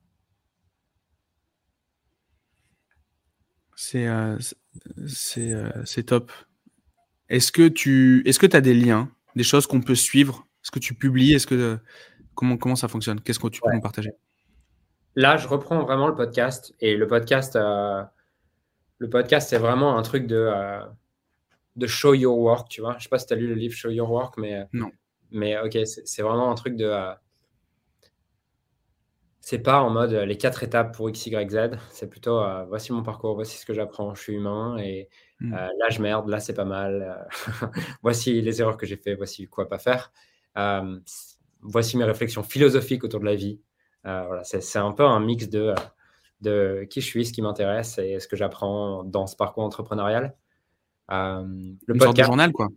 C'est 3.76 4.08
euh, 4.08 4.38
euh, 5.38 5.72
c'est 5.86 6.04
top. 6.04 6.32
Est-ce 7.30 7.52
que 7.52 7.68
tu 7.68 8.22
est-ce 8.26 8.38
que 8.38 8.56
as 8.56 8.62
des 8.62 8.76
liens, 8.76 9.10
des 9.36 9.44
choses 9.44 9.66
qu'on 9.66 9.82
peut 9.82 9.96
suivre? 9.96 10.46
Est-ce 10.64 10.70
que 10.70 10.78
tu 10.78 10.94
publies? 10.94 11.34
Est-ce 11.34 11.48
que 11.48 11.80
comment 12.36 12.58
comment 12.58 12.76
ça 12.76 12.88
fonctionne? 12.88 13.22
Qu'est-ce 13.22 13.40
que 13.40 13.48
tu 13.48 13.60
peux 13.60 13.74
nous 13.74 13.82
partager? 13.82 14.12
Là, 15.16 15.38
je 15.38 15.48
reprends 15.48 15.84
vraiment 15.84 16.08
le 16.08 16.16
podcast 16.16 16.76
et 16.80 16.96
le 16.96 17.08
podcast, 17.08 17.56
euh, 17.56 18.04
le 19.00 19.10
podcast, 19.10 19.50
c'est 19.50 19.58
vraiment 19.58 19.98
un 19.98 20.04
truc 20.04 20.28
de 20.28 20.48
de 21.76 21.88
show 21.88 22.14
your 22.14 22.38
work, 22.38 22.70
tu 22.70 22.82
vois. 22.82 22.98
Je 23.00 23.04
sais 23.04 23.10
pas 23.10 23.18
si 23.18 23.26
tu 23.26 23.34
as 23.34 23.38
lu 23.38 23.48
le 23.48 23.56
livre 23.56 23.74
Show 23.74 23.90
Your 23.90 24.12
Work, 24.12 24.38
mais 24.38 24.68
non. 24.74 24.92
Mais 25.32 25.58
ok, 25.60 25.78
c'est 25.86 26.22
vraiment 26.22 26.52
un 26.52 26.56
truc 26.56 26.76
de 26.76 26.92
c'est 29.42 29.60
pas 29.60 29.82
en 29.82 29.90
mode 29.90 30.14
euh, 30.14 30.26
les 30.26 30.38
quatre 30.38 30.64
étapes 30.64 30.96
pour 30.96 31.10
X, 31.10 31.26
Y, 31.26 31.50
Z. 31.50 31.78
C'est 31.90 32.10
plutôt 32.10 32.40
euh, 32.40 32.64
voici 32.66 32.94
mon 32.94 33.02
parcours, 33.02 33.34
voici 33.34 33.58
ce 33.58 33.66
que 33.66 33.74
j'apprends, 33.74 34.14
je 34.14 34.22
suis 34.22 34.34
humain 34.34 34.78
et 34.78 35.10
mmh. 35.40 35.54
euh, 35.54 35.58
là 35.58 35.90
je 35.90 36.02
merde, 36.02 36.30
là 36.30 36.40
c'est 36.40 36.54
pas 36.54 36.66
mal. 36.66 37.28
voici 38.04 38.40
les 38.42 38.62
erreurs 38.62 38.78
que 38.78 38.86
j'ai 38.86 38.98
fait, 38.98 39.16
voici 39.16 39.48
quoi 39.48 39.68
pas 39.68 39.80
faire. 39.80 40.14
voici 41.62 41.98
mes 41.98 42.04
réflexions 42.04 42.44
philosophiques 42.44 43.04
autour 43.04 43.20
de 43.20 43.26
la 43.26 43.36
vie. 43.36 43.60
voilà, 44.04 44.44
c'est 44.44 44.80
un 44.80 44.92
peu 44.92 45.04
un 45.04 45.20
mix 45.20 45.50
de, 45.50 45.74
de 46.42 46.86
qui 46.90 47.02
je 47.02 47.08
suis, 47.08 47.26
ce 47.26 47.34
qui 47.34 47.42
m'intéresse 47.42 47.98
et 47.98 48.20
ce 48.20 48.28
que 48.28 48.36
j'apprends 48.36 49.04
dans 49.04 49.26
ce 49.26 49.36
parcours 49.36 49.64
entrepreneurial. 49.64 50.36
le 51.10 51.76
une 51.88 52.00
sorte 52.00 52.16
de 52.16 52.24
journal, 52.24 52.52
quoi. 52.52 52.70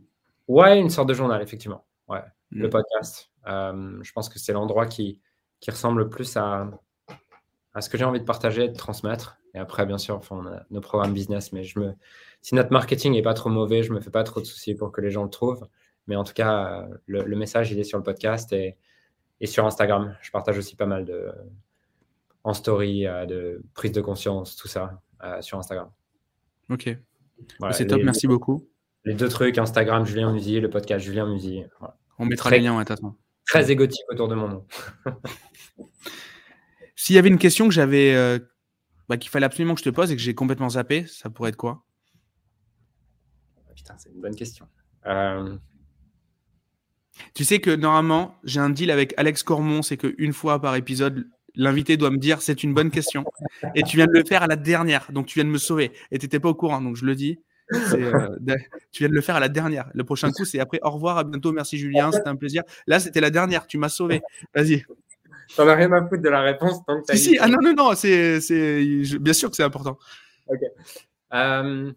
Ouais, 0.48 0.80
une 0.80 0.90
sorte 0.90 1.08
de 1.08 1.14
journal, 1.14 1.42
effectivement. 1.42 1.84
Ouais, 2.08 2.22
le 2.54 2.70
podcast. 2.70 3.30
je 3.46 4.12
pense 4.12 4.28
que 4.28 4.38
c'est 4.38 4.52
l'endroit 4.52 4.86
qui, 4.86 5.20
qui 5.60 5.70
ressemble 5.70 6.08
plus 6.08 6.36
à, 6.36 6.70
à 7.74 7.80
ce 7.80 7.88
que 7.88 7.98
j'ai 7.98 8.04
envie 8.04 8.20
de 8.20 8.24
partager 8.24 8.64
et 8.64 8.68
de 8.68 8.76
transmettre. 8.76 9.38
Et 9.54 9.58
après, 9.58 9.86
bien 9.86 9.98
sûr, 9.98 10.16
enfin, 10.16 10.36
on 10.36 10.46
a 10.46 10.62
nos 10.70 10.80
programmes 10.80 11.12
business, 11.12 11.52
mais 11.52 11.64
je 11.64 11.78
me, 11.78 11.94
si 12.42 12.54
notre 12.54 12.72
marketing 12.72 13.12
n'est 13.12 13.22
pas 13.22 13.34
trop 13.34 13.50
mauvais, 13.50 13.82
je 13.82 13.90
ne 13.90 13.96
me 13.96 14.00
fais 14.00 14.10
pas 14.10 14.24
trop 14.24 14.40
de 14.40 14.46
soucis 14.46 14.74
pour 14.74 14.92
que 14.92 15.00
les 15.00 15.10
gens 15.10 15.24
le 15.24 15.30
trouvent. 15.30 15.68
Mais 16.06 16.16
en 16.16 16.24
tout 16.24 16.34
cas, 16.34 16.86
le, 17.06 17.36
message, 17.36 17.72
il 17.72 17.78
est 17.78 17.84
sur 17.84 17.98
le 17.98 18.04
podcast 18.04 18.52
et, 18.52 18.76
et, 19.40 19.46
sur 19.46 19.64
Instagram. 19.64 20.16
Je 20.20 20.30
partage 20.30 20.58
aussi 20.58 20.76
pas 20.76 20.86
mal 20.86 21.04
de, 21.04 21.32
en 22.42 22.52
story, 22.52 23.06
euh, 23.06 23.26
de 23.26 23.62
prise 23.74 23.92
de 23.92 24.00
conscience, 24.00 24.56
tout 24.56 24.68
ça, 24.68 25.00
euh, 25.22 25.40
sur 25.40 25.58
Instagram. 25.58 25.90
Ok. 26.68 26.96
C'est 27.72 27.86
top, 27.86 28.02
merci 28.02 28.26
beaucoup. 28.26 28.68
Les 29.04 29.14
deux 29.14 29.28
trucs, 29.28 29.58
Instagram, 29.58 30.04
Julien 30.04 30.32
Musy, 30.32 30.60
le 30.60 30.70
podcast 30.70 31.04
Julien 31.04 31.26
Musy. 31.26 31.64
On 32.18 32.26
mettra 32.26 32.50
les 32.50 32.60
liens, 32.60 32.76
ouais, 32.76 32.90
attends 32.90 33.16
très 33.46 33.70
égotique 33.70 34.04
autour 34.10 34.28
de 34.28 34.34
mon 34.34 34.48
nom. 34.48 34.66
S'il 36.96 37.16
y 37.16 37.18
avait 37.18 37.28
une 37.28 37.38
question 37.38 37.68
que 37.68 37.74
j'avais, 37.74 38.14
euh, 38.14 38.38
bah, 39.08 39.16
qu'il 39.16 39.30
fallait 39.30 39.46
absolument 39.46 39.74
que 39.74 39.80
je 39.80 39.84
te 39.84 39.90
pose 39.90 40.10
et 40.10 40.16
que 40.16 40.22
j'ai 40.22 40.34
complètement 40.34 40.70
zappé, 40.70 41.06
ça 41.06 41.30
pourrait 41.30 41.50
être 41.50 41.56
quoi? 41.56 41.84
Putain, 43.74 43.96
c'est 43.98 44.10
une 44.10 44.20
bonne 44.20 44.36
question. 44.36 44.66
Euh, 45.06 45.56
tu 47.34 47.44
sais 47.44 47.60
que 47.60 47.70
normalement, 47.70 48.38
j'ai 48.44 48.60
un 48.60 48.70
deal 48.70 48.90
avec 48.90 49.12
Alex 49.16 49.42
Cormon, 49.42 49.82
c'est 49.82 49.96
qu'une 49.96 50.32
fois 50.32 50.60
par 50.60 50.74
épisode, 50.76 51.28
l'invité 51.54 51.96
doit 51.96 52.10
me 52.10 52.18
dire 52.18 52.40
c'est 52.40 52.62
une 52.62 52.72
bonne 52.72 52.90
question. 52.90 53.24
Et 53.74 53.82
tu 53.82 53.96
viens 53.96 54.06
de 54.06 54.12
le 54.12 54.24
faire 54.24 54.42
à 54.42 54.46
la 54.46 54.56
dernière, 54.56 55.12
donc 55.12 55.26
tu 55.26 55.34
viens 55.34 55.44
de 55.44 55.50
me 55.50 55.58
sauver. 55.58 55.92
Et 56.10 56.18
tu 56.18 56.24
n'étais 56.24 56.40
pas 56.40 56.48
au 56.48 56.54
courant, 56.54 56.80
donc 56.80 56.96
je 56.96 57.04
le 57.04 57.14
dis. 57.14 57.40
Euh, 57.72 58.28
tu 58.92 59.02
viens 59.02 59.08
de 59.08 59.14
le 59.14 59.20
faire 59.20 59.36
à 59.36 59.40
la 59.40 59.48
dernière. 59.48 59.90
Le 59.94 60.04
prochain 60.04 60.30
coup, 60.30 60.44
c'est 60.44 60.60
après 60.60 60.78
au 60.82 60.90
revoir, 60.90 61.18
à 61.18 61.24
bientôt, 61.24 61.52
merci 61.52 61.78
Julien, 61.78 62.12
c'était 62.12 62.28
un 62.28 62.36
plaisir. 62.36 62.62
Là, 62.86 63.00
c'était 63.00 63.20
la 63.20 63.30
dernière, 63.30 63.66
tu 63.66 63.78
m'as 63.78 63.88
sauvé. 63.88 64.22
Vas-y. 64.54 64.84
J'en 65.56 65.68
ai 65.68 65.74
rien 65.74 65.92
à 65.92 66.06
foutre 66.06 66.22
de 66.22 66.28
la 66.28 66.40
réponse 66.40 66.84
tant 66.86 67.00
que 67.02 67.16
si, 67.16 67.38
ah 67.38 67.48
non, 67.48 67.58
non, 67.62 67.74
non, 67.74 67.94
c'est, 67.94 68.38
bien 69.20 69.32
sûr 69.32 69.50
que 69.50 69.56
c'est 69.56 69.62
important. 69.62 69.98
Ok. 70.46 70.60
Euh, 71.32 71.92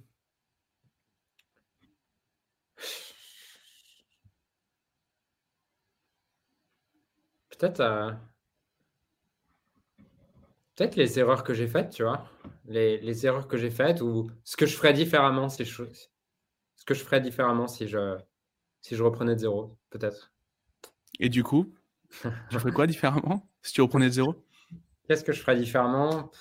peut-être. 7.57 7.79
Euh, 7.81 8.11
peut-être 10.77 10.95
les 10.95 11.19
erreurs 11.19 11.43
que 11.43 11.53
j'ai 11.53 11.67
faites, 11.67 11.89
tu 11.89 12.03
vois. 12.03 12.29
Les, 12.65 13.25
erreurs 13.25 13.47
que 13.47 13.57
j'ai 13.57 13.71
faites 13.71 14.01
ou 14.01 14.29
ce 14.43 14.55
que 14.55 14.65
je 14.65 14.75
ferais 14.75 14.93
différemment 14.93 15.49
si 15.49 15.65
je, 15.65 15.83
ce 16.75 16.85
que 16.85 16.93
je 16.93 17.03
ferais 17.03 17.19
différemment 17.19 17.67
si 17.67 17.87
je, 17.87 18.17
si 18.81 18.95
je 18.95 19.03
reprenais 19.03 19.33
de 19.33 19.39
zéro, 19.39 19.75
peut-être. 19.89 20.31
Et 21.19 21.29
du 21.29 21.43
coup, 21.43 21.73
tu 22.21 22.59
ferais 22.59 22.71
quoi 22.71 22.87
différemment 22.87 23.49
si 23.61 23.73
tu 23.73 23.81
reprenais 23.81 24.07
de 24.07 24.13
zéro? 24.13 24.35
Qu'est-ce 25.07 25.23
que 25.23 25.33
je 25.33 25.41
ferais 25.41 25.57
différemment? 25.57 26.31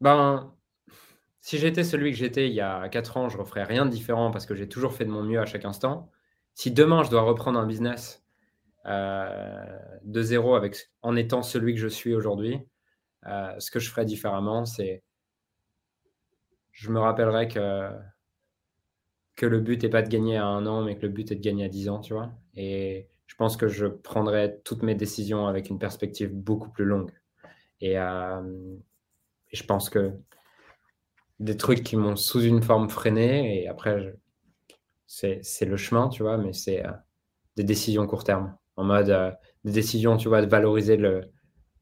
Ben, 0.00 0.54
si 1.50 1.58
j'étais 1.58 1.82
celui 1.82 2.12
que 2.12 2.16
j'étais 2.16 2.46
il 2.46 2.54
y 2.54 2.60
a 2.60 2.88
4 2.88 3.16
ans, 3.16 3.28
je 3.28 3.36
ne 3.36 3.42
referais 3.42 3.64
rien 3.64 3.84
de 3.84 3.90
différent 3.90 4.30
parce 4.30 4.46
que 4.46 4.54
j'ai 4.54 4.68
toujours 4.68 4.92
fait 4.92 5.04
de 5.04 5.10
mon 5.10 5.24
mieux 5.24 5.40
à 5.40 5.46
chaque 5.46 5.64
instant. 5.64 6.08
Si 6.54 6.70
demain, 6.70 7.02
je 7.02 7.10
dois 7.10 7.22
reprendre 7.22 7.58
un 7.58 7.66
business 7.66 8.24
euh, 8.86 9.78
de 10.04 10.22
zéro 10.22 10.54
avec, 10.54 10.76
en 11.02 11.16
étant 11.16 11.42
celui 11.42 11.74
que 11.74 11.80
je 11.80 11.88
suis 11.88 12.14
aujourd'hui, 12.14 12.60
euh, 13.26 13.52
ce 13.58 13.72
que 13.72 13.80
je 13.80 13.90
ferais 13.90 14.04
différemment, 14.04 14.64
c'est 14.64 15.02
je 16.70 16.88
me 16.92 17.00
rappellerai 17.00 17.48
que, 17.48 17.90
que 19.34 19.46
le 19.46 19.58
but 19.58 19.82
n'est 19.82 19.90
pas 19.90 20.02
de 20.02 20.08
gagner 20.08 20.36
à 20.36 20.46
un 20.46 20.64
an, 20.66 20.84
mais 20.84 20.94
que 20.94 21.02
le 21.02 21.08
but 21.08 21.32
est 21.32 21.34
de 21.34 21.42
gagner 21.42 21.64
à 21.64 21.68
10 21.68 21.88
ans, 21.88 21.98
tu 21.98 22.14
vois. 22.14 22.30
Et 22.54 23.08
je 23.26 23.34
pense 23.34 23.56
que 23.56 23.66
je 23.66 23.86
prendrais 23.86 24.60
toutes 24.62 24.84
mes 24.84 24.94
décisions 24.94 25.48
avec 25.48 25.68
une 25.68 25.80
perspective 25.80 26.32
beaucoup 26.32 26.70
plus 26.70 26.84
longue. 26.84 27.10
Et, 27.80 27.98
euh, 27.98 28.40
et 29.50 29.56
je 29.56 29.64
pense 29.64 29.90
que 29.90 30.12
des 31.40 31.56
trucs 31.56 31.82
qui 31.82 31.96
m'ont 31.96 32.16
sous 32.16 32.42
une 32.42 32.62
forme 32.62 32.88
freiné. 32.88 33.62
Et 33.62 33.68
après, 33.68 34.14
c'est 35.06 35.64
le 35.64 35.76
chemin, 35.76 36.08
tu 36.08 36.22
vois, 36.22 36.36
mais 36.36 36.52
c'est 36.52 36.86
euh, 36.86 36.92
des 37.56 37.64
décisions 37.64 38.06
court 38.06 38.22
terme. 38.22 38.56
En 38.76 38.84
mode 38.84 39.10
euh, 39.10 39.32
des 39.64 39.72
décisions, 39.72 40.16
tu 40.16 40.28
vois, 40.28 40.42
de 40.42 40.46
valoriser 40.46 40.96
le. 40.96 41.22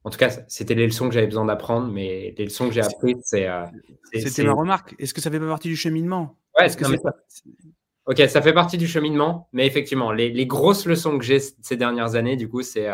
En 0.05 0.09
tout 0.09 0.17
cas, 0.17 0.29
c'était 0.47 0.75
les 0.75 0.85
leçons 0.85 1.07
que 1.09 1.13
j'avais 1.13 1.27
besoin 1.27 1.45
d'apprendre, 1.45 1.91
mais 1.91 2.33
les 2.37 2.45
leçons 2.45 2.67
que 2.67 2.73
j'ai 2.73 2.81
apprises, 2.81 3.17
c'est. 3.23 3.47
Euh, 3.47 3.65
c'était 4.13 4.43
ma 4.43 4.53
remarque. 4.53 4.95
Est-ce 4.97 5.13
que 5.13 5.21
ça 5.21 5.29
fait 5.29 5.39
pas 5.39 5.47
partie 5.47 5.67
du 5.67 5.75
cheminement? 5.75 6.37
Ouais, 6.57 6.65
est-ce 6.65 6.77
que 6.77 6.85
ça... 6.85 7.15
Ok, 8.05 8.17
ça 8.27 8.41
fait 8.41 8.53
partie 8.53 8.77
du 8.77 8.87
cheminement, 8.87 9.49
mais 9.53 9.67
effectivement, 9.67 10.11
les, 10.11 10.31
les 10.31 10.47
grosses 10.47 10.87
leçons 10.87 11.19
que 11.19 11.23
j'ai 11.23 11.39
ces 11.39 11.77
dernières 11.77 12.15
années, 12.15 12.37
du 12.37 12.49
coup, 12.49 12.63
c'est. 12.63 12.87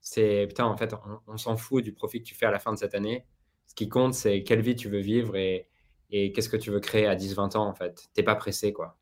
c'est 0.00 0.46
putain, 0.46 0.66
en 0.66 0.76
fait, 0.76 0.92
on, 0.92 1.32
on 1.32 1.36
s'en 1.38 1.56
fout 1.56 1.82
du 1.82 1.92
profit 1.92 2.22
que 2.22 2.28
tu 2.28 2.34
fais 2.34 2.46
à 2.46 2.50
la 2.50 2.58
fin 2.58 2.72
de 2.72 2.78
cette 2.78 2.94
année. 2.94 3.24
Ce 3.66 3.74
qui 3.74 3.88
compte, 3.88 4.14
c'est 4.14 4.44
quelle 4.44 4.60
vie 4.60 4.76
tu 4.76 4.88
veux 4.88 5.00
vivre 5.00 5.36
et, 5.36 5.66
et 6.10 6.32
qu'est-ce 6.32 6.48
que 6.48 6.56
tu 6.56 6.70
veux 6.70 6.80
créer 6.80 7.06
à 7.06 7.16
10-20 7.16 7.56
ans 7.56 7.66
en 7.66 7.74
fait? 7.74 8.08
T'es 8.14 8.22
pas 8.22 8.34
pressé 8.34 8.72
quoi. 8.72 8.98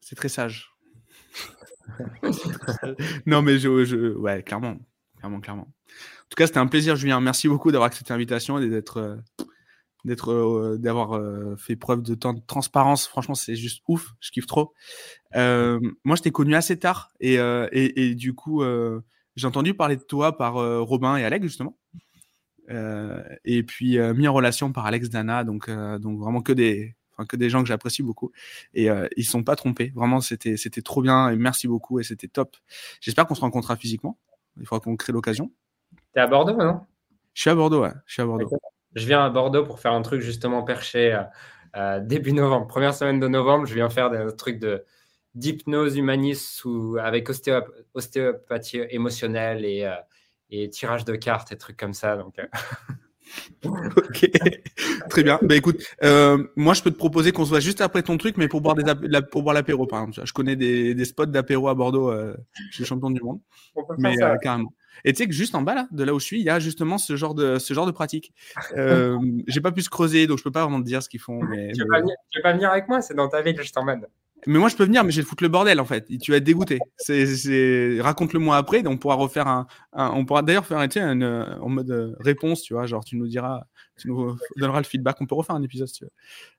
C'est 0.00 0.16
très 0.16 0.28
sage. 0.28 0.72
non 3.26 3.42
mais 3.42 3.58
je, 3.58 4.14
ouais 4.14 4.42
clairement, 4.42 4.78
clairement, 5.18 5.40
clairement. 5.40 5.68
En 6.26 6.28
tout 6.28 6.36
cas, 6.36 6.46
c'était 6.48 6.58
un 6.58 6.66
plaisir, 6.66 6.96
Julien. 6.96 7.20
Merci 7.20 7.46
beaucoup 7.46 7.70
d'avoir 7.70 7.86
accepté 7.86 8.12
l'invitation 8.12 8.58
et 8.58 8.68
d'être, 8.68 8.98
euh, 8.98 9.16
euh, 10.28 10.76
d'avoir 10.76 11.12
euh, 11.12 11.54
fait 11.56 11.76
preuve 11.76 12.02
de 12.02 12.16
temps 12.16 12.32
de 12.32 12.42
transparence. 12.44 13.06
Franchement, 13.06 13.36
c'est 13.36 13.54
juste 13.54 13.82
ouf. 13.86 14.12
Je 14.18 14.32
kiffe 14.32 14.46
trop. 14.46 14.74
moi, 15.34 16.16
je 16.16 16.22
t'ai 16.22 16.32
connu 16.32 16.56
assez 16.56 16.78
tard 16.78 17.12
et, 17.20 17.34
et, 17.34 18.10
et 18.10 18.14
du 18.16 18.34
coup, 18.34 18.64
j'ai 19.36 19.46
entendu 19.46 19.74
parler 19.74 19.96
de 19.96 20.02
toi 20.02 20.36
par 20.36 20.54
Robin 20.54 21.16
et 21.16 21.24
Alex 21.24 21.44
justement. 21.44 21.78
Euh, 22.70 23.22
et 23.44 23.62
puis 23.62 23.98
euh, 23.98 24.14
mis 24.14 24.28
en 24.28 24.32
relation 24.32 24.72
par 24.72 24.86
Alex 24.86 25.08
Dana, 25.08 25.44
donc, 25.44 25.68
euh, 25.68 25.98
donc 25.98 26.18
vraiment 26.18 26.42
que 26.42 26.52
des, 26.52 26.96
que 27.28 27.36
des 27.36 27.50
gens 27.50 27.62
que 27.62 27.68
j'apprécie 27.68 28.02
beaucoup. 28.02 28.32
Et 28.74 28.90
euh, 28.90 29.06
ils 29.16 29.24
sont 29.24 29.42
pas 29.42 29.56
trompés. 29.56 29.92
Vraiment, 29.94 30.20
c'était, 30.20 30.56
c'était 30.56 30.82
trop 30.82 31.02
bien. 31.02 31.30
Et 31.30 31.36
merci 31.36 31.68
beaucoup. 31.68 32.00
Et 32.00 32.02
c'était 32.02 32.28
top. 32.28 32.56
J'espère 33.00 33.26
qu'on 33.26 33.34
se 33.34 33.40
rencontrera 33.40 33.76
physiquement. 33.76 34.18
Il 34.58 34.66
faudra 34.66 34.82
qu'on 34.82 34.96
crée 34.96 35.12
l'occasion. 35.12 35.52
T'es 36.12 36.20
à 36.20 36.26
Bordeaux, 36.26 36.56
non 36.56 36.80
Je 37.34 37.42
suis 37.42 37.50
à 37.50 37.54
Bordeaux, 37.54 37.82
ouais. 37.82 37.92
Je 38.06 38.14
suis 38.14 38.22
à 38.22 38.26
Bordeaux. 38.26 38.50
je 38.94 39.06
viens 39.06 39.24
à 39.24 39.30
Bordeaux 39.30 39.64
pour 39.64 39.80
faire 39.80 39.92
un 39.92 40.02
truc 40.02 40.22
justement 40.22 40.62
perché 40.62 41.20
début 42.00 42.32
novembre. 42.32 42.66
Première 42.66 42.94
semaine 42.94 43.20
de 43.20 43.28
novembre, 43.28 43.66
je 43.66 43.74
viens 43.74 43.90
faire 43.90 44.10
des 44.10 44.34
trucs 44.34 44.58
de 44.58 44.84
d'hypnose 45.34 45.98
humaniste 45.98 46.64
ou 46.64 46.96
avec 46.98 47.28
ostéopathie 47.28 48.80
émotionnelle 48.88 49.66
et, 49.66 49.86
et 50.50 50.70
tirage 50.70 51.04
de 51.04 51.14
cartes 51.16 51.52
et 51.52 51.56
trucs 51.56 51.76
comme 51.76 51.94
ça. 51.94 52.16
Donc, 52.16 52.36
ok, 53.64 54.30
très 55.10 55.22
bien. 55.22 55.38
Bah 55.42 55.56
écoute, 55.56 55.82
euh, 56.02 56.44
moi 56.56 56.74
je 56.74 56.82
peux 56.82 56.90
te 56.90 56.96
proposer 56.96 57.32
qu'on 57.32 57.44
se 57.44 57.50
voit 57.50 57.60
juste 57.60 57.80
après 57.80 58.02
ton 58.02 58.16
truc, 58.16 58.36
mais 58.36 58.48
pour 58.48 58.60
boire 58.60 58.74
des 58.74 58.84
pour 59.30 59.42
boire 59.42 59.54
l'apéro 59.54 59.86
par 59.86 60.02
exemple. 60.02 60.26
Je 60.26 60.32
connais 60.32 60.56
des, 60.56 60.94
des 60.94 61.04
spots 61.04 61.26
d'apéro 61.26 61.68
à 61.68 61.74
Bordeaux 61.74 62.10
euh, 62.10 62.36
chez 62.70 62.82
les 62.82 62.88
champions 62.88 63.10
du 63.10 63.20
monde, 63.20 63.40
mais 63.98 64.22
euh, 64.22 64.36
carrément. 64.38 64.72
Et 65.04 65.12
tu 65.12 65.22
sais 65.22 65.28
que 65.28 65.34
juste 65.34 65.54
en 65.54 65.62
bas 65.62 65.74
là, 65.74 65.88
de 65.90 66.04
là 66.04 66.14
où 66.14 66.18
je 66.18 66.24
suis, 66.24 66.40
il 66.40 66.44
y 66.44 66.50
a 66.50 66.58
justement 66.58 66.98
ce 66.98 67.16
genre 67.16 67.34
de 67.34 67.58
ce 67.58 67.74
genre 67.74 67.86
de 67.86 67.92
pratique. 67.92 68.32
Euh, 68.76 69.18
J'ai 69.46 69.60
pas 69.60 69.72
pu 69.72 69.82
se 69.82 69.90
creuser, 69.90 70.26
donc 70.26 70.38
je 70.38 70.44
peux 70.44 70.52
pas 70.52 70.62
vraiment 70.62 70.80
te 70.80 70.86
dire 70.86 71.02
ce 71.02 71.08
qu'ils 71.08 71.20
font. 71.20 71.42
Mais, 71.42 71.72
tu, 71.72 71.82
veux 71.82 71.88
Pas 71.88 72.00
venir, 72.00 72.14
tu, 72.30 72.38
veux 72.38 72.42
pas 72.42 72.52
venir, 72.52 72.70
avec 72.70 72.88
moi? 72.88 73.02
C'est 73.02 73.14
dans 73.14 73.28
ta 73.28 73.42
ville, 73.42 73.60
je 73.60 73.72
t'emmène. 73.72 74.06
Mais 74.46 74.58
moi, 74.58 74.68
je 74.68 74.76
peux 74.76 74.84
venir, 74.84 75.02
mais 75.02 75.10
je 75.10 75.16
vais 75.16 75.22
te 75.22 75.28
foutre 75.28 75.42
le 75.42 75.48
bordel, 75.48 75.80
en 75.80 75.84
fait. 75.84 76.06
Tu 76.18 76.30
vas 76.30 76.36
être 76.36 76.44
dégoûté. 76.44 76.78
C'est, 76.98 77.98
Raconte-le-moi 78.00 78.56
après. 78.56 78.86
On 78.86 78.96
pourra 78.96 79.14
refaire 79.14 79.48
un. 79.48 79.66
on 79.92 80.24
pourra 80.24 80.42
d'ailleurs 80.42 80.66
faire 80.66 80.78
un, 80.78 80.88
euh, 81.22 81.58
en 81.58 81.68
mode 81.68 81.90
euh, 81.90 82.14
réponse, 82.20 82.62
tu 82.62 82.74
vois. 82.74 82.86
Genre, 82.86 83.04
tu 83.04 83.16
nous 83.16 83.26
diras, 83.26 83.64
tu 83.98 84.08
nous 84.08 84.36
donneras 84.56 84.78
le 84.78 84.84
feedback. 84.84 85.16
On 85.20 85.26
peut 85.26 85.34
refaire 85.34 85.56
un 85.56 85.62
épisode, 85.62 85.88
si 85.88 85.94
tu 85.94 86.04
veux. 86.04 86.10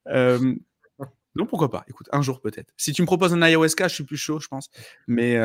Euh, 0.08 0.56
non, 1.36 1.46
pourquoi 1.46 1.70
pas? 1.70 1.86
Écoute, 1.88 2.08
un 2.12 2.22
jour 2.22 2.42
peut-être. 2.42 2.74
Si 2.78 2.94
tu 2.94 3.02
me 3.04 3.08
proposes 3.08 3.34
un 3.34 3.42
ayahuasca, 3.42 3.88
je 3.88 3.94
suis 3.94 4.04
plus 4.04 4.18
chaud, 4.18 4.40
je 4.40 4.48
pense. 4.48 4.70
Mais 5.08 5.38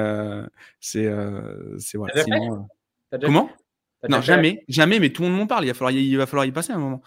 c'est. 0.81 1.13
c'est 1.79 1.99
voilà. 1.99 2.23
Sinon, 2.25 2.67
Comment? 3.21 3.51
Non, 4.09 4.21
jamais. 4.21 4.65
Jamais, 4.69 4.99
mais 4.99 5.11
tout 5.11 5.23
le 5.23 5.29
monde 5.29 5.39
m'en 5.39 5.47
parle. 5.47 5.65
Il 5.65 5.69
va, 5.69 5.75
falloir 5.75 5.93
y, 5.93 6.09
il 6.09 6.17
va 6.17 6.27
falloir 6.27 6.47
y 6.47 6.51
passer 6.51 6.73
un 6.73 6.79
moment 6.79 7.03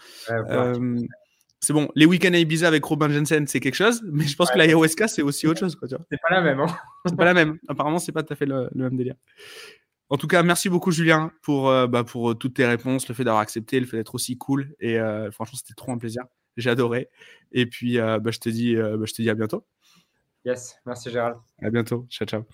c'est 1.60 1.72
bon, 1.72 1.88
les 1.94 2.06
week-ends 2.06 2.32
à 2.32 2.38
Ibiza 2.38 2.68
avec 2.68 2.84
Robin 2.84 3.08
Jensen, 3.08 3.46
c'est 3.46 3.60
quelque 3.60 3.74
chose, 3.74 4.02
mais 4.12 4.24
je 4.24 4.36
pense 4.36 4.50
que 4.50 4.58
l'ayahuasca, 4.58 5.08
c'est 5.08 5.22
aussi 5.22 5.46
autre 5.46 5.60
chose. 5.60 5.76
C'est 6.10 6.20
pas 6.20 6.34
la 6.34 6.42
même. 6.42 6.60
Hein 6.60 6.66
c'est 7.06 7.16
pas 7.16 7.24
la 7.24 7.34
même. 7.34 7.58
Apparemment, 7.68 7.98
c'est 7.98 8.12
pas 8.12 8.22
tout 8.22 8.32
à 8.32 8.36
fait 8.36 8.46
le, 8.46 8.68
même 8.74 8.96
délire. 8.96 9.16
En 10.08 10.16
tout 10.16 10.28
cas, 10.28 10.42
merci 10.42 10.68
beaucoup, 10.68 10.92
Julien, 10.92 11.32
pour, 11.42 11.68
euh, 11.68 11.86
bah, 11.86 12.04
pour 12.04 12.30
euh, 12.30 12.34
toutes 12.34 12.54
tes 12.54 12.66
réponses, 12.66 13.08
le 13.08 13.14
fait 13.14 13.24
d'avoir 13.24 13.40
accepté, 13.40 13.80
le 13.80 13.86
fait 13.86 13.96
d'être 13.96 14.14
aussi 14.14 14.38
cool. 14.38 14.74
Et 14.78 15.00
euh, 15.00 15.30
franchement, 15.32 15.58
c'était 15.60 15.74
trop 15.74 15.92
un 15.92 15.98
plaisir. 15.98 16.22
J'ai 16.56 16.70
adoré. 16.70 17.08
Et 17.52 17.66
puis, 17.66 17.98
bah, 17.98 18.20
je, 18.26 18.38
te 18.38 18.48
dis, 18.48 18.76
bah, 18.76 19.04
je 19.04 19.12
te 19.12 19.22
dis 19.22 19.30
à 19.30 19.34
bientôt. 19.34 19.66
Yes, 20.44 20.76
merci 20.86 21.10
Gérald. 21.10 21.36
À 21.60 21.70
bientôt. 21.70 22.06
Ciao, 22.08 22.26
ciao. 22.26 22.44